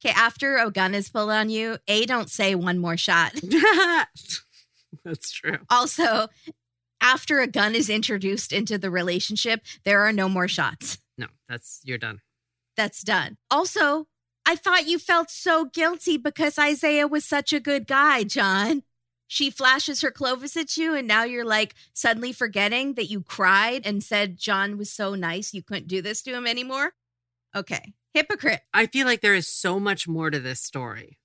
Okay, 0.05 0.13
after 0.15 0.59
a 0.59 0.71
gun 0.71 0.95
is 0.95 1.09
pulled 1.09 1.31
on 1.31 1.49
you, 1.49 1.79
A, 1.89 2.05
don't 2.05 2.31
say 2.31 2.55
one 2.55 2.79
more 2.79 2.99
shot. 2.99 3.33
that's 5.05 5.31
true. 5.33 5.57
Also, 5.71 6.29
after 7.01 7.41
a 7.41 7.47
gun 7.47 7.75
is 7.75 7.89
introduced 7.89 8.53
into 8.53 8.77
the 8.77 8.91
relationship, 8.91 9.63
there 9.85 10.01
are 10.01 10.13
no 10.13 10.29
more 10.29 10.49
shots. 10.49 10.99
No, 11.17 11.29
that's 11.49 11.81
you're 11.83 11.99
done. 11.99 12.21
That's 12.77 13.03
done. 13.03 13.39
Also, 13.51 14.07
I 14.45 14.55
thought 14.55 14.87
you 14.87 14.99
felt 14.99 15.31
so 15.31 15.65
guilty 15.65 16.19
because 16.19 16.59
Isaiah 16.59 17.09
was 17.09 17.25
such 17.25 17.53
a 17.53 17.61
good 17.61 17.87
guy, 17.87 18.23
John. 18.23 18.83
She 19.29 19.51
flashes 19.51 20.01
her 20.03 20.11
Clovis 20.11 20.57
at 20.57 20.77
you, 20.77 20.95
and 20.95 21.09
now 21.09 21.25
you're 21.25 21.45
like 21.45 21.75
suddenly 21.93 22.33
forgetting 22.33 22.95
that 22.95 23.11
you 23.11 23.23
cried 23.23 23.83
and 23.85 24.03
said 24.03 24.39
John 24.39 24.79
was 24.79 24.91
so 24.91 25.15
nice 25.15 25.53
you 25.53 25.63
couldn't 25.63 25.89
do 25.89 26.01
this 26.01 26.23
to 26.23 26.35
him 26.35 26.47
anymore. 26.47 26.93
Okay, 27.55 27.95
hypocrite. 28.15 28.61
I 28.73 28.87
feel 28.87 29.07
like 29.07 29.23
there 29.23 29.35
is 29.35 29.49
so 29.49 29.81
much 29.81 30.07
more 30.07 30.31
to 30.31 30.39
this 30.39 30.61
story. 30.61 31.19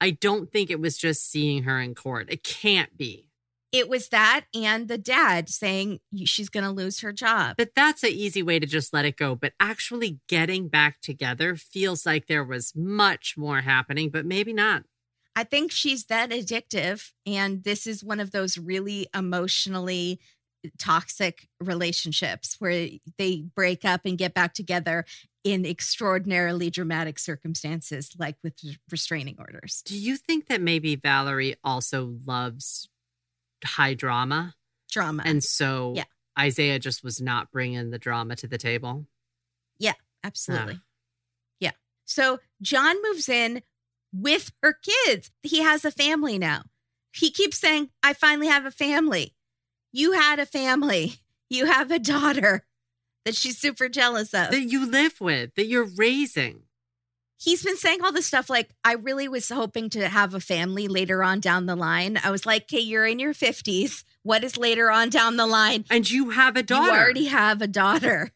I 0.00 0.10
don't 0.10 0.50
think 0.50 0.70
it 0.70 0.80
was 0.80 0.96
just 0.96 1.30
seeing 1.30 1.64
her 1.64 1.80
in 1.80 1.94
court. 1.94 2.28
It 2.30 2.42
can't 2.42 2.96
be. 2.96 3.30
It 3.72 3.88
was 3.88 4.08
that 4.08 4.44
and 4.54 4.88
the 4.88 4.96
dad 4.96 5.48
saying 5.48 6.00
she's 6.24 6.48
going 6.48 6.64
to 6.64 6.70
lose 6.70 7.00
her 7.00 7.12
job. 7.12 7.56
But 7.58 7.74
that's 7.74 8.02
an 8.04 8.10
easy 8.10 8.42
way 8.42 8.58
to 8.58 8.66
just 8.66 8.94
let 8.94 9.04
it 9.04 9.16
go. 9.16 9.34
But 9.34 9.52
actually 9.58 10.20
getting 10.28 10.68
back 10.68 11.00
together 11.00 11.56
feels 11.56 12.06
like 12.06 12.26
there 12.26 12.44
was 12.44 12.74
much 12.74 13.34
more 13.36 13.60
happening, 13.62 14.10
but 14.10 14.24
maybe 14.24 14.52
not. 14.52 14.84
I 15.36 15.44
think 15.44 15.70
she's 15.70 16.06
that 16.06 16.30
addictive. 16.30 17.12
And 17.26 17.62
this 17.62 17.86
is 17.86 18.02
one 18.02 18.20
of 18.20 18.30
those 18.30 18.56
really 18.56 19.06
emotionally 19.14 20.18
eh, 20.64 20.70
toxic 20.78 21.46
relationships 21.60 22.56
where 22.58 22.88
they 23.18 23.42
break 23.54 23.84
up 23.84 24.00
and 24.06 24.16
get 24.16 24.32
back 24.32 24.54
together 24.54 25.04
in 25.44 25.64
extraordinarily 25.66 26.70
dramatic 26.70 27.18
circumstances, 27.18 28.10
like 28.18 28.36
with 28.42 28.54
restraining 28.90 29.36
orders. 29.38 29.82
Do 29.84 29.96
you 29.96 30.16
think 30.16 30.48
that 30.48 30.60
maybe 30.60 30.96
Valerie 30.96 31.54
also 31.62 32.16
loves 32.24 32.88
high 33.62 33.94
drama? 33.94 34.54
Drama. 34.90 35.22
And 35.26 35.44
so 35.44 35.92
Yeah. 35.94 36.04
Isaiah 36.38 36.78
just 36.78 37.04
was 37.04 37.20
not 37.20 37.52
bringing 37.52 37.90
the 37.90 37.98
drama 37.98 38.36
to 38.36 38.46
the 38.46 38.58
table? 38.58 39.06
Yeah, 39.78 39.94
absolutely. 40.24 40.80
Yeah. 41.60 41.72
So 42.06 42.40
John 42.60 42.96
moves 43.02 43.28
in 43.28 43.62
with 44.12 44.52
her 44.62 44.72
kids. 44.74 45.30
He 45.42 45.60
has 45.60 45.84
a 45.84 45.90
family 45.90 46.38
now. 46.38 46.62
He 47.12 47.30
keeps 47.30 47.58
saying, 47.58 47.90
I 48.02 48.12
finally 48.12 48.48
have 48.48 48.66
a 48.66 48.70
family. 48.70 49.34
You 49.92 50.12
had 50.12 50.38
a 50.38 50.46
family. 50.46 51.14
You 51.48 51.66
have 51.66 51.90
a 51.90 51.98
daughter 51.98 52.66
that 53.24 53.34
she's 53.34 53.58
super 53.58 53.88
jealous 53.88 54.34
of. 54.34 54.50
That 54.50 54.70
you 54.70 54.90
live 54.90 55.20
with, 55.20 55.54
that 55.54 55.66
you're 55.66 55.88
raising. 55.96 56.62
He's 57.38 57.62
been 57.62 57.76
saying 57.76 58.02
all 58.02 58.12
this 58.12 58.26
stuff 58.26 58.48
like, 58.48 58.70
I 58.82 58.94
really 58.94 59.28
was 59.28 59.48
hoping 59.48 59.90
to 59.90 60.08
have 60.08 60.32
a 60.32 60.40
family 60.40 60.88
later 60.88 61.22
on 61.22 61.40
down 61.40 61.66
the 61.66 61.76
line. 61.76 62.18
I 62.22 62.30
was 62.30 62.46
like, 62.46 62.62
okay, 62.62 62.80
you're 62.80 63.06
in 63.06 63.18
your 63.18 63.34
50s. 63.34 64.04
What 64.22 64.42
is 64.42 64.56
later 64.56 64.90
on 64.90 65.10
down 65.10 65.36
the 65.36 65.46
line? 65.46 65.84
And 65.90 66.10
you 66.10 66.30
have 66.30 66.56
a 66.56 66.62
daughter. 66.62 66.86
You 66.86 66.98
already 66.98 67.24
have 67.26 67.60
a 67.60 67.66
daughter. 67.66 68.32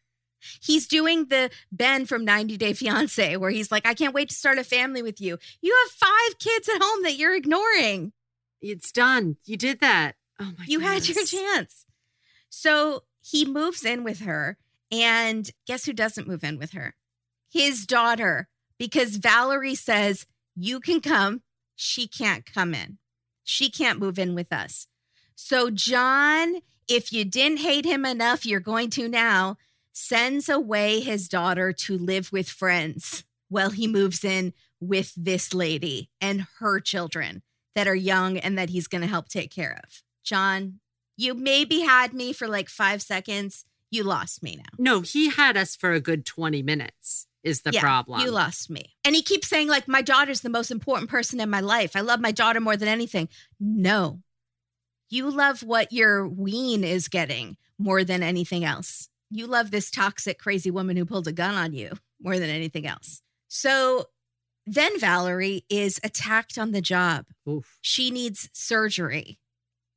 He's 0.60 0.86
doing 0.86 1.26
the 1.26 1.50
Ben 1.70 2.06
from 2.06 2.24
90 2.24 2.56
Day 2.56 2.72
Fiance, 2.72 3.36
where 3.36 3.50
he's 3.50 3.70
like, 3.70 3.86
I 3.86 3.94
can't 3.94 4.14
wait 4.14 4.28
to 4.30 4.34
start 4.34 4.58
a 4.58 4.64
family 4.64 5.02
with 5.02 5.20
you. 5.20 5.38
You 5.60 5.76
have 5.84 5.92
five 5.92 6.38
kids 6.38 6.68
at 6.68 6.82
home 6.82 7.02
that 7.02 7.16
you're 7.16 7.36
ignoring. 7.36 8.12
It's 8.60 8.92
done. 8.92 9.36
You 9.44 9.56
did 9.56 9.80
that. 9.80 10.16
Oh 10.38 10.52
my 10.58 10.64
You 10.66 10.80
had 10.80 11.08
your 11.08 11.24
chance. 11.24 11.86
So 12.48 13.04
he 13.20 13.44
moves 13.44 13.84
in 13.84 14.04
with 14.04 14.20
her. 14.20 14.58
And 14.92 15.50
guess 15.66 15.84
who 15.84 15.92
doesn't 15.92 16.26
move 16.26 16.42
in 16.42 16.58
with 16.58 16.72
her? 16.72 16.94
His 17.48 17.86
daughter, 17.86 18.48
because 18.78 19.16
Valerie 19.16 19.74
says, 19.74 20.26
You 20.56 20.80
can 20.80 21.00
come. 21.00 21.42
She 21.76 22.08
can't 22.08 22.44
come 22.44 22.74
in. 22.74 22.98
She 23.44 23.70
can't 23.70 24.00
move 24.00 24.18
in 24.18 24.34
with 24.34 24.52
us. 24.52 24.86
So, 25.34 25.70
John, 25.70 26.56
if 26.88 27.12
you 27.12 27.24
didn't 27.24 27.58
hate 27.58 27.84
him 27.84 28.04
enough, 28.04 28.44
you're 28.44 28.60
going 28.60 28.90
to 28.90 29.08
now, 29.08 29.56
sends 30.00 30.48
away 30.48 31.00
his 31.00 31.28
daughter 31.28 31.72
to 31.72 31.98
live 31.98 32.32
with 32.32 32.48
friends 32.48 33.24
while 33.48 33.70
he 33.70 33.86
moves 33.86 34.24
in 34.24 34.52
with 34.80 35.12
this 35.16 35.52
lady 35.52 36.08
and 36.20 36.46
her 36.58 36.80
children 36.80 37.42
that 37.74 37.86
are 37.86 37.94
young 37.94 38.38
and 38.38 38.56
that 38.58 38.70
he's 38.70 38.86
going 38.86 39.02
to 39.02 39.06
help 39.06 39.28
take 39.28 39.50
care 39.50 39.78
of. 39.84 40.02
John, 40.24 40.80
you 41.16 41.34
maybe 41.34 41.80
had 41.80 42.14
me 42.14 42.32
for 42.32 42.48
like 42.48 42.68
five 42.68 43.02
seconds. 43.02 43.64
You 43.90 44.02
lost 44.04 44.42
me 44.42 44.56
now. 44.56 44.72
No, 44.78 45.00
he 45.02 45.28
had 45.28 45.56
us 45.56 45.76
for 45.76 45.92
a 45.92 46.00
good 46.00 46.24
20 46.24 46.62
minutes. 46.62 47.26
is 47.42 47.62
the 47.62 47.72
Yeah, 47.72 47.80
problem. 47.80 48.20
You 48.20 48.30
lost 48.30 48.70
me. 48.70 48.94
And 49.04 49.14
he 49.14 49.22
keeps 49.22 49.48
saying, 49.48 49.68
like, 49.68 49.86
my 49.88 50.02
daughter's 50.02 50.40
the 50.42 50.48
most 50.50 50.70
important 50.70 51.10
person 51.10 51.40
in 51.40 51.48
my 51.50 51.60
life. 51.60 51.96
I 51.96 52.00
love 52.00 52.20
my 52.20 52.32
daughter 52.32 52.60
more 52.60 52.76
than 52.76 52.88
anything. 52.88 53.28
No. 53.58 54.22
You 55.08 55.30
love 55.30 55.62
what 55.62 55.92
your 55.92 56.26
ween 56.28 56.84
is 56.84 57.08
getting 57.08 57.56
more 57.78 58.04
than 58.04 58.22
anything 58.22 58.64
else. 58.64 59.08
You 59.30 59.46
love 59.46 59.70
this 59.70 59.90
toxic, 59.90 60.38
crazy 60.38 60.70
woman 60.70 60.96
who 60.96 61.04
pulled 61.04 61.28
a 61.28 61.32
gun 61.32 61.54
on 61.54 61.72
you 61.72 61.92
more 62.20 62.38
than 62.38 62.50
anything 62.50 62.86
else. 62.86 63.22
So 63.48 64.06
then 64.66 64.98
Valerie 64.98 65.64
is 65.68 66.00
attacked 66.04 66.58
on 66.58 66.72
the 66.72 66.80
job. 66.80 67.26
Oof. 67.48 67.78
She 67.80 68.10
needs 68.10 68.48
surgery. 68.52 69.38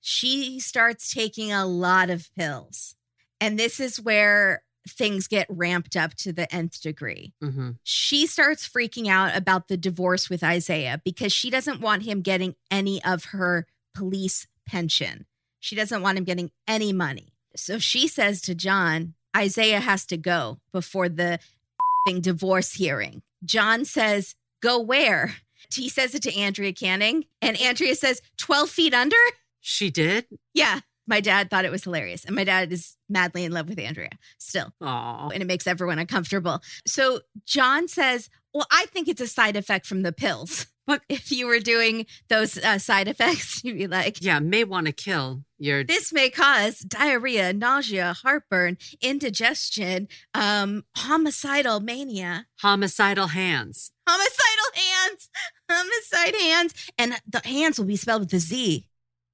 She 0.02 0.60
starts 0.60 1.14
taking 1.14 1.52
a 1.52 1.66
lot 1.66 2.10
of 2.10 2.30
pills. 2.36 2.96
And 3.40 3.60
this 3.60 3.80
is 3.80 4.02
where 4.02 4.64
things 4.88 5.28
get 5.28 5.48
ramped 5.50 5.96
up 5.96 6.14
to 6.14 6.34
the 6.34 6.54
nth 6.54 6.82
degree 6.82 7.32
hmm 7.42 7.70
she 7.84 8.28
starts 8.28 8.68
freaking 8.68 9.08
out 9.08 9.34
about 9.34 9.70
the 9.70 9.78
divorce 9.78 10.30
with 10.30 10.44
Isaiah 10.44 11.02
because 11.06 11.32
she 11.32 11.50
doesn't 11.50 11.80
want 11.80 12.04
him 12.04 12.22
getting 12.22 12.56
any 12.70 13.02
of 13.06 13.26
her 13.26 13.66
police 13.96 14.46
pension. 14.66 15.26
She 15.60 15.76
doesn't 15.76 16.02
want 16.02 16.18
him 16.18 16.24
getting 16.24 16.52
any 16.68 16.92
money. 16.92 17.34
So 17.56 17.80
she 17.80 18.08
says 18.08 18.42
to 18.42 18.56
John, 18.56 19.14
Isaiah 19.36 19.80
has 19.80 20.06
to 20.08 20.18
go 20.18 20.60
before 20.72 21.10
the 21.10 21.40
thing 22.08 22.22
divorce 22.22 22.74
hearing. 22.74 23.22
John 23.44 23.86
says, 23.86 24.36
Go 24.62 24.80
where? 24.80 25.36
He 25.74 25.90
says 25.90 26.14
it 26.14 26.24
to 26.24 26.36
Andrea 26.38 26.74
Canning, 26.74 27.26
and 27.42 27.60
Andrea 27.60 27.96
says, 27.96 28.22
12 28.38 28.70
feet 28.70 28.94
under? 28.94 29.16
She 29.60 29.90
did? 29.90 30.26
Yeah. 30.54 30.82
My 31.06 31.20
dad 31.20 31.50
thought 31.50 31.66
it 31.66 31.72
was 31.72 31.84
hilarious. 31.84 32.24
And 32.24 32.36
my 32.36 32.44
dad 32.46 32.72
is 32.72 32.96
madly 33.10 33.44
in 33.44 33.52
love 33.52 33.68
with 33.68 33.80
Andrea 33.80 34.12
still 34.38 34.72
Oh, 34.80 35.30
and 35.34 35.42
it 35.42 35.46
makes 35.48 35.68
everyone 35.68 36.00
uncomfortable. 36.00 36.62
So 36.88 37.22
John 37.46 37.88
says, 37.88 38.30
Well, 38.54 38.68
I 38.72 38.86
think 38.88 39.08
it's 39.08 39.22
a 39.22 39.28
side 39.28 39.56
effect 39.58 39.86
from 39.86 40.04
the 40.04 40.14
pills. 40.14 40.68
But- 40.86 41.02
if 41.10 41.32
you 41.32 41.48
were 41.48 41.60
doing 41.60 42.06
those 42.30 42.58
uh, 42.58 42.78
side 42.80 43.08
effects, 43.08 43.62
you'd 43.64 43.78
be 43.78 43.88
like, 43.88 44.22
yeah, 44.22 44.40
may 44.40 44.64
want 44.64 44.88
to 44.88 44.94
kill 44.94 45.44
your. 45.58 45.84
this 45.84 46.12
may 46.12 46.30
cause 46.30 46.80
diarrhea, 46.80 47.54
nausea, 47.54 48.14
heartburn, 48.22 48.78
indigestion, 49.02 50.08
um, 50.34 50.84
homicidal 50.98 51.80
mania, 51.80 52.48
homicidal 52.60 53.28
hands. 53.28 53.92
homicidal 54.08 54.72
hands, 54.76 55.30
homicide 55.70 56.36
hands, 56.36 56.92
and 56.98 57.14
the 57.28 57.42
hands 57.48 57.80
will 57.80 57.86
be 57.86 57.96
spelled 57.96 58.22
with 58.24 58.34
a 58.34 58.40
Z. 58.40 58.86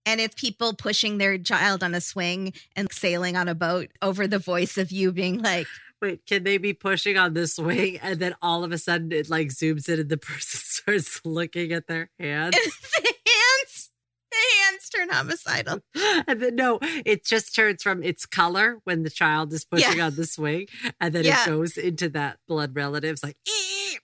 And 0.06 0.20
it's 0.22 0.40
people 0.40 0.74
pushing 0.74 1.18
their 1.18 1.38
child 1.38 1.84
on 1.84 1.94
a 1.94 2.02
swing 2.02 2.54
and 2.76 2.92
sailing 2.92 3.36
on 3.36 3.48
a 3.48 3.54
boat 3.56 3.90
over 4.02 4.28
the 4.28 4.40
voice 4.40 4.78
of 4.78 4.92
you 4.92 5.12
being 5.12 5.42
like, 5.42 5.68
Wait, 6.02 6.26
can 6.26 6.44
they 6.44 6.58
be 6.58 6.74
pushing 6.74 7.18
on 7.18 7.34
this 7.34 7.56
swing 7.56 7.98
and 7.98 8.20
then 8.20 8.34
all 8.42 8.64
of 8.64 8.72
a 8.72 8.78
sudden 8.78 9.12
it 9.12 9.30
like 9.30 9.48
zooms 9.50 9.90
in 9.90 10.00
and 10.00 10.10
the 10.10 10.18
person 10.30 10.60
starts 10.64 11.22
looking 11.26 11.72
at 11.74 11.88
their 11.88 12.10
hands? 12.20 12.56
the 12.94 13.14
hands, 13.28 13.90
the 14.32 14.38
hands 14.64 14.90
turn 14.90 15.10
homicidal. 15.10 15.80
and 16.28 16.40
then 16.42 16.56
no, 16.56 16.80
it 16.82 17.26
just 17.26 17.54
turns 17.54 17.84
from 17.84 18.02
its 18.04 18.26
color 18.26 18.78
when 18.86 19.04
the 19.04 19.10
child 19.10 19.52
is 19.54 19.66
pushing 19.66 20.00
on 20.00 20.16
the 20.16 20.26
swing, 20.26 20.68
and 21.02 21.14
then 21.14 21.26
Yeah. 21.26 21.44
it 21.44 21.48
goes 21.48 21.78
into 21.78 22.10
that 22.10 22.38
blood 22.48 22.76
relatives 22.76 23.22
like 23.24 23.36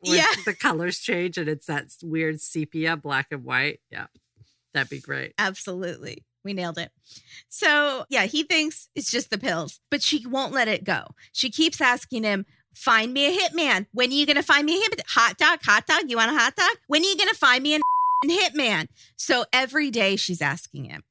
when 0.01 0.17
Yeah. 0.17 0.25
the 0.45 0.53
colors 0.53 0.99
change 0.99 1.37
and 1.37 1.47
it's 1.47 1.67
that 1.67 1.85
weird 2.03 2.41
sepia 2.41 2.97
black 2.97 3.27
and 3.31 3.43
white. 3.45 3.79
Yeah, 3.89 4.07
that'd 4.73 4.89
be 4.89 4.99
great. 4.99 5.33
Absolutely. 5.37 6.25
We 6.45 6.53
nailed 6.53 6.77
it. 6.77 6.91
So, 7.49 8.05
yeah, 8.09 8.25
he 8.25 8.43
thinks 8.43 8.87
it's 8.95 9.11
just 9.11 9.31
the 9.31 9.37
pills, 9.37 9.81
but 9.91 10.01
she 10.01 10.25
won't 10.25 10.53
let 10.53 10.67
it 10.67 10.83
go. 10.85 11.07
She 11.33 11.49
keeps 11.49 11.81
asking 11.81 12.23
him, 12.23 12.45
Find 12.73 13.13
me 13.13 13.25
a 13.25 13.37
hitman. 13.37 13.87
When 13.93 14.09
are 14.09 14.13
you 14.13 14.25
going 14.25 14.35
to 14.35 14.43
find 14.43 14.65
me 14.65 14.77
a 14.77 14.81
hitman? 14.81 15.01
Hot 15.07 15.37
dog, 15.37 15.59
hot 15.63 15.87
dog. 15.87 16.03
You 16.09 16.17
want 16.17 16.31
a 16.31 16.37
hot 16.37 16.55
dog? 16.55 16.77
When 16.87 17.01
are 17.01 17.05
you 17.05 17.15
going 17.15 17.29
to 17.29 17.35
find 17.35 17.63
me 17.63 17.75
a 17.75 17.79
hitman? 18.25 18.87
So 19.15 19.45
every 19.53 19.89
day 19.91 20.17
she's 20.17 20.41
asking 20.41 20.85
him. 20.85 21.03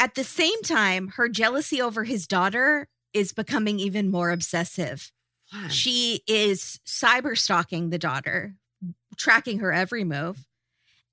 At 0.00 0.16
the 0.16 0.24
same 0.24 0.60
time, 0.62 1.12
her 1.16 1.28
jealousy 1.28 1.80
over 1.80 2.04
his 2.04 2.26
daughter 2.26 2.88
is 3.14 3.32
becoming 3.32 3.78
even 3.78 4.10
more 4.10 4.30
obsessive. 4.30 5.12
What? 5.52 5.72
She 5.72 6.22
is 6.26 6.80
cyber 6.84 7.38
stalking 7.38 7.90
the 7.90 7.98
daughter, 7.98 8.54
tracking 9.16 9.60
her 9.60 9.72
every 9.72 10.04
move. 10.04 10.47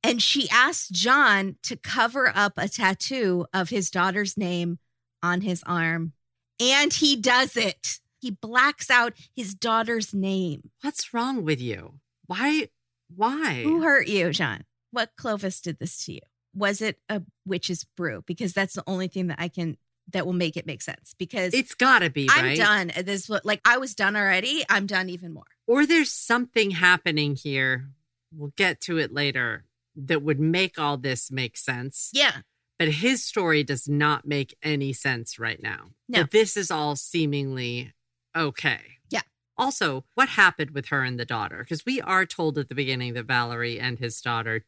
And 0.06 0.22
she 0.22 0.48
asked 0.52 0.92
John 0.92 1.56
to 1.64 1.76
cover 1.76 2.32
up 2.36 2.54
a 2.58 2.70
tattoo 2.70 3.48
of 3.52 3.70
his 3.70 3.90
daughter's 3.90 4.38
name 4.38 4.78
on 5.24 5.42
his 5.42 5.64
arm. 5.66 6.14
And 6.60 6.94
he 6.94 7.16
does 7.16 7.58
it. 7.58 8.00
He 8.20 8.30
blacks 8.30 8.92
out 8.92 9.14
his 9.36 9.56
daughter's 9.56 10.14
name. 10.14 10.70
What's 10.82 11.12
wrong 11.12 11.44
with 11.44 11.60
you? 11.60 11.96
Why? 12.28 12.70
Why? 13.16 13.64
Who 13.64 13.82
hurt 13.82 14.08
you, 14.08 14.30
John? 14.32 14.66
What 14.92 15.10
Clovis 15.18 15.60
did 15.60 15.80
this 15.80 16.06
to 16.06 16.14
you? 16.14 16.22
Was 16.54 16.84
it 16.84 17.00
a 17.10 17.24
witch's 17.44 17.84
brew? 17.98 18.24
Because 18.28 18.54
that's 18.54 18.76
the 18.76 18.84
only 18.86 19.08
thing 19.08 19.28
that 19.28 19.42
I 19.42 19.48
can 19.48 19.76
that 20.14 20.28
will 20.28 20.34
make 20.34 20.56
it 20.56 20.68
make 20.68 20.84
sense. 20.84 21.16
Because 21.18 21.52
it's 21.56 21.74
gotta 21.74 22.12
be 22.12 22.30
I'm 22.32 22.46
right. 22.46 22.58
done. 22.58 22.92
This 23.04 23.28
like 23.44 23.62
I 23.66 23.80
was 23.80 23.96
done 23.96 24.16
already. 24.16 24.64
I'm 24.70 24.86
done 24.86 25.10
even 25.10 25.34
more. 25.34 25.46
or 25.66 25.88
there's 25.88 26.12
something 26.12 26.70
happening 26.70 27.36
here. 27.36 27.90
We'll 28.32 28.54
get 28.56 28.82
to 28.82 29.00
it 29.00 29.12
later 29.12 29.66
that 29.96 30.22
would 30.22 30.40
make 30.40 30.78
all 30.78 30.98
this 30.98 31.32
make 31.32 31.58
sense. 31.58 32.10
Yeah. 32.14 32.38
But 32.78 32.90
his 32.90 33.24
story 33.24 33.64
does 33.64 33.88
not 33.88 34.28
make 34.28 34.56
any 34.62 34.92
sense 34.92 35.40
right 35.40 35.62
now. 35.62 35.92
No. 36.10 36.22
But 36.22 36.32
this 36.32 36.58
is 36.58 36.70
all 36.70 36.96
seemingly 36.96 37.94
okay. 38.36 38.82
Yeah. 39.10 39.22
Also, 39.58 40.04
what 40.16 40.30
happened 40.30 40.72
with 40.72 40.88
her 40.88 41.02
and 41.02 41.18
the 41.18 41.26
daughter? 41.26 41.60
Because 41.60 41.86
we 41.86 42.02
are 42.02 42.26
told 42.26 42.58
at 42.58 42.68
the 42.68 42.76
beginning 42.76 43.14
that 43.14 43.26
Valerie 43.26 43.80
and 43.80 43.98
his 43.98 44.20
daughter 44.20 44.66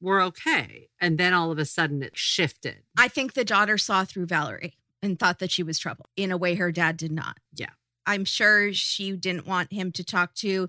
were 0.00 0.20
okay. 0.20 0.88
And 1.00 1.16
then 1.16 1.32
all 1.32 1.50
of 1.50 1.58
a 1.58 1.64
sudden 1.64 2.02
it 2.02 2.16
shifted. 2.16 2.82
I 2.98 3.08
think 3.08 3.32
the 3.32 3.44
daughter 3.44 3.78
saw 3.78 4.04
through 4.04 4.26
Valerie 4.26 4.74
and 5.02 5.18
thought 5.18 5.38
that 5.38 5.50
she 5.50 5.62
was 5.62 5.78
trouble 5.78 6.06
in 6.16 6.30
a 6.30 6.36
way 6.36 6.56
her 6.56 6.70
dad 6.70 6.98
did 6.98 7.12
not. 7.12 7.38
Yeah. 7.54 7.70
I'm 8.06 8.24
sure 8.24 8.72
she 8.72 9.12
didn't 9.12 9.46
want 9.46 9.72
him 9.72 9.92
to 9.92 10.04
talk 10.04 10.34
to 10.36 10.68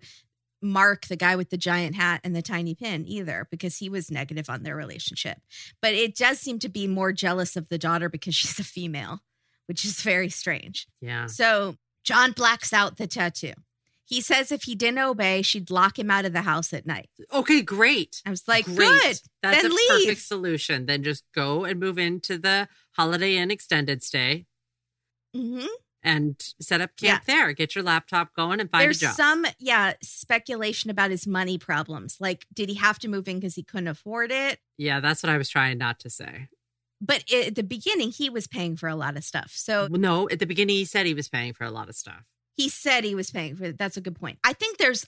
Mark, 0.61 1.07
the 1.07 1.15
guy 1.15 1.35
with 1.35 1.49
the 1.49 1.57
giant 1.57 1.95
hat 1.95 2.21
and 2.23 2.35
the 2.35 2.41
tiny 2.41 2.75
pin, 2.75 3.05
either, 3.07 3.47
because 3.49 3.77
he 3.77 3.89
was 3.89 4.11
negative 4.11 4.49
on 4.49 4.63
their 4.63 4.75
relationship. 4.75 5.39
But 5.81 5.93
it 5.93 6.15
does 6.15 6.39
seem 6.39 6.59
to 6.59 6.69
be 6.69 6.87
more 6.87 7.11
jealous 7.11 7.55
of 7.55 7.69
the 7.69 7.77
daughter 7.77 8.09
because 8.09 8.35
she's 8.35 8.59
a 8.59 8.63
female, 8.63 9.21
which 9.67 9.83
is 9.85 10.01
very 10.01 10.29
strange. 10.29 10.87
Yeah. 11.01 11.25
So 11.27 11.75
John 12.03 12.31
blacks 12.31 12.73
out 12.73 12.97
the 12.97 13.07
tattoo. 13.07 13.53
He 14.03 14.19
says 14.19 14.51
if 14.51 14.63
he 14.63 14.75
didn't 14.75 14.99
obey, 14.99 15.41
she'd 15.41 15.71
lock 15.71 15.97
him 15.97 16.11
out 16.11 16.25
of 16.25 16.33
the 16.33 16.41
house 16.41 16.73
at 16.73 16.85
night. 16.85 17.09
Okay, 17.31 17.61
great. 17.61 18.21
I 18.25 18.29
was 18.29 18.45
like, 18.45 18.65
Great. 18.65 18.77
good. 18.77 19.19
That's 19.41 19.61
then 19.61 19.71
a 19.71 19.73
leave. 19.73 19.89
perfect 19.89 20.21
solution. 20.21 20.85
Then 20.85 21.01
just 21.01 21.23
go 21.33 21.63
and 21.63 21.79
move 21.79 21.97
into 21.97 22.37
the 22.37 22.67
Holiday 22.97 23.37
Inn 23.37 23.51
extended 23.51 24.03
stay 24.03 24.47
hmm 25.33 25.65
and 26.03 26.41
set 26.59 26.81
up 26.81 26.91
camp 26.97 27.25
there. 27.25 27.53
Get 27.53 27.75
your 27.75 27.83
laptop 27.83 28.33
going 28.35 28.59
and 28.59 28.69
find 28.69 28.83
There's 28.83 28.97
a 29.01 29.07
job. 29.07 29.15
some, 29.15 29.45
yeah, 29.59 29.93
speculation 30.01 30.89
about 30.89 31.11
his 31.11 31.27
money 31.27 31.57
problems. 31.57 32.17
Like, 32.19 32.45
did 32.53 32.69
he 32.69 32.75
have 32.75 32.97
to 32.99 33.07
move 33.07 33.27
in 33.27 33.39
because 33.39 33.55
he 33.55 33.63
couldn't 33.63 33.87
afford 33.87 34.31
it? 34.31 34.59
yeah, 34.77 34.99
that's 34.99 35.21
what 35.21 35.29
I 35.29 35.37
was 35.37 35.49
trying 35.49 35.77
not 35.77 35.99
to 35.99 36.09
say. 36.09 36.47
But 36.99 37.23
at 37.31 37.55
the 37.55 37.63
beginning, 37.63 38.11
he 38.11 38.29
was 38.29 38.47
paying 38.47 38.75
for 38.77 38.87
a 38.87 38.95
lot 38.95 39.17
of 39.17 39.23
stuff. 39.23 39.51
So 39.53 39.87
no, 39.89 40.29
at 40.29 40.39
the 40.39 40.45
beginning 40.45 40.75
he 40.75 40.85
said 40.85 41.05
he 41.05 41.13
was 41.13 41.27
paying 41.29 41.53
for 41.53 41.63
a 41.63 41.71
lot 41.71 41.89
of 41.89 41.95
stuff. 41.95 42.25
he 42.57 42.69
said 42.69 43.03
he 43.03 43.15
was 43.15 43.31
paying 43.31 43.55
for 43.55 43.65
it. 43.65 43.77
That's 43.77 43.97
a 43.97 44.01
good 44.01 44.19
point. 44.19 44.37
I 44.43 44.53
think 44.53 44.77
there's 44.77 45.07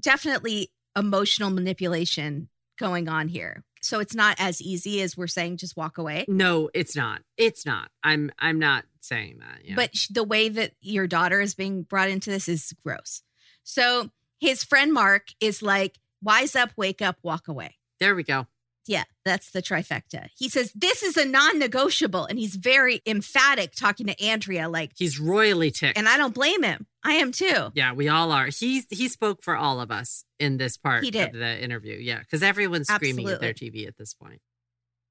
definitely 0.00 0.70
emotional 0.96 1.50
manipulation 1.50 2.48
going 2.78 3.08
on 3.08 3.28
here. 3.28 3.62
So 3.82 4.00
it's 4.00 4.14
not 4.14 4.36
as 4.38 4.62
easy 4.62 5.02
as 5.02 5.16
we're 5.16 5.26
saying 5.26 5.58
just 5.58 5.76
walk 5.76 5.98
away. 5.98 6.24
No, 6.28 6.70
it's 6.72 6.96
not. 6.96 7.20
It's 7.36 7.66
not. 7.66 7.90
I'm 8.02 8.30
I'm 8.38 8.58
not 8.58 8.84
saying 9.06 9.38
that. 9.40 9.60
Yeah. 9.64 9.74
But 9.76 9.90
the 10.10 10.24
way 10.24 10.48
that 10.48 10.72
your 10.80 11.06
daughter 11.06 11.40
is 11.40 11.54
being 11.54 11.82
brought 11.82 12.08
into 12.10 12.30
this 12.30 12.48
is 12.48 12.72
gross. 12.82 13.22
So 13.62 14.10
his 14.40 14.62
friend 14.64 14.92
Mark 14.92 15.28
is 15.40 15.62
like, 15.62 15.98
wise 16.22 16.54
up, 16.56 16.70
wake 16.76 17.00
up, 17.02 17.18
walk 17.22 17.48
away. 17.48 17.76
there 18.00 18.14
we 18.14 18.22
go. 18.22 18.46
Yeah, 18.86 19.04
that's 19.24 19.50
the 19.50 19.62
trifecta. 19.62 20.28
He 20.36 20.50
says, 20.50 20.70
This 20.74 21.02
is 21.02 21.16
a 21.16 21.24
non 21.24 21.58
negotiable. 21.58 22.26
And 22.26 22.38
he's 22.38 22.54
very 22.56 23.00
emphatic 23.06 23.72
talking 23.74 24.08
to 24.08 24.22
Andrea, 24.22 24.68
like, 24.68 24.92
He's 24.94 25.18
royally 25.18 25.70
ticked. 25.70 25.96
and 25.96 26.06
I 26.06 26.18
don't 26.18 26.34
blame 26.34 26.62
him. 26.62 26.86
I 27.02 27.12
am 27.14 27.32
too. 27.32 27.70
yeah, 27.74 27.94
we 27.94 28.10
all 28.10 28.30
are. 28.30 28.48
He 28.48 28.82
he 28.90 29.08
spoke 29.08 29.42
for 29.42 29.56
all 29.56 29.80
of 29.80 29.90
us 29.90 30.24
in 30.38 30.58
this 30.58 30.76
part 30.76 31.02
He 31.02 31.10
did. 31.10 31.28
of 31.28 31.32
the 31.40 31.62
interview. 31.64 31.96
Yeah, 31.96 32.18
because 32.18 32.42
everyone's 32.42 32.88
screaming 32.88 33.26
at 33.30 33.40
their 33.40 33.54
TV 33.54 33.86
at 33.88 33.96
this 33.96 34.12
point. 34.12 34.42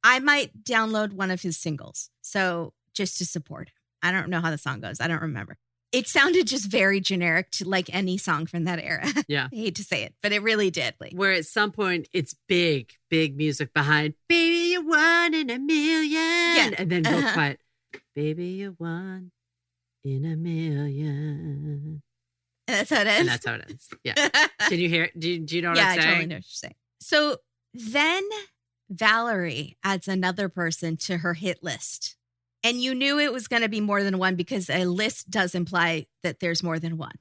I 0.03 0.19
might 0.19 0.63
download 0.63 1.13
one 1.13 1.31
of 1.31 1.41
his 1.41 1.57
singles. 1.57 2.11
So 2.21 2.73
just 2.93 3.17
to 3.17 3.25
support 3.25 3.69
him. 3.69 3.73
I 4.03 4.11
don't 4.11 4.29
know 4.29 4.41
how 4.41 4.51
the 4.51 4.57
song 4.59 4.79
goes. 4.81 4.99
I 5.01 5.07
don't 5.07 5.21
remember. 5.21 5.57
It 5.91 6.07
sounded 6.07 6.47
just 6.47 6.69
very 6.69 6.99
generic 6.99 7.49
to 7.51 7.67
like 7.69 7.87
any 7.93 8.17
song 8.17 8.45
from 8.47 8.65
that 8.65 8.79
era. 8.79 9.07
Yeah. 9.27 9.47
I 9.51 9.55
hate 9.55 9.75
to 9.75 9.83
say 9.83 10.03
it, 10.03 10.13
but 10.21 10.31
it 10.31 10.41
really 10.43 10.69
did. 10.71 10.93
Like, 10.99 11.13
Where 11.13 11.31
at 11.31 11.45
some 11.45 11.71
point 11.71 12.07
it's 12.13 12.35
big, 12.47 12.91
big 13.09 13.37
music 13.37 13.73
behind 13.73 14.15
"Baby, 14.27 14.71
you're 14.73 14.83
one 14.83 15.33
in 15.33 15.49
a 15.49 15.57
Million. 15.59 16.11
Yeah. 16.11 16.69
and 16.77 16.89
then 16.91 17.03
real 17.03 17.17
Uh-huh. 17.19 17.33
quiet, 17.33 17.59
"Baby, 18.15 18.45
you're 18.47 18.71
one 18.71 19.31
in 20.03 20.25
a 20.25 20.35
million. 20.35 22.01
And 22.67 22.77
that's 22.77 22.89
how 22.89 23.01
it 23.01 23.07
ends. 23.07 23.19
and 23.21 23.29
that's 23.29 23.45
how 23.45 23.53
it 23.53 23.65
ends. 23.69 23.89
Yeah. 24.03 24.29
Can 24.67 24.79
you 24.79 24.89
hear? 24.89 25.09
Do 25.17 25.29
you, 25.29 25.39
do 25.39 25.55
you 25.55 25.61
know 25.61 25.69
what 25.69 25.77
yeah, 25.77 25.87
I'm 25.89 25.95
saying? 25.95 26.01
I 26.01 26.11
totally 26.11 26.25
know 26.27 26.35
what 26.35 26.43
you're 26.43 26.69
saying. 26.69 26.75
So 27.01 27.37
then 27.73 28.23
Valerie 28.89 29.77
adds 29.83 30.07
another 30.07 30.49
person 30.49 30.97
to 30.97 31.17
her 31.19 31.33
hit 31.35 31.63
list. 31.63 32.15
And 32.63 32.81
you 32.81 32.95
knew 32.95 33.19
it 33.19 33.33
was 33.33 33.47
going 33.47 33.61
to 33.61 33.69
be 33.69 33.81
more 33.81 34.03
than 34.03 34.17
one 34.17 34.35
because 34.35 34.69
a 34.69 34.85
list 34.85 35.29
does 35.29 35.53
imply 35.53 36.05
that 36.23 36.39
there's 36.39 36.63
more 36.63 36.79
than 36.79 36.97
one. 36.97 37.15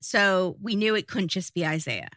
So 0.00 0.56
we 0.62 0.76
knew 0.76 0.94
it 0.94 1.08
couldn't 1.08 1.28
just 1.28 1.52
be 1.54 1.66
Isaiah. 1.66 2.10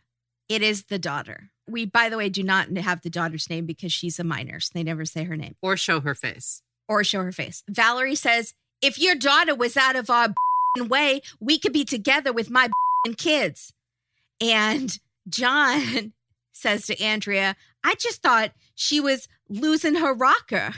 It 0.48 0.62
is 0.62 0.84
the 0.86 1.00
daughter. 1.00 1.50
We, 1.68 1.86
by 1.86 2.10
the 2.10 2.18
way, 2.18 2.30
do 2.30 2.44
not 2.44 2.70
have 2.78 3.02
the 3.02 3.10
daughter's 3.10 3.50
name 3.50 3.66
because 3.66 3.92
she's 3.92 4.20
a 4.20 4.24
minor. 4.24 4.60
So 4.60 4.72
they 4.74 4.84
never 4.84 5.06
say 5.06 5.24
her 5.24 5.38
name 5.38 5.56
Or 5.62 5.76
show 5.78 6.02
her 6.02 6.14
face. 6.14 6.62
or 6.88 7.04
show 7.04 7.24
her 7.24 7.32
face. 7.32 7.64
Valerie 7.68 8.16
says, 8.16 8.54
if 8.82 9.00
your 9.00 9.16
daughter 9.16 9.56
was 9.56 9.76
out 9.78 9.96
of 9.96 10.10
our 10.10 10.30
way, 10.80 11.22
we 11.40 11.58
could 11.58 11.74
be 11.74 11.86
together 11.86 12.32
with 12.34 12.50
my 12.50 12.70
kids. 13.18 13.74
And 14.40 15.00
John 15.30 16.14
says 16.52 16.86
to 16.88 17.02
Andrea, 17.02 17.56
I 17.84 17.96
just 17.96 18.22
thought 18.22 18.52
she 18.76 19.00
was 19.00 19.28
losing 19.50 19.96
her 19.96 20.14
rocker. 20.14 20.74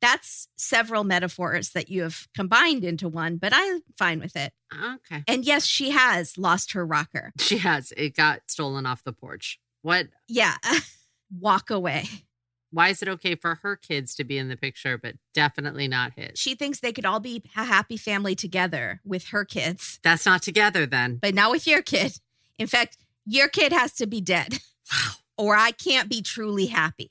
That's 0.00 0.48
several 0.56 1.02
metaphors 1.04 1.70
that 1.70 1.88
you 1.88 2.02
have 2.02 2.28
combined 2.36 2.84
into 2.84 3.08
one, 3.08 3.36
but 3.36 3.52
I'm 3.54 3.80
fine 3.96 4.20
with 4.20 4.36
it. 4.36 4.52
Okay. 4.72 5.24
And 5.26 5.44
yes, 5.44 5.64
she 5.66 5.90
has 5.90 6.38
lost 6.38 6.72
her 6.72 6.86
rocker. 6.86 7.32
She 7.38 7.58
has. 7.58 7.92
It 7.96 8.14
got 8.14 8.42
stolen 8.46 8.86
off 8.86 9.02
the 9.02 9.12
porch. 9.12 9.58
What? 9.82 10.08
Yeah. 10.28 10.54
Walk 11.40 11.70
away. 11.70 12.04
Why 12.70 12.88
is 12.90 13.02
it 13.02 13.08
okay 13.08 13.34
for 13.34 13.56
her 13.62 13.76
kids 13.76 14.14
to 14.16 14.24
be 14.24 14.36
in 14.38 14.48
the 14.48 14.56
picture, 14.56 14.98
but 14.98 15.14
definitely 15.32 15.88
not 15.88 16.12
his? 16.14 16.38
She 16.38 16.54
thinks 16.54 16.80
they 16.80 16.92
could 16.92 17.06
all 17.06 17.18
be 17.20 17.42
a 17.56 17.64
happy 17.64 17.96
family 17.96 18.34
together 18.34 19.00
with 19.04 19.28
her 19.28 19.44
kids, 19.44 19.98
That's 20.02 20.26
not 20.26 20.42
together 20.42 20.84
then. 20.84 21.16
but 21.16 21.34
not 21.34 21.50
with 21.50 21.66
your 21.66 21.80
kid. 21.82 22.18
In 22.58 22.66
fact, 22.66 22.98
your 23.24 23.48
kid 23.48 23.72
has 23.72 23.94
to 23.94 24.06
be 24.06 24.20
dead. 24.20 24.58
Wow. 24.92 25.10
or 25.36 25.54
I 25.56 25.70
can't 25.70 26.08
be 26.08 26.22
truly 26.22 26.66
happy. 26.66 27.10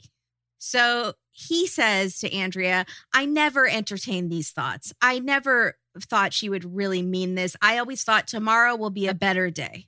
So 0.57 1.13
he 1.37 1.67
says 1.67 2.17
to 2.19 2.33
Andrea, 2.33 2.85
I 3.13 3.25
never 3.25 3.69
entertained 3.69 4.31
these 4.31 4.49
thoughts. 4.49 4.91
I 5.01 5.19
never 5.19 5.77
thought 5.99 6.33
she 6.33 6.49
would 6.49 6.75
really 6.75 7.03
mean 7.03 7.35
this. 7.35 7.55
I 7.61 7.77
always 7.77 8.03
thought 8.03 8.27
tomorrow 8.27 8.75
will 8.75 8.89
be 8.89 9.07
a 9.07 9.13
better 9.13 9.51
day. 9.51 9.85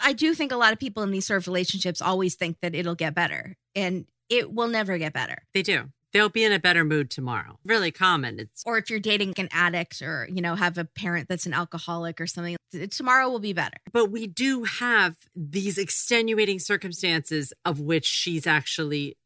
I 0.00 0.14
do 0.14 0.32
think 0.34 0.52
a 0.52 0.56
lot 0.56 0.72
of 0.72 0.78
people 0.78 1.02
in 1.02 1.10
these 1.10 1.26
sort 1.26 1.42
of 1.42 1.48
relationships 1.48 2.00
always 2.00 2.34
think 2.34 2.58
that 2.62 2.74
it'll 2.74 2.94
get 2.94 3.14
better, 3.14 3.56
and 3.74 4.06
it 4.30 4.52
will 4.54 4.68
never 4.68 4.96
get 4.96 5.12
better. 5.12 5.36
They 5.52 5.62
do. 5.62 5.90
They'll 6.12 6.30
be 6.30 6.44
in 6.44 6.52
a 6.52 6.58
better 6.58 6.82
mood 6.82 7.10
tomorrow. 7.10 7.58
Really 7.64 7.90
common. 7.90 8.40
It's 8.40 8.62
Or 8.64 8.78
if 8.78 8.88
you're 8.88 9.00
dating 9.00 9.34
an 9.36 9.50
addict 9.52 10.00
or, 10.00 10.26
you 10.32 10.40
know, 10.40 10.54
have 10.54 10.78
a 10.78 10.86
parent 10.86 11.28
that's 11.28 11.44
an 11.44 11.52
alcoholic 11.52 12.22
or 12.22 12.26
something, 12.26 12.56
tomorrow 12.90 13.28
will 13.28 13.38
be 13.38 13.52
better. 13.52 13.76
but 13.92 14.10
we 14.10 14.26
do 14.26 14.64
have 14.64 15.16
these 15.34 15.76
extenuating 15.76 16.58
circumstances 16.58 17.52
of 17.66 17.80
which 17.80 18.06
she's 18.06 18.46
actually 18.46 19.18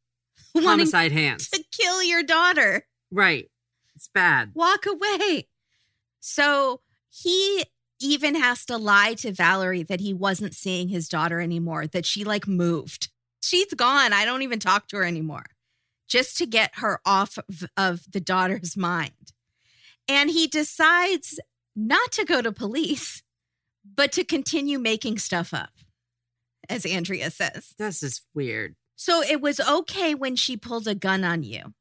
homicide 0.57 1.13
hands. 1.13 1.49
to 1.51 1.63
kill 1.73 2.03
your 2.03 2.23
daughter. 2.23 2.87
Right. 3.11 3.51
It's 3.95 4.09
bad. 4.09 4.53
walk 4.55 4.87
away. 4.87 5.49
So 6.21 6.81
he 7.11 7.65
even 8.01 8.35
has 8.35 8.65
to 8.67 8.77
lie 8.79 9.15
to 9.15 9.33
Valerie 9.33 9.83
that 9.83 10.01
he 10.01 10.15
wasn't 10.15 10.55
seeing 10.55 10.89
his 10.89 11.09
daughter 11.09 11.41
anymore, 11.41 11.87
that 11.87 12.07
she 12.07 12.25
like 12.25 12.47
moved. 12.47 13.09
She's 13.43 13.73
gone. 13.75 14.13
I 14.13 14.25
don't 14.25 14.43
even 14.43 14.59
talk 14.59 14.89
to 14.89 14.97
her 14.99 15.05
anymore, 15.05 15.45
just 16.09 16.37
to 16.39 16.47
get 16.47 16.73
her 16.77 17.01
off 17.05 17.39
of, 17.39 17.65
of 17.77 18.01
the 18.11 18.21
daughter's 18.21 18.77
mind. 18.77 19.33
And 20.09 20.31
he 20.31 20.47
decides 20.47 21.39
not 21.77 22.13
to 22.13 22.25
go 22.25 22.43
to 22.43 22.53
police, 22.53 23.23
but 23.85 24.13
to 24.13 24.25
continue 24.25 24.79
making 24.79 25.19
stuff 25.19 25.53
up, 25.55 25.71
as 26.69 26.85
Andrea 26.87 27.31
says. 27.31 27.75
This 27.79 28.03
is 28.03 28.23
weird. 28.35 28.77
So 29.01 29.23
it 29.23 29.41
was 29.41 29.61
okay 29.61 30.15
when 30.15 30.37
she 30.37 30.59
pulled 30.59 30.87
a 30.87 30.95
gun 30.95 31.25
on 31.25 31.43
you. 31.43 31.73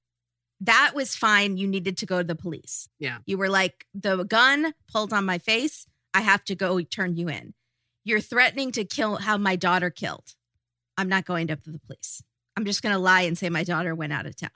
That 0.62 0.94
was 0.96 1.18
fine. 1.18 1.58
You 1.58 1.68
needed 1.68 1.98
to 1.98 2.06
go 2.06 2.20
to 2.20 2.24
the 2.24 2.34
police. 2.34 2.88
Yeah. 2.98 3.18
You 3.26 3.38
were 3.38 3.50
like, 3.50 3.86
the 3.94 4.24
gun 4.24 4.74
pulled 4.90 5.12
on 5.12 5.26
my 5.26 5.38
face. 5.38 5.86
I 6.14 6.22
have 6.22 6.46
to 6.46 6.56
go 6.56 6.80
turn 6.80 7.18
you 7.18 7.28
in. 7.28 7.56
You're 8.06 8.22
threatening 8.22 8.72
to 8.72 8.86
kill, 8.86 9.18
how 9.18 9.38
my 9.38 9.58
daughter 9.58 9.90
killed. 9.90 10.34
I'm 10.98 11.10
not 11.10 11.26
going 11.26 11.48
to 11.48 11.58
the 11.58 11.78
police. 11.86 12.24
I'm 12.56 12.64
just 12.64 12.82
going 12.82 12.96
to 12.96 13.00
lie 13.00 13.24
and 13.24 13.38
say 13.38 13.50
my 13.50 13.66
daughter 13.66 13.94
went 13.94 14.14
out 14.14 14.26
of 14.26 14.38
town. 14.38 14.52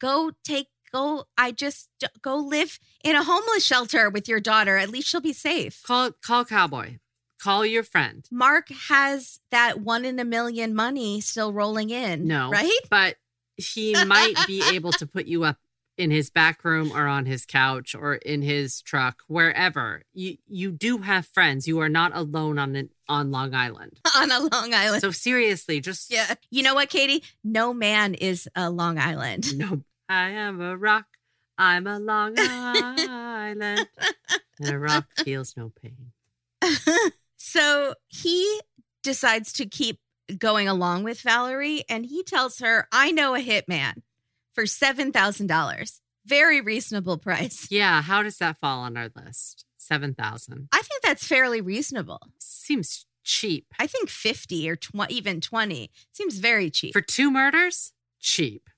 Go 0.00 0.30
take, 0.44 0.68
go, 0.92 1.24
I 1.36 1.50
just 1.50 1.88
go 2.22 2.36
live 2.36 2.78
in 3.02 3.16
a 3.16 3.24
homeless 3.24 3.64
shelter 3.64 4.10
with 4.10 4.28
your 4.28 4.38
daughter. 4.38 4.76
At 4.76 4.90
least 4.90 5.08
she'll 5.08 5.20
be 5.20 5.32
safe. 5.32 5.82
Call 5.82 6.12
call 6.22 6.44
cowboy. 6.44 6.98
Call 7.40 7.66
your 7.66 7.82
friend. 7.82 8.26
Mark 8.30 8.68
has 8.88 9.40
that 9.50 9.80
one 9.80 10.04
in 10.04 10.18
a 10.18 10.24
million 10.24 10.74
money 10.74 11.20
still 11.20 11.52
rolling 11.52 11.90
in. 11.90 12.26
No. 12.26 12.50
Right? 12.50 12.70
But 12.90 13.16
he 13.56 13.94
might 14.04 14.34
be 14.46 14.62
able 14.72 14.92
to 14.92 15.06
put 15.06 15.26
you 15.26 15.44
up 15.44 15.58
in 15.98 16.10
his 16.10 16.28
back 16.30 16.62
room 16.64 16.92
or 16.92 17.06
on 17.06 17.24
his 17.26 17.46
couch 17.46 17.94
or 17.94 18.14
in 18.16 18.42
his 18.42 18.82
truck, 18.82 19.22
wherever. 19.28 20.02
You 20.12 20.36
you 20.46 20.70
do 20.70 20.98
have 20.98 21.26
friends. 21.26 21.66
You 21.66 21.80
are 21.80 21.88
not 21.88 22.14
alone 22.14 22.58
on 22.58 22.76
an, 22.76 22.90
on 23.08 23.30
Long 23.30 23.54
Island. 23.54 24.00
On 24.16 24.30
a 24.30 24.40
Long 24.40 24.74
Island. 24.74 25.00
So 25.00 25.10
seriously, 25.10 25.80
just 25.80 26.10
Yeah. 26.10 26.34
You 26.50 26.62
know 26.62 26.74
what, 26.74 26.90
Katie? 26.90 27.22
No 27.44 27.72
man 27.72 28.14
is 28.14 28.48
a 28.54 28.70
Long 28.70 28.98
Island. 28.98 29.56
no. 29.58 29.82
I 30.08 30.30
am 30.30 30.60
a 30.60 30.76
rock. 30.76 31.06
I'm 31.58 31.86
a 31.86 31.98
Long 31.98 32.34
Island, 32.38 33.88
and 34.60 34.68
a 34.68 34.78
rock 34.78 35.06
feels 35.24 35.56
no 35.56 35.72
pain. 35.82 36.12
So 37.48 37.94
he 38.08 38.60
decides 39.02 39.52
to 39.54 39.66
keep 39.66 40.00
going 40.38 40.66
along 40.66 41.04
with 41.04 41.20
Valerie 41.20 41.84
and 41.88 42.04
he 42.06 42.24
tells 42.24 42.58
her, 42.58 42.88
I 42.90 43.12
know 43.12 43.34
a 43.36 43.38
hitman 43.40 44.02
for 44.54 44.64
$7,000. 44.64 46.00
Very 46.26 46.60
reasonable 46.60 47.18
price. 47.18 47.68
Yeah, 47.70 48.02
how 48.02 48.24
does 48.24 48.38
that 48.38 48.58
fall 48.58 48.80
on 48.80 48.96
our 48.96 49.10
list? 49.14 49.64
Seven 49.78 50.14
thousand 50.14 50.66
I 50.72 50.82
think 50.82 51.02
that's 51.04 51.24
fairly 51.24 51.60
reasonable. 51.60 52.18
seems 52.40 53.06
cheap 53.22 53.66
I 53.78 53.86
think 53.86 54.08
50 54.08 54.68
or 54.68 54.74
tw- 54.74 55.08
even 55.08 55.40
20 55.40 55.90
seems 56.10 56.38
very 56.38 56.70
cheap. 56.70 56.92
for 56.92 57.00
two 57.00 57.30
murders. 57.30 57.92
Cheap. 58.20 58.68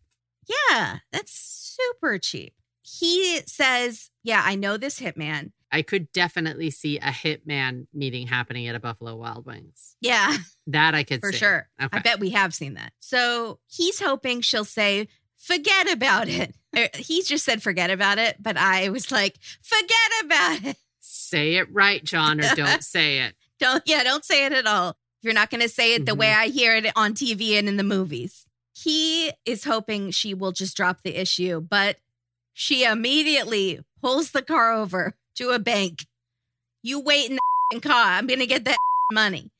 yeah, 0.71 0.99
that's 1.11 1.33
super 1.33 2.19
cheap. 2.19 2.53
He 2.83 3.41
says, 3.47 4.11
Yeah, 4.23 4.43
I 4.45 4.55
know 4.55 4.77
this 4.77 5.01
hitman. 5.01 5.53
I 5.71 5.83
could 5.83 6.11
definitely 6.13 6.71
see 6.71 6.99
a 6.99 7.11
hitman 7.11 7.87
meeting 7.93 8.27
happening 8.27 8.67
at 8.69 8.75
a 8.75 8.81
Buffalo 8.81 9.17
Wild 9.17 9.45
Wings. 9.47 9.97
Yeah. 10.01 10.37
That 10.69 10.95
I 10.95 11.03
could 11.05 11.21
For 11.21 11.31
see. 11.33 11.39
sure. 11.39 11.69
Okay. 11.81 11.97
I 11.97 12.01
bet 12.01 12.21
we 12.21 12.31
have 12.31 12.55
seen 12.55 12.75
that. 12.75 12.93
So 13.01 13.59
he's 13.67 14.01
hoping 14.01 14.41
she'll 14.41 14.65
say, 14.65 15.09
forget 15.37 15.93
about 15.93 16.29
it. 16.29 16.55
Or 16.77 16.89
He 16.95 17.23
just 17.23 17.45
said, 17.45 17.63
forget 17.63 17.91
about 17.91 18.19
it. 18.19 18.37
But 18.43 18.57
I 18.57 18.89
was 18.89 19.11
like, 19.13 19.37
forget 19.63 20.25
about 20.25 20.65
it. 20.65 20.77
Say 21.01 21.57
it 21.57 21.73
right, 21.73 22.03
John, 22.05 22.41
or 22.41 22.55
don't 22.55 22.83
say 22.85 23.21
it. 23.21 23.35
Don't, 23.61 23.83
yeah, 23.87 24.03
don't 24.05 24.25
say 24.25 24.47
it 24.47 24.53
at 24.53 24.67
all. 24.67 24.97
You're 25.21 25.35
not 25.35 25.51
going 25.51 25.63
to 25.63 25.69
say 25.69 25.95
it 25.95 26.07
the 26.07 26.13
Mm-hmm. 26.13 26.21
way 26.21 26.33
I 26.33 26.47
hear 26.49 26.75
it 26.77 26.87
on 26.97 27.13
TV 27.15 27.59
and 27.59 27.69
in 27.69 27.77
the 27.77 27.83
movies. 27.85 28.47
He 28.73 29.33
is 29.45 29.65
hoping 29.65 30.13
she 30.13 30.33
will 30.35 30.53
just 30.53 30.77
drop 30.77 31.03
the 31.03 31.21
issue, 31.21 31.61
but 31.61 31.97
she 32.53 32.85
immediately 32.85 33.81
pulls 34.01 34.31
the 34.31 34.43
car 34.43 34.73
over 34.73 35.15
to 35.39 35.51
a 35.51 35.59
bank. 35.59 36.07
You 36.83 37.01
wait 37.01 37.31
in 37.31 37.39
the 37.73 37.81
car. 37.81 38.13
I'm 38.13 38.27
going 38.27 38.41
to 38.41 38.47
get 38.47 38.65
that 38.65 38.79
money. 39.13 39.51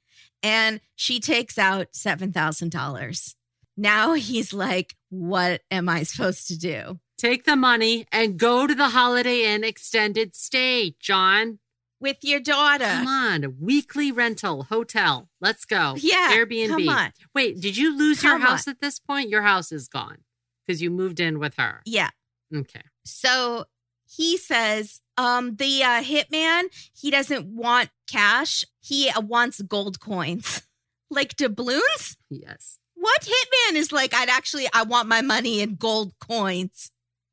And 0.43 0.81
she 0.95 1.19
takes 1.19 1.59
out 1.59 1.93
$7,000. 1.93 3.35
Now 3.77 4.13
he's 4.15 4.53
like, 4.53 4.95
what 5.09 5.63
am 5.71 5.89
I 5.89 6.03
supposed 6.03 6.49
to 6.49 6.59
do? 6.59 7.01
Take 7.17 7.45
the 7.45 7.57
money 7.57 8.07
and 8.13 8.39
go 8.39 8.67
to 8.67 8.75
the 8.75 8.91
Holiday 8.91 9.53
Inn 9.53 9.65
extended 9.65 10.37
stay, 10.37 10.95
John. 11.01 11.59
With 12.01 12.19
your 12.23 12.39
daughter. 12.39 12.85
Come 12.85 13.09
on, 13.09 13.57
weekly 13.61 14.13
rental 14.13 14.63
hotel. 14.63 15.29
Let's 15.41 15.65
go. 15.65 15.97
Yeah. 15.99 16.31
Airbnb. 16.33 16.69
Come 16.69 16.89
on. 16.89 17.13
Wait, 17.35 17.61
did 17.61 17.77
you 17.77 17.99
lose 17.99 18.23
your 18.23 18.35
Come 18.35 18.43
house 18.43 18.69
at 18.69 18.81
this 18.81 19.01
point? 19.01 19.31
Your 19.31 19.43
house 19.43 19.73
is 19.73 19.89
gone 19.89 20.19
because 20.65 20.81
you 20.81 20.93
moved 20.93 21.19
in 21.19 21.41
with 21.41 21.57
her. 21.57 21.83
Yeah. 21.85 22.11
Okay. 22.55 22.83
So 23.05 23.65
he 24.07 24.37
says, 24.37 25.01
um, 25.19 25.57
the 25.57 25.83
uh, 25.83 26.03
hitman, 26.03 26.65
he 26.95 27.11
doesn't 27.11 27.47
want 27.47 27.91
cash. 28.11 28.65
He 28.81 29.11
uh, 29.11 29.21
wants 29.21 29.61
gold 29.61 30.01
coins. 30.01 30.63
like 31.11 31.37
doubloons? 31.37 32.17
Yes. 32.31 32.79
What 32.95 33.23
hitman 33.23 33.77
is 33.77 33.93
like, 33.93 34.15
I'd 34.15 34.29
actually, 34.29 34.67
I 34.73 34.85
want 34.85 35.09
my 35.09 35.21
money 35.21 35.61
in 35.61 35.75
gold 35.75 36.13
coins, 36.21 36.91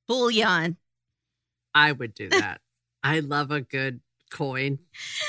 bullion. 0.07 0.77
I 1.73 1.91
would 1.91 2.13
do 2.13 2.29
that. 2.29 2.59
I 3.03 3.19
love 3.19 3.51
a 3.51 3.61
good 3.61 4.01
coin 4.31 4.79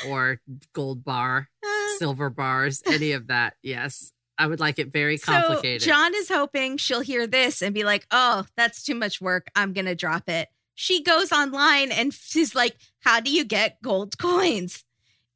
or 0.09 0.41
gold 0.73 1.05
bar, 1.05 1.49
Uh, 1.65 1.99
silver 1.99 2.31
bars, 2.31 2.83
any 2.87 3.13
of 3.13 3.27
that. 3.29 3.55
Yes. 3.63 4.13
I 4.39 4.47
would 4.47 4.61
like 4.61 4.79
it 4.79 4.93
very 4.93 5.19
complicated. 5.19 5.83
So 5.83 5.89
John 5.89 6.15
is 6.15 6.29
hoping 6.29 6.77
she'll 6.77 7.01
hear 7.01 7.27
this 7.27 7.63
and 7.63 7.75
be 7.75 7.85
like, 7.85 8.07
oh, 8.11 8.45
that's 8.57 8.83
too 8.83 8.95
much 8.95 9.21
work. 9.21 9.49
I'm 9.57 9.73
going 9.73 9.87
to 9.87 9.95
drop 9.95 10.29
it. 10.29 10.49
She 10.77 11.03
goes 11.03 11.33
online 11.33 11.91
and 11.91 12.13
she's 12.15 12.55
like, 12.55 12.77
how 13.01 13.19
do 13.19 13.33
you 13.33 13.45
get 13.45 13.83
gold 13.83 14.19
coins? 14.19 14.85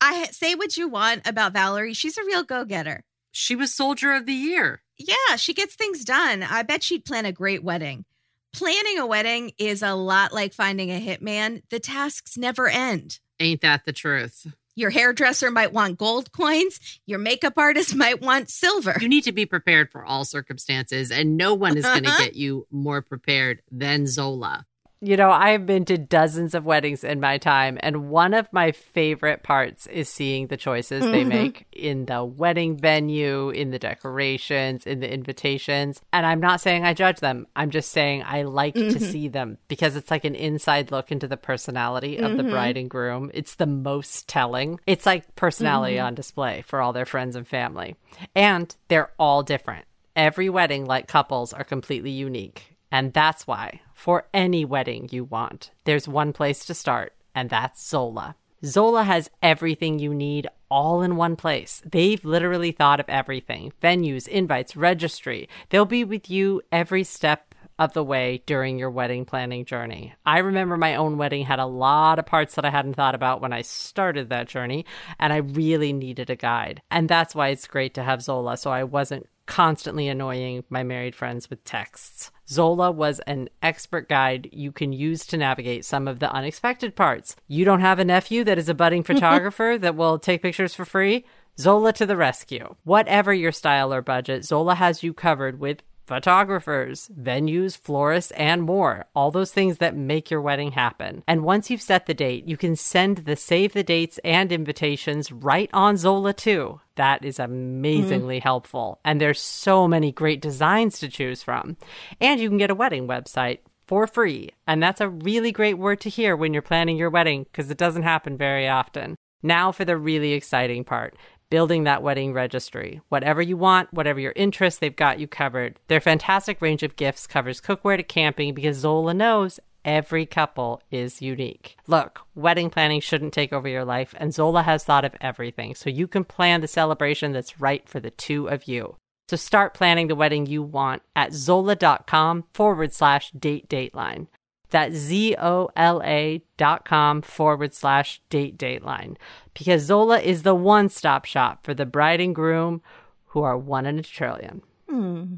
I 0.01 0.26
say 0.26 0.55
what 0.55 0.76
you 0.76 0.86
want 0.86 1.26
about 1.26 1.55
Valerie. 1.55 1.95
She's 1.95 2.18
a 2.18 2.24
real 2.24 2.45
go 2.45 2.64
getter. 2.64 3.05
She 3.32 3.57
was 3.57 3.74
Soldier 3.74 4.12
of 4.12 4.26
the 4.26 4.34
Year. 4.34 4.82
Yeah, 4.99 5.36
she 5.36 5.55
gets 5.55 5.74
things 5.74 6.05
done. 6.05 6.43
I 6.43 6.62
bet 6.62 6.82
she'd 6.82 7.05
plan 7.05 7.24
a 7.24 7.32
great 7.32 7.64
wedding. 7.64 8.05
Planning 8.53 8.99
a 8.99 9.07
wedding 9.07 9.53
is 9.59 9.82
a 9.82 9.95
lot 9.95 10.32
like 10.32 10.53
finding 10.53 10.91
a 10.91 11.01
hitman. 11.01 11.62
The 11.70 11.80
tasks 11.80 12.36
never 12.36 12.68
end. 12.68 13.18
Ain't 13.38 13.62
that 13.62 13.86
the 13.86 13.93
truth? 13.93 14.47
Your 14.76 14.91
hairdresser 14.91 15.51
might 15.51 15.72
want 15.72 15.99
gold 15.99 16.32
coins. 16.32 16.80
Your 17.07 17.18
makeup 17.18 17.55
artist 17.57 17.95
might 17.95 18.20
want 18.20 18.51
silver. 18.51 18.97
You 19.01 19.09
need 19.09 19.24
to 19.24 19.32
be 19.32 19.47
prepared 19.47 19.91
for 19.91 20.05
all 20.05 20.24
circumstances, 20.24 21.11
and 21.11 21.36
no 21.36 21.55
one 21.55 21.76
is 21.76 21.84
going 21.84 22.03
to 22.05 22.14
get 22.18 22.34
you 22.34 22.66
more 22.70 23.01
prepared 23.03 23.62
than 23.70 24.07
Zola. 24.07 24.66
You 25.03 25.16
know, 25.16 25.30
I've 25.30 25.64
been 25.64 25.86
to 25.86 25.96
dozens 25.96 26.55
of 26.55 26.66
weddings 26.66 27.05
in 27.05 27.20
my 27.20 27.38
time, 27.38 27.78
and 27.80 28.11
one 28.11 28.34
of 28.34 28.53
my 28.53 28.70
favorite 28.72 29.42
parts 29.42 29.86
is 29.86 30.11
seeing 30.11 30.48
the 30.48 30.59
choices 30.59 31.03
they 31.03 31.24
Mhm. 31.24 31.28
make 31.28 31.66
in 31.72 32.05
the 32.05 32.22
wedding 32.22 32.76
venue, 32.76 33.48
in 33.48 33.70
the 33.70 33.78
decorations, 33.78 34.86
in 34.86 35.01
the 35.01 35.11
invitations. 35.11 36.03
And 36.12 36.26
I'm 36.26 36.38
not 36.40 36.61
saying 36.61 36.84
I 36.84 36.92
judge 36.92 37.20
them, 37.20 37.46
I'm 37.57 37.70
just 37.70 37.92
saying 37.92 38.24
I 38.26 38.42
like 38.42 38.74
to 38.74 38.80
Mhm. 38.82 39.01
see 39.01 39.28
them 39.28 39.57
because 39.68 39.96
it's 39.96 40.11
like 40.11 40.26
an 40.26 40.34
inside 40.34 40.90
look 40.90 41.11
into 41.11 41.26
the 41.26 41.38
personality 41.38 42.18
of 42.18 42.36
the 42.36 42.42
Mhm. 42.42 42.51
bride 42.51 42.76
and 42.76 42.90
groom. 42.90 43.30
It's 43.32 43.55
the 43.55 43.64
most 43.66 44.28
telling. 44.28 44.80
It's 44.86 45.07
like 45.07 45.34
personality 45.34 45.96
Mhm. 45.96 46.05
on 46.05 46.14
display 46.14 46.62
for 46.66 46.82
all 46.82 46.92
their 46.92 47.07
friends 47.07 47.36
and 47.36 47.48
family. 47.48 47.96
And 48.36 48.76
they're 48.88 49.12
all 49.18 49.42
different. 49.42 49.86
Every 50.14 50.51
wedding, 50.51 50.84
like 50.84 51.09
couples, 51.09 51.55
are 51.55 51.64
completely 51.64 52.11
unique. 52.11 52.76
And 52.92 53.12
that's 53.12 53.46
why, 53.46 53.80
for 54.01 54.26
any 54.32 54.64
wedding 54.64 55.11
you 55.12 55.24
want, 55.24 55.72
there's 55.84 56.09
one 56.09 56.32
place 56.32 56.64
to 56.64 56.72
start, 56.72 57.12
and 57.34 57.51
that's 57.51 57.86
Zola. 57.86 58.34
Zola 58.64 59.05
has 59.05 59.28
everything 59.42 59.98
you 59.98 60.14
need 60.14 60.48
all 60.70 61.03
in 61.03 61.16
one 61.16 61.36
place. 61.36 61.82
They've 61.84 62.24
literally 62.24 62.72
thought 62.72 62.98
of 62.98 63.11
everything 63.11 63.74
venues, 63.82 64.26
invites, 64.26 64.74
registry. 64.74 65.51
They'll 65.68 65.84
be 65.84 66.05
with 66.05 66.30
you 66.30 66.62
every 66.72 67.05
step 67.05 67.55
of 67.78 67.92
the 67.92 68.03
way 68.03 68.42
during 68.46 68.78
your 68.78 68.90
wedding 68.90 69.26
planning 69.26 69.66
journey. 69.66 70.14
I 70.24 70.38
remember 70.38 70.78
my 70.78 70.94
own 70.94 71.18
wedding 71.18 71.44
had 71.44 71.59
a 71.59 71.66
lot 71.66 72.18
of 72.18 72.24
parts 72.24 72.55
that 72.55 72.64
I 72.64 72.70
hadn't 72.70 72.94
thought 72.94 73.14
about 73.14 73.42
when 73.42 73.53
I 73.53 73.61
started 73.61 74.30
that 74.30 74.48
journey, 74.48 74.86
and 75.18 75.30
I 75.30 75.38
really 75.38 75.92
needed 75.92 76.30
a 76.30 76.36
guide. 76.36 76.80
And 76.90 77.07
that's 77.07 77.34
why 77.34 77.48
it's 77.48 77.66
great 77.66 77.92
to 77.94 78.03
have 78.03 78.22
Zola 78.22 78.57
so 78.57 78.70
I 78.70 78.84
wasn't 78.84 79.26
constantly 79.44 80.09
annoying 80.09 80.64
my 80.70 80.84
married 80.84 81.14
friends 81.14 81.51
with 81.51 81.64
texts. 81.64 82.30
Zola 82.51 82.90
was 82.90 83.20
an 83.20 83.48
expert 83.62 84.09
guide 84.09 84.48
you 84.53 84.72
can 84.72 84.92
use 84.92 85.24
to 85.26 85.36
navigate 85.36 85.84
some 85.84 86.09
of 86.09 86.18
the 86.18 86.32
unexpected 86.32 86.96
parts. 86.96 87.36
You 87.46 87.64
don't 87.64 87.80
have 87.80 88.01
a 88.01 88.05
nephew 88.05 88.42
that 88.44 88.59
is 88.59 88.68
a 88.68 88.74
budding 88.74 89.03
photographer 89.11 89.78
that 89.78 89.94
will 89.94 90.18
take 90.18 90.42
pictures 90.42 90.74
for 90.74 90.84
free? 90.84 91.24
Zola 91.59 91.92
to 91.92 92.07
the 92.07 92.16
rescue. 92.16 92.74
Whatever 92.84 93.32
your 93.32 93.53
style 93.53 93.92
or 93.92 94.03
budget, 94.03 94.44
Zola 94.44 94.74
has 94.74 95.03
you 95.03 95.12
covered 95.12 95.61
with 95.61 95.82
photographers, 96.11 97.09
venues, 97.16 97.78
florists, 97.78 98.32
and 98.32 98.62
more. 98.62 99.07
All 99.14 99.30
those 99.30 99.53
things 99.53 99.78
that 99.78 99.94
make 99.94 100.28
your 100.28 100.40
wedding 100.40 100.72
happen. 100.72 101.22
And 101.28 101.44
once 101.44 101.70
you've 101.70 101.80
set 101.80 102.07
the 102.07 102.14
date, 102.14 102.48
you 102.48 102.57
can 102.57 102.74
send 102.74 103.18
the 103.18 103.36
save 103.36 103.74
the 103.74 103.84
dates 103.84 104.18
and 104.24 104.51
invitations 104.51 105.30
right 105.30 105.70
on 105.72 105.96
Zola 105.96 106.32
too. 106.32 106.80
That 107.01 107.24
is 107.24 107.38
mm-hmm. 107.38 107.51
amazingly 107.51 108.40
helpful. 108.40 109.01
And 109.07 109.18
there's 109.18 109.40
so 109.40 109.88
many 109.88 110.12
great 110.12 110.42
designs 110.42 110.98
to 110.98 111.09
choose 111.09 111.42
from. 111.42 111.78
And 112.20 112.38
you 112.38 112.51
can 112.51 112.59
get 112.59 112.70
a 112.70 112.74
wedding 112.74 113.09
website 113.09 113.61
for 113.86 114.07
free. 114.07 114.51
And 114.66 114.82
that's 114.82 115.01
a 115.01 115.09
really 115.09 115.51
great 115.51 115.78
word 115.78 116.03
to 116.03 116.11
hear 116.11 116.36
when 116.36 116.53
you're 116.53 116.61
planning 116.61 116.98
your 116.98 117.09
wedding 117.09 117.44
because 117.44 117.70
it 117.70 117.78
doesn't 117.78 118.03
happen 118.03 118.36
very 118.36 118.68
often. 118.68 119.16
Now 119.42 119.72
for 119.72 119.86
the 119.86 119.96
really 119.96 120.34
exciting 120.34 120.84
part 120.84 121.16
building 121.48 121.82
that 121.84 122.03
wedding 122.03 122.32
registry. 122.32 123.01
Whatever 123.09 123.42
you 123.42 123.57
want, 123.57 123.92
whatever 123.92 124.20
your 124.20 124.34
interest, 124.36 124.78
they've 124.78 124.94
got 124.94 125.18
you 125.18 125.26
covered. 125.26 125.80
Their 125.88 126.01
fantastic 126.01 126.62
range 126.62 126.84
of 126.84 126.94
gifts 126.94 127.26
covers 127.26 127.61
cookware 127.61 127.96
to 127.96 128.05
camping 128.05 128.55
because 128.55 128.76
Zola 128.76 129.14
knows 129.14 129.59
every 129.85 130.26
couple 130.26 130.83
is 130.91 131.22
unique. 131.22 131.76
Look, 131.87 132.22
wedding 132.35 132.70
planning 132.70 133.01
shouldn't 133.01 133.33
take 133.33 133.53
over 133.53 133.68
your 133.68 133.85
life, 133.85 134.14
and 134.18 134.35
Zola 134.35 134.62
has 134.62 134.85
thought 134.85 135.05
of 135.05 135.14
everything 135.20 135.74
so 135.74 135.91
you 135.91 136.07
can 136.07 136.24
plan 136.24 136.61
the 136.61 136.68
celebration 136.68 137.33
that's 137.33 137.61
right 137.61 137.89
for 137.89 138.01
the 138.01 138.11
two 138.11 138.49
of 138.49 138.68
you. 138.68 138.97
So 139.28 139.37
start 139.37 139.74
planning 139.74 140.09
the 140.09 140.16
wedding 140.16 140.47
you 140.47 140.62
want 140.62 141.03
at 141.14 141.33
zola.com 141.33 142.45
forward 142.53 142.93
slash 142.93 143.31
date 143.31 143.68
dateline. 143.68 144.26
That's 144.70 144.95
Z 144.95 145.37
O 145.39 145.70
L 145.76 146.01
A 146.05 146.43
dot 146.57 146.85
com 146.85 147.22
forward 147.22 147.74
slash 147.74 148.20
date 148.31 148.57
dateline. 148.57 149.16
Because 149.55 149.83
Zola 149.83 150.20
is 150.20 150.43
the 150.43 150.55
one 150.55 150.89
stop 150.89 151.24
shop 151.24 151.64
for 151.64 151.74
the 151.74 151.87
bride 151.87 152.20
and 152.20 152.35
groom 152.35 152.83
who 153.26 153.43
are 153.43 153.59
one 153.59 153.87
in 153.87 153.99
a 153.99 154.03
trillion. 154.03 154.62
Hmm. 154.89 155.35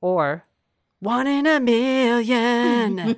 Or 0.00 0.44
one 1.02 1.26
in 1.26 1.46
a 1.48 1.58
million. 1.58 2.96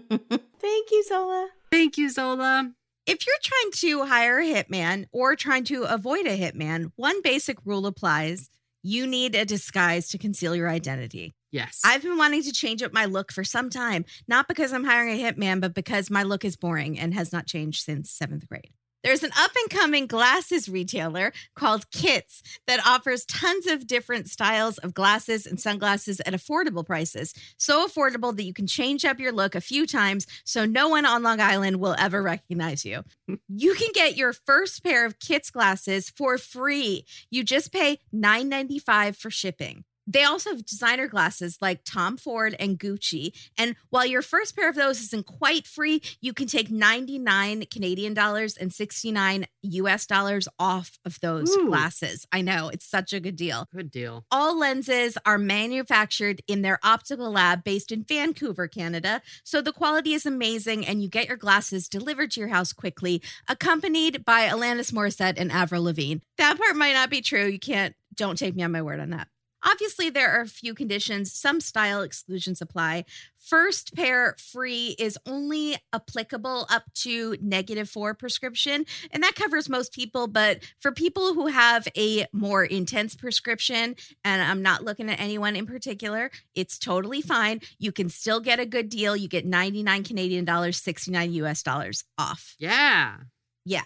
Thank 0.59 0.91
you, 0.91 1.05
Zola. 1.07 1.49
Thank 1.71 1.99
you, 1.99 2.09
Zola. 2.09 2.73
If 3.07 3.27
you're 3.27 3.37
trying 3.43 3.73
to 3.73 4.07
hire 4.07 4.39
a 4.39 4.55
hitman 4.55 5.05
or 5.13 5.37
trying 5.37 5.65
to 5.65 5.83
avoid 5.85 6.27
a 6.27 6.39
hitman, 6.39 6.93
one 6.97 7.21
basic 7.21 7.59
rule 7.67 7.87
applies. 7.87 8.49
You 8.83 9.07
need 9.07 9.35
a 9.35 9.45
disguise 9.45 10.09
to 10.11 10.19
conceal 10.19 10.57
your 10.57 10.69
identity. 10.69 11.35
Yes. 11.53 11.83
I've 11.85 12.03
been 12.03 12.17
wanting 12.17 12.43
to 12.45 12.53
change 12.53 12.83
up 12.83 12.93
my 12.95 13.05
look 13.05 13.31
for 13.31 13.45
some 13.45 13.69
time, 13.69 14.07
not 14.27 14.49
because 14.49 14.73
I'm 14.73 14.85
hiring 14.85 15.21
a 15.21 15.23
hitman, 15.23 15.61
but 15.61 15.75
because 15.75 16.11
my 16.11 16.23
look 16.23 16.45
is 16.45 16.57
boring 16.57 16.99
and 16.99 17.13
has 17.13 17.33
not 17.33 17.47
changed 17.47 17.85
since 17.85 18.11
seventh 18.11 18.49
grade. 18.49 18.73
There's 19.05 19.23
an 19.23 19.33
up 19.39 19.51
and 19.55 19.69
coming 19.69 20.07
glasses 20.07 20.67
retailer 20.67 21.35
called 21.55 21.91
Kits 21.91 22.43
that 22.67 22.85
offers 22.87 23.27
tons 23.27 23.67
of 23.67 23.87
different 23.87 24.31
styles 24.31 24.79
of 24.79 24.95
glasses 24.95 25.47
and 25.47 25.61
sunglasses 25.61 26.21
at 26.21 26.33
affordable 26.33 26.87
prices. 26.87 27.35
So 27.59 27.87
affordable 27.87 28.35
that 28.35 28.45
you 28.45 28.55
can 28.55 28.67
change 28.67 29.05
up 29.05 29.21
your 29.21 29.31
look 29.31 29.55
a 29.55 29.61
few 29.61 29.87
times 29.87 30.27
so 30.45 30.65
no 30.65 30.89
one 30.89 31.05
on 31.05 31.23
Long 31.23 31.39
Island 31.39 31.81
will 31.81 31.95
ever 31.99 32.23
recognize 32.23 32.87
you. 32.87 33.05
you 33.49 33.75
can 33.75 33.91
get 33.93 34.17
your 34.17 34.33
first 34.33 34.83
pair 34.83 35.05
of 35.05 35.19
Kits 35.19 35.51
glasses 35.51 36.09
for 36.09 36.39
free. 36.39 37.05
You 37.31 37.45
just 37.45 37.73
pay 37.73 37.99
$9.95 38.15 39.17
for 39.17 39.31
shipping. 39.31 39.85
They 40.07 40.25
also 40.25 40.51
have 40.51 40.65
designer 40.65 41.07
glasses 41.07 41.59
like 41.61 41.81
Tom 41.85 42.17
Ford 42.17 42.55
and 42.59 42.79
Gucci. 42.79 43.33
And 43.57 43.77
while 43.91 44.07
your 44.07 44.23
first 44.23 44.57
pair 44.57 44.69
of 44.69 44.75
those 44.75 45.01
isn't 45.01 45.27
quite 45.27 45.67
free, 45.67 46.03
you 46.21 46.33
can 46.33 46.47
take 46.47 46.71
99 46.71 47.65
Canadian 47.71 48.15
dollars 48.15 48.57
and 48.57 48.73
69 48.73 49.47
US 49.63 50.07
dollars 50.07 50.49
off 50.59 50.99
of 51.05 51.19
those 51.21 51.51
Ooh. 51.57 51.69
glasses. 51.69 52.27
I 52.33 52.43
know, 52.43 52.69
it's 52.69 52.87
such 52.87 53.13
a 53.13 53.21
good 53.21 53.37
deal. 53.37 53.67
Good 53.75 53.91
deal. 53.91 54.25
All 54.31 54.59
lenses 54.59 55.17
are 55.25 55.39
manufactured 55.39 56.43
in 56.47 56.63
their 56.63 56.79
optical 56.83 57.31
lab 57.31 57.65
based 57.65 57.91
in 57.91 58.05
Vancouver, 58.05 58.69
Canada. 58.69 59.23
So 59.43 59.63
the 59.63 59.73
quality 59.73 60.13
is 60.13 60.27
amazing 60.27 60.87
and 60.87 61.03
you 61.03 61.09
get 61.09 61.29
your 61.29 61.37
glasses 61.37 61.89
delivered 61.89 62.31
to 62.33 62.41
your 62.41 62.51
house 62.51 62.73
quickly, 62.73 63.23
accompanied 63.49 64.25
by 64.25 64.49
Alanis 64.49 64.93
Morissette 64.93 65.39
and 65.39 65.51
Avril 65.51 65.85
Lavigne. 65.85 66.21
That 66.39 66.59
part 66.59 66.77
might 66.77 66.93
not 66.93 67.11
be 67.11 67.21
true. 67.21 67.47
You 67.47 67.59
can't, 67.59 67.95
don't 68.15 68.39
take 68.39 68.55
me 68.55 68.63
on 68.63 68.73
my 68.73 68.83
word 68.83 69.01
on 69.01 69.11
that. 69.11 69.29
Obviously, 69.65 70.11
there 70.11 70.31
are 70.31 70.43
a 70.43 70.49
few 70.49 70.75
conditions. 70.75 71.33
Some 71.33 71.61
style 71.61 72.03
exclusions 72.03 72.61
apply. 72.61 73.05
First 73.37 73.95
pair 73.95 74.37
free 74.39 74.97
is 74.99 75.19
only 75.27 75.77
applicable 75.93 76.67
up 76.71 76.85
to 77.03 77.37
negative 77.43 77.91
four 77.91 78.15
prescription, 78.15 78.87
and 79.11 79.23
that 79.23 79.35
covers 79.35 79.69
most 79.69 79.93
people. 79.93 80.27
But 80.29 80.61
for 80.81 80.93
people 80.93 81.35
who 81.35 81.49
have 81.49 81.87
a 81.97 82.27
more 82.33 82.65
intense 82.65 83.15
prescription, 83.15 83.97
and 84.25 84.43
I'm 84.43 84.63
not 84.63 84.85
looking 84.85 85.11
at 85.11 85.21
anyone 85.21 85.57
in 85.57 85.67
particular, 85.67 86.31
it's 86.55 86.79
totally 86.79 87.21
fine. 87.21 87.61
You 87.79 87.93
can 87.93 88.09
still 88.09 88.41
get 88.41 88.61
a 88.61 88.67
good 88.67 88.89
deal. 88.89 89.15
You 89.17 89.29
get 89.29 89.45
99 89.45 90.05
Canadian 90.05 90.45
dollars, 90.45 90.79
69 90.81 91.33
US 91.33 91.63
dollars 91.63 92.05
off. 92.17 92.55
Yeah. 92.59 93.17
Yeah. 93.65 93.83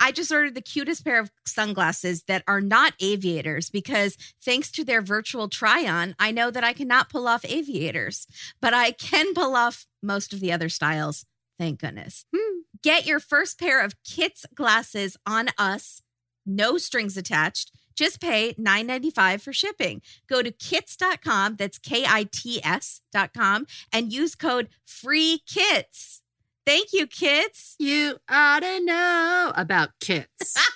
I 0.00 0.12
just 0.12 0.32
ordered 0.32 0.54
the 0.54 0.60
cutest 0.60 1.04
pair 1.04 1.20
of 1.20 1.30
sunglasses 1.46 2.24
that 2.24 2.44
are 2.46 2.60
not 2.60 2.94
aviators 3.00 3.70
because 3.70 4.16
thanks 4.42 4.70
to 4.72 4.84
their 4.84 5.02
virtual 5.02 5.48
try 5.48 5.86
on, 5.86 6.14
I 6.18 6.30
know 6.30 6.50
that 6.50 6.64
I 6.64 6.72
cannot 6.72 7.08
pull 7.08 7.28
off 7.28 7.44
aviators, 7.44 8.26
but 8.60 8.74
I 8.74 8.92
can 8.92 9.34
pull 9.34 9.54
off 9.56 9.86
most 10.02 10.32
of 10.32 10.40
the 10.40 10.52
other 10.52 10.68
styles. 10.68 11.24
Thank 11.58 11.80
goodness. 11.80 12.24
Hmm. 12.34 12.60
Get 12.82 13.06
your 13.06 13.20
first 13.20 13.58
pair 13.58 13.84
of 13.84 14.02
Kits 14.02 14.46
glasses 14.54 15.16
on 15.26 15.48
us, 15.58 16.02
no 16.46 16.78
strings 16.78 17.16
attached. 17.16 17.72
Just 17.94 18.20
pay 18.20 18.54
$9.95 18.54 19.42
for 19.42 19.52
shipping. 19.52 20.00
Go 20.26 20.42
to 20.42 20.50
kits.com, 20.50 21.56
that's 21.56 21.78
K 21.78 22.04
I 22.08 22.26
T 22.32 22.58
S.com, 22.64 23.66
and 23.92 24.10
use 24.10 24.34
code 24.34 24.68
FREE 24.86 25.42
KITS. 25.46 26.22
Thank 26.66 26.92
you, 26.92 27.06
Kits. 27.06 27.76
You 27.78 28.18
ought 28.28 28.60
to 28.60 28.84
know 28.84 29.52
about 29.56 29.90
Kits. 30.00 30.56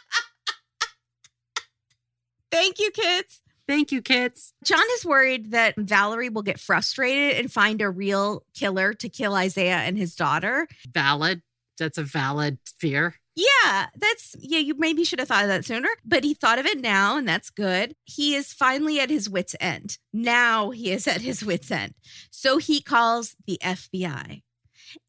Thank 2.51 2.78
you, 2.78 2.91
Kits. 2.91 3.41
Thank 3.66 3.93
you, 3.93 4.03
Kits. 4.03 4.53
John 4.62 4.85
is 4.97 5.05
worried 5.05 5.53
that 5.53 5.74
Valerie 5.76 6.28
will 6.28 6.43
get 6.43 6.61
frustrated 6.61 7.39
and 7.39 7.51
find 7.51 7.80
a 7.80 7.89
real 7.91 8.45
killer 8.55 8.93
to 8.95 9.09
kill 9.09 9.35
Isaiah 9.35 9.78
and 9.78 9.97
his 9.97 10.14
daughter. 10.14 10.68
Valid. 10.93 11.43
That's 11.78 11.99
a 11.99 12.05
valid 12.05 12.59
fear. 12.78 13.16
Yeah, 13.35 13.87
that's 13.97 14.37
yeah, 14.39 14.61
you 14.61 14.76
maybe 14.78 15.03
should 15.03 15.18
have 15.18 15.26
thought 15.26 15.43
of 15.43 15.49
that 15.49 15.64
sooner, 15.64 15.89
but 16.05 16.22
he 16.22 16.35
thought 16.35 16.61
of 16.61 16.66
it 16.66 16.80
now 16.80 17.16
and 17.16 17.26
that's 17.26 17.51
good. 17.51 17.97
He 18.05 18.37
is 18.37 18.53
finally 18.53 19.01
at 19.01 19.11
his 19.11 19.28
wits 19.28 19.57
end. 19.59 19.99
Now 20.12 20.70
he 20.70 20.93
is 20.93 21.09
at 21.09 21.20
his 21.20 21.45
wits 21.45 21.72
end. 21.72 21.95
So 22.30 22.59
he 22.59 22.80
calls 22.80 23.35
the 23.47 23.59
FBI. 23.61 24.43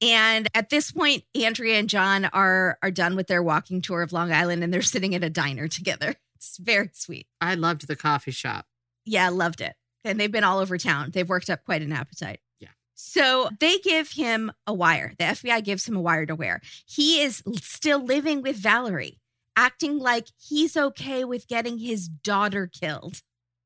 And 0.02 0.48
at 0.54 0.70
this 0.70 0.92
point 0.92 1.24
Andrea 1.36 1.80
and 1.80 1.90
John 1.90 2.26
are 2.26 2.78
are 2.82 2.92
done 2.92 3.16
with 3.16 3.28
their 3.28 3.44
walking 3.44 3.82
tour 3.82 4.02
of 4.02 4.14
Long 4.14 4.32
Island 4.32 4.64
and 4.64 4.74
they're 4.74 4.82
sitting 4.82 5.16
at 5.16 5.24
a 5.24 5.30
diner 5.30 5.68
together. 5.68 6.16
It's 6.36 6.58
very 6.58 6.90
sweet. 6.94 7.28
I 7.42 7.56
loved 7.56 7.88
the 7.88 7.96
coffee 7.96 8.32
shop. 8.32 8.66
Yeah, 9.06 9.30
loved 9.30 9.62
it. 9.62 9.76
And 10.04 10.20
they've 10.20 10.32
been 10.32 10.44
all 10.44 10.60
over 10.60 10.78
town. 10.78 11.12
They've 11.12 11.28
worked 11.28 11.50
up 11.50 11.64
quite 11.66 11.82
an 11.82 11.92
appetite. 11.92 12.40
Yeah. 12.60 12.70
So 12.94 13.50
they 13.60 13.80
give 13.80 14.12
him 14.12 14.52
a 14.68 14.74
wire. 14.74 15.14
The 15.18 15.26
FBI 15.26 15.64
gives 15.64 15.88
him 15.88 15.96
a 15.96 16.02
wire 16.02 16.26
to 16.26 16.36
wear. 16.36 16.62
He 16.86 17.22
is 17.22 17.42
still 17.62 18.04
living 18.04 18.42
with 18.42 18.58
Valerie, 18.58 19.20
acting 19.56 19.98
like 19.98 20.28
he's 20.38 20.78
okay 20.78 21.24
with 21.24 21.48
getting 21.48 21.80
his 21.80 22.08
daughter 22.08 22.68
killed. 22.68 23.22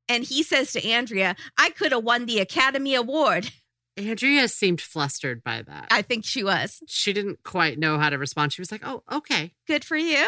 And 0.08 0.24
he 0.24 0.42
says 0.42 0.72
to 0.74 0.88
Andrea, 0.88 1.36
I 1.58 1.70
could 1.70 1.92
have 1.92 2.04
won 2.04 2.26
the 2.26 2.40
Academy 2.40 2.96
Award. 2.96 3.52
Andrea 4.00 4.48
seemed 4.48 4.82
flustered 4.82 5.44
by 5.44 5.62
that. 5.64 5.88
I 5.92 6.02
think 6.02 6.26
she 6.26 6.44
was. 6.44 6.82
she 6.88 7.14
didn't 7.14 7.44
quite 7.44 7.78
know 7.78 7.98
how 8.00 8.10
to 8.10 8.18
respond. 8.18 8.54
She 8.54 8.62
was 8.62 8.72
like, 8.72 8.82
oh, 8.84 9.04
okay. 9.12 9.54
Good 9.68 9.84
for 9.84 9.98
you. 9.98 10.28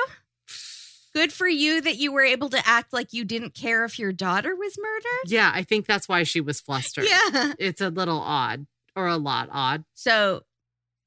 Good 1.14 1.34
for 1.34 1.48
you 1.48 1.82
that 1.82 1.98
you 1.98 2.12
were 2.12 2.24
able 2.24 2.50
to 2.50 2.62
act 2.66 2.94
like 2.94 3.12
you 3.12 3.26
didn't 3.26 3.54
care 3.54 3.84
if 3.84 4.00
your 4.00 4.14
daughter 4.14 4.56
was 4.56 4.78
murdered. 4.78 5.32
Yeah, 5.32 5.52
I 5.54 5.64
think 5.64 5.86
that's 5.86 6.08
why 6.08 6.24
she 6.24 6.40
was 6.40 6.62
flustered. 6.62 7.06
Yeah. 7.06 7.54
It's 7.60 7.82
a 7.82 7.90
little 7.90 8.20
odd 8.20 8.66
or 8.96 9.08
a 9.08 9.18
lot 9.18 9.50
odd. 9.52 9.84
So 9.94 10.44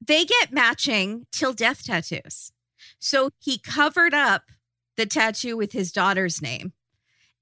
they 0.05 0.25
get 0.25 0.51
matching 0.51 1.25
till 1.31 1.53
death 1.53 1.83
tattoos. 1.83 2.51
So 2.99 3.31
he 3.39 3.57
covered 3.57 4.13
up 4.13 4.43
the 4.95 5.05
tattoo 5.05 5.57
with 5.57 5.71
his 5.71 5.91
daughter's 5.91 6.41
name 6.41 6.73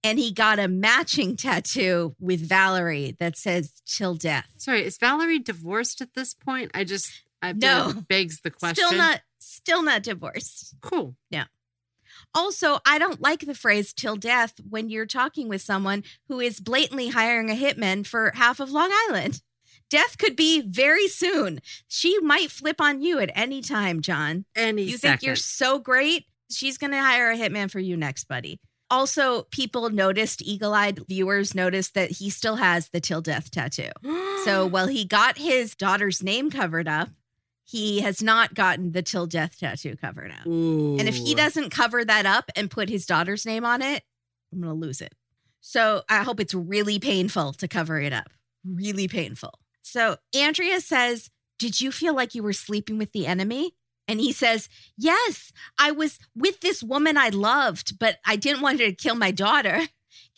and 0.03 0.19
he 0.19 0.31
got 0.31 0.59
a 0.59 0.67
matching 0.67 1.35
tattoo 1.35 2.15
with 2.19 2.47
Valerie 2.47 3.15
that 3.19 3.37
says 3.37 3.81
till 3.85 4.15
death. 4.15 4.47
Sorry, 4.57 4.83
is 4.83 4.97
Valerie 4.97 5.39
divorced 5.39 6.01
at 6.01 6.13
this 6.13 6.33
point? 6.33 6.71
I 6.73 6.83
just, 6.83 7.11
I 7.41 7.53
No. 7.53 7.93
begs 8.07 8.41
the 8.41 8.51
question. 8.51 8.85
Still 8.85 8.97
not 8.97 9.21
still 9.39 9.83
not 9.83 10.03
divorced. 10.03 10.75
cool. 10.81 11.15
Yeah. 11.29 11.45
Also, 12.35 12.79
I 12.85 12.97
don't 12.99 13.21
like 13.21 13.41
the 13.45 13.53
phrase 13.55 13.93
till 13.93 14.15
death 14.15 14.53
when 14.69 14.89
you're 14.89 15.05
talking 15.05 15.47
with 15.49 15.61
someone 15.61 16.03
who 16.27 16.39
is 16.39 16.59
blatantly 16.59 17.09
hiring 17.09 17.49
a 17.49 17.53
hitman 17.55 18.05
for 18.05 18.31
half 18.35 18.59
of 18.59 18.71
Long 18.71 18.89
Island. 19.09 19.41
Death 19.89 20.17
could 20.17 20.35
be 20.35 20.61
very 20.61 21.07
soon. 21.07 21.59
She 21.87 22.17
might 22.19 22.49
flip 22.49 22.81
on 22.81 23.01
you 23.01 23.19
at 23.19 23.29
any 23.35 23.61
time, 23.61 24.01
John. 24.01 24.45
Any 24.55 24.83
you 24.83 24.97
second. 24.97 25.19
think 25.19 25.23
you're 25.23 25.35
so 25.35 25.77
great? 25.79 26.25
She's 26.49 26.77
going 26.79 26.91
to 26.91 27.01
hire 27.01 27.29
a 27.31 27.37
hitman 27.37 27.69
for 27.69 27.79
you 27.79 27.95
next, 27.97 28.23
buddy. 28.27 28.59
Also, 28.93 29.41
people 29.49 29.89
noticed, 29.89 30.43
eagle 30.43 30.71
eyed 30.71 30.99
viewers 31.07 31.55
noticed 31.55 31.95
that 31.95 32.11
he 32.11 32.29
still 32.29 32.57
has 32.57 32.89
the 32.89 32.99
till 32.99 33.21
death 33.21 33.49
tattoo. 33.49 33.89
So 34.45 34.67
while 34.67 34.85
he 34.85 35.03
got 35.03 35.39
his 35.39 35.73
daughter's 35.73 36.21
name 36.21 36.51
covered 36.51 36.87
up, 36.87 37.09
he 37.63 38.01
has 38.01 38.21
not 38.21 38.53
gotten 38.53 38.91
the 38.91 39.01
till 39.01 39.25
death 39.25 39.57
tattoo 39.59 39.95
covered 39.95 40.29
up. 40.29 40.45
Ooh. 40.45 40.95
And 40.99 41.09
if 41.09 41.15
he 41.15 41.33
doesn't 41.33 41.71
cover 41.71 42.05
that 42.05 42.27
up 42.27 42.51
and 42.55 42.69
put 42.69 42.87
his 42.87 43.07
daughter's 43.07 43.47
name 43.47 43.65
on 43.65 43.81
it, 43.81 44.03
I'm 44.51 44.61
going 44.61 44.71
to 44.71 44.79
lose 44.79 45.01
it. 45.01 45.15
So 45.59 46.03
I 46.07 46.21
hope 46.21 46.39
it's 46.39 46.53
really 46.53 46.99
painful 46.99 47.53
to 47.53 47.67
cover 47.67 47.99
it 47.99 48.13
up. 48.13 48.29
Really 48.63 49.07
painful. 49.07 49.57
So 49.81 50.17
Andrea 50.35 50.79
says, 50.81 51.31
Did 51.57 51.81
you 51.81 51.91
feel 51.91 52.13
like 52.13 52.35
you 52.35 52.43
were 52.43 52.53
sleeping 52.53 52.99
with 52.99 53.11
the 53.11 53.25
enemy? 53.25 53.73
And 54.07 54.19
he 54.19 54.31
says, 54.31 54.69
Yes, 54.97 55.51
I 55.77 55.91
was 55.91 56.19
with 56.35 56.59
this 56.59 56.83
woman 56.83 57.17
I 57.17 57.29
loved, 57.29 57.99
but 57.99 58.17
I 58.25 58.35
didn't 58.35 58.61
want 58.61 58.79
her 58.79 58.87
to 58.87 58.93
kill 58.93 59.15
my 59.15 59.31
daughter. 59.31 59.81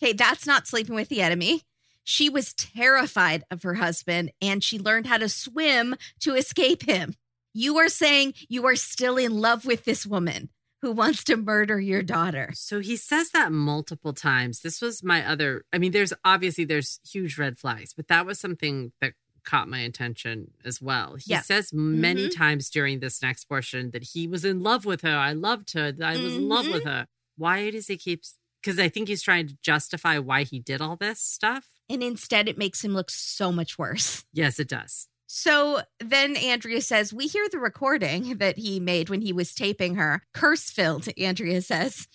Okay, 0.02 0.12
that's 0.12 0.46
not 0.46 0.68
sleeping 0.68 0.96
with 0.96 1.08
the 1.08 1.22
enemy. 1.22 1.62
She 2.04 2.30
was 2.30 2.54
terrified 2.54 3.44
of 3.50 3.64
her 3.64 3.76
husband 3.76 4.32
and 4.42 4.64
she 4.64 4.78
learned 4.78 5.08
how 5.08 5.18
to 5.18 5.30
swim 5.30 5.96
to 6.20 6.36
escape 6.36 6.84
him. 6.84 7.16
You 7.54 7.78
are 7.78 7.88
saying 7.88 8.34
you 8.50 8.66
are 8.66 8.76
still 8.76 9.18
in 9.18 9.40
love 9.40 9.66
with 9.66 9.86
this 9.86 10.06
woman 10.06 10.50
who 10.82 10.92
wants 10.92 11.24
to 11.24 11.38
murder 11.38 11.80
your 11.80 12.04
daughter. 12.04 12.52
So 12.54 12.80
he 12.80 12.96
says 12.96 13.32
that 13.32 13.52
multiple 13.52 14.14
times. 14.14 14.62
This 14.62 14.82
was 14.82 15.04
my 15.04 15.26
other 15.26 15.64
I 15.74 15.78
mean 15.78 15.92
there's 15.92 16.14
obviously 16.24 16.66
there's 16.66 17.00
huge 17.10 17.38
red 17.38 17.58
flags, 17.58 17.94
but 17.94 18.08
that 18.10 18.26
was 18.26 18.40
something 18.40 18.92
that 19.02 19.14
caught 19.46 19.68
my 19.70 19.80
attention 19.80 20.52
as 20.66 20.82
well. 20.82 21.16
He 21.16 21.32
Yeah. 21.32 21.42
says 21.42 21.72
many 21.74 22.28
Mhm. 22.28 22.36
times 22.36 22.70
during 22.70 23.00
this 23.00 23.22
next 23.22 23.46
portion 23.46 23.92
that 23.92 24.04
he 24.14 24.28
was 24.28 24.44
in 24.44 24.62
love 24.62 24.86
with 24.86 25.02
her. 25.02 25.16
I 25.16 25.34
loved 25.34 25.74
her. 25.74 25.96
I 26.04 26.18
was 26.18 26.36
in 26.36 26.48
love 26.50 26.68
with 26.68 26.84
her. 26.84 27.08
Why 27.38 27.70
does 27.70 27.88
he 27.88 27.98
keep 27.98 28.24
cuz 28.64 28.80
I 28.80 28.90
think 28.90 29.08
he's 29.08 29.22
trying 29.22 29.48
to 29.48 29.58
justify 29.62 30.18
why 30.18 30.44
he 30.44 30.60
did 30.60 30.82
all 30.82 30.96
this 30.96 31.22
stuff. 31.22 31.68
And 31.88 32.02
instead, 32.02 32.50
it 32.50 32.58
makes 32.58 32.84
him 32.84 32.94
look 32.96 33.12
so 33.12 33.52
much 33.52 33.78
worse. 33.78 34.26
Yes, 34.34 34.60
it 34.60 34.68
does. 34.68 35.08
So 35.28 35.82
then 36.00 36.36
Andrea 36.36 36.82
says, 36.82 37.14
We 37.14 37.28
hear 37.28 37.48
the 37.50 37.60
recording 37.60 38.38
that 38.40 38.58
he 38.58 38.80
made 38.80 39.10
when 39.10 39.22
he 39.22 39.32
was 39.34 39.54
taping 39.54 39.96
her. 39.96 40.24
Curse 40.34 40.72
filled, 40.72 41.08
Andrea 41.18 41.62
says. 41.62 42.08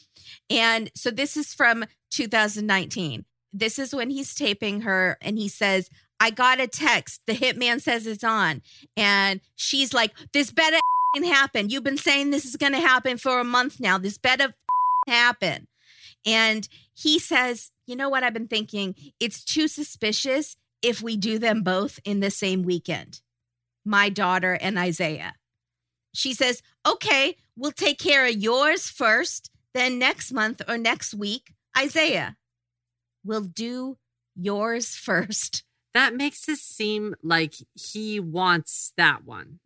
And 0.48 0.90
so 0.96 1.10
this 1.10 1.36
is 1.36 1.54
from 1.54 1.84
2019. 2.10 3.24
This 3.52 3.78
is 3.78 3.94
when 3.94 4.10
he's 4.10 4.34
taping 4.34 4.82
her 4.82 5.18
and 5.20 5.38
he 5.38 5.48
says, 5.48 5.88
I 6.20 6.30
got 6.30 6.60
a 6.60 6.68
text. 6.68 7.22
The 7.26 7.32
hitman 7.32 7.80
says 7.80 8.06
it's 8.06 8.22
on. 8.22 8.62
And 8.96 9.40
she's 9.56 9.94
like, 9.94 10.12
This 10.32 10.52
better 10.52 10.78
happen. 11.24 11.70
You've 11.70 11.82
been 11.82 11.96
saying 11.96 12.30
this 12.30 12.44
is 12.44 12.56
going 12.56 12.72
to 12.72 12.80
happen 12.80 13.16
for 13.16 13.40
a 13.40 13.44
month 13.44 13.80
now. 13.80 13.98
This 13.98 14.18
better 14.18 14.52
happen. 15.08 15.66
And 16.26 16.68
he 16.94 17.18
says, 17.18 17.70
You 17.86 17.96
know 17.96 18.08
what 18.08 18.22
I've 18.22 18.34
been 18.34 18.48
thinking? 18.48 18.94
It's 19.18 19.42
too 19.42 19.66
suspicious 19.66 20.56
if 20.82 21.02
we 21.02 21.16
do 21.16 21.38
them 21.38 21.62
both 21.62 21.98
in 22.04 22.20
the 22.20 22.30
same 22.30 22.62
weekend, 22.62 23.20
my 23.84 24.08
daughter 24.08 24.54
and 24.60 24.78
Isaiah. 24.78 25.34
She 26.14 26.34
says, 26.34 26.62
Okay, 26.86 27.36
we'll 27.56 27.72
take 27.72 27.98
care 27.98 28.26
of 28.26 28.36
yours 28.36 28.88
first. 28.88 29.50
Then 29.72 29.98
next 29.98 30.32
month 30.32 30.60
or 30.68 30.76
next 30.76 31.14
week, 31.14 31.54
Isaiah. 31.78 32.36
We'll 33.24 33.42
do 33.42 33.96
yours 34.34 34.94
first. 34.94 35.64
That 35.94 36.14
makes 36.14 36.48
it 36.48 36.58
seem 36.58 37.14
like 37.22 37.54
he 37.74 38.20
wants 38.20 38.92
that 38.96 39.24
one. 39.24 39.58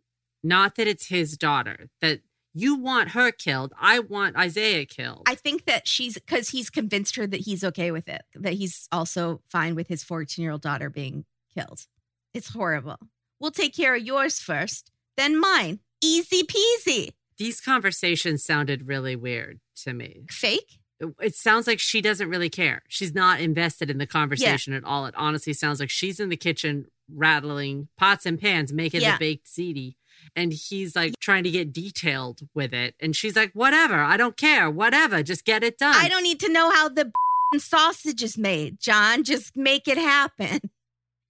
Not 0.42 0.76
that 0.76 0.86
it's 0.86 1.08
his 1.08 1.36
daughter. 1.36 1.88
That 2.00 2.20
you 2.54 2.76
want 2.76 3.10
her 3.10 3.32
killed. 3.32 3.72
I 3.78 3.98
want 3.98 4.36
Isaiah 4.36 4.86
killed. 4.86 5.24
I 5.26 5.34
think 5.34 5.64
that 5.64 5.88
she's 5.88 6.14
because 6.14 6.50
he's 6.50 6.70
convinced 6.70 7.16
her 7.16 7.26
that 7.26 7.40
he's 7.40 7.64
okay 7.64 7.90
with 7.90 8.08
it, 8.08 8.22
that 8.34 8.54
he's 8.54 8.88
also 8.92 9.40
fine 9.48 9.74
with 9.74 9.88
his 9.88 10.04
14 10.04 10.42
year 10.42 10.52
old 10.52 10.62
daughter 10.62 10.88
being 10.88 11.24
killed. 11.56 11.86
It's 12.32 12.50
horrible. 12.50 12.98
We'll 13.40 13.50
take 13.50 13.76
care 13.76 13.94
of 13.96 14.02
yours 14.02 14.38
first, 14.38 14.90
then 15.16 15.38
mine. 15.38 15.80
Easy 16.00 16.42
peasy. 16.42 17.10
These 17.38 17.60
conversations 17.60 18.44
sounded 18.44 18.86
really 18.86 19.16
weird 19.16 19.58
to 19.82 19.92
me. 19.92 20.22
Fake? 20.30 20.78
It, 21.20 21.34
sounds 21.34 21.66
like 21.66 21.80
she 21.80 22.00
doesn't 22.00 22.28
really 22.28 22.48
care. 22.48 22.82
She's 22.88 23.14
not 23.14 23.40
invested 23.40 23.90
in 23.90 23.98
the 23.98 24.06
conversation 24.06 24.72
at 24.72 24.84
all. 24.84 25.06
It 25.06 25.14
honestly 25.16 25.52
sounds 25.52 25.80
like 25.80 25.90
she's 25.90 26.20
in 26.20 26.28
the 26.28 26.36
kitchen 26.36 26.86
rattling 27.12 27.88
pots 27.98 28.26
and 28.26 28.40
pans, 28.40 28.72
making 28.72 29.02
Yeah. 29.02 29.12
the 29.12 29.18
baked 29.18 29.46
ziti. 29.46 29.96
And 30.36 30.52
he's 30.52 30.96
like 30.96 31.14
trying 31.20 31.44
to 31.44 31.50
get 31.50 31.72
detailed 31.72 32.40
with 32.54 32.72
it. 32.72 32.94
And 33.00 33.14
she's 33.14 33.36
like, 33.36 33.50
whatever, 33.52 33.96
I 33.96 34.16
don't 34.16 34.36
care, 34.36 34.70
whatever, 34.70 35.22
just 35.22 35.44
get 35.44 35.62
it 35.62 35.78
done. 35.78 35.94
I 35.94 36.08
don't 36.08 36.22
need 36.22 36.40
to 36.40 36.52
know 36.52 36.70
how 36.70 36.88
the 36.88 37.12
sausage 37.58 38.22
is 38.22 38.38
made, 38.38 38.80
John. 38.80 39.24
Just 39.24 39.56
make 39.56 39.86
it 39.88 39.98
happen. 39.98 40.60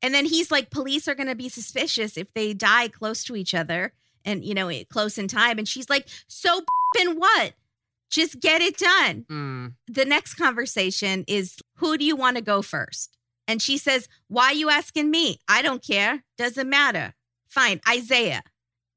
And 0.03 0.15
then 0.15 0.27
he's 0.27 0.51
like, 0.51 0.71
police 0.71 1.09
are 1.09 1.15
going 1.15 1.29
to 1.29 1.35
be 1.35 1.49
suspicious 1.49 2.17
if 2.19 2.33
they 2.35 2.53
die 2.53 2.89
close 2.89 3.25
to 3.25 3.35
each 3.37 3.55
other 3.55 3.95
and, 4.25 4.45
you 4.45 4.55
know, 4.55 4.69
eh, 4.69 4.85
close 4.91 5.17
in 5.17 5.29
time. 5.29 5.59
And 5.59 5.67
she's 5.67 5.89
like, 5.89 6.07
so 6.29 6.61
in 7.01 7.17
what? 7.17 7.55
Just 8.15 8.39
get 8.41 8.63
it 8.63 8.77
done. 8.79 9.25
Mm. 9.29 9.75
The 9.89 10.05
next 10.05 10.35
conversation 10.35 11.25
is, 11.27 11.57
who 11.79 11.99
do 11.99 12.05
you 12.05 12.15
want 12.15 12.37
to 12.37 12.43
go 12.43 12.63
first? 12.63 13.17
And 13.49 13.61
she 13.61 13.77
says, 13.77 14.09
why 14.29 14.53
you 14.53 14.71
asking 14.71 15.11
me? 15.11 15.39
I 15.49 15.63
don't 15.63 15.85
care. 15.85 16.23
Doesn't 16.39 16.71
matter. 16.71 17.15
Fine. 17.49 17.81
Isaiah. 17.89 18.43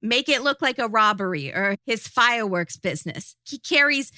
Make 0.04 0.30
it 0.30 0.44
look 0.44 0.62
like 0.62 0.78
a 0.78 0.88
robbery 0.88 1.52
or 1.52 1.78
his 1.88 2.08
fireworks 2.08 2.78
business. 2.78 3.36
He 3.44 3.58
carries 3.58 4.12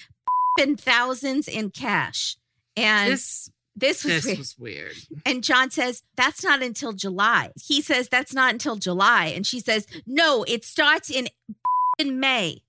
thousands 0.78 1.47
in 1.47 1.70
cash. 1.72 2.36
And 2.76 3.14
This 3.14 3.50
this 3.76 4.04
was 4.04 4.24
this 4.24 4.26
weird. 4.26 4.38
was 4.38 4.56
weird. 4.60 4.95
And 5.26 5.41
John 5.43 5.72
says, 5.72 6.04
That's 6.18 6.43
not 6.43 6.62
until 6.62 6.91
July. 6.91 7.52
He 7.56 7.82
says, 7.82 8.10
That's 8.10 8.34
not 8.34 8.52
until 8.52 8.76
July. 8.76 9.28
And 9.28 9.47
she 9.47 9.62
says, 9.62 9.86
No, 10.06 10.43
it 10.43 10.66
starts 10.66 11.10
in, 11.10 11.30
in 11.97 12.20
May. 12.20 12.64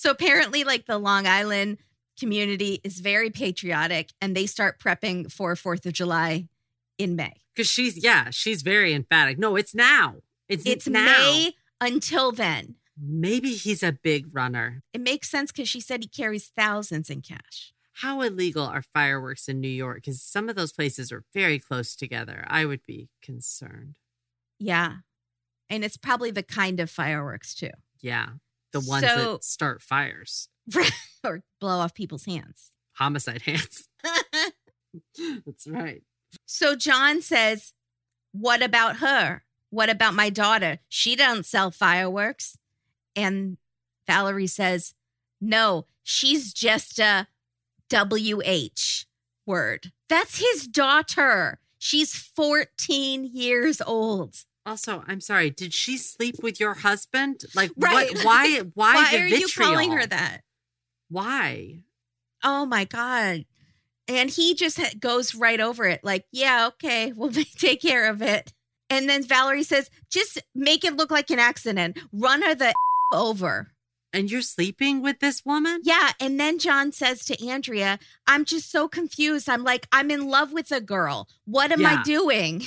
So 0.00 0.10
apparently, 0.10 0.64
like 0.64 0.86
the 0.86 0.96
Long 0.96 1.26
Island 1.26 1.76
community 2.18 2.80
is 2.82 3.00
very 3.00 3.28
patriotic 3.28 4.14
and 4.18 4.34
they 4.34 4.46
start 4.46 4.80
prepping 4.80 5.30
for 5.30 5.54
4th 5.54 5.84
of 5.84 5.92
July 5.92 6.48
in 6.96 7.16
May. 7.16 7.34
Because 7.54 7.70
she's 7.70 8.02
yeah, 8.02 8.30
she's 8.30 8.62
very 8.62 8.94
emphatic. 8.94 9.38
No, 9.38 9.56
it's 9.56 9.74
now. 9.74 10.16
It's 10.48 10.64
It's 10.64 10.88
now. 10.88 11.04
May 11.04 11.52
until 11.82 12.32
then. 12.32 12.76
Maybe 12.98 13.52
he's 13.52 13.82
a 13.82 13.92
big 13.92 14.34
runner. 14.34 14.82
It 14.94 15.02
makes 15.02 15.28
sense 15.28 15.52
because 15.52 15.68
she 15.68 15.82
said 15.82 16.00
he 16.02 16.08
carries 16.08 16.50
thousands 16.56 17.10
in 17.10 17.20
cash. 17.20 17.74
How 17.92 18.22
illegal 18.22 18.64
are 18.64 18.80
fireworks 18.80 19.48
in 19.48 19.60
New 19.60 19.68
York? 19.68 19.96
Because 19.96 20.22
some 20.22 20.48
of 20.48 20.56
those 20.56 20.72
places 20.72 21.12
are 21.12 21.24
very 21.34 21.58
close 21.58 21.94
together. 21.94 22.46
I 22.48 22.64
would 22.64 22.86
be 22.86 23.10
concerned. 23.22 23.96
Yeah. 24.58 24.94
And 25.68 25.84
it's 25.84 25.98
probably 25.98 26.30
the 26.30 26.42
kind 26.42 26.80
of 26.80 26.88
fireworks 26.88 27.54
too, 27.54 27.68
Yeah. 28.00 28.28
The 28.72 28.80
ones 28.80 29.04
So- 29.06 29.32
that 29.34 29.44
start 29.44 29.82
fires, 29.82 30.48
or 31.24 31.42
blow 31.60 31.78
off 31.78 31.94
people's 31.94 32.24
hands. 32.24 32.70
homicide 32.92 33.42
hands. 33.42 33.88
That's 35.46 35.66
right. 35.66 36.02
so 36.46 36.74
John 36.76 37.20
says, 37.22 37.72
What 38.32 38.62
about 38.62 38.96
her? 38.96 39.42
What 39.70 39.88
about 39.90 40.14
my 40.14 40.30
daughter? 40.30 40.78
She 40.88 41.14
don't 41.16 41.46
sell 41.46 41.70
fireworks. 41.70 42.56
And 43.16 43.56
Valerie 44.06 44.46
says, 44.46 44.94
No, 45.40 45.86
she's 46.02 46.52
just 46.52 46.98
a 46.98 47.26
WH 47.92 49.04
word. 49.46 49.92
That's 50.08 50.38
his 50.38 50.66
daughter. 50.66 51.58
She's 51.78 52.14
14 52.14 53.24
years 53.24 53.80
old. 53.80 54.44
Also, 54.66 55.02
I'm 55.06 55.20
sorry. 55.20 55.50
Did 55.50 55.72
she 55.72 55.96
sleep 55.96 56.36
with 56.42 56.60
your 56.60 56.74
husband? 56.74 57.42
Like, 57.54 57.70
Right. 57.76 58.12
what? 58.14 58.24
Why? 58.24 58.58
Why, 58.74 58.94
Why 58.94 59.18
are 59.18 59.26
you 59.26 59.48
calling 59.56 59.92
her 59.92 60.06
that? 60.06 60.42
Why? 61.08 61.80
Oh 62.44 62.66
my 62.66 62.84
God. 62.84 63.44
And 64.08 64.30
he 64.30 64.54
just 64.54 64.78
ha- 64.78 64.92
goes 64.98 65.34
right 65.34 65.60
over 65.60 65.84
it, 65.86 66.00
like, 66.02 66.24
yeah, 66.32 66.68
okay, 66.68 67.12
we'll 67.16 67.30
take 67.58 67.80
care 67.82 68.08
of 68.10 68.22
it. 68.22 68.52
And 68.88 69.08
then 69.08 69.22
Valerie 69.22 69.62
says, 69.62 69.88
just 70.10 70.42
make 70.54 70.84
it 70.84 70.96
look 70.96 71.10
like 71.12 71.30
an 71.30 71.38
accident. 71.38 71.98
Run 72.12 72.42
her 72.42 72.54
the 72.56 72.72
over. 73.12 73.70
And 74.12 74.28
you're 74.28 74.42
sleeping 74.42 75.00
with 75.00 75.20
this 75.20 75.44
woman? 75.44 75.82
Yeah. 75.84 76.10
And 76.18 76.40
then 76.40 76.58
John 76.58 76.90
says 76.90 77.24
to 77.26 77.46
Andrea, 77.46 78.00
I'm 78.26 78.44
just 78.44 78.68
so 78.72 78.88
confused. 78.88 79.48
I'm 79.48 79.62
like, 79.62 79.86
I'm 79.92 80.10
in 80.10 80.26
love 80.26 80.52
with 80.52 80.72
a 80.72 80.80
girl. 80.80 81.28
What 81.44 81.70
am 81.70 81.86
I 81.86 82.02
doing? 82.02 82.66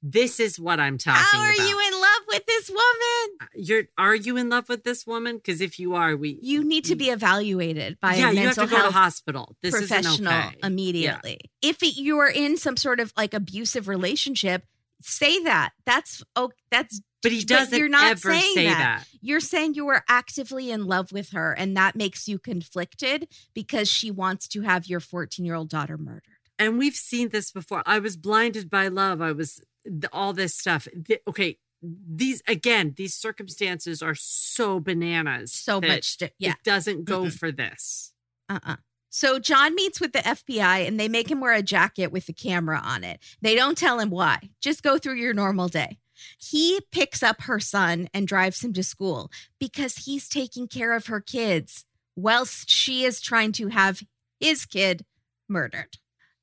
This 0.00 0.38
is 0.38 0.60
what 0.60 0.78
I'm 0.78 0.96
talking 0.96 1.20
about. 1.20 1.26
How 1.26 1.40
are 1.40 1.52
about. 1.52 1.68
you 1.68 1.78
in 1.80 1.92
love 2.00 2.22
with 2.28 2.46
this 2.46 2.68
woman? 2.70 3.38
Uh, 3.40 3.46
you're 3.54 3.82
are 3.98 4.14
you 4.14 4.36
in 4.36 4.48
love 4.48 4.68
with 4.68 4.84
this 4.84 5.06
woman? 5.06 5.36
Because 5.36 5.60
if 5.60 5.78
you 5.78 5.94
are, 5.94 6.16
we 6.16 6.38
You 6.40 6.62
need 6.62 6.84
to 6.84 6.96
be 6.96 7.10
evaluated 7.10 7.98
by 8.00 8.14
yeah, 8.14 8.28
a 8.28 8.32
you 8.32 8.38
have 8.38 8.56
mental 8.56 8.66
to 8.68 8.70
go 8.70 8.82
to 8.82 8.92
hospital. 8.92 9.56
This 9.60 9.74
professional 9.74 10.32
okay. 10.32 10.56
immediately. 10.62 11.40
If 11.62 11.82
it, 11.82 11.96
you 11.96 12.18
are 12.18 12.28
in 12.28 12.56
some 12.56 12.76
sort 12.76 13.00
of 13.00 13.12
like 13.16 13.34
abusive 13.34 13.88
relationship, 13.88 14.64
say 15.02 15.42
that. 15.42 15.70
That's 15.84 16.22
oh, 16.36 16.50
that's 16.70 17.00
But 17.22 17.32
he 17.32 17.42
doesn't 17.44 17.76
you're 17.76 17.88
not 17.88 18.12
ever 18.12 18.30
saying 18.30 18.54
say 18.54 18.66
that. 18.66 18.78
that. 18.78 19.06
you're 19.20 19.40
saying 19.40 19.74
you 19.74 19.84
were 19.84 20.04
actively 20.08 20.70
in 20.70 20.86
love 20.86 21.10
with 21.10 21.30
her, 21.30 21.52
and 21.52 21.76
that 21.76 21.96
makes 21.96 22.28
you 22.28 22.38
conflicted 22.38 23.28
because 23.52 23.90
she 23.90 24.12
wants 24.12 24.46
to 24.48 24.62
have 24.62 24.86
your 24.86 25.00
14 25.00 25.44
year 25.44 25.56
old 25.56 25.68
daughter 25.68 25.98
murdered. 25.98 26.37
And 26.58 26.78
we've 26.78 26.94
seen 26.94 27.28
this 27.28 27.52
before. 27.52 27.82
I 27.86 27.98
was 27.98 28.16
blinded 28.16 28.68
by 28.68 28.88
love. 28.88 29.20
I 29.20 29.32
was 29.32 29.60
th- 29.84 30.04
all 30.12 30.32
this 30.32 30.54
stuff. 30.54 30.88
Th- 31.06 31.22
okay, 31.28 31.58
these 31.82 32.42
again, 32.48 32.94
these 32.96 33.14
circumstances 33.14 34.02
are 34.02 34.14
so 34.14 34.80
bananas. 34.80 35.52
So 35.52 35.80
much, 35.80 36.18
to, 36.18 36.30
yeah. 36.38 36.52
It 36.52 36.56
doesn't 36.64 37.04
go 37.04 37.22
Mm-mm. 37.22 37.32
for 37.32 37.52
this. 37.52 38.12
Uh-uh. 38.48 38.76
So 39.10 39.38
John 39.38 39.74
meets 39.74 40.00
with 40.00 40.12
the 40.12 40.18
FBI 40.18 40.86
and 40.86 40.98
they 40.98 41.08
make 41.08 41.30
him 41.30 41.40
wear 41.40 41.54
a 41.54 41.62
jacket 41.62 42.12
with 42.12 42.26
the 42.26 42.32
camera 42.32 42.80
on 42.82 43.04
it. 43.04 43.20
They 43.40 43.54
don't 43.54 43.78
tell 43.78 44.00
him 44.00 44.10
why. 44.10 44.50
Just 44.60 44.82
go 44.82 44.98
through 44.98 45.14
your 45.14 45.32
normal 45.32 45.68
day. 45.68 45.98
He 46.38 46.80
picks 46.90 47.22
up 47.22 47.42
her 47.42 47.60
son 47.60 48.08
and 48.12 48.26
drives 48.26 48.62
him 48.62 48.72
to 48.74 48.82
school 48.82 49.30
because 49.58 49.98
he's 49.98 50.28
taking 50.28 50.66
care 50.66 50.94
of 50.94 51.06
her 51.06 51.20
kids 51.20 51.84
whilst 52.16 52.68
she 52.68 53.04
is 53.04 53.20
trying 53.20 53.52
to 53.52 53.68
have 53.68 54.02
his 54.40 54.66
kid 54.66 55.04
murdered. 55.48 55.98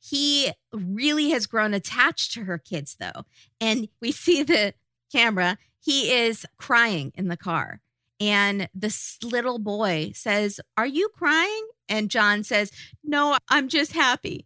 He 0.08 0.52
really 0.74 1.30
has 1.32 1.48
grown 1.48 1.74
attached 1.74 2.32
to 2.34 2.44
her 2.44 2.58
kids 2.58 2.98
though. 3.00 3.24
And 3.60 3.88
we 4.02 4.12
see 4.26 4.44
the 4.44 4.74
camera. 5.12 5.58
He 5.80 6.12
is 6.12 6.46
crying 6.58 7.12
in 7.16 7.28
the 7.28 7.38
car. 7.38 7.82
And 8.20 8.70
this 8.74 9.18
little 9.24 9.60
boy 9.60 10.12
says, 10.14 10.60
Are 10.78 10.88
you 10.88 11.10
crying? 11.10 11.68
And 11.90 12.10
John 12.10 12.44
says, 12.44 12.72
No, 13.04 13.38
I'm 13.50 13.68
just 13.68 13.94
happy. 13.94 14.46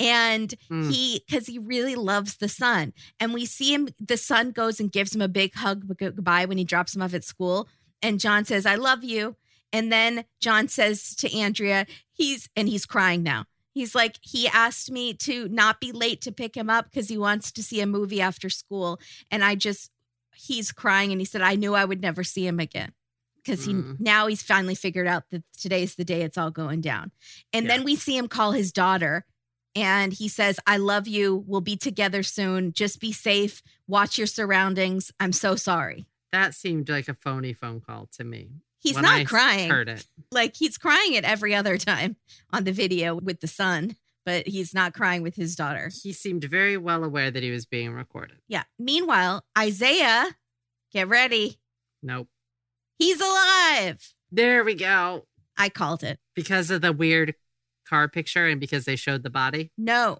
And 0.00 0.54
Mm. 0.70 0.90
he, 0.90 1.22
because 1.26 1.46
he 1.46 1.58
really 1.58 1.94
loves 1.94 2.36
the 2.38 2.48
son. 2.48 2.92
And 3.20 3.32
we 3.32 3.46
see 3.46 3.72
him, 3.72 3.88
the 4.00 4.16
son 4.16 4.50
goes 4.50 4.80
and 4.80 4.90
gives 4.90 5.14
him 5.14 5.20
a 5.22 5.28
big 5.28 5.54
hug 5.54 5.86
goodbye 5.96 6.44
when 6.46 6.58
he 6.58 6.64
drops 6.64 6.96
him 6.96 7.02
off 7.02 7.14
at 7.14 7.24
school. 7.24 7.68
And 8.00 8.18
John 8.18 8.44
says, 8.44 8.66
I 8.66 8.74
love 8.74 9.04
you. 9.04 9.36
And 9.72 9.92
then 9.92 10.24
John 10.40 10.66
says 10.68 11.14
to 11.16 11.32
Andrea, 11.36 11.86
he's, 12.12 12.48
and 12.56 12.68
he's 12.68 12.84
crying 12.84 13.22
now. 13.22 13.44
He's 13.72 13.94
like, 13.94 14.18
he 14.20 14.46
asked 14.48 14.90
me 14.90 15.14
to 15.14 15.48
not 15.48 15.80
be 15.80 15.92
late 15.92 16.20
to 16.22 16.32
pick 16.32 16.56
him 16.56 16.68
up 16.68 16.90
because 16.90 17.08
he 17.08 17.16
wants 17.16 17.50
to 17.52 17.62
see 17.62 17.80
a 17.80 17.86
movie 17.86 18.20
after 18.20 18.50
school. 18.50 19.00
And 19.30 19.42
I 19.42 19.54
just, 19.54 19.90
he's 20.34 20.72
crying 20.72 21.10
and 21.10 21.20
he 21.20 21.24
said, 21.24 21.40
I 21.42 21.54
knew 21.54 21.74
I 21.74 21.84
would 21.84 22.02
never 22.02 22.22
see 22.22 22.46
him 22.46 22.60
again. 22.60 22.92
Because 23.36 23.64
he 23.64 23.72
Mm. 23.74 23.98
now 23.98 24.28
he's 24.28 24.42
finally 24.42 24.76
figured 24.76 25.08
out 25.08 25.24
that 25.30 25.42
today's 25.58 25.96
the 25.96 26.04
day 26.04 26.22
it's 26.22 26.38
all 26.38 26.50
going 26.52 26.80
down. 26.80 27.10
And 27.52 27.68
then 27.68 27.82
we 27.82 27.96
see 27.96 28.16
him 28.16 28.28
call 28.28 28.52
his 28.52 28.70
daughter 28.72 29.24
and 29.74 30.12
he 30.12 30.28
says, 30.28 30.60
I 30.64 30.76
love 30.76 31.08
you. 31.08 31.42
We'll 31.46 31.60
be 31.60 31.76
together 31.76 32.22
soon. 32.22 32.72
Just 32.72 33.00
be 33.00 33.10
safe. 33.10 33.60
Watch 33.88 34.16
your 34.16 34.28
surroundings. 34.28 35.10
I'm 35.18 35.32
so 35.32 35.56
sorry. 35.56 36.06
That 36.30 36.54
seemed 36.54 36.88
like 36.88 37.08
a 37.08 37.14
phony 37.14 37.52
phone 37.52 37.80
call 37.80 38.08
to 38.18 38.22
me. 38.22 38.50
He's 38.82 38.96
when 38.96 39.04
not 39.04 39.20
I 39.20 39.24
crying. 39.24 39.70
Heard 39.70 39.88
it. 39.88 40.04
Like 40.32 40.56
he's 40.56 40.76
crying 40.76 41.14
it 41.14 41.24
every 41.24 41.54
other 41.54 41.78
time 41.78 42.16
on 42.52 42.64
the 42.64 42.72
video 42.72 43.14
with 43.14 43.40
the 43.40 43.46
son, 43.46 43.96
but 44.26 44.48
he's 44.48 44.74
not 44.74 44.92
crying 44.92 45.22
with 45.22 45.36
his 45.36 45.54
daughter. 45.54 45.90
He 46.02 46.12
seemed 46.12 46.44
very 46.44 46.76
well 46.76 47.04
aware 47.04 47.30
that 47.30 47.42
he 47.42 47.50
was 47.50 47.64
being 47.64 47.92
recorded. 47.92 48.38
Yeah. 48.48 48.64
Meanwhile, 48.78 49.44
Isaiah, 49.56 50.36
get 50.92 51.08
ready. 51.08 51.60
Nope. 52.02 52.28
He's 52.98 53.20
alive. 53.20 54.12
There 54.32 54.64
we 54.64 54.74
go. 54.74 55.26
I 55.56 55.68
called 55.68 56.02
it. 56.02 56.18
Because 56.34 56.70
of 56.70 56.80
the 56.80 56.92
weird 56.92 57.34
car 57.88 58.08
picture 58.08 58.46
and 58.46 58.58
because 58.58 58.84
they 58.84 58.96
showed 58.96 59.22
the 59.22 59.30
body. 59.30 59.70
No, 59.78 60.18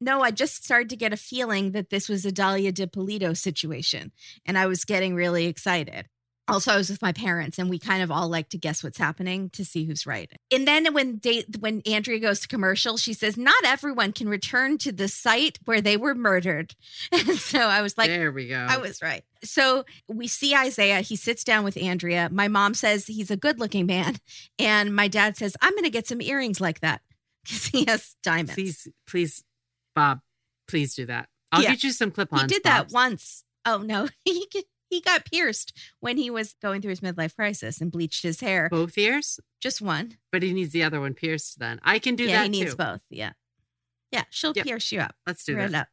no, 0.00 0.22
I 0.22 0.30
just 0.30 0.64
started 0.64 0.88
to 0.90 0.96
get 0.96 1.12
a 1.12 1.16
feeling 1.16 1.72
that 1.72 1.90
this 1.90 2.08
was 2.08 2.24
a 2.24 2.32
Dalia 2.32 2.72
Dippolito 2.72 3.34
situation, 3.34 4.12
and 4.46 4.56
I 4.56 4.66
was 4.66 4.84
getting 4.84 5.14
really 5.14 5.44
excited. 5.44 6.08
Also, 6.50 6.72
I 6.72 6.76
was 6.76 6.90
with 6.90 7.00
my 7.00 7.12
parents, 7.12 7.58
and 7.58 7.70
we 7.70 7.78
kind 7.78 8.02
of 8.02 8.10
all 8.10 8.28
like 8.28 8.48
to 8.50 8.58
guess 8.58 8.82
what's 8.84 8.98
happening 8.98 9.50
to 9.50 9.64
see 9.64 9.84
who's 9.84 10.06
right. 10.06 10.30
And 10.52 10.66
then 10.66 10.92
when 10.92 11.20
they, 11.22 11.44
when 11.58 11.80
Andrea 11.86 12.18
goes 12.18 12.40
to 12.40 12.48
commercial, 12.48 12.96
she 12.96 13.12
says, 13.12 13.36
"Not 13.36 13.54
everyone 13.64 14.12
can 14.12 14.28
return 14.28 14.76
to 14.78 14.92
the 14.92 15.08
site 15.08 15.58
where 15.64 15.80
they 15.80 15.96
were 15.96 16.14
murdered." 16.14 16.74
And 17.12 17.38
so 17.38 17.58
I 17.60 17.82
was 17.82 17.96
like, 17.98 18.08
there 18.08 18.32
we 18.32 18.48
go. 18.48 18.66
I 18.68 18.78
was 18.78 19.00
right. 19.02 19.22
So 19.44 19.84
we 20.08 20.26
see 20.26 20.54
Isaiah. 20.54 21.00
He 21.00 21.16
sits 21.16 21.44
down 21.44 21.64
with 21.64 21.76
Andrea. 21.76 22.28
My 22.32 22.48
mom 22.48 22.74
says 22.74 23.06
he's 23.06 23.30
a 23.30 23.36
good 23.36 23.58
looking 23.58 23.86
man. 23.86 24.16
And 24.58 24.94
my 24.94 25.08
dad 25.08 25.36
says, 25.36 25.56
I'm 25.62 25.72
going 25.72 25.84
to 25.84 25.90
get 25.90 26.06
some 26.06 26.20
earrings 26.20 26.60
like 26.60 26.80
that 26.80 27.00
because 27.44 27.66
he 27.66 27.84
has 27.86 28.16
diamonds. 28.22 28.54
please, 28.54 28.88
please, 29.06 29.44
Bob, 29.94 30.20
please 30.68 30.94
do 30.94 31.06
that. 31.06 31.28
I'll 31.52 31.62
Yeah. 31.62 31.70
get 31.70 31.84
you 31.84 31.92
some 31.92 32.10
clip-ons. 32.10 32.42
he 32.42 32.48
did 32.48 32.62
that 32.64 32.90
once. 32.92 33.44
Oh, 33.66 33.78
no. 33.78 34.08
He, 34.24 34.46
get- 34.52 34.64
he 34.90 35.00
got 35.00 35.24
pierced 35.24 35.72
when 36.00 36.18
he 36.18 36.28
was 36.30 36.54
going 36.60 36.82
through 36.82 36.90
his 36.90 37.00
midlife 37.00 37.34
crisis 37.34 37.80
and 37.80 37.90
bleached 37.90 38.22
his 38.22 38.40
hair. 38.40 38.68
Both 38.70 38.98
ears, 38.98 39.40
Just 39.60 39.80
one. 39.80 40.18
but 40.30 40.42
he 40.42 40.52
needs 40.52 40.72
the 40.72 40.82
other 40.82 41.00
one 41.00 41.14
pierced. 41.14 41.58
Then 41.58 41.80
I 41.82 41.98
can 41.98 42.16
do 42.16 42.24
yeah, 42.24 42.38
that 42.38 42.42
he 42.44 42.48
needs 42.50 42.72
too. 42.72 42.76
both. 42.76 43.02
Yeah. 43.08 43.32
Yeah. 44.12 44.24
She'll 44.30 44.52
Yep. 44.54 44.66
pierce 44.66 44.92
you 44.92 45.00
up. 45.00 45.14
Let's 45.26 45.44
do 45.44 45.56
Right 45.56 45.70
that. 45.70 45.80
up. 45.82 45.88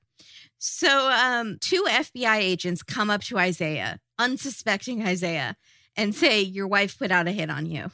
So 0.58 1.10
um 1.12 1.58
two 1.62 1.86
FBI 1.88 2.38
agents 2.38 2.82
come 2.84 3.10
up 3.12 3.22
to 3.26 3.38
Isaiah, 3.38 4.00
unsuspecting 4.18 5.04
Isaiah, 5.06 5.56
and 5.96 6.16
say, 6.16 6.42
Your 6.42 6.68
wife 6.68 6.98
put 6.98 7.12
out 7.12 7.28
a 7.28 7.32
hit 7.32 7.50
on 7.52 7.66
you. 7.68 7.92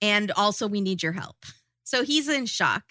And 0.00 0.30
also 0.32 0.66
we 0.66 0.80
need 0.80 1.02
your 1.02 1.12
help. 1.12 1.36
So 1.82 2.02
he's 2.02 2.28
in 2.28 2.46
shock. 2.46 2.84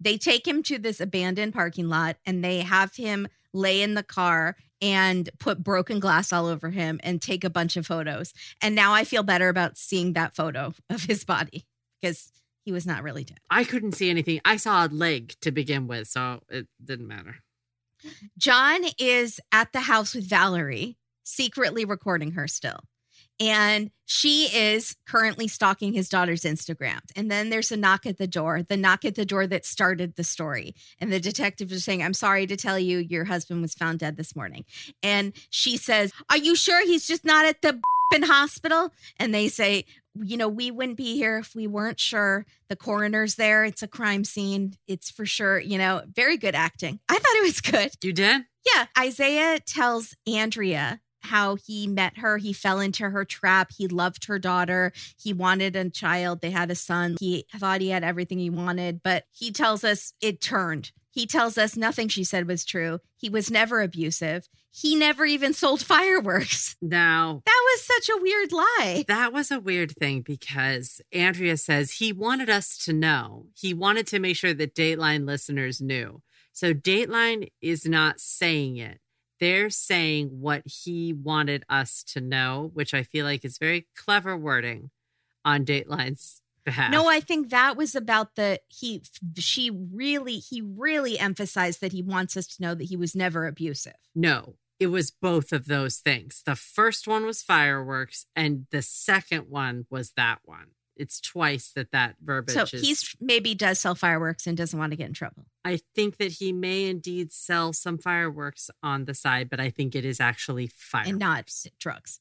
They 0.00 0.18
take 0.18 0.46
him 0.46 0.62
to 0.64 0.78
this 0.78 1.00
abandoned 1.00 1.52
parking 1.54 1.88
lot 1.88 2.16
and 2.26 2.42
they 2.44 2.60
have 2.62 2.96
him 2.96 3.28
lay 3.52 3.82
in 3.82 3.94
the 3.94 4.02
car 4.02 4.56
and 4.82 5.28
put 5.38 5.62
broken 5.62 6.00
glass 6.00 6.32
all 6.32 6.46
over 6.46 6.70
him 6.70 7.00
and 7.02 7.20
take 7.20 7.44
a 7.44 7.50
bunch 7.50 7.76
of 7.76 7.86
photos. 7.86 8.32
And 8.62 8.74
now 8.74 8.92
I 8.92 9.04
feel 9.04 9.22
better 9.22 9.48
about 9.48 9.76
seeing 9.76 10.14
that 10.14 10.34
photo 10.34 10.72
of 10.90 11.04
his 11.04 11.24
body 11.24 11.66
because 12.00 12.32
he 12.64 12.72
was 12.72 12.86
not 12.86 13.02
really 13.02 13.24
dead. 13.24 13.38
I 13.50 13.64
couldn't 13.64 13.92
see 13.92 14.10
anything. 14.10 14.40
I 14.44 14.56
saw 14.56 14.86
a 14.86 14.88
leg 14.88 15.34
to 15.40 15.50
begin 15.50 15.86
with, 15.86 16.08
so 16.08 16.40
it 16.48 16.66
didn't 16.82 17.08
matter. 17.08 17.36
John 18.38 18.80
is 18.98 19.40
at 19.52 19.72
the 19.72 19.80
house 19.80 20.14
with 20.14 20.28
Valerie, 20.28 20.96
secretly 21.22 21.84
recording 21.84 22.32
her 22.32 22.48
still. 22.48 22.80
And 23.40 23.90
she 24.04 24.54
is 24.54 24.96
currently 25.06 25.48
stalking 25.48 25.94
his 25.94 26.08
daughter's 26.08 26.42
Instagram. 26.42 27.00
And 27.16 27.30
then 27.30 27.48
there's 27.48 27.72
a 27.72 27.76
knock 27.76 28.04
at 28.04 28.18
the 28.18 28.26
door, 28.26 28.62
the 28.62 28.76
knock 28.76 29.04
at 29.04 29.14
the 29.14 29.24
door 29.24 29.46
that 29.46 29.64
started 29.64 30.16
the 30.16 30.24
story. 30.24 30.74
And 30.98 31.12
the 31.12 31.20
detective 31.20 31.72
is 31.72 31.84
saying, 31.84 32.02
I'm 32.02 32.14
sorry 32.14 32.46
to 32.46 32.56
tell 32.56 32.78
you, 32.78 32.98
your 32.98 33.24
husband 33.24 33.62
was 33.62 33.74
found 33.74 34.00
dead 34.00 34.16
this 34.16 34.36
morning. 34.36 34.64
And 35.02 35.32
she 35.48 35.76
says, 35.76 36.12
Are 36.28 36.36
you 36.36 36.54
sure 36.54 36.84
he's 36.86 37.06
just 37.06 37.24
not 37.24 37.46
at 37.46 37.62
the 37.62 37.80
hospital 38.18 38.92
and 39.18 39.32
they 39.32 39.48
say, 39.48 39.84
you 40.14 40.36
know, 40.36 40.48
we 40.48 40.70
wouldn't 40.70 40.96
be 40.96 41.14
here 41.14 41.38
if 41.38 41.54
we 41.54 41.66
weren't 41.66 42.00
sure. 42.00 42.44
The 42.68 42.76
coroner's 42.76 43.36
there. 43.36 43.64
It's 43.64 43.82
a 43.82 43.88
crime 43.88 44.24
scene. 44.24 44.74
It's 44.88 45.10
for 45.10 45.24
sure, 45.24 45.60
you 45.60 45.78
know, 45.78 46.02
very 46.12 46.36
good 46.36 46.54
acting. 46.54 46.98
I 47.08 47.14
thought 47.14 47.36
it 47.36 47.42
was 47.42 47.60
good. 47.60 47.92
You 48.02 48.12
did? 48.12 48.42
Yeah. 48.74 48.86
Isaiah 48.98 49.60
tells 49.60 50.16
Andrea 50.26 51.00
how 51.20 51.56
he 51.56 51.86
met 51.86 52.18
her. 52.18 52.38
He 52.38 52.52
fell 52.52 52.80
into 52.80 53.08
her 53.10 53.24
trap. 53.24 53.70
He 53.76 53.86
loved 53.88 54.26
her 54.26 54.38
daughter. 54.38 54.92
He 55.20 55.32
wanted 55.32 55.76
a 55.76 55.88
child. 55.90 56.40
They 56.40 56.50
had 56.50 56.70
a 56.70 56.74
son. 56.74 57.16
He 57.20 57.44
thought 57.58 57.80
he 57.80 57.90
had 57.90 58.04
everything 58.04 58.38
he 58.38 58.50
wanted, 58.50 59.02
but 59.02 59.24
he 59.30 59.50
tells 59.52 59.84
us 59.84 60.12
it 60.20 60.40
turned. 60.40 60.92
He 61.12 61.26
tells 61.26 61.58
us 61.58 61.76
nothing 61.76 62.06
she 62.08 62.22
said 62.22 62.46
was 62.46 62.64
true. 62.64 63.00
He 63.16 63.28
was 63.28 63.50
never 63.50 63.82
abusive. 63.82 64.48
He 64.70 64.94
never 64.94 65.24
even 65.26 65.52
sold 65.52 65.82
fireworks. 65.84 66.76
No. 66.80 67.42
That 67.44 67.62
was 67.72 67.82
such 67.82 68.08
a 68.08 68.22
weird 68.22 68.52
lie. 68.52 69.04
that 69.08 69.32
was 69.32 69.50
a 69.50 69.58
weird 69.58 69.90
thing 69.96 70.22
because 70.22 71.00
Andrea 71.12 71.56
says 71.56 71.92
he 71.92 72.12
wanted 72.12 72.48
us 72.48 72.76
to 72.84 72.92
know. 72.92 73.46
He 73.54 73.74
wanted 73.74 74.06
to 74.08 74.20
make 74.20 74.36
sure 74.36 74.54
that 74.54 74.74
Dateline 74.76 75.26
listeners 75.26 75.80
knew. 75.80 76.22
So 76.52 76.72
Dateline 76.72 77.48
is 77.60 77.86
not 77.86 78.20
saying 78.20 78.76
it. 78.76 79.00
They're 79.40 79.70
saying 79.70 80.28
what 80.28 80.62
he 80.66 81.12
wanted 81.12 81.64
us 81.68 82.04
to 82.08 82.20
know, 82.20 82.70
which 82.74 82.92
I 82.92 83.02
feel 83.02 83.24
like 83.24 83.44
is 83.44 83.58
very 83.58 83.86
clever 83.96 84.36
wording 84.36 84.90
on 85.44 85.64
Dateline's 85.64 86.42
behalf. 86.64 86.92
No, 86.92 87.08
I 87.08 87.20
think 87.20 87.50
that 87.50 87.76
was 87.76 87.94
about 87.94 88.36
the 88.36 88.60
he 88.68 89.02
she 89.38 89.70
really 89.70 90.36
he 90.36 90.60
really 90.60 91.18
emphasized 91.18 91.80
that 91.80 91.92
he 91.92 92.02
wants 92.02 92.36
us 92.36 92.46
to 92.48 92.62
know 92.62 92.74
that 92.74 92.84
he 92.84 92.96
was 92.96 93.16
never 93.16 93.46
abusive. 93.46 93.96
No, 94.14 94.56
it 94.78 94.88
was 94.88 95.10
both 95.10 95.52
of 95.52 95.66
those 95.66 95.96
things. 95.96 96.42
The 96.44 96.56
first 96.56 97.08
one 97.08 97.24
was 97.24 97.42
fireworks, 97.42 98.26
and 98.36 98.66
the 98.70 98.82
second 98.82 99.48
one 99.48 99.86
was 99.90 100.12
that 100.12 100.40
one. 100.44 100.68
It's 101.00 101.20
twice 101.20 101.72
that 101.74 101.90
that 101.92 102.16
verbiage 102.22 102.54
So 102.54 102.62
is. 102.76 102.82
he's 102.82 103.16
maybe 103.20 103.54
does 103.54 103.80
sell 103.80 103.94
fireworks 103.94 104.46
and 104.46 104.56
doesn't 104.56 104.78
want 104.78 104.92
to 104.92 104.96
get 104.96 105.08
in 105.08 105.14
trouble. 105.14 105.46
I 105.64 105.80
think 105.94 106.18
that 106.18 106.32
he 106.32 106.52
may 106.52 106.84
indeed 106.88 107.32
sell 107.32 107.72
some 107.72 107.98
fireworks 107.98 108.70
on 108.82 109.06
the 109.06 109.14
side, 109.14 109.48
but 109.50 109.58
I 109.60 109.70
think 109.70 109.94
it 109.94 110.04
is 110.04 110.20
actually 110.20 110.68
fireworks 110.74 111.10
and 111.10 111.18
not 111.18 111.52
drugs. 111.78 112.20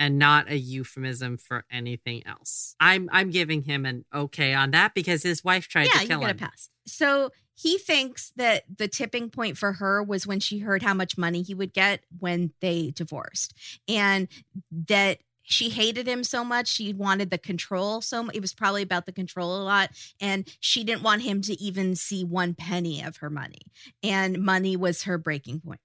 and 0.00 0.18
not 0.18 0.48
a 0.50 0.56
euphemism 0.56 1.36
for 1.36 1.64
anything 1.70 2.24
else. 2.26 2.74
I'm 2.80 3.08
I'm 3.12 3.30
giving 3.30 3.62
him 3.62 3.84
an 3.84 4.04
okay 4.14 4.54
on 4.54 4.70
that 4.72 4.94
because 4.94 5.22
his 5.22 5.42
wife 5.44 5.68
tried 5.68 5.88
yeah, 5.92 6.00
to 6.00 6.06
kill 6.06 6.24
a 6.24 6.28
him. 6.28 6.36
pass. 6.38 6.70
So 6.86 7.30
he 7.60 7.76
thinks 7.78 8.32
that 8.36 8.62
the 8.72 8.86
tipping 8.86 9.30
point 9.30 9.58
for 9.58 9.72
her 9.74 10.00
was 10.00 10.24
when 10.26 10.38
she 10.38 10.58
heard 10.60 10.82
how 10.84 10.94
much 10.94 11.18
money 11.18 11.42
he 11.42 11.54
would 11.54 11.72
get 11.72 12.04
when 12.20 12.52
they 12.60 12.92
divorced, 12.94 13.52
and 13.88 14.28
that 14.70 15.18
she 15.50 15.70
hated 15.70 16.06
him 16.06 16.22
so 16.22 16.44
much 16.44 16.68
she 16.68 16.92
wanted 16.92 17.30
the 17.30 17.38
control 17.38 18.02
so 18.02 18.22
mu- 18.24 18.30
it 18.34 18.40
was 18.40 18.52
probably 18.52 18.82
about 18.82 19.06
the 19.06 19.12
control 19.12 19.60
a 19.60 19.64
lot 19.64 19.88
and 20.20 20.46
she 20.60 20.84
didn't 20.84 21.02
want 21.02 21.22
him 21.22 21.40
to 21.40 21.54
even 21.60 21.96
see 21.96 22.22
one 22.22 22.54
penny 22.54 23.02
of 23.02 23.16
her 23.16 23.30
money 23.30 23.62
and 24.02 24.38
money 24.42 24.76
was 24.76 25.04
her 25.04 25.16
breaking 25.16 25.60
point. 25.60 25.80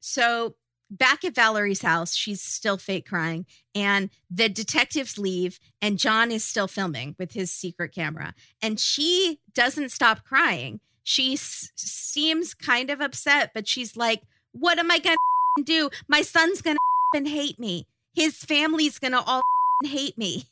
So 0.00 0.56
back 0.90 1.24
at 1.24 1.34
valerie's 1.34 1.80
house 1.80 2.14
she's 2.14 2.42
still 2.42 2.76
fake 2.76 3.08
crying 3.08 3.46
and 3.74 4.10
the 4.30 4.46
detectives 4.50 5.16
leave 5.16 5.58
and 5.80 5.98
john 5.98 6.30
is 6.30 6.44
still 6.44 6.68
filming 6.68 7.16
with 7.18 7.32
his 7.32 7.50
secret 7.50 7.94
camera 7.94 8.34
and 8.60 8.78
she 8.78 9.40
doesn't 9.54 9.90
stop 9.90 10.22
crying. 10.22 10.80
She 11.02 11.32
s- 11.32 11.72
seems 11.76 12.52
kind 12.52 12.90
of 12.90 13.00
upset 13.00 13.52
but 13.54 13.66
she's 13.66 13.96
like 13.96 14.22
what 14.52 14.78
am 14.78 14.90
i 14.90 14.98
gonna 14.98 15.16
do? 15.64 15.88
My 16.08 16.20
son's 16.20 16.60
gonna 16.60 16.78
hate 17.14 17.58
me 17.58 17.86
his 18.12 18.38
family's 18.38 18.98
gonna 18.98 19.22
all 19.24 19.42
hate 19.84 20.18
me. 20.18 20.44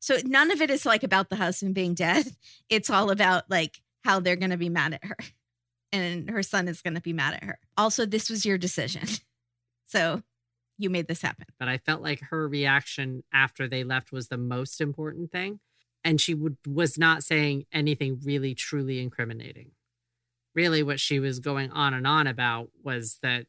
So 0.00 0.16
none 0.24 0.50
of 0.50 0.60
it 0.60 0.70
is 0.70 0.86
like 0.86 1.02
about 1.02 1.30
the 1.30 1.36
husband 1.36 1.74
being 1.74 1.94
dead. 1.94 2.26
It's 2.68 2.90
all 2.90 3.10
about 3.10 3.50
like 3.50 3.80
how 4.04 4.20
they're 4.20 4.36
gonna 4.36 4.56
be 4.56 4.68
mad 4.68 4.94
at 4.94 5.04
her. 5.04 5.16
And 5.92 6.28
her 6.30 6.42
son 6.42 6.68
is 6.68 6.82
gonna 6.82 7.00
be 7.00 7.12
mad 7.12 7.34
at 7.34 7.44
her. 7.44 7.58
Also 7.76 8.06
this 8.06 8.28
was 8.28 8.44
your 8.44 8.58
decision. 8.58 9.08
So 9.86 10.22
you 10.78 10.90
made 10.90 11.06
this 11.06 11.22
happen. 11.22 11.46
But 11.58 11.68
I 11.68 11.78
felt 11.78 12.02
like 12.02 12.20
her 12.30 12.48
reaction 12.48 13.22
after 13.32 13.68
they 13.68 13.84
left 13.84 14.12
was 14.12 14.28
the 14.28 14.38
most 14.38 14.80
important 14.80 15.30
thing. 15.30 15.60
And 16.02 16.20
she 16.20 16.34
would, 16.34 16.56
was 16.66 16.98
not 16.98 17.22
saying 17.22 17.64
anything 17.72 18.20
really 18.24 18.54
truly 18.54 19.00
incriminating. 19.00 19.70
Really, 20.54 20.82
what 20.82 21.00
she 21.00 21.18
was 21.18 21.38
going 21.38 21.70
on 21.70 21.94
and 21.94 22.06
on 22.06 22.26
about 22.26 22.70
was 22.82 23.18
that 23.22 23.46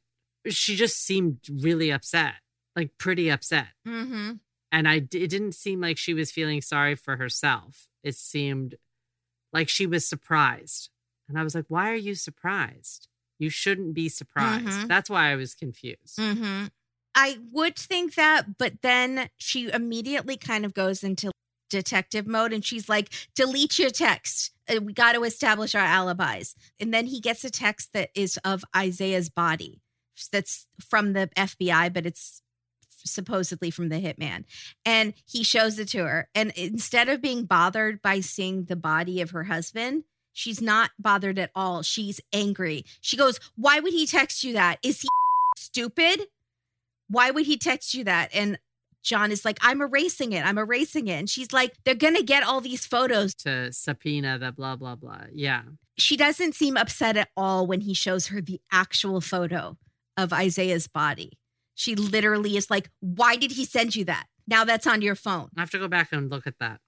she 0.47 0.75
just 0.75 1.03
seemed 1.03 1.39
really 1.49 1.91
upset, 1.91 2.35
like 2.75 2.97
pretty 2.97 3.29
upset. 3.29 3.67
mm-hmm. 3.87 4.33
And 4.71 4.89
I, 4.89 4.95
it 4.95 5.09
didn't 5.09 5.53
seem 5.53 5.79
like 5.79 5.97
she 5.97 6.13
was 6.13 6.31
feeling 6.31 6.61
sorry 6.61 6.95
for 6.95 7.15
herself. 7.15 7.87
It 8.03 8.15
seemed 8.15 8.75
like 9.53 9.69
she 9.69 9.85
was 9.87 10.05
surprised. 10.05 10.89
And 11.29 11.39
I 11.39 11.43
was 11.43 11.55
like, 11.55 11.65
why 11.69 11.91
are 11.91 11.95
you 11.95 12.13
surprised? 12.13 13.07
You 13.39 13.49
shouldn't 13.49 13.93
be 13.93 14.09
surprised. 14.09 14.65
Mhm. 14.67 14.87
That's 14.87 15.09
why 15.09 15.31
I 15.31 15.35
was 15.35 15.53
confused. 15.55 16.17
Mm-hmm. 16.19 16.65
I 17.15 17.37
would 17.53 17.77
think 17.77 18.15
that, 18.15 18.57
but 18.57 18.81
then 18.81 19.29
she 19.37 19.71
immediately 19.71 20.35
kind 20.35 20.65
of 20.65 20.73
goes 20.73 21.03
into 21.03 21.31
detective 21.69 22.27
mode 22.27 22.51
and 22.51 22.63
she's 22.63 22.89
like, 22.89 23.09
delete 23.33 23.79
your 23.79 23.89
text. 23.89 24.51
Uh, 24.69 24.81
We 24.81 24.91
got 24.93 25.13
to 25.13 25.23
establish 25.23 25.73
our 25.73 25.85
alibis. 25.85 26.55
And 26.79 26.93
then 26.93 27.05
he 27.05 27.21
gets 27.21 27.45
a 27.45 27.49
text 27.49 27.93
that 27.93 28.09
is 28.13 28.37
of 28.43 28.65
Isaiah's 28.75 29.29
body 29.29 29.81
that's 30.31 30.67
from 30.85 31.13
the 31.13 31.29
FBI, 31.37 31.93
but 31.93 32.05
it's 32.05 32.41
supposedly 33.05 33.71
from 33.71 33.89
the 33.89 34.01
hitman. 34.01 34.45
And 34.85 35.13
he 35.25 35.43
shows 35.43 35.79
it 35.79 35.87
to 35.89 35.99
her. 35.99 36.29
And 36.35 36.51
instead 36.55 37.09
of 37.09 37.21
being 37.21 37.45
bothered 37.45 38.01
by 38.01 38.19
seeing 38.19 38.65
the 38.65 38.75
body 38.75 39.21
of 39.21 39.31
her 39.31 39.43
husband, 39.43 40.03
she's 40.33 40.61
not 40.61 40.91
bothered 40.99 41.39
at 41.39 41.51
all. 41.55 41.81
She's 41.81 42.19
angry. 42.33 42.85
She 43.01 43.17
goes, 43.17 43.39
Why 43.55 43.79
would 43.79 43.93
he 43.93 44.05
text 44.05 44.43
you 44.43 44.53
that? 44.53 44.79
Is 44.83 45.01
he 45.01 45.09
stupid? 45.57 46.27
Why 47.07 47.31
would 47.31 47.45
he 47.45 47.57
text 47.57 47.93
you 47.93 48.03
that? 48.05 48.29
And 48.33 48.57
John 49.05 49.31
is 49.31 49.45
like, 49.45 49.59
I'm 49.61 49.81
erasing 49.81 50.33
it. 50.33 50.43
I'm 50.43 50.57
erasing 50.57 51.07
it. 51.07 51.13
And 51.13 51.29
she's 51.29 51.53
like, 51.53 51.73
they're 51.85 51.93
going 51.93 52.15
to 52.15 52.23
get 52.23 52.43
all 52.43 52.59
these 52.59 52.87
photos. 52.87 53.35
To 53.35 53.71
subpoena 53.71 54.39
the 54.39 54.51
blah, 54.51 54.75
blah, 54.75 54.95
blah. 54.95 55.25
Yeah. 55.31 55.61
She 55.97 56.17
doesn't 56.17 56.55
seem 56.55 56.75
upset 56.75 57.15
at 57.15 57.29
all 57.37 57.67
when 57.67 57.81
he 57.81 57.93
shows 57.93 58.27
her 58.27 58.41
the 58.41 58.59
actual 58.71 59.21
photo 59.21 59.77
of 60.17 60.33
Isaiah's 60.33 60.87
body. 60.87 61.37
She 61.75 61.95
literally 61.95 62.57
is 62.57 62.69
like, 62.71 62.89
Why 63.01 63.35
did 63.35 63.51
he 63.51 63.65
send 63.65 63.95
you 63.95 64.05
that? 64.05 64.25
Now 64.47 64.63
that's 64.63 64.87
on 64.87 65.01
your 65.01 65.15
phone. 65.15 65.49
I 65.57 65.61
have 65.61 65.71
to 65.71 65.79
go 65.79 65.87
back 65.87 66.09
and 66.11 66.29
look 66.31 66.47
at 66.47 66.59
that. 66.59 66.79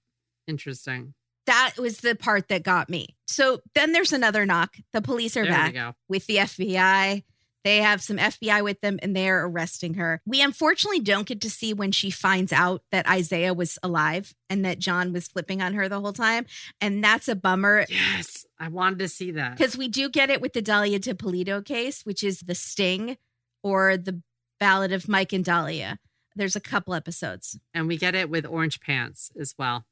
Interesting. 0.46 1.14
That 1.46 1.74
was 1.78 1.98
the 1.98 2.14
part 2.14 2.48
that 2.48 2.62
got 2.62 2.90
me. 2.90 3.16
So 3.26 3.60
then 3.74 3.92
there's 3.92 4.12
another 4.12 4.44
knock. 4.44 4.76
The 4.92 5.00
police 5.00 5.36
are 5.36 5.44
there 5.44 5.72
back. 5.72 5.94
with 6.08 6.26
the 6.26 6.36
FBI. 6.36 7.24
They 7.64 7.78
have 7.78 8.00
some 8.02 8.18
FBI 8.18 8.62
with 8.62 8.80
them 8.80 8.98
and 9.02 9.16
they're 9.16 9.44
arresting 9.44 9.94
her. 9.94 10.22
We 10.26 10.42
unfortunately 10.42 11.00
don't 11.00 11.26
get 11.26 11.40
to 11.40 11.50
see 11.50 11.72
when 11.74 11.90
she 11.90 12.10
finds 12.10 12.52
out 12.52 12.82
that 12.92 13.08
Isaiah 13.08 13.52
was 13.52 13.78
alive 13.82 14.34
and 14.48 14.64
that 14.64 14.78
John 14.78 15.12
was 15.12 15.26
flipping 15.26 15.60
on 15.60 15.74
her 15.74 15.88
the 15.88 16.00
whole 16.00 16.12
time. 16.12 16.46
And 16.80 17.02
that's 17.02 17.28
a 17.28 17.34
bummer 17.34 17.84
Yes. 17.88 18.46
I 18.58 18.68
wanted 18.68 19.00
to 19.00 19.08
see 19.08 19.32
that. 19.32 19.56
because 19.56 19.76
we 19.76 19.88
do 19.88 20.08
get 20.08 20.30
it 20.30 20.40
with 20.40 20.52
the 20.52 20.62
Dalia 20.62 21.00
Dippolito 21.00 21.60
case, 21.62 22.02
which 22.04 22.22
is 22.22 22.40
the 22.40 22.54
sting 22.54 23.16
or 23.62 23.96
the 23.96 24.22
ballad 24.60 24.92
of 24.92 25.08
Mike 25.08 25.32
and 25.32 25.44
Dalia. 25.44 25.98
There's 26.36 26.56
a 26.56 26.60
couple 26.60 26.94
episodes. 26.94 27.58
And 27.74 27.88
we 27.88 27.96
get 27.96 28.14
it 28.14 28.30
with 28.30 28.46
orange 28.46 28.80
pants 28.80 29.30
as 29.38 29.54
well. 29.58 29.86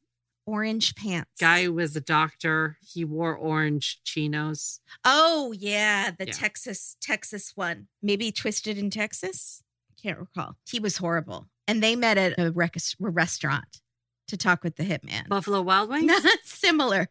Orange 0.46 0.94
pants. 0.94 1.30
Guy 1.40 1.66
was 1.66 1.96
a 1.96 2.00
doctor, 2.00 2.76
he 2.80 3.04
wore 3.04 3.34
orange 3.34 4.00
chinos. 4.04 4.78
Oh 5.04 5.52
yeah, 5.58 6.12
the 6.16 6.26
Yeah. 6.26 6.32
Texas 6.32 6.96
Texas 7.00 7.52
one. 7.56 7.88
Maybe 8.00 8.30
twisted 8.30 8.78
in 8.78 8.90
Texas. 8.90 9.62
Can't 10.00 10.18
recall. 10.20 10.56
He 10.68 10.78
was 10.78 10.98
horrible, 10.98 11.46
and 11.66 11.82
they 11.82 11.96
met 11.96 12.16
at 12.16 12.38
a, 12.38 12.52
rec- 12.52 12.76
a 12.76 12.80
restaurant 13.10 13.80
to 14.28 14.36
talk 14.36 14.62
with 14.62 14.76
the 14.76 14.84
hitman. 14.84 15.26
Buffalo 15.28 15.62
Wild 15.62 15.90
Wings? 15.90 16.12
Similar. 16.44 17.08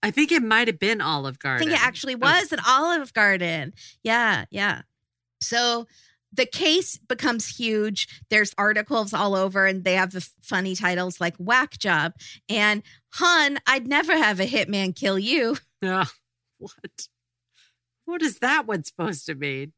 I 0.00 0.12
think 0.12 0.30
it 0.30 0.42
might 0.44 0.68
have 0.68 0.78
been 0.78 1.00
Olive 1.00 1.40
Garden. 1.40 1.66
I 1.66 1.70
think 1.70 1.80
it 1.82 1.84
actually 1.84 2.14
was 2.14 2.52
an 2.52 2.60
Olive 2.64 3.12
Garden. 3.12 3.72
Yeah, 4.04 4.44
yeah. 4.52 4.82
So 5.40 5.88
the 6.32 6.46
case 6.46 6.98
becomes 6.98 7.56
huge. 7.58 8.08
There's 8.30 8.54
articles 8.58 9.12
all 9.12 9.34
over, 9.34 9.66
and 9.66 9.84
they 9.84 9.94
have 9.94 10.12
the 10.12 10.28
funny 10.42 10.74
titles 10.74 11.20
like 11.20 11.36
"Whack 11.36 11.78
Job" 11.78 12.12
and 12.48 12.82
"Hun, 13.14 13.58
I'd 13.66 13.86
never 13.86 14.16
have 14.16 14.40
a 14.40 14.46
hitman 14.46 14.94
kill 14.94 15.18
you." 15.18 15.56
Yeah. 15.80 16.06
What? 16.58 17.06
What 18.04 18.20
is 18.20 18.40
that 18.40 18.66
one 18.66 18.82
supposed 18.82 19.26
to 19.26 19.36
mean? 19.36 19.74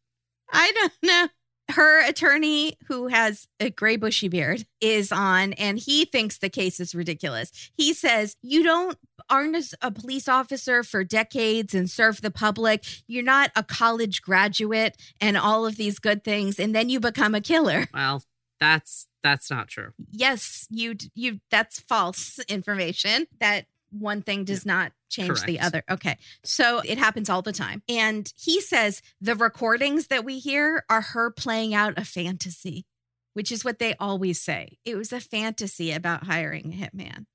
I 0.50 0.72
don't 0.72 0.92
know. 1.02 1.28
Her 1.70 2.06
attorney, 2.06 2.76
who 2.88 3.08
has 3.08 3.46
a 3.58 3.70
gray 3.70 3.96
bushy 3.96 4.28
beard, 4.28 4.66
is 4.80 5.12
on 5.12 5.52
and 5.54 5.78
he 5.78 6.04
thinks 6.04 6.38
the 6.38 6.48
case 6.48 6.80
is 6.80 6.94
ridiculous. 6.94 7.70
He 7.76 7.94
says, 7.94 8.36
You 8.42 8.62
don't 8.62 8.98
aren't 9.28 9.74
a 9.80 9.90
police 9.90 10.28
officer 10.28 10.82
for 10.82 11.04
decades 11.04 11.74
and 11.74 11.88
serve 11.88 12.20
the 12.20 12.30
public. 12.30 12.84
You're 13.06 13.22
not 13.22 13.50
a 13.54 13.62
college 13.62 14.22
graduate 14.22 14.96
and 15.20 15.36
all 15.36 15.66
of 15.66 15.76
these 15.76 15.98
good 15.98 16.24
things. 16.24 16.58
And 16.58 16.74
then 16.74 16.88
you 16.88 17.00
become 17.00 17.34
a 17.34 17.40
killer. 17.40 17.86
Well, 17.94 18.22
That's 18.58 19.06
that's 19.22 19.50
not 19.50 19.68
true. 19.68 19.90
Yes, 20.10 20.66
you 20.70 20.96
you 21.14 21.40
that's 21.50 21.80
false 21.80 22.38
information. 22.48 23.26
That 23.40 23.66
one 23.90 24.22
thing 24.22 24.44
does 24.44 24.64
not 24.64 24.92
change 25.08 25.42
the 25.42 25.60
other. 25.60 25.82
Okay. 25.90 26.16
So 26.44 26.80
it 26.84 26.98
happens 26.98 27.28
all 27.28 27.42
the 27.42 27.52
time. 27.52 27.82
And 27.88 28.32
he 28.38 28.60
says 28.60 29.02
the 29.20 29.34
recordings 29.34 30.06
that 30.06 30.24
we 30.24 30.38
hear 30.38 30.84
are 30.88 31.00
her 31.00 31.30
playing 31.30 31.74
out 31.74 31.98
a 31.98 32.04
fantasy, 32.04 32.86
which 33.34 33.50
is 33.50 33.64
what 33.64 33.78
they 33.78 33.94
always 33.94 34.40
say. 34.40 34.78
It 34.84 34.96
was 34.96 35.12
a 35.12 35.20
fantasy 35.20 35.92
about 35.92 36.24
hiring 36.24 36.72
a 36.72 36.76
hitman. 36.76 37.26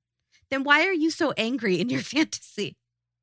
Then 0.50 0.64
why 0.64 0.86
are 0.86 0.92
you 0.92 1.10
so 1.10 1.32
angry 1.36 1.80
in 1.80 1.90
your 1.90 2.00
fantasy? 2.02 2.76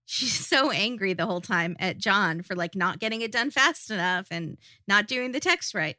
She's 0.05 0.45
so 0.45 0.69
angry 0.69 1.13
the 1.13 1.25
whole 1.25 1.41
time 1.41 1.75
at 1.79 1.97
John 1.97 2.41
for 2.41 2.55
like 2.55 2.75
not 2.75 2.99
getting 2.99 3.21
it 3.21 3.31
done 3.31 3.51
fast 3.51 3.89
enough 3.89 4.27
and 4.29 4.57
not 4.87 5.07
doing 5.07 5.31
the 5.31 5.39
text 5.39 5.73
right. 5.73 5.95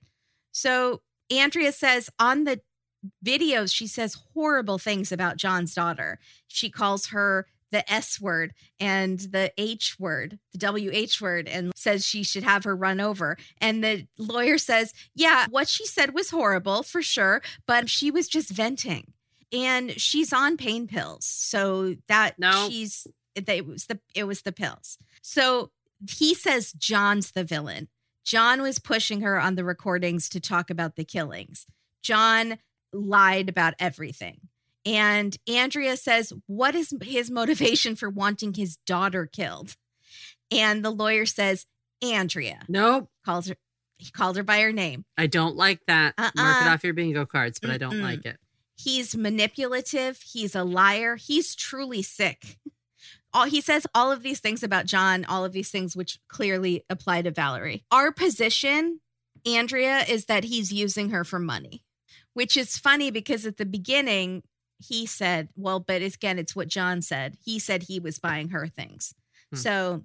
So 0.53 1.01
Andrea 1.31 1.73
says 1.73 2.11
on 2.19 2.45
the 2.45 2.61
videos, 3.25 3.75
she 3.75 3.87
says 3.87 4.17
horrible 4.35 4.79
things 4.79 5.13
about 5.13 5.37
John's 5.37 5.75
daughter. 5.75 6.19
She 6.47 6.71
calls 6.71 7.07
her 7.07 7.47
the 7.71 7.91
S 7.93 8.21
word 8.21 8.53
and 8.79 9.19
the 9.19 9.53
H 9.59 9.97
word, 9.99 10.39
the 10.53 10.59
WH 11.05 11.21
word, 11.21 11.49
and 11.49 11.73
says 11.75 12.07
she 12.07 12.23
should 12.23 12.45
have 12.45 12.63
her 12.65 12.77
run 12.77 13.01
over. 13.01 13.37
And 13.61 13.83
the 13.83 14.07
lawyer 14.17 14.59
says, 14.59 14.93
Yeah, 15.15 15.47
what 15.51 15.67
she 15.69 15.85
said 15.87 16.15
was 16.15 16.31
horrible 16.31 16.83
for 16.85 17.03
sure, 17.03 17.43
but 17.67 17.91
she 17.91 18.11
was 18.13 18.29
just 18.29 18.51
venting. 18.51 19.13
And 19.53 20.01
she's 20.01 20.33
on 20.33 20.57
pain 20.57 20.87
pills. 20.87 21.25
So 21.27 21.97
that 22.09 22.39
No. 22.39 22.69
she's 22.69 23.07
it 23.35 23.67
was 23.67 23.87
the 23.87 23.99
it 24.15 24.25
was 24.25 24.43
the 24.43 24.53
pills. 24.53 24.97
So 25.21 25.71
he 26.09 26.35
says 26.35 26.73
John's 26.73 27.33
the 27.33 27.43
villain. 27.45 27.89
John 28.25 28.63
was 28.63 28.79
pushing 28.79 29.21
her 29.23 29.41
on 29.41 29.57
the 29.57 29.65
recordings 29.65 30.29
to 30.31 30.41
talk 30.41 30.71
about 30.71 30.95
the 30.97 31.05
killings. 31.05 31.67
John 32.03 32.59
lied 32.95 33.49
about 33.49 33.75
everything. 33.79 34.41
And 34.87 35.37
Andrea 35.49 35.97
says, 35.97 36.33
What 36.47 36.75
is 36.75 36.95
his 37.03 37.31
motivation 37.31 37.97
for 37.97 38.09
wanting 38.11 38.55
his 38.55 38.77
daughter 38.87 39.27
killed? 39.27 39.77
And 40.51 40.85
the 40.85 40.91
lawyer 40.91 41.27
says, 41.27 41.67
Andrea 42.03 42.61
Nope. 42.69 43.09
calls 43.25 43.49
her, 43.49 43.57
he 43.97 44.11
called 44.11 44.37
her 44.37 44.43
by 44.43 44.61
her 44.61 44.73
name. 44.73 45.05
I 45.17 45.27
don't 45.27 45.57
like 45.57 45.81
that. 45.87 46.15
Mark 46.19 46.33
it 46.35 46.41
Uh-uh. 46.41 46.75
off 46.75 46.85
your 46.85 46.93
bingo 46.93 47.25
cards, 47.25 47.59
but 47.61 47.71
I 47.71 47.79
don't 47.79 48.03
like 48.03 48.25
it. 48.27 48.37
He's 48.77 49.17
manipulative. 49.17 50.21
He's 50.21 50.55
a 50.55 50.65
liar. 50.65 51.17
He's 51.17 51.55
truly 51.55 52.03
sick. 52.03 52.59
All 53.33 53.47
he 53.47 53.61
says 53.61 53.87
all 53.95 54.13
of 54.13 54.23
these 54.23 54.41
things 54.41 54.63
about 54.63 54.87
John, 54.87 55.25
all 55.25 55.45
of 55.45 55.53
these 55.53 55.71
things 55.71 55.97
which 55.97 56.19
clearly 56.29 56.85
apply 56.91 57.23
to 57.23 57.31
Valerie. 57.31 57.85
Our 57.91 58.13
position, 58.13 59.01
Andrea, 59.47 60.01
is 60.09 60.27
that 60.27 60.45
he's 60.45 60.73
using 60.73 61.11
her 61.11 61.25
for 61.25 61.39
money, 61.39 61.83
which 62.35 62.57
is 62.57 62.77
funny 62.77 63.11
because 63.11 63.47
at 63.47 63.57
the 63.57 63.67
beginning 63.67 64.43
he 64.79 65.07
said, 65.07 65.49
well, 65.57 65.81
but 65.81 66.03
again, 66.03 66.39
it's 66.39 66.55
what 66.55 66.69
John 66.69 67.01
said. 67.01 67.37
He 67.43 67.59
said 67.59 67.85
he 67.85 67.99
was 67.99 68.19
buying 68.19 68.51
her 68.51 68.67
things. 68.67 69.15
Hmm. 69.53 69.57
So 69.57 70.03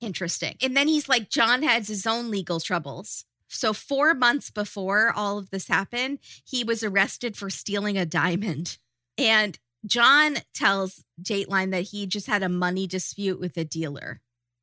interesting. 0.00 0.56
And 0.60 0.76
then 0.76 0.88
he's 0.88 1.08
like, 1.08 1.30
John 1.30 1.62
has 1.62 1.88
his 1.88 2.06
own 2.06 2.30
legal 2.30 2.60
troubles. 2.60 3.24
So, 3.48 3.74
four 3.74 4.14
months 4.14 4.50
before 4.50 5.12
all 5.14 5.36
of 5.36 5.50
this 5.50 5.68
happened, 5.68 6.20
he 6.44 6.64
was 6.64 6.82
arrested 6.82 7.36
for 7.36 7.50
stealing 7.50 7.96
a 7.96 8.06
diamond. 8.06 8.78
And 9.18 9.58
John 9.84 10.38
tells 10.54 11.04
Dateline 11.20 11.70
that 11.72 11.82
he 11.82 12.06
just 12.06 12.26
had 12.26 12.42
a 12.42 12.48
money 12.48 12.86
dispute 12.86 13.38
with 13.38 13.58
a 13.58 13.64
dealer, 13.64 14.22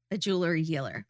a 0.09 0.17
jewelry 0.17 0.63
dealer. 0.63 1.05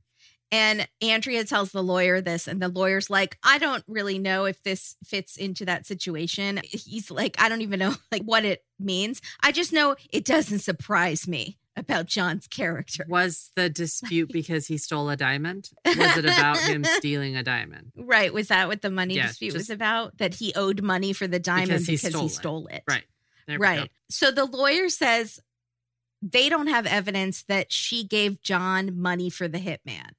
And 0.51 0.87
Andrea 1.01 1.43
tells 1.43 1.71
the 1.71 1.83
lawyer 1.83 2.21
this, 2.21 2.47
and 2.47 2.59
the 2.61 2.69
lawyer's 2.69 3.09
like, 3.09 3.37
I 3.43 3.59
don't 3.59 3.83
really 3.87 4.17
know 4.17 4.45
if 4.45 4.61
this 4.63 4.95
fits 5.03 5.37
into 5.37 5.65
that 5.65 5.85
situation. 5.85 6.59
He's 6.63 7.11
like, 7.11 7.35
I 7.39 7.49
don't 7.49 7.61
even 7.61 7.79
know 7.79 7.93
like 8.11 8.23
what 8.23 8.45
it 8.45 8.63
means. 8.79 9.21
I 9.43 9.51
just 9.51 9.71
know 9.73 9.95
it 10.11 10.25
doesn't 10.25 10.59
surprise 10.59 11.27
me 11.27 11.59
about 11.75 12.07
John's 12.07 12.47
character. 12.47 13.05
Was 13.07 13.51
the 13.55 13.69
dispute 13.69 14.29
because 14.33 14.65
he 14.67 14.77
stole 14.77 15.09
a 15.09 15.15
diamond? 15.15 15.69
Was 15.85 16.17
it 16.17 16.25
about 16.25 16.57
him 16.57 16.83
stealing 16.97 17.35
a 17.35 17.43
diamond? 17.43 17.91
Right. 17.95 18.33
Was 18.33 18.47
that 18.47 18.67
what 18.67 18.81
the 18.81 18.89
money 18.89 19.13
Yeah, 19.15 19.27
dispute 19.27 19.53
was 19.53 19.69
about? 19.69 20.17
That 20.17 20.33
he 20.33 20.51
owed 20.55 20.81
money 20.81 21.13
for 21.13 21.27
the 21.27 21.39
diamond 21.39 21.85
Because 21.85 21.85
because 21.85 22.01
he 22.01 22.07
he, 22.07 22.11
stole 22.11 22.25
it. 22.25 22.31
stole 22.31 22.67
it. 22.67 22.83
Right. 22.89 23.03
Right. 23.57 23.91
So 24.09 24.31
the 24.31 24.45
lawyer 24.45 24.89
says 24.89 25.39
they 26.21 26.49
don't 26.49 26.67
have 26.67 26.85
evidence 26.85 27.43
that 27.43 27.71
she 27.71 28.03
gave 28.03 28.41
John 28.41 28.99
money 28.99 29.29
for 29.29 29.47
the 29.47 29.57
hitman. 29.59 30.11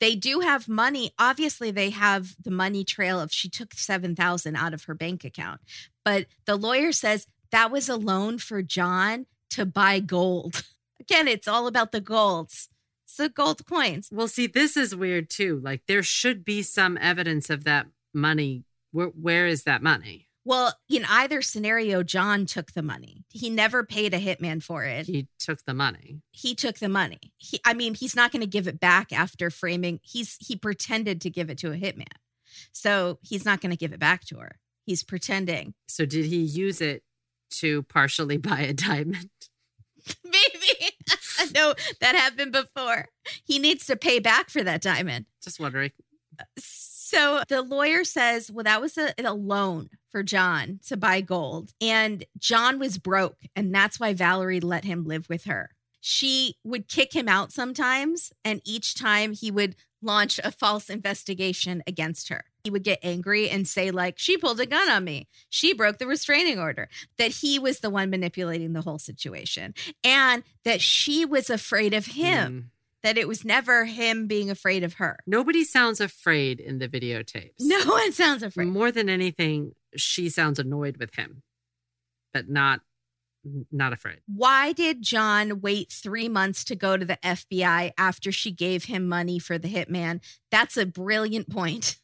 They 0.00 0.14
do 0.14 0.40
have 0.40 0.68
money. 0.68 1.12
Obviously, 1.18 1.70
they 1.70 1.90
have 1.90 2.36
the 2.42 2.50
money 2.50 2.84
trail 2.84 3.20
of 3.20 3.32
she 3.32 3.48
took 3.48 3.74
7,000 3.74 4.56
out 4.56 4.74
of 4.74 4.84
her 4.84 4.94
bank 4.94 5.24
account. 5.24 5.60
But 6.04 6.26
the 6.46 6.56
lawyer 6.56 6.92
says 6.92 7.26
that 7.50 7.70
was 7.70 7.88
a 7.88 7.96
loan 7.96 8.38
for 8.38 8.62
John 8.62 9.26
to 9.50 9.66
buy 9.66 10.00
gold. 10.00 10.64
Again, 11.00 11.26
it's 11.26 11.48
all 11.48 11.66
about 11.66 11.92
the 11.92 12.00
golds. 12.00 12.68
It's 13.04 13.16
the 13.16 13.28
gold 13.28 13.66
coins. 13.66 14.08
Well, 14.12 14.28
see, 14.28 14.46
this 14.46 14.76
is 14.76 14.94
weird 14.94 15.30
too. 15.30 15.60
Like 15.62 15.82
there 15.86 16.02
should 16.02 16.44
be 16.44 16.62
some 16.62 16.98
evidence 17.00 17.50
of 17.50 17.64
that 17.64 17.86
money. 18.12 18.64
Where 18.92 19.08
where 19.08 19.46
is 19.46 19.64
that 19.64 19.82
money? 19.82 20.27
Well, 20.48 20.72
in 20.88 21.04
either 21.04 21.42
scenario, 21.42 22.02
John 22.02 22.46
took 22.46 22.72
the 22.72 22.82
money. 22.82 23.26
He 23.28 23.50
never 23.50 23.84
paid 23.84 24.14
a 24.14 24.18
hitman 24.18 24.62
for 24.62 24.82
it. 24.82 25.04
He 25.04 25.28
took 25.38 25.62
the 25.66 25.74
money. 25.74 26.22
He 26.30 26.54
took 26.54 26.78
the 26.78 26.88
money. 26.88 27.18
He, 27.36 27.60
I 27.66 27.74
mean, 27.74 27.92
he's 27.92 28.16
not 28.16 28.32
going 28.32 28.40
to 28.40 28.46
give 28.46 28.66
it 28.66 28.80
back 28.80 29.12
after 29.12 29.50
framing. 29.50 30.00
He's 30.02 30.38
he 30.40 30.56
pretended 30.56 31.20
to 31.20 31.28
give 31.28 31.50
it 31.50 31.58
to 31.58 31.72
a 31.72 31.76
hitman, 31.76 32.06
so 32.72 33.18
he's 33.20 33.44
not 33.44 33.60
going 33.60 33.72
to 33.72 33.76
give 33.76 33.92
it 33.92 34.00
back 34.00 34.24
to 34.28 34.38
her. 34.38 34.58
He's 34.86 35.02
pretending. 35.02 35.74
So 35.86 36.06
did 36.06 36.24
he 36.24 36.38
use 36.38 36.80
it 36.80 37.02
to 37.58 37.82
partially 37.82 38.36
buy 38.38 38.60
a 38.60 38.72
diamond? 38.72 39.28
Maybe 40.24 40.92
no, 41.54 41.74
that 42.00 42.14
happened 42.14 42.52
before. 42.52 43.08
He 43.44 43.58
needs 43.58 43.84
to 43.84 43.96
pay 43.96 44.18
back 44.18 44.48
for 44.48 44.64
that 44.64 44.80
diamond. 44.80 45.26
Just 45.44 45.60
wondering. 45.60 45.90
So 46.58 46.87
the 47.10 47.62
lawyer 47.62 48.04
says, 48.04 48.50
well, 48.50 48.64
that 48.64 48.80
was 48.80 48.98
a, 48.98 49.12
a 49.18 49.34
loan 49.34 49.90
for 50.10 50.22
John 50.22 50.80
to 50.86 50.96
buy 50.96 51.20
gold. 51.20 51.72
And 51.80 52.24
John 52.38 52.78
was 52.78 52.98
broke. 52.98 53.38
And 53.54 53.74
that's 53.74 54.00
why 54.00 54.14
Valerie 54.14 54.60
let 54.60 54.84
him 54.84 55.04
live 55.04 55.28
with 55.28 55.44
her. 55.44 55.70
She 56.00 56.56
would 56.64 56.88
kick 56.88 57.14
him 57.14 57.28
out 57.28 57.52
sometimes. 57.52 58.32
And 58.44 58.60
each 58.64 58.94
time 58.94 59.32
he 59.32 59.50
would 59.50 59.76
launch 60.00 60.38
a 60.44 60.52
false 60.52 60.88
investigation 60.88 61.82
against 61.86 62.28
her. 62.28 62.44
He 62.62 62.70
would 62.70 62.84
get 62.84 63.00
angry 63.02 63.48
and 63.48 63.66
say, 63.66 63.90
like, 63.90 64.18
she 64.18 64.36
pulled 64.36 64.60
a 64.60 64.66
gun 64.66 64.88
on 64.88 65.04
me. 65.04 65.26
She 65.48 65.74
broke 65.74 65.98
the 65.98 66.06
restraining 66.06 66.58
order. 66.58 66.88
That 67.16 67.32
he 67.32 67.58
was 67.58 67.80
the 67.80 67.90
one 67.90 68.10
manipulating 68.10 68.74
the 68.74 68.82
whole 68.82 68.98
situation. 68.98 69.74
And 70.04 70.44
that 70.64 70.80
she 70.80 71.24
was 71.24 71.50
afraid 71.50 71.94
of 71.94 72.06
him. 72.06 72.52
Mm. 72.52 72.77
That 73.08 73.16
it 73.16 73.26
was 73.26 73.42
never 73.42 73.86
him 73.86 74.26
being 74.26 74.50
afraid 74.50 74.84
of 74.84 74.94
her. 74.94 75.18
Nobody 75.26 75.64
sounds 75.64 75.98
afraid 75.98 76.60
in 76.60 76.78
the 76.78 76.90
videotapes. 76.90 77.52
No 77.60 77.78
one 77.86 78.12
sounds 78.12 78.42
afraid. 78.42 78.68
More 78.68 78.92
than 78.92 79.08
anything, 79.08 79.72
she 79.96 80.28
sounds 80.28 80.58
annoyed 80.58 80.98
with 80.98 81.14
him, 81.14 81.42
but 82.34 82.50
not 82.50 82.82
not 83.72 83.94
afraid. 83.94 84.18
Why 84.26 84.72
did 84.72 85.00
John 85.00 85.62
wait 85.62 85.90
three 85.90 86.28
months 86.28 86.64
to 86.64 86.76
go 86.76 86.98
to 86.98 87.06
the 87.06 87.18
FBI 87.24 87.92
after 87.96 88.30
she 88.30 88.50
gave 88.50 88.84
him 88.84 89.08
money 89.08 89.38
for 89.38 89.56
the 89.56 89.72
hitman? 89.72 90.20
That's 90.50 90.76
a 90.76 90.84
brilliant 90.84 91.48
point. 91.48 91.96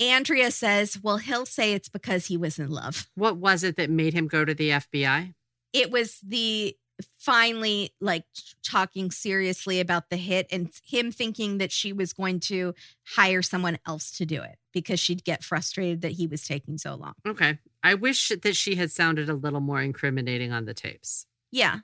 Andrea 0.00 0.50
says, 0.50 0.98
well, 1.02 1.18
he'll 1.18 1.44
say 1.44 1.74
it's 1.74 1.90
because 1.90 2.26
he 2.26 2.38
was 2.38 2.58
in 2.58 2.70
love. 2.70 3.08
What 3.14 3.36
was 3.36 3.62
it 3.62 3.76
that 3.76 3.90
made 3.90 4.14
him 4.14 4.26
go 4.26 4.46
to 4.46 4.54
the 4.54 4.70
FBI? 4.70 5.34
It 5.74 5.90
was 5.90 6.18
the 6.26 6.74
finally 7.18 7.92
like 8.00 8.24
talking 8.62 9.10
seriously 9.10 9.80
about 9.80 10.10
the 10.10 10.16
hit 10.16 10.46
and 10.50 10.70
him 10.84 11.10
thinking 11.12 11.58
that 11.58 11.70
she 11.72 11.92
was 11.92 12.12
going 12.12 12.40
to 12.40 12.74
hire 13.16 13.42
someone 13.42 13.78
else 13.86 14.10
to 14.12 14.24
do 14.24 14.42
it 14.42 14.56
because 14.72 14.98
she'd 15.00 15.24
get 15.24 15.42
frustrated 15.44 16.00
that 16.02 16.12
he 16.12 16.26
was 16.26 16.42
taking 16.46 16.78
so 16.78 16.94
long. 16.94 17.14
Okay. 17.26 17.58
I 17.82 17.94
wish 17.94 18.28
that 18.28 18.56
she 18.56 18.76
had 18.76 18.90
sounded 18.90 19.28
a 19.28 19.34
little 19.34 19.60
more 19.60 19.80
incriminating 19.82 20.52
on 20.52 20.64
the 20.64 20.74
tapes 20.74 21.26
Yeah. 21.52 21.78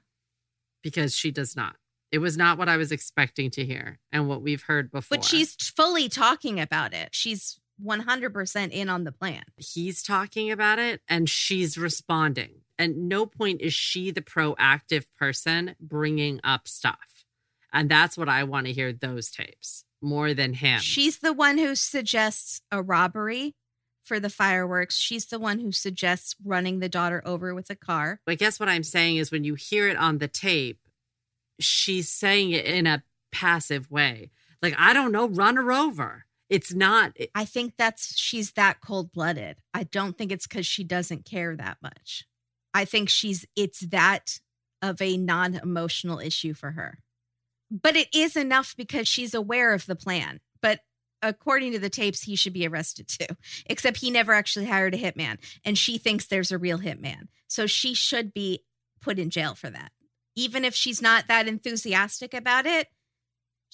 because 0.82 1.14
she 1.14 1.30
does 1.30 1.54
not. 1.56 1.76
It 2.10 2.18
was 2.18 2.36
not 2.36 2.58
what 2.58 2.68
I 2.68 2.76
was 2.76 2.92
expecting 2.92 3.50
to 3.52 3.64
hear 3.64 3.98
and 4.12 4.28
what 4.28 4.42
we've 4.42 4.62
heard 4.62 4.90
before. 4.90 5.16
But 5.16 5.24
she's 5.24 5.54
fully 5.54 6.08
talking 6.10 6.60
about 6.60 6.92
it. 6.92 7.08
She's 7.12 7.58
100% 7.82 8.70
in 8.70 8.88
on 8.88 9.04
the 9.04 9.12
plan. 9.12 9.42
he's 9.56 10.02
talking 10.02 10.50
about 10.50 10.78
it 10.78 11.00
and 11.08 11.28
she's 11.28 11.78
responding. 11.78 12.62
At 12.78 12.96
no 12.96 13.26
point 13.26 13.60
is 13.60 13.74
she 13.74 14.10
the 14.10 14.22
proactive 14.22 15.04
person 15.18 15.76
bringing 15.80 16.40
up 16.42 16.66
stuff. 16.66 17.24
And 17.72 17.88
that's 17.90 18.18
what 18.18 18.28
I 18.28 18.44
want 18.44 18.66
to 18.66 18.72
hear 18.72 18.92
those 18.92 19.30
tapes 19.30 19.84
more 20.00 20.34
than 20.34 20.54
him. 20.54 20.80
She's 20.80 21.18
the 21.18 21.32
one 21.32 21.58
who 21.58 21.74
suggests 21.74 22.60
a 22.70 22.82
robbery 22.82 23.54
for 24.02 24.18
the 24.18 24.28
fireworks. 24.28 24.96
She's 24.96 25.26
the 25.26 25.38
one 25.38 25.60
who 25.60 25.72
suggests 25.72 26.34
running 26.44 26.80
the 26.80 26.88
daughter 26.88 27.22
over 27.24 27.54
with 27.54 27.70
a 27.70 27.76
car. 27.76 28.20
I 28.26 28.34
guess 28.34 28.58
what 28.58 28.68
I'm 28.68 28.82
saying 28.82 29.16
is 29.16 29.30
when 29.30 29.44
you 29.44 29.54
hear 29.54 29.88
it 29.88 29.96
on 29.96 30.18
the 30.18 30.28
tape, 30.28 30.80
she's 31.60 32.08
saying 32.08 32.50
it 32.50 32.66
in 32.66 32.86
a 32.86 33.04
passive 33.30 33.90
way. 33.90 34.30
Like, 34.60 34.74
I 34.76 34.92
don't 34.92 35.12
know, 35.12 35.28
run 35.28 35.56
her 35.56 35.72
over. 35.72 36.26
It's 36.52 36.74
not. 36.74 37.16
I 37.34 37.46
think 37.46 37.74
that's 37.78 38.14
she's 38.18 38.52
that 38.52 38.82
cold 38.82 39.10
blooded. 39.10 39.56
I 39.72 39.84
don't 39.84 40.18
think 40.18 40.30
it's 40.30 40.46
because 40.46 40.66
she 40.66 40.84
doesn't 40.84 41.24
care 41.24 41.56
that 41.56 41.78
much. 41.82 42.26
I 42.74 42.84
think 42.84 43.08
she's 43.08 43.46
it's 43.56 43.80
that 43.86 44.38
of 44.82 45.00
a 45.00 45.16
non 45.16 45.54
emotional 45.54 46.18
issue 46.18 46.52
for 46.52 46.72
her. 46.72 46.98
But 47.70 47.96
it 47.96 48.08
is 48.14 48.36
enough 48.36 48.74
because 48.76 49.08
she's 49.08 49.32
aware 49.32 49.72
of 49.72 49.86
the 49.86 49.96
plan. 49.96 50.40
But 50.60 50.80
according 51.22 51.72
to 51.72 51.78
the 51.78 51.88
tapes, 51.88 52.24
he 52.24 52.36
should 52.36 52.52
be 52.52 52.66
arrested 52.66 53.08
too, 53.08 53.34
except 53.66 53.96
he 54.00 54.10
never 54.10 54.34
actually 54.34 54.66
hired 54.66 54.94
a 54.94 54.98
hitman. 54.98 55.38
And 55.64 55.78
she 55.78 55.96
thinks 55.96 56.26
there's 56.26 56.52
a 56.52 56.58
real 56.58 56.80
hitman. 56.80 57.28
So 57.48 57.66
she 57.66 57.94
should 57.94 58.34
be 58.34 58.62
put 59.00 59.18
in 59.18 59.30
jail 59.30 59.54
for 59.54 59.70
that. 59.70 59.90
Even 60.36 60.66
if 60.66 60.74
she's 60.74 61.00
not 61.00 61.28
that 61.28 61.48
enthusiastic 61.48 62.34
about 62.34 62.66
it, 62.66 62.88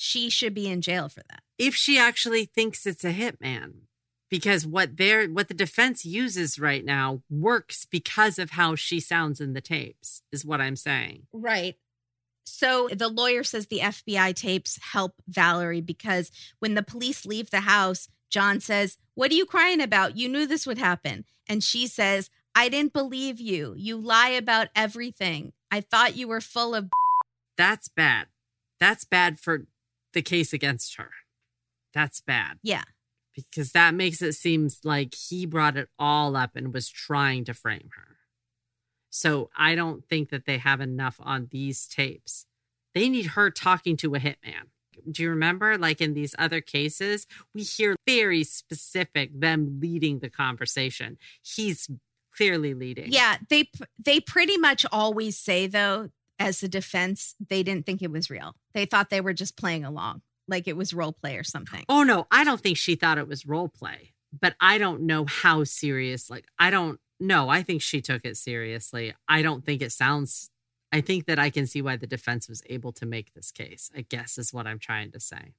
she 0.00 0.30
should 0.30 0.54
be 0.54 0.68
in 0.68 0.80
jail 0.80 1.08
for 1.08 1.22
that. 1.28 1.42
If 1.58 1.74
she 1.74 1.98
actually 1.98 2.44
thinks 2.44 2.86
it's 2.86 3.04
a 3.04 3.12
hitman, 3.12 3.80
because 4.30 4.64
what 4.64 4.96
they're 4.96 5.26
what 5.26 5.48
the 5.48 5.54
defense 5.54 6.04
uses 6.04 6.58
right 6.58 6.84
now 6.84 7.22
works 7.28 7.84
because 7.84 8.38
of 8.38 8.50
how 8.50 8.76
she 8.76 9.00
sounds 9.00 9.40
in 9.40 9.54
the 9.54 9.60
tapes, 9.60 10.22
is 10.30 10.44
what 10.44 10.60
I'm 10.60 10.76
saying. 10.76 11.26
Right. 11.32 11.74
So 12.44 12.88
the 12.92 13.08
lawyer 13.08 13.42
says 13.42 13.66
the 13.66 13.80
FBI 13.80 14.34
tapes 14.34 14.78
help 14.92 15.14
Valerie 15.26 15.80
because 15.80 16.30
when 16.60 16.74
the 16.74 16.82
police 16.82 17.26
leave 17.26 17.50
the 17.50 17.60
house, 17.60 18.08
John 18.30 18.60
says, 18.60 18.98
What 19.14 19.32
are 19.32 19.34
you 19.34 19.46
crying 19.46 19.80
about? 19.80 20.16
You 20.16 20.28
knew 20.28 20.46
this 20.46 20.66
would 20.66 20.78
happen. 20.78 21.24
And 21.48 21.64
she 21.64 21.88
says, 21.88 22.30
I 22.54 22.68
didn't 22.68 22.92
believe 22.92 23.40
you. 23.40 23.74
You 23.76 23.96
lie 23.96 24.30
about 24.30 24.68
everything. 24.76 25.52
I 25.72 25.80
thought 25.80 26.16
you 26.16 26.28
were 26.28 26.40
full 26.40 26.74
of. 26.74 26.88
That's 27.56 27.88
bad. 27.88 28.26
That's 28.78 29.04
bad 29.04 29.40
for 29.40 29.66
the 30.18 30.22
case 30.22 30.52
against 30.52 30.96
her. 30.96 31.10
That's 31.94 32.20
bad. 32.20 32.58
Yeah. 32.64 32.82
Because 33.36 33.70
that 33.70 33.94
makes 33.94 34.20
it 34.20 34.32
seem 34.32 34.68
like 34.82 35.14
he 35.14 35.46
brought 35.46 35.76
it 35.76 35.88
all 35.96 36.34
up 36.34 36.56
and 36.56 36.74
was 36.74 36.88
trying 36.88 37.44
to 37.44 37.54
frame 37.54 37.90
her. 37.94 38.16
So 39.10 39.50
I 39.56 39.76
don't 39.76 40.04
think 40.04 40.30
that 40.30 40.44
they 40.44 40.58
have 40.58 40.80
enough 40.80 41.20
on 41.20 41.46
these 41.52 41.86
tapes. 41.86 42.46
They 42.94 43.08
need 43.08 43.26
her 43.26 43.48
talking 43.48 43.96
to 43.98 44.16
a 44.16 44.18
hitman. 44.18 44.70
Do 45.08 45.22
you 45.22 45.30
remember, 45.30 45.78
like 45.78 46.00
in 46.00 46.14
these 46.14 46.34
other 46.36 46.60
cases, 46.60 47.28
we 47.54 47.62
hear 47.62 47.94
very 48.04 48.42
specific 48.42 49.30
them 49.38 49.78
leading 49.80 50.18
the 50.18 50.30
conversation. 50.30 51.16
He's 51.40 51.88
clearly 52.36 52.74
leading. 52.74 53.12
Yeah, 53.12 53.36
they 53.48 53.70
they 54.04 54.18
pretty 54.18 54.56
much 54.56 54.84
always 54.90 55.38
say 55.38 55.68
though, 55.68 56.08
as 56.38 56.62
a 56.62 56.68
defense, 56.68 57.34
they 57.48 57.62
didn't 57.62 57.86
think 57.86 58.02
it 58.02 58.10
was 58.10 58.30
real. 58.30 58.54
They 58.74 58.86
thought 58.86 59.10
they 59.10 59.20
were 59.20 59.32
just 59.32 59.56
playing 59.56 59.84
along, 59.84 60.22
like 60.46 60.68
it 60.68 60.76
was 60.76 60.94
role 60.94 61.12
play 61.12 61.36
or 61.36 61.44
something. 61.44 61.84
Oh 61.88 62.02
no, 62.02 62.26
I 62.30 62.44
don't 62.44 62.60
think 62.60 62.76
she 62.76 62.94
thought 62.94 63.18
it 63.18 63.28
was 63.28 63.46
role 63.46 63.68
play, 63.68 64.12
but 64.38 64.54
I 64.60 64.78
don't 64.78 65.02
know 65.02 65.24
how 65.24 65.64
serious. 65.64 66.30
Like 66.30 66.46
I 66.58 66.70
don't 66.70 67.00
know. 67.20 67.48
I 67.48 67.62
think 67.62 67.82
she 67.82 68.00
took 68.00 68.24
it 68.24 68.36
seriously. 68.36 69.14
I 69.28 69.42
don't 69.42 69.64
think 69.64 69.82
it 69.82 69.92
sounds. 69.92 70.50
I 70.92 71.00
think 71.00 71.26
that 71.26 71.38
I 71.38 71.50
can 71.50 71.66
see 71.66 71.82
why 71.82 71.96
the 71.96 72.06
defense 72.06 72.48
was 72.48 72.62
able 72.70 72.92
to 72.92 73.06
make 73.06 73.34
this 73.34 73.50
case. 73.50 73.90
I 73.94 74.02
guess 74.02 74.38
is 74.38 74.52
what 74.52 74.66
I'm 74.66 74.78
trying 74.78 75.10
to 75.12 75.20
say. 75.20 75.54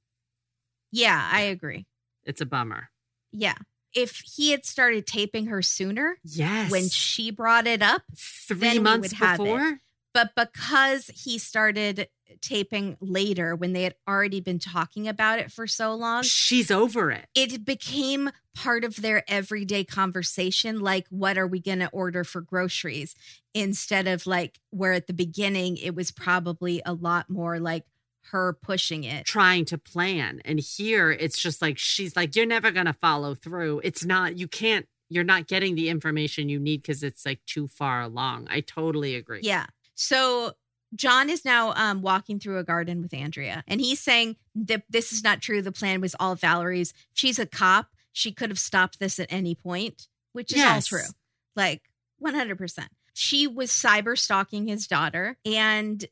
Yeah, 0.90 1.28
I 1.32 1.42
agree. 1.42 1.86
It's 2.24 2.40
a 2.40 2.46
bummer. 2.46 2.90
Yeah. 3.32 3.54
If 3.92 4.22
he 4.24 4.50
had 4.52 4.64
started 4.64 5.06
taping 5.06 5.46
her 5.46 5.62
sooner, 5.62 6.18
yes, 6.22 6.70
when 6.70 6.88
she 6.88 7.32
brought 7.32 7.66
it 7.66 7.82
up, 7.82 8.02
three 8.16 8.78
months 8.78 9.12
before, 9.12 9.80
but 10.12 10.34
because 10.34 11.08
he 11.08 11.38
started 11.38 12.08
taping 12.40 12.96
later 13.00 13.56
when 13.56 13.72
they 13.72 13.82
had 13.82 13.94
already 14.08 14.40
been 14.40 14.58
talking 14.58 15.08
about 15.08 15.38
it 15.38 15.50
for 15.50 15.66
so 15.66 15.94
long, 15.94 16.22
she's 16.22 16.70
over 16.70 17.10
it. 17.10 17.26
It 17.34 17.64
became 17.64 18.30
part 18.54 18.84
of 18.84 19.02
their 19.02 19.24
everyday 19.28 19.84
conversation 19.84 20.80
like, 20.80 21.06
what 21.10 21.38
are 21.38 21.46
we 21.46 21.60
going 21.60 21.80
to 21.80 21.90
order 21.90 22.24
for 22.24 22.40
groceries? 22.40 23.14
Instead 23.54 24.06
of 24.06 24.26
like, 24.26 24.58
where 24.70 24.92
at 24.92 25.06
the 25.06 25.12
beginning 25.12 25.76
it 25.76 25.94
was 25.94 26.10
probably 26.10 26.82
a 26.84 26.92
lot 26.92 27.28
more 27.28 27.58
like, 27.58 27.84
her 28.32 28.52
pushing 28.62 29.02
it, 29.02 29.24
trying 29.24 29.64
to 29.64 29.78
plan. 29.78 30.40
And 30.44 30.60
here 30.60 31.10
it's 31.10 31.40
just 31.40 31.60
like, 31.60 31.78
she's 31.78 32.14
like, 32.14 32.36
you're 32.36 32.46
never 32.46 32.70
going 32.70 32.86
to 32.86 32.92
follow 32.92 33.34
through. 33.34 33.80
It's 33.82 34.04
not, 34.04 34.38
you 34.38 34.46
can't, 34.46 34.86
you're 35.08 35.24
not 35.24 35.48
getting 35.48 35.74
the 35.74 35.88
information 35.88 36.48
you 36.48 36.60
need 36.60 36.82
because 36.82 37.02
it's 37.02 37.26
like 37.26 37.40
too 37.46 37.66
far 37.66 38.02
along. 38.02 38.46
I 38.48 38.60
totally 38.60 39.16
agree. 39.16 39.40
Yeah. 39.42 39.66
So 40.00 40.52
John 40.96 41.28
is 41.28 41.44
now 41.44 41.74
um, 41.74 42.00
walking 42.00 42.40
through 42.40 42.56
a 42.56 42.64
garden 42.64 43.02
with 43.02 43.12
Andrea, 43.12 43.62
and 43.68 43.82
he's 43.82 44.00
saying 44.00 44.36
that 44.54 44.82
this 44.88 45.12
is 45.12 45.22
not 45.22 45.42
true. 45.42 45.60
The 45.60 45.72
plan 45.72 46.00
was 46.00 46.16
all 46.18 46.34
Valerie's. 46.34 46.94
She's 47.12 47.38
a 47.38 47.44
cop. 47.44 47.88
She 48.10 48.32
could 48.32 48.48
have 48.48 48.58
stopped 48.58 48.98
this 48.98 49.20
at 49.20 49.30
any 49.30 49.54
point, 49.54 50.08
which 50.32 50.52
is 50.52 50.58
yes. 50.58 50.90
all 50.90 50.98
true. 50.98 51.08
Like 51.54 51.82
100%. 52.24 52.86
She 53.12 53.46
was 53.46 53.70
cyber 53.70 54.18
stalking 54.18 54.66
his 54.66 54.86
daughter, 54.86 55.36
and 55.44 56.02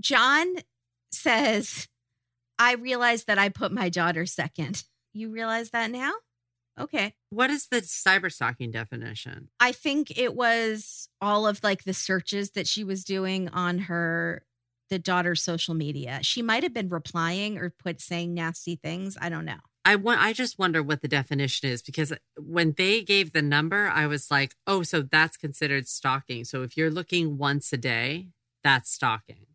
John 0.00 0.56
says, 1.12 1.86
I 2.58 2.74
realized 2.74 3.28
that 3.28 3.38
I 3.38 3.48
put 3.48 3.70
my 3.70 3.90
daughter 3.90 4.26
second. 4.26 4.82
You 5.12 5.30
realize 5.30 5.70
that 5.70 5.92
now? 5.92 6.14
Okay. 6.78 7.14
What 7.30 7.50
is 7.50 7.68
the 7.68 7.82
cyber 7.82 8.32
stalking 8.32 8.70
definition? 8.70 9.48
I 9.58 9.72
think 9.72 10.16
it 10.18 10.34
was 10.34 11.08
all 11.20 11.46
of 11.46 11.62
like 11.62 11.84
the 11.84 11.94
searches 11.94 12.50
that 12.52 12.66
she 12.66 12.84
was 12.84 13.04
doing 13.04 13.48
on 13.48 13.78
her 13.80 14.44
the 14.88 14.98
daughter's 14.98 15.42
social 15.42 15.74
media. 15.74 16.18
She 16.22 16.42
might 16.42 16.64
have 16.64 16.74
been 16.74 16.88
replying 16.88 17.58
or 17.58 17.70
put 17.70 18.00
saying 18.00 18.34
nasty 18.34 18.76
things. 18.76 19.16
I 19.20 19.28
don't 19.28 19.44
know. 19.44 19.58
I 19.84 19.96
want 19.96 20.20
I 20.20 20.32
just 20.32 20.58
wonder 20.58 20.82
what 20.82 21.00
the 21.00 21.08
definition 21.08 21.70
is 21.70 21.80
because 21.80 22.12
when 22.36 22.74
they 22.76 23.02
gave 23.02 23.32
the 23.32 23.40
number, 23.42 23.88
I 23.88 24.06
was 24.06 24.30
like, 24.30 24.54
"Oh, 24.66 24.82
so 24.82 25.00
that's 25.00 25.36
considered 25.36 25.88
stalking." 25.88 26.44
So 26.44 26.62
if 26.62 26.76
you're 26.76 26.90
looking 26.90 27.38
once 27.38 27.72
a 27.72 27.78
day, 27.78 28.28
that's 28.62 28.90
stalking. 28.90 29.46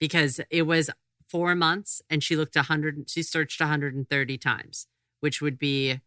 Because 0.00 0.40
it 0.50 0.62
was 0.62 0.90
4 1.28 1.54
months 1.54 2.02
and 2.08 2.22
she 2.22 2.36
looked 2.36 2.56
100 2.56 3.10
she 3.10 3.22
searched 3.22 3.60
130 3.60 4.38
times, 4.38 4.86
which 5.20 5.42
would 5.42 5.58
be 5.58 6.00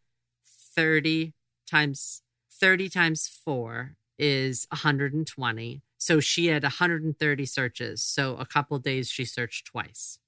30 0.77 1.33
times 1.69 2.21
30 2.51 2.89
times 2.89 3.27
4 3.27 3.95
is 4.17 4.67
120. 4.69 5.81
So 5.97 6.19
she 6.19 6.47
had 6.47 6.63
130 6.63 7.45
searches. 7.45 8.01
So 8.03 8.37
a 8.37 8.45
couple 8.45 8.79
days 8.79 9.09
she 9.09 9.25
searched 9.25 9.67
twice. 9.67 10.19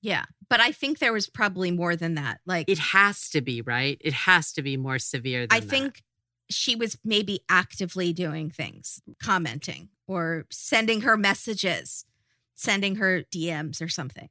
Yeah, 0.00 0.24
but 0.48 0.60
I 0.60 0.72
think 0.72 0.98
there 0.98 1.12
was 1.12 1.28
probably 1.28 1.70
more 1.70 1.94
than 1.94 2.14
that. 2.14 2.40
Like 2.46 2.70
it 2.70 2.78
has 2.78 3.28
to 3.30 3.40
be, 3.40 3.60
right? 3.60 3.98
It 4.00 4.14
has 4.14 4.52
to 4.54 4.62
be 4.62 4.76
more 4.76 4.98
severe 4.98 5.46
than 5.46 5.56
I 5.56 5.60
that. 5.60 5.68
think 5.68 6.02
she 6.48 6.74
was 6.74 6.98
maybe 7.04 7.40
actively 7.48 8.12
doing 8.12 8.50
things, 8.50 9.02
commenting 9.22 9.90
or 10.06 10.46
sending 10.50 11.02
her 11.02 11.16
messages, 11.16 12.06
sending 12.54 12.96
her 12.96 13.22
DMs 13.22 13.82
or 13.82 13.88
something. 13.88 14.28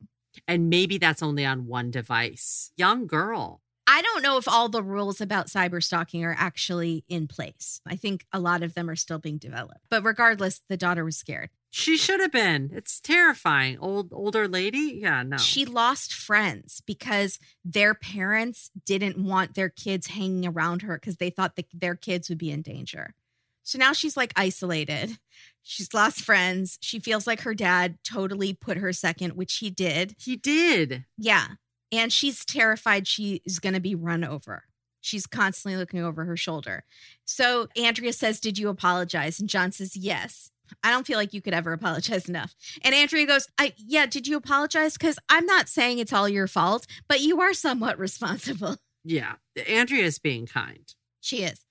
And 0.47 0.69
maybe 0.69 0.97
that's 0.97 1.21
only 1.21 1.45
on 1.45 1.67
one 1.67 1.91
device. 1.91 2.71
Young 2.75 3.05
girl. 3.05 3.61
I 3.91 4.03
don't 4.03 4.21
know 4.21 4.37
if 4.37 4.47
all 4.47 4.69
the 4.69 4.83
rules 4.83 5.19
about 5.19 5.47
cyber 5.47 5.83
stalking 5.83 6.23
are 6.23 6.35
actually 6.37 7.03
in 7.09 7.27
place. 7.27 7.81
I 7.87 7.95
think 7.95 8.23
a 8.31 8.39
lot 8.39 8.61
of 8.61 8.75
them 8.75 8.87
are 8.87 8.95
still 8.95 9.17
being 9.17 9.39
developed. 9.39 9.81
But 9.89 10.03
regardless, 10.03 10.61
the 10.69 10.77
daughter 10.77 11.03
was 11.03 11.17
scared. 11.17 11.49
She 11.71 11.97
should 11.97 12.19
have 12.19 12.31
been. 12.31 12.69
It's 12.71 13.01
terrifying. 13.01 13.79
Old 13.79 14.13
older 14.13 14.47
lady? 14.47 14.99
Yeah, 15.01 15.23
no. 15.23 15.37
She 15.37 15.65
lost 15.65 16.13
friends 16.13 16.83
because 16.85 17.39
their 17.65 17.95
parents 17.95 18.69
didn't 18.85 19.17
want 19.17 19.55
their 19.55 19.69
kids 19.69 20.05
hanging 20.05 20.45
around 20.45 20.83
her 20.83 20.99
because 20.99 21.17
they 21.17 21.31
thought 21.31 21.55
that 21.55 21.65
their 21.73 21.95
kids 21.95 22.29
would 22.29 22.37
be 22.37 22.51
in 22.51 22.61
danger. 22.61 23.15
So 23.63 23.79
now 23.79 23.93
she's 23.93 24.15
like 24.15 24.33
isolated. 24.35 25.17
She's 25.63 25.95
lost 25.95 26.21
friends. 26.21 26.77
She 26.79 26.99
feels 26.99 27.25
like 27.25 27.41
her 27.41 27.55
dad 27.55 27.97
totally 28.03 28.53
put 28.53 28.77
her 28.77 28.93
second, 28.93 29.33
which 29.33 29.57
he 29.57 29.71
did. 29.71 30.15
He 30.19 30.35
did. 30.35 31.05
Yeah 31.17 31.47
and 31.91 32.11
she's 32.11 32.45
terrified 32.45 33.07
she 33.07 33.41
is 33.45 33.59
going 33.59 33.73
to 33.73 33.79
be 33.79 33.95
run 33.95 34.23
over. 34.23 34.63
She's 35.01 35.25
constantly 35.25 35.77
looking 35.77 36.01
over 36.01 36.25
her 36.25 36.35
shoulder. 36.37 36.83
So 37.25 37.67
Andrea 37.77 38.13
says, 38.13 38.39
Did 38.39 38.57
you 38.57 38.69
apologize? 38.69 39.39
And 39.39 39.49
John 39.49 39.71
says, 39.71 39.95
Yes. 39.95 40.51
I 40.83 40.91
don't 40.91 41.07
feel 41.07 41.17
like 41.17 41.33
you 41.33 41.41
could 41.41 41.53
ever 41.53 41.73
apologize 41.73 42.27
enough. 42.29 42.53
And 42.83 42.93
Andrea 42.93 43.25
goes, 43.25 43.47
I, 43.57 43.73
Yeah, 43.77 44.05
did 44.05 44.27
you 44.27 44.37
apologize? 44.37 44.97
Because 44.97 45.17
I'm 45.29 45.45
not 45.45 45.69
saying 45.69 45.99
it's 45.99 46.13
all 46.13 46.27
your 46.27 46.47
fault, 46.47 46.85
but 47.07 47.21
you 47.21 47.39
are 47.41 47.53
somewhat 47.53 47.97
responsible. 48.07 48.77
Yeah. 49.03 49.35
Andrea 49.67 50.03
is 50.03 50.19
being 50.19 50.45
kind. 50.45 50.93
She 51.21 51.43
is. 51.43 51.61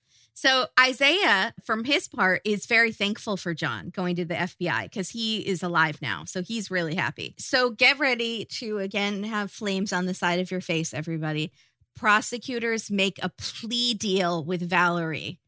So 0.41 0.67
Isaiah, 0.79 1.53
from 1.65 1.83
his 1.83 2.07
part, 2.07 2.39
is 2.45 2.65
very 2.65 2.93
thankful 2.93 3.35
for 3.35 3.53
John 3.53 3.89
going 3.89 4.15
to 4.15 4.23
the 4.23 4.35
FBI 4.35 4.83
because 4.83 5.09
he 5.09 5.39
is 5.39 5.61
alive 5.61 6.01
now. 6.01 6.23
So 6.23 6.41
he's 6.41 6.71
really 6.71 6.95
happy. 6.95 7.35
So 7.37 7.71
get 7.71 7.99
ready 7.99 8.45
to 8.45 8.77
again 8.77 9.23
have 9.23 9.51
flames 9.51 9.91
on 9.91 10.05
the 10.05 10.13
side 10.13 10.39
of 10.39 10.49
your 10.49 10.61
face, 10.61 10.93
everybody. 10.93 11.51
Prosecutors 11.93 12.89
make 12.89 13.19
a 13.21 13.27
plea 13.37 13.93
deal 13.93 14.41
with 14.41 14.61
Valerie. 14.61 15.41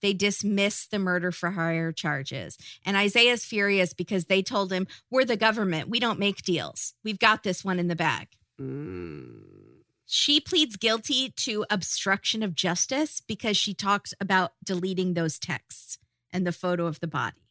They 0.00 0.12
dismiss 0.12 0.88
the 0.88 0.98
murder 0.98 1.30
for 1.30 1.52
hire 1.52 1.92
charges. 1.92 2.58
And 2.84 2.96
Isaiah's 2.96 3.44
furious 3.44 3.94
because 3.94 4.24
they 4.24 4.42
told 4.42 4.72
him, 4.72 4.88
We're 5.08 5.24
the 5.24 5.36
government. 5.36 5.88
We 5.88 6.00
don't 6.00 6.18
make 6.18 6.42
deals. 6.42 6.94
We've 7.04 7.20
got 7.20 7.44
this 7.44 7.64
one 7.64 7.78
in 7.78 7.86
the 7.86 7.94
bag. 7.94 8.26
Mm. 8.60 9.71
She 10.14 10.40
pleads 10.40 10.76
guilty 10.76 11.30
to 11.38 11.64
obstruction 11.70 12.42
of 12.42 12.54
justice 12.54 13.22
because 13.26 13.56
she 13.56 13.72
talks 13.72 14.12
about 14.20 14.52
deleting 14.62 15.14
those 15.14 15.38
texts 15.38 15.96
and 16.30 16.46
the 16.46 16.52
photo 16.52 16.84
of 16.84 17.00
the 17.00 17.06
body. 17.06 17.48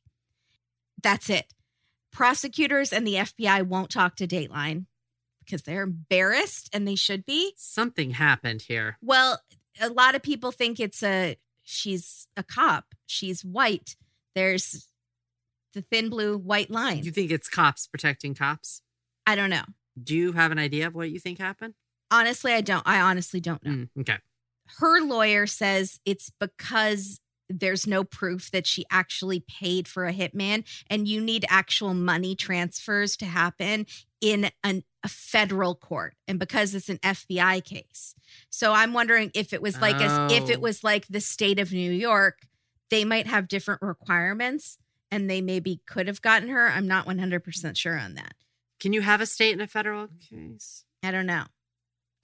That's 1.01 1.27
it. 1.27 1.55
Prosecutors 2.11 2.93
and 2.93 3.07
the 3.07 3.15
FBI 3.15 3.63
won't 3.63 3.89
talk 3.89 4.15
to 4.17 4.27
Dateline 4.27 4.85
because 5.43 5.63
they're 5.63 5.81
embarrassed 5.81 6.69
and 6.71 6.87
they 6.87 6.93
should 6.93 7.25
be. 7.25 7.53
Something 7.57 8.11
happened 8.11 8.61
here. 8.61 8.99
Well, 9.01 9.41
a 9.81 9.89
lot 9.89 10.13
of 10.13 10.21
people 10.21 10.51
think 10.51 10.79
it's 10.79 11.01
a 11.01 11.37
she's 11.63 12.27
a 12.37 12.43
cop. 12.43 12.93
She's 13.07 13.43
white. 13.43 13.95
There's 14.35 14.87
the 15.73 15.81
thin 15.81 16.11
blue 16.11 16.37
white 16.37 16.69
line. 16.69 17.05
You 17.05 17.11
think 17.11 17.31
it's 17.31 17.49
cops 17.49 17.87
protecting 17.87 18.35
cops? 18.35 18.83
I 19.25 19.33
don't 19.33 19.49
know. 19.49 19.63
Do 20.01 20.15
you 20.15 20.33
have 20.33 20.51
an 20.51 20.59
idea 20.59 20.85
of 20.85 20.93
what 20.93 21.09
you 21.09 21.17
think 21.17 21.39
happened? 21.39 21.73
Honestly, 22.11 22.51
I 22.53 22.61
don't. 22.61 22.83
I 22.85 22.99
honestly 23.01 23.39
don't 23.39 23.63
know. 23.65 23.71
Mm, 23.71 23.89
okay. 24.01 24.17
Her 24.77 25.01
lawyer 25.01 25.47
says 25.47 25.99
it's 26.05 26.31
because 26.39 27.19
there's 27.49 27.85
no 27.87 28.03
proof 28.03 28.51
that 28.51 28.65
she 28.67 28.85
actually 28.89 29.41
paid 29.41 29.87
for 29.87 30.05
a 30.05 30.13
hitman 30.13 30.63
and 30.89 31.07
you 31.07 31.19
need 31.19 31.45
actual 31.49 31.93
money 31.93 32.33
transfers 32.35 33.17
to 33.17 33.25
happen 33.25 33.85
in 34.21 34.49
an, 34.63 34.83
a 35.03 35.09
federal 35.09 35.75
court 35.75 36.15
and 36.29 36.39
because 36.39 36.73
it's 36.73 36.87
an 36.87 36.99
FBI 36.99 37.61
case. 37.65 38.15
So 38.49 38.71
I'm 38.71 38.93
wondering 38.93 39.31
if 39.33 39.51
it 39.51 39.61
was 39.61 39.81
like 39.81 39.95
as 39.99 40.31
if 40.31 40.43
Oh. 40.43 40.49
it 40.51 40.61
was 40.61 40.83
like 40.83 41.07
the 41.07 41.19
state 41.19 41.59
of 41.59 41.73
New 41.73 41.91
York, 41.91 42.39
they 42.89 43.03
might 43.03 43.27
have 43.27 43.49
different 43.49 43.81
requirements 43.81 44.77
and 45.11 45.29
they 45.29 45.41
maybe 45.41 45.81
could 45.85 46.07
have 46.07 46.21
gotten 46.21 46.47
her. 46.47 46.69
I'm 46.69 46.87
not 46.87 47.05
100% 47.05 47.75
sure 47.75 47.97
on 47.97 48.13
that. 48.13 48.35
Can 48.79 48.93
you 48.93 49.01
have 49.01 49.19
a 49.19 49.25
state 49.25 49.51
in 49.53 49.59
a 49.59 49.67
federal 49.67 50.07
case? 50.29 50.85
I 51.03 51.11
don't 51.11 51.25
know. 51.25 51.43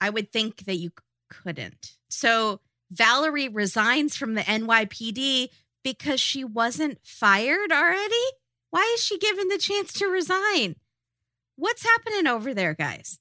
I 0.00 0.10
would 0.10 0.32
think 0.32 0.64
that 0.64 0.76
you 0.76 0.90
couldn't. 1.30 1.92
So 2.08 2.60
Valerie 2.90 3.48
resigns 3.48 4.16
from 4.16 4.34
the 4.34 4.42
NYPD 4.42 5.48
because 5.84 6.20
she 6.20 6.44
wasn't 6.44 6.98
fired 7.04 7.70
already. 7.72 8.14
Why 8.70 8.90
is 8.94 9.02
she 9.04 9.18
given 9.18 9.48
the 9.48 9.58
chance 9.58 9.92
to 9.94 10.06
resign? 10.06 10.76
What's 11.56 11.82
happening 11.84 12.26
over 12.26 12.54
there, 12.54 12.74
guys? 12.74 13.18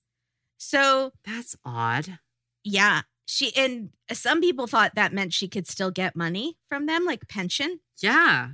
So, 0.58 1.12
That's 1.26 1.56
odd. 1.64 2.20
yeah, 2.64 3.02
she 3.26 3.56
and 3.56 3.90
some 4.12 4.41
people 4.41 4.68
thought 4.68 4.95
that 4.95 5.14
meant 5.14 5.34
she 5.34 5.48
could 5.48 5.68
still 5.68 5.91
get 5.91 6.16
money 6.16 6.58
from 6.70 6.86
them, 6.86 7.06
like 7.06 7.28
pension. 7.28 7.80
Yeah. 8.02 8.49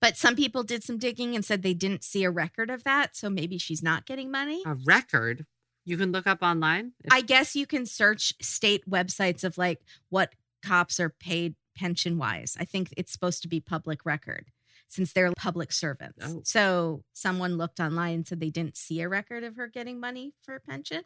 But 0.00 0.16
some 0.16 0.36
people 0.36 0.62
did 0.62 0.84
some 0.84 0.98
digging 0.98 1.34
and 1.34 1.44
said 1.44 1.62
they 1.62 1.74
didn't 1.74 2.04
see 2.04 2.24
a 2.24 2.30
record 2.30 2.70
of 2.70 2.84
that. 2.84 3.16
So 3.16 3.30
maybe 3.30 3.56
she's 3.58 3.82
not 3.82 4.04
getting 4.06 4.30
money. 4.30 4.62
A 4.66 4.74
record 4.74 5.46
you 5.86 5.96
can 5.96 6.12
look 6.12 6.26
up 6.26 6.42
online. 6.42 6.92
If- 7.02 7.12
I 7.12 7.22
guess 7.22 7.56
you 7.56 7.66
can 7.66 7.86
search 7.86 8.34
state 8.42 8.88
websites 8.88 9.44
of 9.44 9.56
like 9.56 9.80
what 10.10 10.34
cops 10.62 11.00
are 11.00 11.08
paid 11.08 11.54
pension 11.76 12.18
wise. 12.18 12.56
I 12.58 12.64
think 12.64 12.92
it's 12.96 13.12
supposed 13.12 13.42
to 13.42 13.48
be 13.48 13.60
public 13.60 14.04
record 14.04 14.46
since 14.88 15.12
they're 15.12 15.32
public 15.32 15.72
servants. 15.72 16.24
Oh. 16.24 16.42
So 16.44 17.02
someone 17.12 17.56
looked 17.56 17.80
online 17.80 18.14
and 18.14 18.26
said 18.26 18.40
they 18.40 18.50
didn't 18.50 18.76
see 18.76 19.00
a 19.00 19.08
record 19.08 19.44
of 19.44 19.56
her 19.56 19.68
getting 19.68 19.98
money 20.00 20.32
for 20.42 20.54
a 20.54 20.60
pension, 20.60 21.02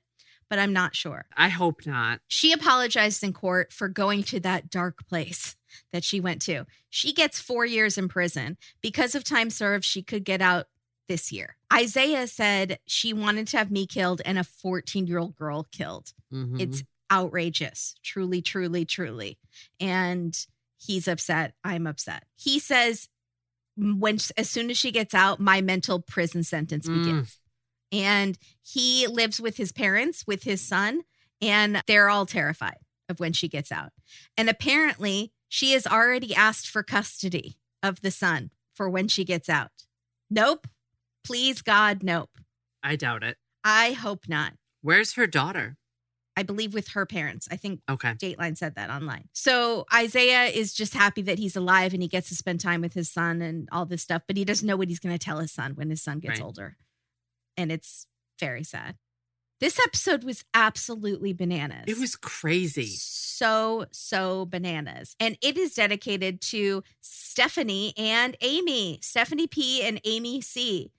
but 0.48 0.58
I'm 0.58 0.72
not 0.72 0.94
sure. 0.94 1.26
I 1.36 1.48
hope 1.48 1.86
not. 1.86 2.20
She 2.28 2.52
apologized 2.52 3.22
in 3.22 3.32
court 3.32 3.72
for 3.72 3.88
going 3.88 4.22
to 4.24 4.40
that 4.40 4.70
dark 4.70 5.06
place 5.06 5.56
that 5.92 6.04
she 6.04 6.20
went 6.20 6.42
to. 6.42 6.66
She 6.88 7.12
gets 7.12 7.40
four 7.40 7.64
years 7.64 7.96
in 7.96 8.08
prison. 8.08 8.56
Because 8.82 9.14
of 9.14 9.24
time 9.24 9.50
served, 9.50 9.84
she 9.84 10.02
could 10.02 10.24
get 10.24 10.40
out 10.42 10.66
this 11.10 11.32
year. 11.32 11.56
Isaiah 11.72 12.28
said 12.28 12.78
she 12.86 13.12
wanted 13.12 13.48
to 13.48 13.58
have 13.58 13.68
me 13.72 13.84
killed 13.84 14.22
and 14.24 14.38
a 14.38 14.44
14 14.44 15.08
year 15.08 15.18
old 15.18 15.34
girl 15.34 15.66
killed. 15.72 16.12
Mhm. 16.32 16.60
It's 16.60 16.84
outrageous. 17.10 17.96
Truly, 18.04 18.40
truly, 18.40 18.84
truly. 18.84 19.36
And 19.80 20.38
he's 20.78 21.08
upset. 21.08 21.54
I'm 21.64 21.88
upset. 21.88 22.26
He 22.36 22.60
says, 22.60 23.08
when 23.76 24.18
as 24.36 24.48
soon 24.48 24.70
as 24.70 24.78
she 24.78 24.92
gets 24.92 25.12
out, 25.14 25.40
my 25.40 25.60
mental 25.60 26.00
prison 26.00 26.44
sentence 26.44 26.86
Mm. 26.86 27.02
begins. 27.02 27.38
And 27.90 28.38
he 28.62 29.08
lives 29.08 29.40
with 29.40 29.56
his 29.56 29.72
parents, 29.72 30.24
with 30.28 30.44
his 30.44 30.60
son, 30.60 31.02
and 31.42 31.82
they're 31.88 32.08
all 32.08 32.26
terrified 32.26 32.78
of 33.08 33.18
when 33.18 33.32
she 33.32 33.48
gets 33.48 33.72
out. 33.72 33.92
And 34.36 34.48
apparently, 34.48 35.32
she 35.48 35.72
has 35.72 35.88
already 35.88 36.32
asked 36.36 36.68
for 36.68 36.84
custody 36.84 37.56
of 37.82 38.00
the 38.02 38.12
son 38.12 38.52
for 38.74 38.88
when 38.88 39.08
she 39.08 39.24
gets 39.24 39.48
out. 39.48 39.72
Nope. 40.30 40.68
Please, 41.24 41.62
God, 41.62 42.02
nope. 42.02 42.30
I 42.82 42.96
doubt 42.96 43.22
it. 43.22 43.36
I 43.64 43.92
hope 43.92 44.24
not. 44.28 44.54
Where's 44.82 45.14
her 45.14 45.26
daughter? 45.26 45.76
I 46.36 46.42
believe 46.42 46.72
with 46.72 46.88
her 46.88 47.04
parents. 47.04 47.46
I 47.50 47.56
think 47.56 47.80
Okay. 47.90 48.14
Dateline 48.14 48.56
said 48.56 48.76
that 48.76 48.88
online. 48.88 49.28
So 49.34 49.84
Isaiah 49.92 50.44
is 50.44 50.72
just 50.72 50.94
happy 50.94 51.20
that 51.22 51.38
he's 51.38 51.56
alive 51.56 51.92
and 51.92 52.00
he 52.00 52.08
gets 52.08 52.28
to 52.30 52.34
spend 52.34 52.60
time 52.60 52.80
with 52.80 52.94
his 52.94 53.10
son 53.10 53.42
and 53.42 53.68
all 53.72 53.84
this 53.84 54.02
stuff, 54.02 54.22
but 54.26 54.36
he 54.38 54.44
doesn't 54.46 54.66
know 54.66 54.76
what 54.76 54.88
he's 54.88 55.00
going 55.00 55.14
to 55.16 55.22
tell 55.22 55.38
his 55.38 55.52
son 55.52 55.72
when 55.74 55.90
his 55.90 56.00
son 56.02 56.18
gets 56.20 56.38
Right. 56.38 56.44
older. 56.44 56.76
And 57.58 57.70
it's 57.70 58.06
very 58.38 58.64
sad. 58.64 58.96
This 59.60 59.78
episode 59.84 60.24
was 60.24 60.42
absolutely 60.54 61.34
bananas. 61.34 61.84
It 61.86 61.98
was 61.98 62.16
crazy. 62.16 62.86
so, 62.86 63.84
so 63.90 64.46
bananas. 64.46 65.14
And 65.20 65.36
it 65.42 65.58
is 65.58 65.74
dedicated 65.74 66.40
to 66.42 66.82
Stephanie 67.02 67.92
and 67.98 68.38
Amy, 68.40 68.98
Stephanie 69.02 69.46
P 69.48 69.82
and 69.82 70.00
Amy 70.06 70.40
C. 70.40 70.90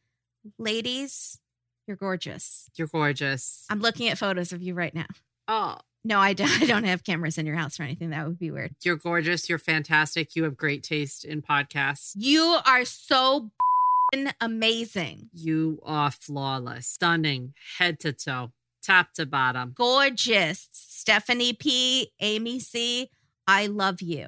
Ladies, 0.58 1.40
you're 1.88 1.98
gorgeous. 1.98 2.70
You're 2.76 2.88
gorgeous. 2.88 3.66
I'm 3.70 3.80
looking 3.80 4.08
at 4.10 4.18
photos 4.18 4.54
of 4.54 4.62
you 4.62 4.74
right 4.74 4.94
now. 4.94 5.06
oh, 5.48 5.78
No, 6.04 6.20
I 6.20 6.34
don't, 6.34 6.62
I 6.62 6.66
don't 6.66 6.84
have 6.86 7.04
cameras 7.04 7.38
in 7.38 7.46
your 7.46 7.56
house 7.56 7.80
or 7.80 7.84
anything. 7.84 8.10
That 8.12 8.26
would 8.28 8.40
be 8.40 8.52
weird. 8.52 8.74
you're 8.84 8.96
gorgeous. 8.96 9.48
You're 9.50 9.60
fantastic. 9.60 10.36
You 10.36 10.44
have 10.46 10.58
great 10.58 10.84
taste 10.84 11.26
in 11.26 11.42
podcasts. 11.42 12.12
You 12.16 12.58
are 12.66 12.86
so 12.86 13.52
amazing. 14.40 15.30
You 15.34 15.80
are 15.84 16.12
flawless, 16.12 16.88
stunning, 16.88 17.54
head 17.78 18.00
to 18.02 18.14
toe, 18.14 18.52
top 18.84 19.14
to 19.14 19.26
bottom. 19.26 19.74
Gorgeous. 19.76 20.68
Stephanie 20.72 21.54
P, 21.54 22.12
Amy 22.20 22.60
C, 22.60 23.10
I 23.48 23.68
love 23.68 24.02
you. 24.02 24.28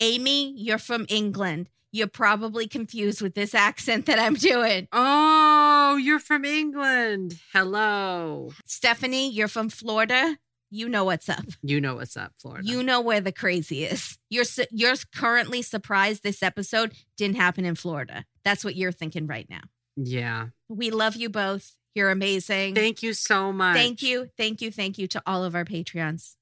Amy, 0.00 0.52
you're 0.56 0.78
from 0.78 1.06
England. 1.08 1.68
You're 1.92 2.06
probably 2.06 2.68
confused 2.68 3.20
with 3.20 3.34
this 3.34 3.54
accent 3.54 4.06
that 4.06 4.18
I'm 4.18 4.34
doing. 4.34 4.86
Oh, 4.92 5.96
you're 6.00 6.20
from 6.20 6.44
England. 6.44 7.38
Hello. 7.52 8.52
Stephanie, 8.64 9.28
you're 9.30 9.48
from 9.48 9.68
Florida. 9.68 10.36
You 10.70 10.88
know 10.88 11.02
what's 11.04 11.28
up. 11.28 11.44
You 11.62 11.80
know 11.80 11.96
what's 11.96 12.16
up, 12.16 12.32
Florida. 12.38 12.68
You 12.68 12.84
know 12.84 13.00
where 13.00 13.20
the 13.20 13.32
crazy 13.32 13.84
is. 13.84 14.18
You're 14.28 14.44
su- 14.44 14.66
you're 14.70 14.94
currently 15.14 15.62
surprised 15.62 16.22
this 16.22 16.44
episode 16.44 16.92
didn't 17.16 17.36
happen 17.36 17.64
in 17.64 17.74
Florida. 17.74 18.24
That's 18.44 18.64
what 18.64 18.76
you're 18.76 18.92
thinking 18.92 19.26
right 19.26 19.48
now. 19.50 19.62
yeah. 19.96 20.46
We 20.68 20.90
love 20.92 21.16
you 21.16 21.28
both. 21.28 21.76
You're 21.96 22.12
amazing. 22.12 22.76
Thank 22.76 23.02
you 23.02 23.12
so 23.14 23.52
much. 23.52 23.74
Thank 23.76 24.00
you, 24.02 24.28
thank 24.38 24.62
you, 24.62 24.70
thank 24.70 24.96
you 24.96 25.08
to 25.08 25.20
all 25.26 25.42
of 25.42 25.56
our 25.56 25.64
Patreons. 25.64 26.36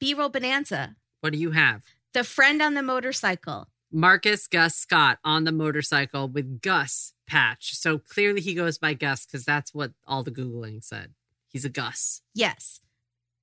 B 0.00 0.12
roll 0.14 0.28
bonanza. 0.30 0.96
What 1.20 1.32
do 1.32 1.38
you 1.38 1.52
have? 1.52 1.82
The 2.12 2.24
friend 2.24 2.60
on 2.60 2.74
the 2.74 2.82
motorcycle. 2.82 3.68
Marcus 3.92 4.46
Gus 4.46 4.74
Scott 4.76 5.18
on 5.24 5.44
the 5.44 5.52
motorcycle 5.52 6.28
with 6.28 6.60
Gus 6.62 7.12
patch. 7.26 7.74
So 7.76 7.98
clearly 7.98 8.40
he 8.40 8.54
goes 8.54 8.78
by 8.78 8.94
Gus 8.94 9.26
because 9.26 9.44
that's 9.44 9.74
what 9.74 9.92
all 10.06 10.22
the 10.22 10.30
Googling 10.30 10.82
said. 10.82 11.14
He's 11.48 11.64
a 11.64 11.68
Gus. 11.68 12.22
Yes, 12.34 12.80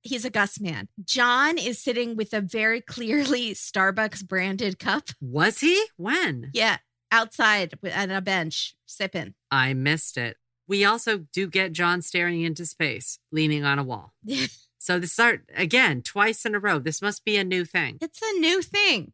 he's 0.02 0.24
a 0.24 0.30
Gus 0.30 0.60
man. 0.60 0.88
John 1.04 1.58
is 1.58 1.78
sitting 1.78 2.16
with 2.16 2.32
a 2.32 2.40
very 2.40 2.80
clearly 2.80 3.52
Starbucks 3.52 4.26
branded 4.26 4.78
cup. 4.78 5.08
Was 5.20 5.60
he? 5.60 5.84
When? 5.96 6.50
Yeah, 6.54 6.78
outside 7.12 7.74
at 7.84 8.10
a 8.10 8.20
bench, 8.20 8.74
sipping. 8.86 9.34
I 9.50 9.74
missed 9.74 10.16
it. 10.16 10.36
We 10.66 10.84
also 10.84 11.26
do 11.32 11.46
get 11.46 11.72
John 11.72 12.02
staring 12.02 12.42
into 12.42 12.66
space, 12.66 13.18
leaning 13.32 13.64
on 13.64 13.78
a 13.78 13.84
wall. 13.84 14.12
So 14.80 14.98
this 15.00 15.12
start 15.12 15.42
again 15.54 16.02
twice 16.02 16.46
in 16.46 16.54
a 16.54 16.60
row. 16.60 16.78
This 16.78 17.02
must 17.02 17.24
be 17.24 17.36
a 17.36 17.44
new 17.44 17.64
thing. 17.64 17.98
it's 18.00 18.22
a 18.22 18.38
new 18.38 18.62
thing. 18.62 19.12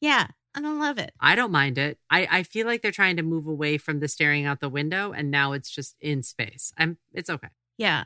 Yeah, 0.00 0.26
I 0.54 0.60
don't 0.60 0.78
love 0.78 0.98
it. 0.98 1.12
I 1.20 1.34
don't 1.34 1.50
mind 1.50 1.78
it. 1.78 1.98
I, 2.10 2.28
I 2.30 2.42
feel 2.42 2.66
like 2.66 2.82
they're 2.82 2.92
trying 2.92 3.16
to 3.16 3.22
move 3.22 3.46
away 3.46 3.78
from 3.78 4.00
the 4.00 4.08
staring 4.08 4.44
out 4.44 4.60
the 4.60 4.68
window 4.68 5.12
and 5.12 5.30
now 5.30 5.52
it's 5.52 5.70
just 5.70 5.96
in 6.00 6.22
space. 6.22 6.72
I'm 6.78 6.98
it's 7.12 7.30
okay. 7.30 7.48
Yeah. 7.78 8.04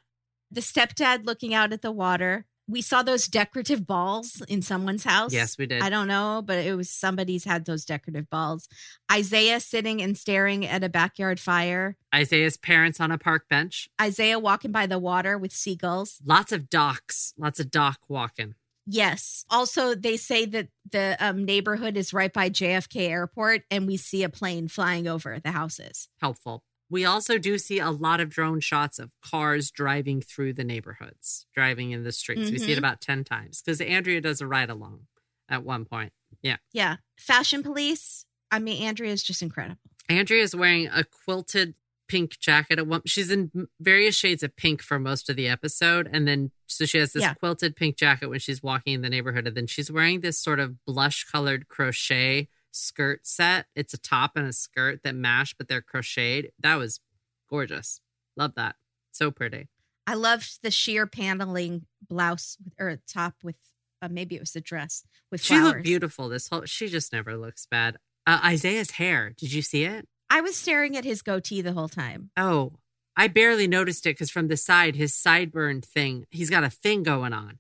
The 0.51 0.61
stepdad 0.61 1.27
looking 1.27 1.55
out 1.55 1.73
at 1.73 1.83
the 1.83 1.93
water. 1.93 2.47
We 2.69 2.83
saw 2.83 3.03
those 3.03 3.29
decorative 3.29 3.87
balls 3.87 4.43
in 4.49 4.61
someone's 4.61 5.05
house. 5.05 5.33
Yes, 5.33 5.57
we 5.57 5.67
did. 5.67 5.83
I 5.83 5.91
don't 5.91 6.09
know, 6.09 6.43
but 6.45 6.59
it 6.59 6.77
was 6.77 6.91
somebody's 6.91 7.45
had 7.45 7.65
those 7.65 7.85
decorative 7.85 8.29
balls. 8.29 8.69
Isaiah 9.11 9.61
sitting 9.61 10.03
and 10.03 10.19
staring 10.19 10.67
at 10.67 10.83
a 10.83 10.89
backyard 10.89 11.39
fire. 11.39 11.97
Isaiah's 12.13 12.57
parents 12.57 13.01
on 13.01 13.13
a 13.13 13.19
park 13.19 13.49
bench. 13.49 13.89
Isaiah 14.01 14.41
walking 14.41 14.73
by 14.73 14.87
the 14.87 14.99
water 14.99 15.39
with 15.39 15.53
seagulls. 15.53 16.21
Lots 16.25 16.51
of 16.51 16.69
docks. 16.69 17.35
Lots 17.39 17.61
of 17.61 17.71
dock 17.71 18.01
walking. 18.09 18.57
Yes. 18.87 19.45
Also, 19.51 19.95
they 19.95 20.17
say 20.17 20.45
that 20.47 20.69
the 20.91 21.17
um, 21.19 21.45
neighborhood 21.45 21.97
is 21.97 22.13
right 22.13 22.33
by 22.33 22.49
JFK 22.51 23.09
Airport, 23.11 23.63
and 23.71 23.87
we 23.87 23.97
see 23.97 24.23
a 24.23 24.29
plane 24.29 24.69
flying 24.69 25.09
over 25.09 25.41
the 25.41 25.51
houses. 25.51 26.09
Helpful. 26.21 26.63
We 26.89 27.05
also 27.05 27.37
do 27.37 27.59
see 27.59 27.81
a 27.81 27.91
lot 27.91 28.21
of 28.21 28.29
drone 28.31 28.61
shots 28.61 29.01
of 29.01 29.11
cars 29.21 29.73
driving 29.73 30.21
through 30.21 30.53
the 30.53 30.63
neighborhoods, 30.63 31.47
driving 31.53 31.91
in 31.91 32.05
the 32.05 32.13
streets. 32.13 32.49
We 32.51 32.59
see 32.59 32.71
it 32.73 32.77
Mhm. 32.77 32.79
about 32.79 33.01
10 33.01 33.25
times 33.25 33.61
because 33.61 33.81
Andrea 33.81 34.21
does 34.21 34.41
a 34.41 34.47
ride 34.47 34.71
along 34.71 35.09
at 35.49 35.65
one 35.65 35.85
point. 35.85 36.13
Yeah. 36.43 36.59
Yeah. 36.73 36.99
Fashion 37.19 37.65
police. 37.65 38.25
I 38.53 38.61
mean, 38.61 38.81
Andrea 38.85 39.11
is 39.13 39.25
just 39.25 39.43
incredible. 39.43 39.81
Andrea 40.09 40.45
is 40.45 40.55
wearing 40.55 40.87
a 40.87 41.03
quilted 41.03 41.75
pink 42.09 42.39
jacket. 42.39 42.79
At 42.79 42.87
one, 42.87 43.03
she's 43.07 43.31
in 43.31 43.69
various 43.81 44.17
shades 44.17 44.43
of 44.43 44.57
pink 44.57 44.83
for 44.83 44.99
most 44.99 45.29
of 45.31 45.37
the 45.37 45.49
episode, 45.49 46.09
and 46.13 46.27
then 46.27 46.51
so 46.67 46.85
she 46.85 46.99
has 46.99 47.13
this 47.13 47.23
Yeah. 47.23 47.35
quilted 47.35 47.77
pink 47.77 47.97
jacket 47.97 48.29
when 48.29 48.39
she's 48.41 48.63
walking 48.63 48.95
in 48.95 49.01
the 49.03 49.09
neighborhood, 49.11 49.47
and 49.47 49.57
then 49.57 49.67
she's 49.67 49.91
wearing 49.91 50.21
this 50.21 50.39
sort 50.39 50.61
of 50.61 50.85
blush 50.85 51.25
colored 51.25 51.69
crochet 51.69 52.49
skirt 52.73 53.27
set. 53.27 53.67
It's 53.75 53.95
a 53.95 53.99
top 53.99 54.33
and 54.37 54.47
a 54.47 54.53
skirt 54.53 55.03
that 55.05 55.15
mash, 55.15 55.55
but 55.55 55.69
they're 55.69 55.81
crocheted. 55.83 56.53
That 56.61 56.75
was 56.77 57.01
gorgeous. 57.49 58.01
Love 58.37 58.55
that. 58.57 58.77
So 59.13 59.31
pretty. 59.31 59.69
I 60.07 60.15
loved 60.15 60.61
the 60.63 60.71
sheer 60.71 61.07
paneling 61.07 61.87
blouse 62.07 62.59
with- 62.63 62.75
or 62.79 62.97
top 63.09 63.37
with 63.43 63.57
uh, 64.03 64.09
maybe 64.11 64.37
it 64.37 64.41
was 64.41 64.55
a 64.55 64.61
dress 64.61 65.05
with 65.33 65.43
She 65.43 65.55
flowers. 65.55 65.65
looked 65.73 65.85
beautiful. 65.85 66.29
This 66.29 66.49
whole 66.49 66.67
she 66.67 66.89
just 66.89 67.13
never 67.15 67.35
looks 67.37 67.67
bad. 67.67 67.97
Uh, 68.27 68.41
Isaiah's 68.45 68.91
hair. 68.93 69.31
Did 69.31 69.53
you 69.55 69.63
see 69.63 69.85
it? 69.85 70.07
I 70.29 70.41
was 70.41 70.57
staring 70.57 70.97
at 70.97 71.05
his 71.05 71.23
goatee 71.23 71.63
the 71.63 71.73
whole 71.73 71.89
time. 71.89 72.31
Oh, 72.37 72.73
I 73.17 73.29
barely 73.29 73.67
noticed 73.67 74.07
it 74.07 74.11
because 74.11 74.31
from 74.31 74.49
the 74.49 74.57
side, 74.57 74.97
his 74.97 75.13
sideburn 75.13 75.85
thing, 75.85 76.27
he's 76.31 76.51
got 76.51 76.65
a 76.65 76.71
thing 76.71 77.03
going 77.03 77.33
on. 77.33 77.59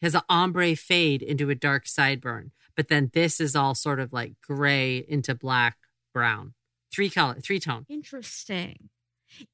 He 0.00 0.06
has 0.06 0.14
an 0.14 0.22
ombre 0.28 0.76
fade 0.76 1.22
into 1.22 1.50
a 1.50 1.54
dark 1.54 1.86
sideburn, 1.86 2.50
but 2.76 2.88
then 2.88 3.10
this 3.12 3.40
is 3.40 3.54
all 3.54 3.74
sort 3.74 4.00
of 4.00 4.12
like 4.12 4.34
gray 4.46 5.04
into 5.08 5.34
black, 5.34 5.76
brown, 6.12 6.54
three 6.92 7.10
color, 7.10 7.36
three 7.40 7.60
tone. 7.60 7.86
Interesting. 7.88 8.88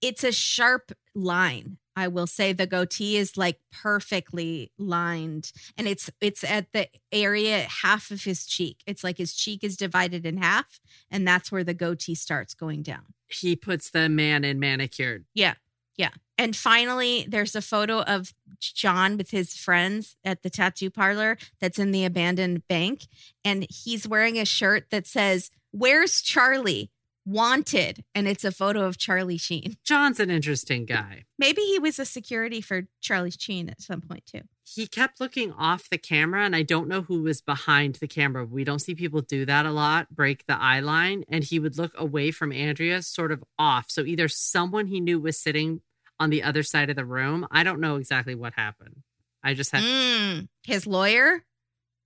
It's 0.00 0.24
a 0.24 0.32
sharp 0.32 0.92
line. 1.14 1.78
I 1.96 2.08
will 2.08 2.26
say 2.26 2.52
the 2.52 2.66
goatee 2.66 3.16
is 3.16 3.36
like 3.36 3.58
perfectly 3.72 4.70
lined 4.78 5.50
and 5.76 5.88
it's 5.88 6.10
it's 6.20 6.44
at 6.44 6.72
the 6.72 6.88
area 7.10 7.60
half 7.82 8.10
of 8.10 8.24
his 8.24 8.44
cheek. 8.44 8.82
It's 8.86 9.02
like 9.02 9.16
his 9.16 9.34
cheek 9.34 9.64
is 9.64 9.76
divided 9.76 10.26
in 10.26 10.36
half 10.36 10.78
and 11.10 11.26
that's 11.26 11.50
where 11.50 11.64
the 11.64 11.74
goatee 11.74 12.14
starts 12.14 12.54
going 12.54 12.82
down. 12.82 13.14
He 13.28 13.56
puts 13.56 13.90
the 13.90 14.08
man 14.08 14.44
in 14.44 14.60
manicured. 14.60 15.24
Yeah. 15.34 15.54
Yeah. 15.96 16.10
And 16.38 16.54
finally, 16.54 17.26
there's 17.26 17.56
a 17.56 17.62
photo 17.62 18.02
of 18.02 18.34
John 18.60 19.16
with 19.16 19.30
his 19.30 19.54
friends 19.54 20.16
at 20.24 20.42
the 20.42 20.50
tattoo 20.50 20.90
parlor 20.90 21.38
that's 21.60 21.78
in 21.78 21.92
the 21.92 22.04
abandoned 22.04 22.68
bank. 22.68 23.06
And 23.44 23.66
he's 23.70 24.06
wearing 24.06 24.38
a 24.38 24.44
shirt 24.44 24.90
that 24.90 25.06
says, 25.06 25.50
Where's 25.70 26.20
Charlie? 26.20 26.90
Wanted. 27.26 28.04
And 28.14 28.28
it's 28.28 28.44
a 28.44 28.52
photo 28.52 28.84
of 28.84 28.96
Charlie 28.98 29.36
Sheen. 29.36 29.76
John's 29.84 30.20
an 30.20 30.30
interesting 30.30 30.86
guy. 30.86 31.24
Maybe 31.38 31.60
he 31.62 31.78
was 31.78 31.98
a 31.98 32.04
security 32.04 32.60
for 32.60 32.86
Charlie 33.00 33.32
Sheen 33.32 33.68
at 33.68 33.82
some 33.82 34.00
point, 34.00 34.24
too. 34.26 34.42
He 34.64 34.86
kept 34.86 35.20
looking 35.20 35.52
off 35.52 35.90
the 35.90 35.98
camera, 35.98 36.44
and 36.44 36.54
I 36.54 36.62
don't 36.62 36.88
know 36.88 37.02
who 37.02 37.22
was 37.22 37.40
behind 37.40 37.96
the 37.96 38.06
camera. 38.08 38.44
We 38.44 38.62
don't 38.64 38.78
see 38.78 38.94
people 38.94 39.20
do 39.20 39.44
that 39.44 39.66
a 39.66 39.72
lot, 39.72 40.14
break 40.14 40.46
the 40.46 40.56
eye 40.58 40.80
line. 40.80 41.24
And 41.28 41.42
he 41.44 41.58
would 41.58 41.76
look 41.76 41.92
away 41.96 42.30
from 42.30 42.52
Andrea, 42.52 43.02
sort 43.02 43.32
of 43.32 43.42
off. 43.58 43.86
So 43.90 44.02
either 44.02 44.28
someone 44.28 44.86
he 44.86 45.00
knew 45.00 45.18
was 45.20 45.36
sitting 45.38 45.80
on 46.18 46.30
the 46.30 46.42
other 46.42 46.62
side 46.62 46.90
of 46.90 46.96
the 46.96 47.04
room. 47.04 47.46
I 47.50 47.62
don't 47.64 47.80
know 47.80 47.96
exactly 47.96 48.34
what 48.34 48.54
happened. 48.54 49.02
I 49.42 49.54
just 49.54 49.70
had 49.72 49.82
Mm, 49.82 50.48
his 50.64 50.86
lawyer. 50.86 51.44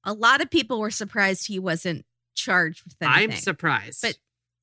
A 0.04 0.12
lot 0.14 0.40
of 0.40 0.50
people 0.50 0.80
were 0.80 0.90
surprised 0.90 1.46
he 1.46 1.58
wasn't 1.58 2.04
charged 2.34 2.84
with 2.84 2.96
anything. 3.00 3.30
I'm 3.32 3.36
surprised. 3.36 4.02
But 4.02 4.18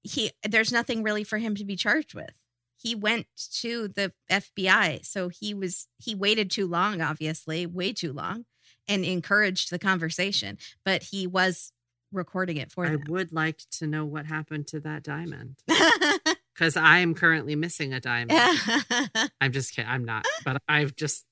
he 0.07 0.31
there's 0.47 0.71
nothing 0.71 1.03
really 1.03 1.23
for 1.23 1.37
him 1.37 1.55
to 1.55 1.65
be 1.65 1.75
charged 1.75 2.13
with. 2.13 2.31
He 2.79 2.93
went 2.93 3.25
to 3.61 3.87
the 3.87 4.13
FBI, 4.29 5.03
so 5.05 5.29
he 5.29 5.53
was 5.53 5.87
he 5.97 6.13
waited 6.15 6.51
too 6.51 6.67
long, 6.67 7.01
obviously, 7.01 7.65
way 7.65 7.91
too 7.91 8.13
long, 8.13 8.45
and 8.87 9.03
encouraged 9.03 9.71
the 9.71 9.79
conversation. 9.79 10.57
But 10.85 11.03
he 11.03 11.25
was 11.25 11.71
recording 12.11 12.57
it 12.57 12.71
for 12.71 12.85
I 12.85 12.91
them. 12.91 13.03
would 13.09 13.33
like 13.33 13.63
to 13.71 13.87
know 13.87 14.05
what 14.05 14.25
happened 14.27 14.67
to 14.67 14.79
that 14.81 15.03
diamond 15.03 15.57
because 16.53 16.77
I 16.77 16.99
am 16.99 17.13
currently 17.13 17.55
missing 17.55 17.93
a 17.93 17.99
diamond. 17.99 18.39
I'm 19.41 19.51
just 19.51 19.75
kidding. 19.75 19.89
I'm 19.89 20.05
not, 20.05 20.25
but 20.45 20.61
I've 20.69 20.95
just 20.95 21.25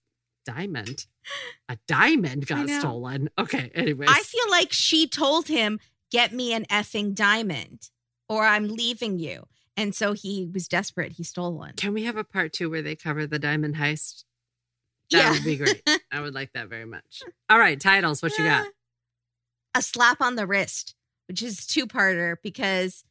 diamond. 0.46 1.06
A 1.70 1.78
diamond 1.88 2.48
got 2.48 2.70
stolen. 2.70 3.30
Okay. 3.38 3.72
Anyways, 3.74 4.10
I 4.12 4.22
feel 4.22 4.50
like 4.50 4.74
she 4.74 5.08
told 5.08 5.48
him, 5.48 5.80
"Get 6.12 6.34
me 6.34 6.54
an 6.54 6.66
effing 6.66 7.14
diamond, 7.16 7.90
or 8.30 8.46
I'm 8.46 8.68
leaving 8.68 9.20
you." 9.20 9.46
And 9.78 9.94
so 9.94 10.14
he 10.14 10.50
was 10.52 10.68
desperate. 10.68 11.14
He 11.14 11.24
stole 11.24 11.54
one. 11.54 11.74
can 11.74 11.94
we 11.94 12.04
have 12.04 12.16
a 12.16 12.24
part 12.24 12.54
two 12.54 12.70
where 12.70 12.82
they 12.82 12.96
cover 12.96 13.28
the 13.28 13.40
diamond 13.40 13.76
heist? 13.76 14.24
That 15.12 15.18
yeah, 15.18 15.32
would 15.32 15.44
be 15.44 15.58
great. 15.58 15.84
I 16.12 16.22
would 16.22 16.34
like 16.34 16.54
that 16.54 16.70
very 16.70 16.86
much. 16.86 17.22
All 17.50 17.60
right, 17.60 17.80
titles. 17.80 18.22
What 18.22 18.38
you 18.38 18.46
got? 18.46 18.68
Uh, 18.68 18.70
a 19.76 19.82
slap 19.82 20.22
on 20.22 20.36
the 20.36 20.48
wrist, 20.48 20.96
which 21.28 21.44
is 21.44 21.68
two 21.68 21.86
parter 21.86 22.38
because 22.42 23.04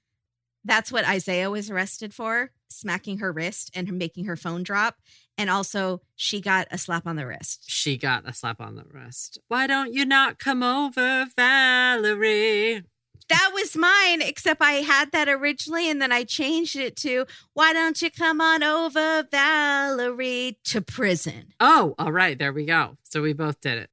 that's 0.65 0.91
what 0.91 1.07
Isaiah 1.07 1.51
was 1.51 1.71
arrested 1.71 2.15
for 2.15 2.51
smacking 2.69 3.19
her 3.19 3.33
wrist 3.33 3.71
and 3.75 3.93
making 3.93 4.25
her 4.25 4.37
phone 4.37 4.63
drop. 4.63 4.97
And 5.37 5.51
also, 5.51 6.01
she 6.17 6.41
got 6.41 6.69
a 6.71 6.79
slap 6.79 7.07
on 7.07 7.17
the 7.17 7.27
wrist. 7.27 7.65
She 7.67 7.97
got 7.97 8.29
a 8.29 8.33
slap 8.33 8.61
on 8.61 8.77
the 8.77 8.85
wrist. 8.91 9.39
Why 9.49 9.67
don't 9.67 9.93
you 9.93 10.05
not 10.05 10.39
come 10.39 10.63
over, 10.63 11.27
Valerie? 11.37 12.83
That 13.29 13.51
was 13.55 13.77
mine, 13.77 14.21
except 14.21 14.61
I 14.61 14.73
had 14.73 15.13
that 15.13 15.29
originally 15.29 15.89
and 15.91 16.01
then 16.01 16.13
I 16.13 16.25
changed 16.25 16.77
it 16.77 16.95
to, 16.97 17.27
Why 17.55 17.73
don't 17.73 18.01
you 18.03 18.11
come 18.11 18.41
on 18.41 18.63
over, 18.63 19.27
Valerie, 19.31 20.59
to 20.65 20.81
prison? 20.83 21.55
Oh, 21.59 21.95
all 21.99 22.13
right. 22.13 22.39
There 22.39 22.53
we 22.53 22.67
go. 22.67 22.99
So 23.03 23.23
we 23.23 23.33
both 23.33 23.61
did 23.61 23.79
it. 23.79 23.91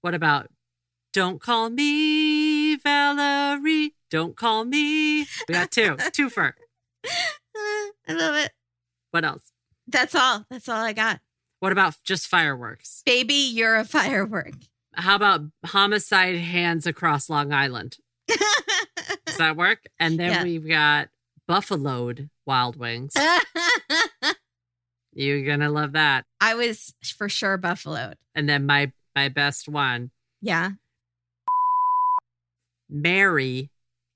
What 0.00 0.14
about 0.14 0.48
Don't 1.12 1.40
Call 1.40 1.68
Me 1.68 2.76
Valerie? 2.76 3.94
Don't 4.10 4.36
call 4.36 4.64
me. 4.64 5.20
We 5.20 5.52
got 5.52 5.70
two. 5.70 5.96
Twofer. 5.96 6.52
I 7.06 7.90
love 8.12 8.36
it. 8.36 8.52
What 9.10 9.24
else? 9.24 9.52
That's 9.86 10.14
all. 10.14 10.46
That's 10.50 10.68
all 10.68 10.82
I 10.82 10.92
got. 10.92 11.20
What 11.60 11.72
about 11.72 11.96
just 12.04 12.26
fireworks? 12.26 13.02
Baby, 13.04 13.34
you're 13.34 13.76
a 13.76 13.84
firework. 13.84 14.54
How 14.94 15.14
about 15.16 15.42
homicide 15.66 16.36
hands 16.36 16.86
across 16.86 17.28
Long 17.28 17.52
Island? 17.52 17.98
Does 19.26 19.36
that 19.38 19.56
work? 19.56 19.80
And 19.98 20.18
then 20.18 20.30
Yeah. 20.30 20.42
we've 20.44 20.66
got 20.68 21.08
buffaloed 21.48 22.28
wild 22.46 22.76
wings. 22.76 23.12
You're 25.12 25.44
gonna 25.44 25.70
love 25.70 25.92
that. 25.92 26.24
I 26.40 26.54
was 26.54 26.94
for 27.16 27.28
sure 27.28 27.56
buffaloed. 27.58 28.14
And 28.34 28.48
then 28.48 28.66
my 28.66 28.92
my 29.16 29.28
best 29.28 29.68
one, 29.68 30.10
Yeah. 30.40 30.70
Mary 32.88 33.70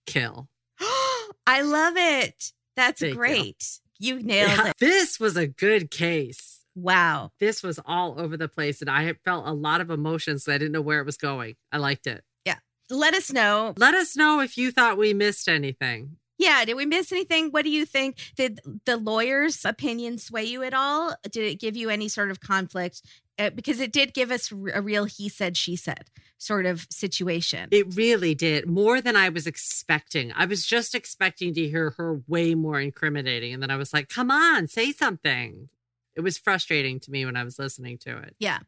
kill. 0.07 0.49
I 1.47 1.62
love 1.62 1.95
it. 1.97 2.53
That's 2.77 3.01
Thank 3.01 3.16
great. 3.16 3.81
You, 3.99 4.20
nailed 4.20 4.51
Yeah, 4.51 4.69
it. 4.69 4.77
This 4.81 5.20
was 5.20 5.36
a 5.36 5.47
good 5.47 5.91
case. 5.91 6.61
Wow. 6.74 7.31
This 7.39 7.62
was 7.62 7.78
all 7.86 8.20
over 8.20 8.36
the 8.36 8.49
place, 8.49 8.81
and 8.81 8.91
I 8.91 9.12
felt 9.24 9.47
a 9.47 9.53
lot 9.53 9.81
of 9.81 9.91
emotions. 9.91 10.49
I 10.49 10.59
didn't 10.59 10.73
know 10.73 10.81
where 10.81 11.01
it 11.01 11.07
was 11.07 11.16
going. 11.16 11.55
I 11.70 11.78
liked 11.78 12.07
it. 12.09 12.24
Let 12.90 13.15
us 13.15 13.32
know. 13.32 13.74
Let 13.77 13.94
us 13.94 14.16
know 14.16 14.40
if 14.40 14.59
you 14.59 14.70
thought 14.70 14.98
we 14.98 15.15
missed 15.15 15.48
anything. 15.48 16.16
Yeah. 16.39 16.65
Did 16.65 16.74
we 16.74 16.86
miss 16.86 17.12
anything? 17.12 17.51
What 17.51 17.65
do 17.65 17.70
you 17.70 17.86
think? 17.86 18.16
Did 18.36 18.61
the 18.85 18.97
lawyer's 18.97 19.65
opinion 19.65 20.19
sway 20.19 20.44
you 20.44 20.62
at 20.62 20.74
all? 20.74 21.15
Did 21.23 21.44
it 21.44 21.61
give 21.61 21.77
you 21.77 21.90
any 21.90 22.09
sort 22.09 22.31
of 22.31 22.40
conflict? 22.40 23.02
Uh, 23.39 23.51
because 23.51 23.81
it 23.81 23.93
did 23.93 24.15
give 24.15 24.31
us 24.31 24.52
a 24.52 24.82
real 24.82 25.06
he 25.06 25.28
said, 25.28 25.56
she 25.56 25.77
said 25.77 26.11
sort 26.39 26.66
of 26.66 26.86
situation. 26.90 27.69
It 27.70 27.97
really 27.97 28.35
did 28.35 28.69
more 28.69 29.01
than 29.01 29.16
I 29.16 29.28
was 29.28 29.47
expecting. 29.47 30.32
I 30.36 30.44
was 30.44 30.66
just 30.66 30.94
expecting 30.94 31.55
to 31.55 31.69
hear 31.69 31.90
her 31.97 32.20
way 32.27 32.55
more 32.55 32.81
incriminating, 32.81 33.55
and 33.55 33.62
then 33.62 33.70
I 33.70 33.77
was 33.77 33.93
like, 33.93 34.09
"Come 34.09 34.31
on, 34.31 34.69
say 34.69 34.93
something." 34.93 35.69
It 36.15 36.20
was 36.20 36.39
frustrating 36.39 37.01
to 37.01 37.11
me 37.11 37.24
when 37.24 37.36
I 37.36 37.43
was 37.43 37.59
listening 37.59 37.98
to 37.98 38.19
it. 38.19 38.36
Yeah. 38.39 38.61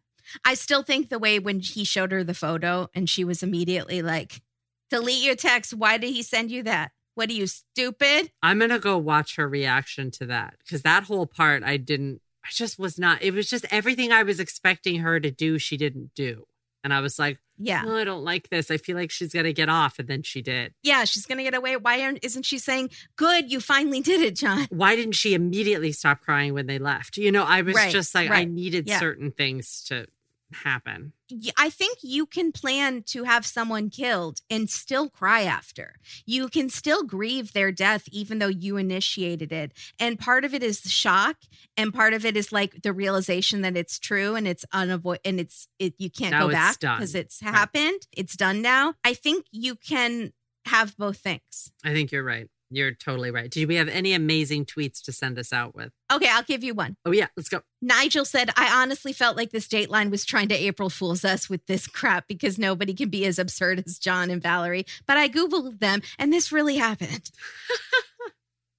I 0.45 0.55
still 0.55 0.83
think 0.83 1.09
the 1.09 1.19
way 1.19 1.39
when 1.39 1.61
he 1.61 1.85
showed 1.85 2.13
her 2.13 2.25
the 2.25 2.35
photo 2.35 2.89
and 2.95 3.09
she 3.09 3.25
was 3.25 3.43
immediately 3.43 4.03
like, 4.03 4.43
delete 4.91 5.23
your 5.25 5.37
text. 5.37 5.75
Why 5.75 5.99
did 5.99 6.11
he 6.11 6.23
send 6.23 6.51
you 6.51 6.63
that? 6.65 6.93
What 7.15 7.31
are 7.31 7.35
you, 7.35 7.47
stupid? 7.47 8.31
I'm 8.43 8.59
gonna 8.59 8.79
go 8.79 8.99
watch 8.99 9.37
her 9.37 9.49
reaction 9.49 10.11
to 10.13 10.27
that 10.27 10.55
because 10.59 10.83
that 10.83 11.05
whole 11.05 11.27
part 11.27 11.63
I 11.65 11.77
didn't. 11.79 12.21
I 12.45 12.49
just 12.53 12.79
was 12.79 12.99
not. 12.99 13.23
It 13.23 13.33
was 13.33 13.49
just 13.51 13.65
everything 13.71 14.13
I 14.13 14.23
was 14.23 14.39
expecting 14.39 15.01
her 15.01 15.19
to 15.19 15.31
do. 15.31 15.59
She 15.59 15.77
didn't 15.77 16.11
do, 16.15 16.45
and 16.85 16.93
I 16.93 17.01
was 17.01 17.19
like, 17.19 17.39
Yeah. 17.59 17.83
"Oh, 17.87 17.97
I 17.97 18.05
don't 18.05 18.23
like 18.23 18.51
this. 18.51 18.71
I 18.71 18.77
feel 18.77 18.97
like 18.97 19.11
she's 19.11 19.33
gonna 19.33 19.55
get 19.55 19.69
off," 19.71 19.99
and 19.99 20.07
then 20.07 20.23
she 20.23 20.43
did. 20.43 20.75
Yeah. 20.83 21.05
She's 21.05 21.25
going 21.27 21.39
to 21.39 21.45
get 21.45 21.55
away. 21.55 21.77
Why 21.77 22.03
aren't, 22.03 22.23
isn't 22.23 22.45
she 22.45 22.59
saying, 22.59 22.91
good, 23.17 23.51
you 23.51 23.61
finally 23.61 24.01
did 24.01 24.21
it, 24.21 24.37
John? 24.37 24.67
Why 24.71 24.95
didn't 24.95 25.15
she 25.15 25.33
immediately 25.35 25.91
stop 25.93 26.21
crying 26.21 26.53
when 26.55 26.67
they 26.67 26.79
left? 26.79 27.17
You 27.17 27.33
know, 27.33 27.43
I 27.45 27.63
was 27.63 27.75
Right, 27.75 27.91
just 27.91 28.15
like, 28.15 28.31
I 28.31 28.45
needed 28.45 28.87
Yeah. 28.87 29.01
certain 29.01 29.31
things 29.33 29.83
to 29.89 30.07
happen. 30.53 31.13
I 31.59 31.71
think 31.71 31.99
you 32.03 32.25
can 32.25 32.53
plan 32.53 33.03
to 33.09 33.25
have 33.25 33.45
someone 33.45 33.91
killed 33.91 34.41
and 34.49 34.71
still 34.71 35.09
cry 35.11 35.43
after. 35.43 35.97
You 36.25 36.49
can 36.49 36.69
still 36.69 37.03
grieve 37.03 37.53
their 37.53 37.73
death, 37.73 38.09
even 38.13 38.39
though 38.39 38.47
you 38.47 38.77
initiated 38.77 39.51
it. 39.53 39.73
And 39.99 40.19
part 40.19 40.45
of 40.45 40.55
it 40.55 40.63
is 40.63 40.83
the 40.83 40.89
shock, 40.89 41.37
and 41.77 41.93
part 41.93 42.15
of 42.15 42.25
it 42.25 42.37
is 42.37 42.53
like 42.53 42.83
the 42.83 42.93
realization 42.93 43.63
that 43.63 43.77
it's 43.77 43.99
true 43.99 44.37
and 44.37 44.47
it's 44.47 44.65
unavoid 44.73 45.19
and 45.25 45.41
it's 45.41 45.67
it 45.79 45.95
you 45.99 46.11
can't 46.11 46.31
Now 46.33 46.47
go 46.47 46.53
back 46.53 46.79
because 46.79 47.15
it's 47.15 47.43
Right. 47.43 47.55
happened. 47.55 48.07
It's 48.13 48.37
done 48.37 48.63
now. 48.63 48.95
I 49.05 49.15
think 49.15 49.47
you 49.51 49.75
can 49.75 50.33
have 50.67 50.97
both 50.97 51.19
things. 51.19 51.73
I 51.85 51.93
think 51.93 52.13
you're 52.13 52.25
right. 52.25 52.49
You're 52.71 52.93
totally 52.93 53.31
right. 53.31 53.51
Did 53.51 53.69
we 53.69 53.77
have 53.77 53.89
any 53.89 54.13
amazing 54.13 54.67
tweets 54.67 55.01
to 55.05 55.13
send 55.13 55.39
us 55.39 55.53
out 55.53 55.75
with? 55.75 55.93
Okay, 56.13 56.29
I'll 56.29 56.43
give 56.43 56.65
you 56.65 56.75
one. 56.75 56.97
Oh 57.05 57.13
yeah, 57.13 57.29
let's 57.37 57.49
go. 57.49 57.61
Nigel 57.81 58.25
said, 58.25 58.51
I 58.57 58.83
honestly 58.83 59.13
felt 59.13 59.37
like 59.37 59.51
this 59.51 59.69
Dateline 59.69 60.11
was 60.11 60.25
trying 60.25 60.49
to 60.49 60.55
April 60.55 60.91
Fool's 60.91 61.25
us 61.25 61.49
with 61.49 61.65
this 61.67 61.87
crap 61.87 62.27
because 62.27 62.59
nobody 62.59 62.93
can 62.93 63.09
be 63.09 63.25
as 63.25 63.39
absurd 63.39 63.85
as 63.87 63.99
John 63.99 64.31
and 64.31 64.43
Valerie. 64.43 64.87
But 65.07 65.17
I 65.17 65.29
Googled 65.29 65.79
them 65.79 66.03
and 66.19 66.33
this 66.33 66.51
really 66.51 66.77
happened. 66.77 67.31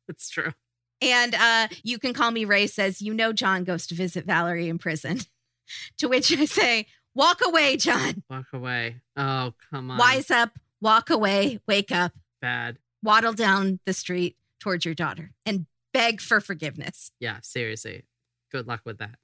It's 0.09 0.29
true. 0.29 0.53
And 1.01 1.35
uh, 1.35 1.67
you 1.83 1.99
can 1.99 2.13
call 2.13 2.31
me 2.31 2.45
Ray 2.45 2.67
says, 2.67 3.01
You 3.01 3.13
know, 3.13 3.33
John 3.33 3.63
goes 3.63 3.87
to 3.87 3.95
visit 3.95 4.25
Valerie 4.25 4.69
in 4.69 4.77
prison. 4.77 5.19
to 5.97 6.07
which 6.07 6.31
I 6.31 6.45
say, 6.45 6.87
Walk 7.13 7.41
away, 7.43 7.77
John. 7.77 8.23
Walk 8.29 8.45
away. 8.53 9.01
Oh, 9.15 9.53
come 9.71 9.91
on. 9.91 9.97
Wise 9.97 10.31
up, 10.31 10.51
walk 10.81 11.09
away, 11.09 11.59
wake 11.67 11.91
up, 11.91 12.13
bad? 12.41 12.77
Waddle 13.03 13.33
down 13.33 13.79
the 13.85 13.93
street 13.93 14.37
towards 14.59 14.85
your 14.85 14.93
daughter 14.93 15.31
and 15.45 15.65
beg 15.93 16.21
for 16.21 16.39
forgiveness. 16.41 17.11
Yeah, 17.19 17.37
seriously. 17.41 18.03
Good 18.51 18.67
luck 18.67 18.81
with 18.85 18.97
that. 18.99 19.15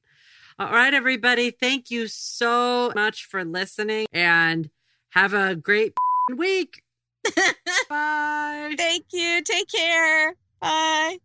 All 0.60 0.72
right, 0.72 0.94
everybody. 0.94 1.50
Thank 1.52 1.90
you 1.90 2.08
so 2.08 2.92
much 2.96 3.26
for 3.26 3.44
listening 3.44 4.06
and 4.12 4.70
have 5.10 5.34
a 5.34 5.56
great 5.56 5.94
week. 6.36 6.84
Bye. 7.90 8.76
Thank 8.78 9.06
you. 9.12 9.42
Take 9.42 9.70
care. 9.70 10.36
Bye. 10.62 11.18